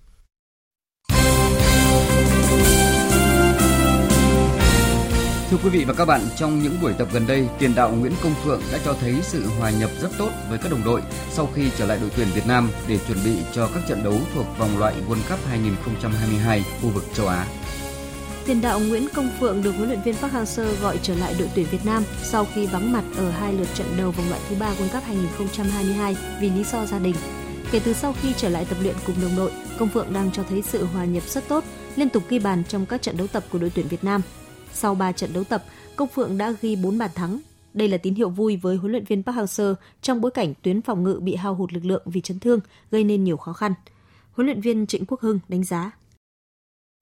Thưa 5.49 5.57
quý 5.63 5.69
vị 5.69 5.83
và 5.87 5.93
các 5.93 6.05
bạn, 6.05 6.21
trong 6.35 6.63
những 6.63 6.77
buổi 6.81 6.93
tập 6.93 7.07
gần 7.13 7.27
đây, 7.27 7.47
tiền 7.59 7.75
đạo 7.75 7.91
Nguyễn 7.91 8.13
Công 8.23 8.33
Phượng 8.43 8.61
đã 8.71 8.79
cho 8.85 8.93
thấy 9.01 9.15
sự 9.21 9.47
hòa 9.59 9.71
nhập 9.71 9.89
rất 10.01 10.09
tốt 10.17 10.29
với 10.49 10.57
các 10.57 10.71
đồng 10.71 10.83
đội 10.85 11.01
sau 11.31 11.49
khi 11.55 11.69
trở 11.77 11.85
lại 11.85 11.97
đội 12.01 12.09
tuyển 12.15 12.27
Việt 12.35 12.47
Nam 12.47 12.69
để 12.87 12.99
chuẩn 13.07 13.17
bị 13.25 13.35
cho 13.53 13.69
các 13.73 13.83
trận 13.87 14.03
đấu 14.03 14.13
thuộc 14.35 14.45
vòng 14.57 14.79
loại 14.79 14.95
World 15.09 15.29
Cup 15.29 15.39
2022 15.49 16.63
khu 16.81 16.89
vực 16.89 17.03
châu 17.13 17.27
Á. 17.27 17.47
Tiền 18.45 18.61
đạo 18.61 18.79
Nguyễn 18.79 19.07
Công 19.13 19.29
Phượng 19.39 19.63
được 19.63 19.71
huấn 19.71 19.87
luyện 19.87 20.01
viên 20.01 20.15
Park 20.15 20.33
Hang-seo 20.33 20.65
gọi 20.81 20.99
trở 21.01 21.15
lại 21.15 21.35
đội 21.39 21.49
tuyển 21.55 21.65
Việt 21.71 21.85
Nam 21.85 22.03
sau 22.23 22.47
khi 22.53 22.65
vắng 22.65 22.91
mặt 22.91 23.03
ở 23.17 23.31
hai 23.31 23.53
lượt 23.53 23.67
trận 23.73 23.87
đầu 23.97 24.11
vòng 24.11 24.29
loại 24.29 24.41
thứ 24.49 24.55
ba 24.59 24.71
World 24.71 24.89
Cup 24.93 25.03
2022 25.03 26.17
vì 26.41 26.49
lý 26.49 26.63
do 26.63 26.85
gia 26.85 26.99
đình. 26.99 27.15
Kể 27.71 27.81
từ 27.83 27.93
sau 27.93 28.15
khi 28.21 28.33
trở 28.37 28.49
lại 28.49 28.65
tập 28.69 28.77
luyện 28.81 28.95
cùng 29.05 29.15
đồng 29.21 29.35
đội, 29.35 29.51
Công 29.79 29.89
Phượng 29.89 30.13
đang 30.13 30.31
cho 30.31 30.43
thấy 30.49 30.61
sự 30.61 30.85
hòa 30.85 31.05
nhập 31.05 31.23
rất 31.27 31.47
tốt, 31.47 31.63
liên 31.95 32.09
tục 32.09 32.23
ghi 32.29 32.39
bàn 32.39 32.63
trong 32.67 32.85
các 32.85 33.01
trận 33.01 33.17
đấu 33.17 33.27
tập 33.27 33.43
của 33.49 33.59
đội 33.59 33.71
tuyển 33.75 33.87
Việt 33.87 34.03
Nam. 34.03 34.21
Sau 34.73 34.95
3 34.95 35.11
trận 35.11 35.33
đấu 35.33 35.43
tập, 35.43 35.63
Công 35.95 36.07
Phượng 36.07 36.37
đã 36.37 36.53
ghi 36.61 36.75
4 36.75 36.97
bàn 36.97 37.09
thắng. 37.15 37.39
Đây 37.73 37.87
là 37.87 37.97
tín 37.97 38.15
hiệu 38.15 38.29
vui 38.29 38.55
với 38.55 38.75
huấn 38.75 38.91
luyện 38.91 39.05
viên 39.05 39.23
Park 39.23 39.37
Hang-seo 39.37 39.75
trong 40.01 40.21
bối 40.21 40.31
cảnh 40.31 40.53
tuyến 40.61 40.81
phòng 40.81 41.03
ngự 41.03 41.19
bị 41.23 41.35
hao 41.35 41.55
hụt 41.55 41.73
lực 41.73 41.85
lượng 41.85 42.01
vì 42.05 42.21
chấn 42.21 42.39
thương, 42.39 42.59
gây 42.91 43.03
nên 43.03 43.23
nhiều 43.23 43.37
khó 43.37 43.53
khăn. 43.53 43.73
Huấn 44.31 44.45
luyện 44.45 44.61
viên 44.61 44.87
Trịnh 44.87 45.05
Quốc 45.05 45.21
Hưng 45.21 45.39
đánh 45.47 45.63
giá. 45.63 45.91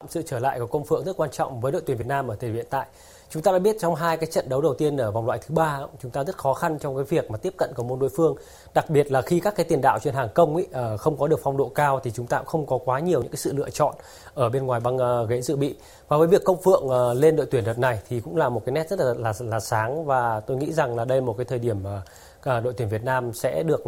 Sự 0.09 0.21
trở 0.25 0.39
lại 0.39 0.59
của 0.59 0.67
Công 0.67 0.85
Phượng 0.85 1.05
rất 1.05 1.17
quan 1.17 1.31
trọng 1.31 1.61
với 1.61 1.71
đội 1.71 1.81
tuyển 1.85 1.97
Việt 1.97 2.07
Nam 2.07 2.27
ở 2.27 2.35
thời 2.35 2.49
điểm 2.49 2.55
hiện 2.55 2.67
tại. 2.69 2.87
Chúng 3.33 3.43
ta 3.43 3.51
đã 3.51 3.59
biết 3.59 3.75
trong 3.79 3.95
hai 3.95 4.17
cái 4.17 4.25
trận 4.31 4.49
đấu 4.49 4.61
đầu 4.61 4.73
tiên 4.73 4.97
ở 4.97 5.11
vòng 5.11 5.25
loại 5.25 5.39
thứ 5.39 5.55
ba 5.55 5.79
chúng 6.01 6.11
ta 6.11 6.23
rất 6.23 6.37
khó 6.37 6.53
khăn 6.53 6.77
trong 6.79 6.95
cái 6.95 7.03
việc 7.03 7.31
mà 7.31 7.37
tiếp 7.37 7.53
cận 7.57 7.71
cầu 7.75 7.85
môn 7.85 7.99
đối 7.99 8.09
phương. 8.09 8.35
Đặc 8.73 8.89
biệt 8.89 9.11
là 9.11 9.21
khi 9.21 9.39
các 9.39 9.55
cái 9.55 9.65
tiền 9.65 9.81
đạo 9.81 9.99
trên 9.99 10.13
hàng 10.13 10.29
công 10.35 10.55
ấy 10.55 10.67
ờ, 10.71 10.97
không 10.97 11.17
có 11.17 11.27
được 11.27 11.39
phong 11.43 11.57
độ 11.57 11.69
cao 11.75 11.99
thì 12.03 12.11
chúng 12.11 12.27
ta 12.27 12.37
cũng 12.37 12.45
không 12.45 12.65
có 12.65 12.77
quá 12.85 12.99
nhiều 12.99 13.21
những 13.21 13.31
cái 13.31 13.37
sự 13.37 13.53
lựa 13.53 13.69
chọn 13.69 13.95
ở 14.33 14.49
bên 14.49 14.65
ngoài 14.65 14.79
băng 14.79 14.97
ờ, 14.97 15.25
ghế 15.25 15.41
dự 15.41 15.55
bị. 15.55 15.75
Và 16.07 16.17
với 16.17 16.27
việc 16.27 16.43
Công 16.43 16.61
Phượng 16.61 16.89
ờ, 16.89 17.13
lên 17.13 17.35
đội 17.35 17.45
tuyển 17.51 17.63
đợt 17.65 17.79
này 17.79 17.99
thì 18.09 18.19
cũng 18.19 18.35
là 18.35 18.49
một 18.49 18.61
cái 18.65 18.73
nét 18.73 18.89
rất 18.89 18.99
là 18.99 19.13
là, 19.17 19.33
là 19.39 19.59
sáng 19.59 20.05
và 20.05 20.39
tôi 20.39 20.57
nghĩ 20.57 20.73
rằng 20.73 20.95
là 20.95 21.05
đây 21.05 21.21
một 21.21 21.37
cái 21.37 21.45
thời 21.45 21.59
điểm 21.59 21.83
mà 21.83 22.01
đội 22.43 22.73
tuyển 22.77 22.89
Việt 22.89 23.03
Nam 23.03 23.33
sẽ 23.33 23.63
được 23.63 23.83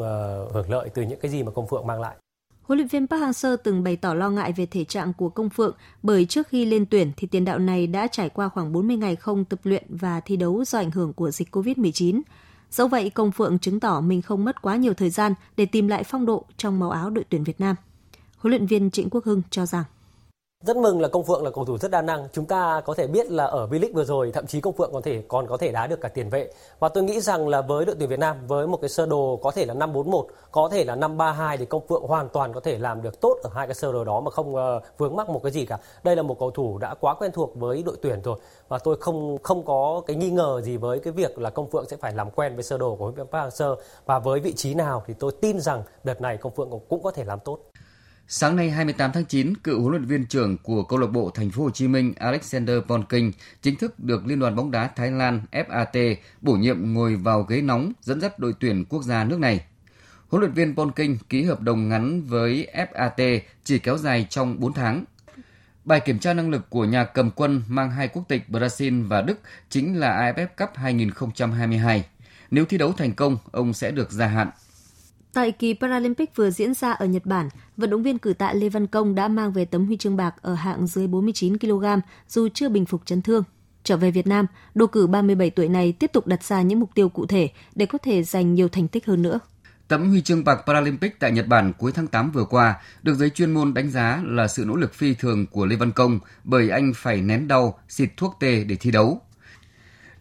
hưởng 0.54 0.70
lợi 0.70 0.90
từ 0.94 1.02
những 1.02 1.20
cái 1.20 1.32
gì 1.32 1.44
mà 1.44 1.52
Công 1.52 1.68
Phượng 1.68 1.88
mang 1.88 2.02
lại. 2.02 2.16
Huấn 2.64 2.78
luyện 2.78 2.88
viên 2.88 3.08
Park 3.08 3.22
Hang-seo 3.22 3.58
từng 3.58 3.84
bày 3.84 3.96
tỏ 3.96 4.14
lo 4.14 4.30
ngại 4.30 4.54
về 4.54 4.66
thể 4.66 4.84
trạng 4.84 5.14
của 5.14 5.30
Công 5.30 5.50
Phượng 5.50 5.76
bởi 6.04 6.26
trước 6.26 6.48
khi 6.48 6.66
lên 6.66 6.86
tuyển 6.86 7.12
thì 7.18 7.28
tiền 7.28 7.46
đạo 7.46 7.60
này 7.60 7.88
đã 7.88 8.08
trải 8.08 8.30
qua 8.30 8.50
khoảng 8.50 8.72
40 8.72 8.98
ngày 8.98 9.16
không 9.16 9.46
tập 9.46 9.60
luyện 9.64 9.84
và 9.90 10.20
thi 10.20 10.36
đấu 10.36 10.66
do 10.66 10.80
ảnh 10.80 10.92
hưởng 10.92 11.14
của 11.14 11.32
dịch 11.32 11.56
Covid-19. 11.56 12.22
Dẫu 12.72 12.88
vậy, 12.88 13.10
Công 13.10 13.32
Phượng 13.32 13.60
chứng 13.60 13.80
tỏ 13.80 14.02
mình 14.02 14.22
không 14.22 14.46
mất 14.46 14.62
quá 14.62 14.76
nhiều 14.76 14.94
thời 14.94 15.10
gian 15.10 15.34
để 15.58 15.66
tìm 15.66 15.88
lại 15.88 16.04
phong 16.04 16.26
độ 16.26 16.46
trong 16.58 16.80
màu 16.80 16.90
áo 16.92 17.10
đội 17.10 17.26
tuyển 17.30 17.44
Việt 17.44 17.60
Nam. 17.60 17.76
Huấn 18.38 18.52
luyện 18.52 18.66
viên 18.66 18.92
Trịnh 18.92 19.10
Quốc 19.10 19.26
Hưng 19.26 19.42
cho 19.50 19.66
rằng 19.66 19.84
rất 20.66 20.78
mừng 20.78 21.02
là 21.02 21.08
Công 21.08 21.24
Phượng 21.24 21.44
là 21.44 21.50
cầu 21.52 21.66
thủ 21.66 21.78
rất 21.78 21.92
đa 21.92 22.02
năng. 22.02 22.28
Chúng 22.34 22.46
ta 22.46 22.82
có 22.86 22.94
thể 22.94 23.08
biết 23.08 23.32
là 23.32 23.46
ở 23.46 23.68
V-League 23.68 23.94
vừa 23.94 24.04
rồi 24.04 24.32
thậm 24.32 24.48
chí 24.48 24.62
Công 24.62 24.74
Phượng 24.74 24.94
có 24.94 25.02
thể 25.02 25.24
còn 25.28 25.48
có 25.48 25.58
thể 25.58 25.72
đá 25.72 25.88
được 25.88 26.02
cả 26.02 26.10
tiền 26.10 26.30
vệ. 26.30 26.50
Và 26.80 26.90
tôi 26.90 27.04
nghĩ 27.04 27.22
rằng 27.22 27.48
là 27.48 27.62
với 27.62 27.86
đội 27.86 27.96
tuyển 28.00 28.10
Việt 28.10 28.20
Nam 28.20 28.48
với 28.48 28.68
một 28.68 28.78
cái 28.82 28.90
sơ 28.90 29.06
đồ 29.06 29.40
có 29.44 29.52
thể 29.52 29.66
là 29.66 29.74
5-4-1, 29.74 30.26
có 30.52 30.70
thể 30.72 30.86
là 30.86 30.96
5-3-2 30.96 31.58
thì 31.58 31.66
Công 31.66 31.88
Phượng 31.88 32.04
hoàn 32.04 32.30
toàn 32.30 32.54
có 32.54 32.60
thể 32.60 32.78
làm 32.78 33.02
được 33.02 33.22
tốt 33.22 33.38
ở 33.44 33.50
hai 33.54 33.68
cái 33.68 33.74
sơ 33.76 33.92
đồ 33.92 34.04
đó 34.04 34.20
mà 34.20 34.32
không 34.32 34.56
uh, 34.56 34.84
vướng 34.98 35.16
mắc 35.16 35.30
một 35.30 35.44
cái 35.44 35.52
gì 35.52 35.66
cả. 35.66 35.78
Đây 36.04 36.16
là 36.16 36.22
một 36.22 36.40
cầu 36.40 36.52
thủ 36.52 36.78
đã 36.78 36.94
quá 37.00 37.14
quen 37.14 37.32
thuộc 37.32 37.56
với 37.56 37.84
đội 37.84 37.98
tuyển 38.02 38.22
rồi 38.22 38.40
và 38.68 38.80
tôi 38.80 38.98
không 39.00 39.38
không 39.44 39.66
có 39.66 40.02
cái 40.08 40.16
nghi 40.16 40.30
ngờ 40.30 40.62
gì 40.64 40.78
với 40.78 41.00
cái 41.00 41.14
việc 41.14 41.40
là 41.40 41.50
Công 41.50 41.70
Phượng 41.70 41.86
sẽ 41.90 41.98
phải 41.98 42.14
làm 42.14 42.32
quen 42.32 42.56
với 42.56 42.64
sơ 42.64 42.78
đồ 42.78 42.96
của 42.96 43.12
Park 43.12 43.32
Hang-seo 43.32 43.76
và 44.06 44.20
với 44.20 44.40
vị 44.40 44.54
trí 44.54 44.74
nào 44.74 45.04
thì 45.08 45.14
tôi 45.20 45.32
tin 45.42 45.60
rằng 45.60 45.84
đợt 46.04 46.22
này 46.22 46.38
Công 46.38 46.56
Phượng 46.56 46.70
cũng 46.90 47.04
có 47.04 47.12
thể 47.12 47.24
làm 47.24 47.40
tốt. 47.40 47.60
Sáng 48.28 48.56
nay 48.56 48.70
28 48.70 49.12
tháng 49.12 49.26
9, 49.26 49.58
cựu 49.58 49.82
huấn 49.82 49.92
luyện 49.92 50.06
viên 50.06 50.26
trưởng 50.26 50.58
của 50.58 50.84
câu 50.84 51.00
lạc 51.00 51.08
bộ 51.08 51.32
Thành 51.34 51.50
phố 51.50 51.64
Hồ 51.64 51.70
Chí 51.70 51.88
Minh 51.88 52.14
Alexander 52.18 52.78
Bonking 52.88 53.32
chính 53.62 53.76
thức 53.76 54.00
được 54.00 54.26
Liên 54.26 54.40
đoàn 54.40 54.56
bóng 54.56 54.72
đá 54.72 54.88
Thái 54.88 55.12
Lan 55.12 55.42
FAT 55.52 56.16
bổ 56.42 56.54
nhiệm 56.54 56.94
ngồi 56.94 57.16
vào 57.16 57.44
ghế 57.44 57.62
nóng 57.62 57.92
dẫn 58.02 58.22
dắt 58.22 58.40
đội 58.40 58.54
tuyển 58.60 58.86
quốc 58.90 59.04
gia 59.04 59.24
nước 59.24 59.40
này. 59.40 59.66
Huấn 60.30 60.42
luyện 60.42 60.54
viên 60.54 60.76
Bonking 60.76 61.16
ký 61.30 61.44
hợp 61.44 61.62
đồng 61.62 61.90
ngắn 61.90 62.22
với 62.22 62.68
FAT 62.74 63.40
chỉ 63.64 63.80
kéo 63.80 63.98
dài 63.98 64.28
trong 64.30 64.60
4 64.60 64.74
tháng. 64.74 65.04
Bài 65.86 66.00
kiểm 66.00 66.20
tra 66.20 66.34
năng 66.34 66.50
lực 66.50 66.70
của 66.70 66.86
nhà 66.86 67.04
cầm 67.04 67.32
quân 67.32 67.64
mang 67.68 67.92
hai 67.92 68.08
quốc 68.08 68.24
tịch 68.28 68.44
Brazil 68.50 69.08
và 69.08 69.22
Đức 69.22 69.40
chính 69.70 70.00
là 70.00 70.34
AFF 70.34 70.48
Cup 70.58 70.70
2022. 70.76 72.06
Nếu 72.52 72.66
thi 72.66 72.78
đấu 72.78 72.94
thành 72.94 73.14
công, 73.14 73.38
ông 73.52 73.74
sẽ 73.74 73.92
được 73.92 74.12
gia 74.12 74.28
hạn. 74.28 74.50
Tại 75.34 75.52
kỳ 75.52 75.74
Paralympic 75.74 76.36
vừa 76.36 76.50
diễn 76.50 76.74
ra 76.74 76.92
ở 76.92 77.06
Nhật 77.06 77.26
Bản, 77.26 77.50
vận 77.78 77.90
động 77.90 78.04
viên 78.04 78.18
cử 78.18 78.34
tạ 78.34 78.54
Lê 78.54 78.70
Văn 78.70 78.88
Công 78.88 79.16
đã 79.16 79.28
mang 79.28 79.54
về 79.54 79.66
tấm 79.66 79.86
huy 79.86 79.98
chương 79.98 80.18
bạc 80.18 80.36
ở 80.42 80.54
hạng 80.54 80.88
dưới 80.88 81.08
49 81.08 81.58
kg 81.58 81.86
dù 82.28 82.48
chưa 82.54 82.70
bình 82.70 82.86
phục 82.86 83.06
chấn 83.06 83.22
thương. 83.22 83.44
Trở 83.84 83.98
về 83.98 84.12
Việt 84.12 84.28
Nam, 84.28 84.46
đô 84.76 84.88
cử 84.88 85.08
37 85.08 85.50
tuổi 85.50 85.70
này 85.70 85.92
tiếp 85.92 86.12
tục 86.14 86.28
đặt 86.28 86.44
ra 86.44 86.62
những 86.62 86.80
mục 86.80 86.90
tiêu 86.96 87.10
cụ 87.10 87.26
thể 87.26 87.50
để 87.76 87.86
có 87.86 87.98
thể 87.98 88.24
giành 88.24 88.54
nhiều 88.54 88.70
thành 88.70 88.88
tích 88.88 89.06
hơn 89.06 89.22
nữa. 89.22 89.40
Tấm 89.88 90.10
huy 90.10 90.22
chương 90.22 90.44
bạc 90.44 90.64
Paralympic 90.66 91.20
tại 91.20 91.32
Nhật 91.32 91.48
Bản 91.48 91.74
cuối 91.78 91.92
tháng 91.96 92.08
8 92.08 92.32
vừa 92.32 92.46
qua 92.46 92.76
được 93.04 93.14
giới 93.14 93.30
chuyên 93.30 93.52
môn 93.52 93.74
đánh 93.74 93.90
giá 93.90 94.22
là 94.26 94.48
sự 94.48 94.66
nỗ 94.66 94.76
lực 94.76 94.94
phi 94.94 95.14
thường 95.14 95.46
của 95.48 95.66
Lê 95.66 95.76
Văn 95.76 95.92
Công 95.92 96.20
bởi 96.44 96.70
anh 96.70 96.92
phải 96.96 97.22
nén 97.22 97.48
đau, 97.48 97.80
xịt 97.90 98.10
thuốc 98.18 98.36
tê 98.40 98.64
để 98.64 98.76
thi 98.76 98.92
đấu. 98.92 99.22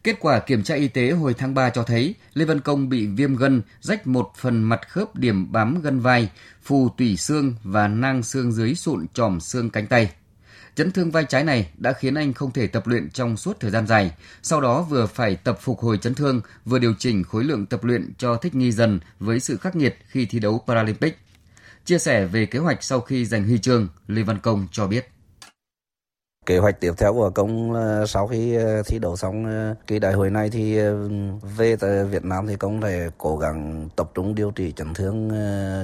Kết 0.05 0.17
quả 0.21 0.39
kiểm 0.41 0.63
tra 0.63 0.75
y 0.75 0.89
tế 0.89 1.11
hồi 1.11 1.35
tháng 1.35 1.55
3 1.55 1.71
cho 1.71 1.83
thấy 1.83 2.15
Lê 2.35 2.45
Văn 2.45 2.61
Công 2.61 2.89
bị 2.89 3.07
viêm 3.07 3.37
gân, 3.37 3.63
rách 3.81 4.07
một 4.07 4.33
phần 4.37 4.63
mặt 4.63 4.89
khớp 4.89 5.17
điểm 5.17 5.53
bám 5.53 5.83
gân 5.83 6.01
vai, 6.01 6.31
phù 6.63 6.89
tủy 6.89 7.17
xương 7.17 7.55
và 7.65 7.89
nang 7.89 8.23
xương 8.23 8.53
dưới 8.53 8.75
sụn 8.75 9.07
tròm 9.15 9.41
xương 9.41 9.71
cánh 9.71 9.87
tay. 9.87 10.13
Chấn 10.75 10.93
thương 10.93 11.11
vai 11.11 11.25
trái 11.25 11.45
này 11.45 11.71
đã 11.77 11.93
khiến 11.93 12.15
anh 12.15 12.33
không 12.33 12.51
thể 12.51 12.67
tập 12.67 12.87
luyện 12.87 13.11
trong 13.11 13.37
suốt 13.37 13.61
thời 13.61 13.71
gian 13.71 13.87
dài, 13.87 14.13
sau 14.43 14.61
đó 14.61 14.83
vừa 14.83 15.07
phải 15.07 15.37
tập 15.37 15.59
phục 15.61 15.81
hồi 15.81 15.99
chấn 15.99 16.15
thương, 16.15 16.41
vừa 16.65 16.79
điều 16.79 16.95
chỉnh 16.99 17.25
khối 17.25 17.45
lượng 17.45 17.67
tập 17.67 17.85
luyện 17.85 18.13
cho 18.19 18.37
thích 18.37 18.55
nghi 18.55 18.73
dần 18.73 19.01
với 19.21 19.41
sự 19.41 19.57
khắc 19.57 19.77
nghiệt 19.77 19.99
khi 20.09 20.27
thi 20.27 20.39
đấu 20.39 20.65
Paralympic. 20.67 21.19
Chia 21.85 21.99
sẻ 21.99 22.27
về 22.27 22.47
kế 22.47 22.59
hoạch 22.59 22.83
sau 22.83 23.01
khi 23.01 23.25
giành 23.25 23.45
huy 23.45 23.59
chương, 23.59 23.89
Lê 24.07 24.23
Văn 24.23 24.39
Công 24.39 24.67
cho 24.73 24.87
biết. 24.87 25.09
Kế 26.47 26.59
hoạch 26.59 26.81
tiếp 26.81 26.93
theo 26.99 27.15
của 27.15 27.31
công 27.31 27.75
sau 28.07 28.27
khi 28.27 28.55
ờ, 28.57 28.83
thi 28.83 28.99
đấu 28.99 29.17
xong 29.17 29.45
ờ, 29.45 29.75
kỳ 29.75 29.77
cái 29.87 30.01
đại 30.01 30.13
hội 30.13 30.31
này 30.31 30.51
thì 30.51 30.79
ờ, 30.79 31.09
về 31.57 31.77
tại 31.77 32.05
Việt 32.05 32.25
Nam 32.25 32.47
thì 32.47 32.57
công 32.57 32.81
sẽ 32.81 33.09
cố 33.19 33.37
gắng 33.37 33.89
tập 33.97 34.11
trung 34.15 34.35
điều 34.35 34.51
trị 34.51 34.73
chấn 34.73 34.95
thương 34.95 35.31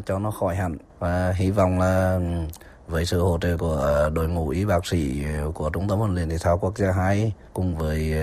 cho 0.07 0.19
nó 0.19 0.31
khỏi 0.31 0.57
hẳn 0.57 0.77
và 0.99 1.33
hy 1.37 1.51
vọng 1.51 1.79
là 1.79 2.15
ừ, 2.15 2.23
với 2.89 3.07
sự 3.07 3.21
hỗ 3.21 3.39
trợ 3.41 3.57
của 3.57 4.11
đội 4.15 4.29
ngũ 4.29 4.49
y 4.49 4.65
bác 4.65 4.87
sĩ 4.87 5.25
của 5.55 5.71
Trung 5.71 5.89
tâm 5.89 5.99
huấn 5.99 6.15
luyện 6.15 6.29
thể 6.29 6.39
thao 6.39 6.59
quốc 6.59 6.79
gia 6.79 6.93
2 6.93 7.33
cùng 7.53 7.77
với 7.77 8.15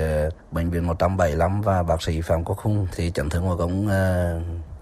bệnh 0.52 0.70
viện 0.70 0.88
175 0.88 1.62
và 1.62 1.84
bác 1.84 2.02
sĩ 2.02 2.22
Phạm 2.22 2.44
Quốc 2.44 2.58
Hùng 2.60 2.88
thì 2.96 3.12
chấn 3.12 3.30
thương 3.30 3.44
của 3.48 3.58
công 3.58 3.90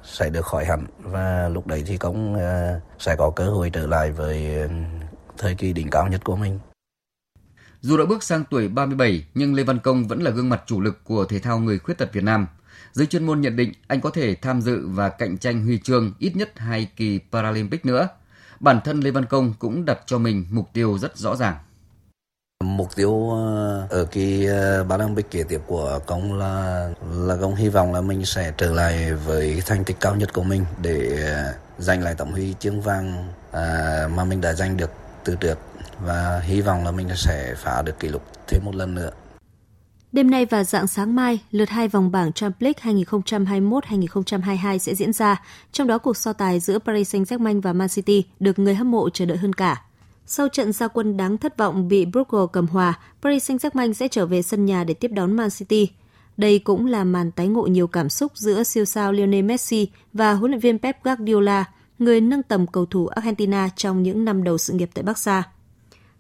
sẽ 0.04 0.30
được 0.30 0.46
khỏi 0.46 0.66
hẳn 0.66 0.86
và 1.00 1.50
lúc 1.50 1.68
đấy 1.68 1.84
thì 1.86 1.98
công 1.98 2.38
sẽ 3.00 3.16
có 3.16 3.30
cơ 3.30 3.50
hội 3.50 3.70
trở 3.70 3.88
lại 3.88 4.12
với 4.12 4.56
ừ, 4.56 4.68
thời 5.38 5.56
kỳ 5.56 5.74
đỉnh 5.74 5.90
cao 5.90 6.08
nhất 6.08 6.22
của 6.24 6.36
mình. 6.36 6.60
Dù 7.84 7.98
đã 7.98 8.06
bước 8.06 8.24
sang 8.24 8.44
tuổi 8.50 8.68
37 8.68 9.26
nhưng 9.34 9.56
Lê 9.56 9.64
Văn 9.64 9.80
Công 9.80 10.08
vẫn 10.08 10.22
là 10.22 10.32
gương 10.32 10.50
mặt 10.50 10.64
chủ 10.66 10.82
lực 10.82 11.04
của 11.04 11.26
thể 11.26 11.40
thao 11.40 11.60
người 11.60 11.80
khuyết 11.80 11.98
tật 11.98 12.14
Việt 12.14 12.24
Nam. 12.24 12.48
Giới 12.94 13.06
chuyên 13.06 13.26
môn 13.26 13.42
nhận 13.42 13.56
định 13.56 13.74
anh 13.88 14.02
có 14.02 14.10
thể 14.10 14.36
tham 14.36 14.62
dự 14.62 14.88
và 14.88 15.10
cạnh 15.10 15.38
tranh 15.38 15.64
huy 15.66 15.80
chương 15.80 16.14
ít 16.20 16.36
nhất 16.36 16.60
hai 16.60 16.90
kỳ 16.96 17.20
Paralympic 17.32 17.86
nữa. 17.86 18.08
Bản 18.60 18.80
thân 18.84 19.00
Lê 19.00 19.12
Văn 19.12 19.26
Công 19.26 19.54
cũng 19.60 19.86
đặt 19.86 20.00
cho 20.06 20.18
mình 20.18 20.46
mục 20.52 20.70
tiêu 20.74 20.98
rất 20.98 21.18
rõ 21.18 21.36
ràng. 21.36 21.56
Mục 22.64 22.96
tiêu 22.96 23.30
ờ, 23.32 23.88
ở 23.90 24.06
kỳ 24.06 24.46
ờ, 24.46 24.86
Paralympic 24.90 25.32
kế 25.32 25.44
tiếp 25.44 25.62
của 25.68 26.00
công 26.06 26.40
là 26.40 26.90
là 27.12 27.36
công 27.42 27.56
hy 27.56 27.70
vọng 27.70 27.94
là 27.94 28.02
mình 28.02 28.26
sẽ 28.26 28.54
trở 28.58 28.74
lại 28.74 29.14
với 29.14 29.62
thành 29.66 29.84
tích 29.84 29.98
cao 30.00 30.16
nhất 30.16 30.34
của 30.34 30.44
mình 30.44 30.66
để 30.82 31.24
ờ, 31.36 31.54
giành 31.78 32.04
lại 32.04 32.16
tấm 32.18 32.32
huy 32.32 32.54
chương 32.60 32.82
vàng 32.82 33.28
mà 34.16 34.24
mình 34.28 34.42
đã 34.42 34.54
giành 34.54 34.78
được 34.78 34.92
từ 35.24 35.36
trước 35.36 35.58
và 36.02 36.42
hy 36.44 36.62
vọng 36.62 36.84
là 36.86 36.92
mình 36.92 37.08
sẽ 37.16 37.56
phá 37.58 37.82
được 37.82 38.00
kỷ 38.00 38.08
lục 38.08 38.24
thêm 38.48 38.66
một 38.66 38.76
lần 38.76 38.96
nữa. 38.96 39.12
Đêm 40.12 40.32
nay 40.32 40.46
và 40.46 40.64
dạng 40.64 40.88
sáng 40.88 41.16
mai, 41.16 41.40
lượt 41.52 41.70
hai 41.70 41.88
vòng 41.88 42.12
bảng 42.12 42.34
Champions 42.34 42.76
League 42.86 43.04
2021-2022 43.04 44.78
sẽ 44.78 44.96
diễn 44.96 45.14
ra, 45.14 45.42
trong 45.72 45.88
đó 45.88 45.98
cuộc 45.98 46.18
so 46.18 46.34
tài 46.34 46.60
giữa 46.60 46.80
Paris 46.80 47.16
Saint-Germain 47.16 47.62
và 47.62 47.74
Man 47.74 47.90
City 47.90 48.26
được 48.40 48.60
người 48.60 48.76
hâm 48.76 48.92
mộ 48.92 49.10
chờ 49.10 49.26
đợi 49.26 49.38
hơn 49.38 49.54
cả. 49.54 49.82
Sau 50.26 50.48
trận 50.48 50.72
gia 50.72 50.88
quân 50.88 51.18
đáng 51.18 51.38
thất 51.38 51.58
vọng 51.58 51.88
bị 51.88 52.06
Brugge 52.06 52.52
cầm 52.54 52.68
hòa, 52.68 53.00
Paris 53.22 53.52
Saint-Germain 53.52 53.94
sẽ 53.94 54.08
trở 54.08 54.26
về 54.26 54.42
sân 54.42 54.66
nhà 54.66 54.84
để 54.84 54.94
tiếp 54.94 55.12
đón 55.14 55.34
Man 55.34 55.50
City. 55.50 55.90
Đây 56.38 56.60
cũng 56.60 56.86
là 56.86 57.04
màn 57.04 57.32
tái 57.32 57.48
ngộ 57.48 57.68
nhiều 57.68 57.88
cảm 57.88 58.10
xúc 58.10 58.32
giữa 58.36 58.64
siêu 58.64 58.86
sao 58.86 59.12
Lionel 59.12 59.42
Messi 59.42 59.88
và 60.14 60.34
huấn 60.34 60.52
luyện 60.52 60.60
viên 60.60 60.80
Pep 60.80 61.04
Guardiola, 61.04 61.66
người 62.00 62.22
nâng 62.22 62.44
tầm 62.44 62.68
cầu 62.68 62.86
thủ 62.86 63.08
Argentina 63.08 63.70
trong 63.76 64.04
những 64.04 64.26
năm 64.26 64.44
đầu 64.44 64.58
sự 64.58 64.74
nghiệp 64.74 64.90
tại 64.94 65.04
Barca. 65.04 65.44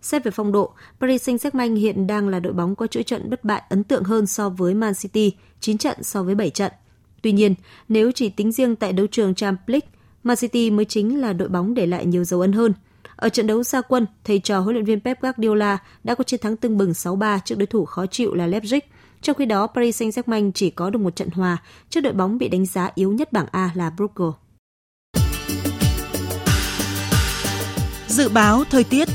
Xét 0.03 0.23
về 0.23 0.31
phong 0.31 0.51
độ, 0.51 0.73
Paris 0.99 1.29
Saint-Germain 1.29 1.75
hiện 1.75 2.07
đang 2.07 2.29
là 2.29 2.39
đội 2.39 2.53
bóng 2.53 2.75
có 2.75 2.87
chuỗi 2.87 3.03
trận 3.03 3.29
bất 3.29 3.43
bại 3.43 3.61
ấn 3.69 3.83
tượng 3.83 4.03
hơn 4.03 4.27
so 4.27 4.49
với 4.49 4.73
Man 4.73 4.93
City, 4.93 5.33
9 5.59 5.77
trận 5.77 6.03
so 6.03 6.23
với 6.23 6.35
7 6.35 6.49
trận. 6.49 6.71
Tuy 7.21 7.31
nhiên, 7.31 7.55
nếu 7.89 8.11
chỉ 8.11 8.29
tính 8.29 8.51
riêng 8.51 8.75
tại 8.75 8.93
đấu 8.93 9.07
trường 9.07 9.35
Champions 9.35 9.69
League, 9.69 9.87
Man 10.23 10.37
City 10.37 10.71
mới 10.71 10.85
chính 10.85 11.21
là 11.21 11.33
đội 11.33 11.49
bóng 11.49 11.73
để 11.73 11.85
lại 11.85 12.05
nhiều 12.05 12.23
dấu 12.23 12.41
ấn 12.41 12.53
hơn. 12.53 12.73
Ở 13.15 13.29
trận 13.29 13.47
đấu 13.47 13.63
gia 13.63 13.81
quân, 13.81 14.05
thầy 14.23 14.39
trò 14.39 14.59
huấn 14.59 14.75
luyện 14.75 14.85
viên 14.85 14.99
Pep 14.99 15.21
Guardiola 15.21 15.77
đã 16.03 16.15
có 16.15 16.23
chiến 16.23 16.39
thắng 16.39 16.57
tưng 16.57 16.77
bừng 16.77 16.91
6-3 16.91 17.39
trước 17.45 17.55
đối 17.57 17.67
thủ 17.67 17.85
khó 17.85 18.05
chịu 18.05 18.33
là 18.33 18.47
Leipzig. 18.47 18.79
Trong 19.21 19.35
khi 19.35 19.45
đó, 19.45 19.67
Paris 19.67 20.01
Saint-Germain 20.01 20.51
chỉ 20.51 20.69
có 20.69 20.89
được 20.89 20.99
một 20.99 21.15
trận 21.15 21.29
hòa 21.29 21.57
trước 21.89 22.01
đội 22.01 22.13
bóng 22.13 22.37
bị 22.37 22.47
đánh 22.47 22.65
giá 22.65 22.89
yếu 22.95 23.11
nhất 23.11 23.33
bảng 23.33 23.45
A 23.51 23.71
là 23.75 23.89
Brugge. 23.89 24.37
Dự 28.07 28.29
báo 28.29 28.63
thời 28.69 28.83
tiết 28.83 29.07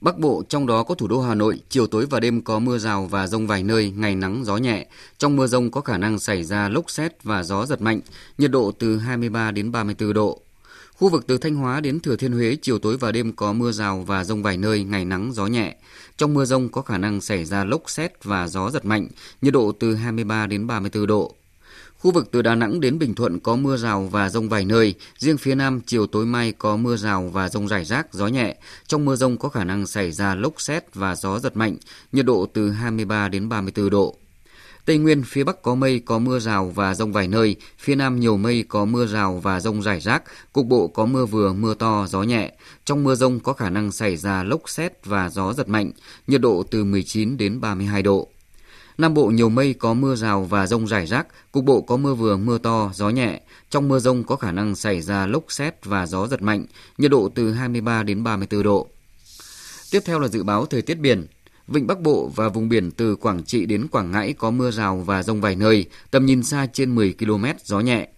Bắc 0.00 0.18
Bộ 0.18 0.42
trong 0.48 0.66
đó 0.66 0.82
có 0.82 0.94
thủ 0.94 1.08
đô 1.08 1.20
Hà 1.20 1.34
Nội, 1.34 1.60
chiều 1.68 1.86
tối 1.86 2.06
và 2.10 2.20
đêm 2.20 2.42
có 2.42 2.58
mưa 2.58 2.78
rào 2.78 3.06
và 3.06 3.26
rông 3.26 3.46
vài 3.46 3.62
nơi, 3.62 3.90
ngày 3.96 4.14
nắng 4.14 4.44
gió 4.44 4.56
nhẹ. 4.56 4.86
Trong 5.18 5.36
mưa 5.36 5.46
rông 5.46 5.70
có 5.70 5.80
khả 5.80 5.98
năng 5.98 6.18
xảy 6.18 6.44
ra 6.44 6.68
lốc 6.68 6.90
xét 6.90 7.22
và 7.22 7.42
gió 7.42 7.66
giật 7.66 7.80
mạnh, 7.80 8.00
nhiệt 8.38 8.50
độ 8.50 8.72
từ 8.78 8.98
23 8.98 9.50
đến 9.50 9.72
34 9.72 10.12
độ. 10.12 10.40
Khu 10.92 11.08
vực 11.08 11.26
từ 11.26 11.38
Thanh 11.38 11.54
Hóa 11.54 11.80
đến 11.80 12.00
Thừa 12.00 12.16
Thiên 12.16 12.32
Huế 12.32 12.56
chiều 12.62 12.78
tối 12.78 12.96
và 12.96 13.12
đêm 13.12 13.32
có 13.32 13.52
mưa 13.52 13.72
rào 13.72 14.04
và 14.06 14.24
rông 14.24 14.42
vài 14.42 14.56
nơi, 14.56 14.84
ngày 14.84 15.04
nắng 15.04 15.32
gió 15.32 15.46
nhẹ. 15.46 15.76
Trong 16.16 16.34
mưa 16.34 16.44
rông 16.44 16.68
có 16.68 16.82
khả 16.82 16.98
năng 16.98 17.20
xảy 17.20 17.44
ra 17.44 17.64
lốc 17.64 17.90
xét 17.90 18.24
và 18.24 18.48
gió 18.48 18.70
giật 18.70 18.84
mạnh, 18.84 19.08
nhiệt 19.42 19.52
độ 19.52 19.72
từ 19.72 19.94
23 19.94 20.46
đến 20.46 20.66
34 20.66 21.06
độ. 21.06 21.34
Khu 22.06 22.12
vực 22.12 22.28
từ 22.32 22.42
Đà 22.42 22.54
Nẵng 22.54 22.80
đến 22.80 22.98
Bình 22.98 23.14
Thuận 23.14 23.40
có 23.40 23.56
mưa 23.56 23.76
rào 23.76 24.08
và 24.12 24.28
rông 24.28 24.48
vài 24.48 24.64
nơi, 24.64 24.94
riêng 25.18 25.38
phía 25.38 25.54
Nam 25.54 25.80
chiều 25.86 26.06
tối 26.06 26.26
mai 26.26 26.52
có 26.52 26.76
mưa 26.76 26.96
rào 26.96 27.30
và 27.32 27.48
rông 27.48 27.68
rải 27.68 27.84
rác, 27.84 28.14
gió 28.14 28.26
nhẹ. 28.26 28.56
Trong 28.86 29.04
mưa 29.04 29.16
rông 29.16 29.36
có 29.36 29.48
khả 29.48 29.64
năng 29.64 29.86
xảy 29.86 30.12
ra 30.12 30.34
lốc 30.34 30.60
xét 30.60 30.94
và 30.94 31.14
gió 31.14 31.38
giật 31.38 31.56
mạnh, 31.56 31.76
nhiệt 32.12 32.26
độ 32.26 32.46
từ 32.54 32.70
23 32.70 33.28
đến 33.28 33.48
34 33.48 33.90
độ. 33.90 34.16
Tây 34.84 34.98
Nguyên, 34.98 35.22
phía 35.26 35.44
Bắc 35.44 35.62
có 35.62 35.74
mây, 35.74 36.02
có 36.04 36.18
mưa 36.18 36.38
rào 36.38 36.72
và 36.74 36.94
rông 36.94 37.12
vài 37.12 37.28
nơi, 37.28 37.56
phía 37.78 37.94
Nam 37.94 38.20
nhiều 38.20 38.36
mây, 38.36 38.64
có 38.68 38.84
mưa 38.84 39.06
rào 39.06 39.40
và 39.42 39.60
rông 39.60 39.82
rải 39.82 40.00
rác, 40.00 40.22
cục 40.52 40.66
bộ 40.66 40.88
có 40.88 41.06
mưa 41.06 41.26
vừa, 41.26 41.52
mưa 41.52 41.74
to, 41.74 42.06
gió 42.08 42.22
nhẹ. 42.22 42.52
Trong 42.84 43.04
mưa 43.04 43.14
rông 43.14 43.40
có 43.40 43.52
khả 43.52 43.70
năng 43.70 43.92
xảy 43.92 44.16
ra 44.16 44.42
lốc 44.42 44.68
xét 44.70 45.06
và 45.06 45.30
gió 45.30 45.52
giật 45.52 45.68
mạnh, 45.68 45.90
nhiệt 46.26 46.40
độ 46.40 46.64
từ 46.70 46.84
19 46.84 47.36
đến 47.36 47.60
32 47.60 48.02
độ. 48.02 48.28
Nam 48.98 49.14
Bộ 49.14 49.26
nhiều 49.26 49.48
mây 49.48 49.74
có 49.74 49.94
mưa 49.94 50.14
rào 50.14 50.44
và 50.44 50.66
rông 50.66 50.88
rải 50.88 51.06
rác, 51.06 51.26
cục 51.52 51.64
bộ 51.64 51.80
có 51.80 51.96
mưa 51.96 52.14
vừa 52.14 52.36
mưa 52.36 52.58
to, 52.58 52.90
gió 52.94 53.10
nhẹ. 53.10 53.40
Trong 53.70 53.88
mưa 53.88 53.98
rông 53.98 54.24
có 54.24 54.36
khả 54.36 54.52
năng 54.52 54.74
xảy 54.74 55.00
ra 55.02 55.26
lốc 55.26 55.44
xét 55.48 55.84
và 55.84 56.06
gió 56.06 56.26
giật 56.26 56.42
mạnh, 56.42 56.64
nhiệt 56.98 57.10
độ 57.10 57.28
từ 57.34 57.52
23 57.52 58.02
đến 58.02 58.24
34 58.24 58.62
độ. 58.62 58.88
Tiếp 59.90 60.00
theo 60.04 60.18
là 60.18 60.28
dự 60.28 60.42
báo 60.42 60.66
thời 60.66 60.82
tiết 60.82 60.94
biển. 60.94 61.26
Vịnh 61.68 61.86
Bắc 61.86 62.00
Bộ 62.00 62.30
và 62.34 62.48
vùng 62.48 62.68
biển 62.68 62.90
từ 62.90 63.16
Quảng 63.16 63.44
Trị 63.44 63.66
đến 63.66 63.88
Quảng 63.88 64.10
Ngãi 64.10 64.32
có 64.32 64.50
mưa 64.50 64.70
rào 64.70 64.96
và 64.96 65.22
rông 65.22 65.40
vài 65.40 65.56
nơi, 65.56 65.84
tầm 66.10 66.26
nhìn 66.26 66.42
xa 66.42 66.66
trên 66.72 66.94
10 66.94 67.14
km, 67.18 67.44
gió 67.64 67.80
nhẹ. 67.80 68.08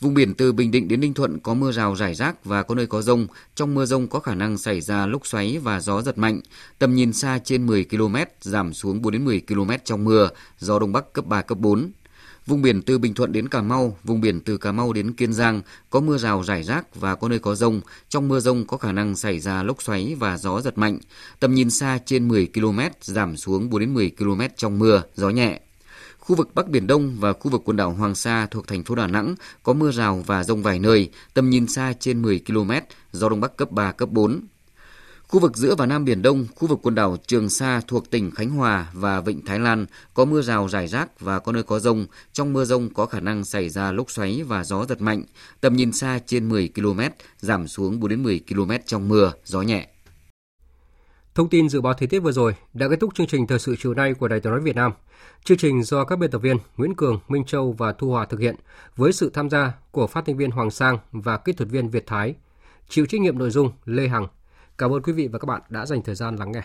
Vùng 0.00 0.14
biển 0.14 0.34
từ 0.34 0.52
Bình 0.52 0.70
Định 0.70 0.88
đến 0.88 1.00
Ninh 1.00 1.14
Thuận 1.14 1.38
có 1.40 1.54
mưa 1.54 1.72
rào 1.72 1.94
rải 1.94 2.14
rác 2.14 2.44
và 2.44 2.62
có 2.62 2.74
nơi 2.74 2.86
có 2.86 3.02
rông. 3.02 3.26
Trong 3.54 3.74
mưa 3.74 3.84
rông 3.84 4.06
có 4.08 4.20
khả 4.20 4.34
năng 4.34 4.58
xảy 4.58 4.80
ra 4.80 5.06
lốc 5.06 5.26
xoáy 5.26 5.58
và 5.58 5.80
gió 5.80 6.02
giật 6.02 6.18
mạnh. 6.18 6.40
Tầm 6.78 6.94
nhìn 6.94 7.12
xa 7.12 7.38
trên 7.44 7.66
10 7.66 7.84
km, 7.84 8.16
giảm 8.40 8.72
xuống 8.72 9.02
4 9.02 9.12
đến 9.12 9.24
10 9.24 9.42
km 9.48 9.70
trong 9.84 10.04
mưa, 10.04 10.28
gió 10.58 10.78
Đông 10.78 10.92
Bắc 10.92 11.12
cấp 11.12 11.26
3, 11.26 11.42
cấp 11.42 11.58
4. 11.58 11.90
Vùng 12.46 12.62
biển 12.62 12.82
từ 12.82 12.98
Bình 12.98 13.14
Thuận 13.14 13.32
đến 13.32 13.48
Cà 13.48 13.62
Mau, 13.62 13.96
vùng 14.04 14.20
biển 14.20 14.40
từ 14.40 14.56
Cà 14.56 14.72
Mau 14.72 14.92
đến 14.92 15.12
Kiên 15.12 15.32
Giang 15.32 15.62
có 15.90 16.00
mưa 16.00 16.18
rào 16.18 16.42
rải 16.42 16.62
rác 16.62 16.94
và 16.94 17.14
có 17.14 17.28
nơi 17.28 17.38
có 17.38 17.54
rông. 17.54 17.80
Trong 18.08 18.28
mưa 18.28 18.40
rông 18.40 18.66
có 18.66 18.76
khả 18.76 18.92
năng 18.92 19.16
xảy 19.16 19.40
ra 19.40 19.62
lốc 19.62 19.82
xoáy 19.82 20.16
và 20.18 20.38
gió 20.38 20.60
giật 20.60 20.78
mạnh. 20.78 20.98
Tầm 21.40 21.54
nhìn 21.54 21.70
xa 21.70 21.98
trên 22.06 22.28
10 22.28 22.48
km, 22.54 22.80
giảm 23.00 23.36
xuống 23.36 23.70
4 23.70 23.80
đến 23.80 23.94
10 23.94 24.10
km 24.18 24.40
trong 24.56 24.78
mưa, 24.78 25.02
gió 25.14 25.30
nhẹ. 25.30 25.60
Khu 26.26 26.36
vực 26.36 26.54
Bắc 26.54 26.68
Biển 26.68 26.86
Đông 26.86 27.16
và 27.20 27.32
khu 27.32 27.50
vực 27.50 27.62
quần 27.64 27.76
đảo 27.76 27.90
Hoàng 27.90 28.14
Sa 28.14 28.46
thuộc 28.50 28.66
thành 28.66 28.84
phố 28.84 28.94
Đà 28.94 29.06
Nẵng 29.06 29.34
có 29.62 29.72
mưa 29.72 29.90
rào 29.90 30.22
và 30.26 30.44
rông 30.44 30.62
vài 30.62 30.78
nơi, 30.78 31.10
tầm 31.34 31.50
nhìn 31.50 31.66
xa 31.66 31.92
trên 32.00 32.22
10 32.22 32.40
km, 32.46 32.70
gió 33.12 33.28
Đông 33.28 33.40
Bắc 33.40 33.56
cấp 33.56 33.70
3, 33.70 33.92
cấp 33.92 34.08
4. 34.12 34.40
Khu 35.28 35.40
vực 35.40 35.56
giữa 35.56 35.74
và 35.74 35.86
Nam 35.86 36.04
Biển 36.04 36.22
Đông, 36.22 36.46
khu 36.54 36.68
vực 36.68 36.78
quần 36.82 36.94
đảo 36.94 37.16
Trường 37.26 37.48
Sa 37.48 37.80
thuộc 37.86 38.10
tỉnh 38.10 38.30
Khánh 38.30 38.50
Hòa 38.50 38.86
và 38.92 39.20
Vịnh 39.20 39.44
Thái 39.44 39.58
Lan 39.58 39.86
có 40.14 40.24
mưa 40.24 40.42
rào 40.42 40.68
rải 40.68 40.88
rác 40.88 41.20
và 41.20 41.38
có 41.38 41.52
nơi 41.52 41.62
có 41.62 41.78
rông. 41.78 42.06
Trong 42.32 42.52
mưa 42.52 42.64
rông 42.64 42.94
có 42.94 43.06
khả 43.06 43.20
năng 43.20 43.44
xảy 43.44 43.68
ra 43.68 43.92
lốc 43.92 44.10
xoáy 44.10 44.42
và 44.42 44.64
gió 44.64 44.86
giật 44.86 45.00
mạnh. 45.00 45.22
Tầm 45.60 45.76
nhìn 45.76 45.92
xa 45.92 46.18
trên 46.26 46.48
10 46.48 46.70
km, 46.74 47.00
giảm 47.38 47.68
xuống 47.68 48.00
4 48.00 48.10
đến 48.10 48.22
10 48.22 48.40
km 48.48 48.70
trong 48.86 49.08
mưa, 49.08 49.32
gió 49.44 49.62
nhẹ. 49.62 49.88
Thông 51.34 51.48
tin 51.48 51.68
dự 51.68 51.80
báo 51.80 51.94
thời 51.94 52.08
tiết 52.08 52.20
vừa 52.20 52.32
rồi 52.32 52.54
đã 52.74 52.88
kết 52.88 53.00
thúc 53.00 53.14
chương 53.14 53.26
trình 53.26 53.46
thời 53.46 53.58
sự 53.58 53.76
chiều 53.78 53.94
nay 53.94 54.14
của 54.14 54.28
Đài 54.28 54.40
Tiếng 54.40 54.52
nói 54.52 54.60
Việt 54.60 54.76
Nam. 54.76 54.92
Chương 55.46 55.58
trình 55.58 55.82
do 55.82 56.04
các 56.04 56.18
biên 56.18 56.30
tập 56.30 56.38
viên 56.38 56.56
Nguyễn 56.76 56.94
Cường, 56.94 57.20
Minh 57.28 57.44
Châu 57.44 57.72
và 57.72 57.92
Thu 57.92 58.10
Hòa 58.10 58.24
thực 58.24 58.40
hiện 58.40 58.56
với 58.96 59.12
sự 59.12 59.30
tham 59.34 59.50
gia 59.50 59.72
của 59.90 60.06
phát 60.06 60.24
thanh 60.26 60.36
viên 60.36 60.50
Hoàng 60.50 60.70
Sang 60.70 60.98
và 61.12 61.36
kỹ 61.36 61.52
thuật 61.52 61.68
viên 61.68 61.88
Việt 61.88 62.06
Thái. 62.06 62.34
Chịu 62.88 63.06
trách 63.06 63.20
nhiệm 63.20 63.38
nội 63.38 63.50
dung 63.50 63.72
Lê 63.84 64.08
Hằng. 64.08 64.26
Cảm 64.78 64.92
ơn 64.92 65.02
quý 65.02 65.12
vị 65.12 65.28
và 65.28 65.38
các 65.38 65.46
bạn 65.46 65.62
đã 65.68 65.86
dành 65.86 66.02
thời 66.02 66.14
gian 66.14 66.36
lắng 66.36 66.52
nghe. 66.52 66.62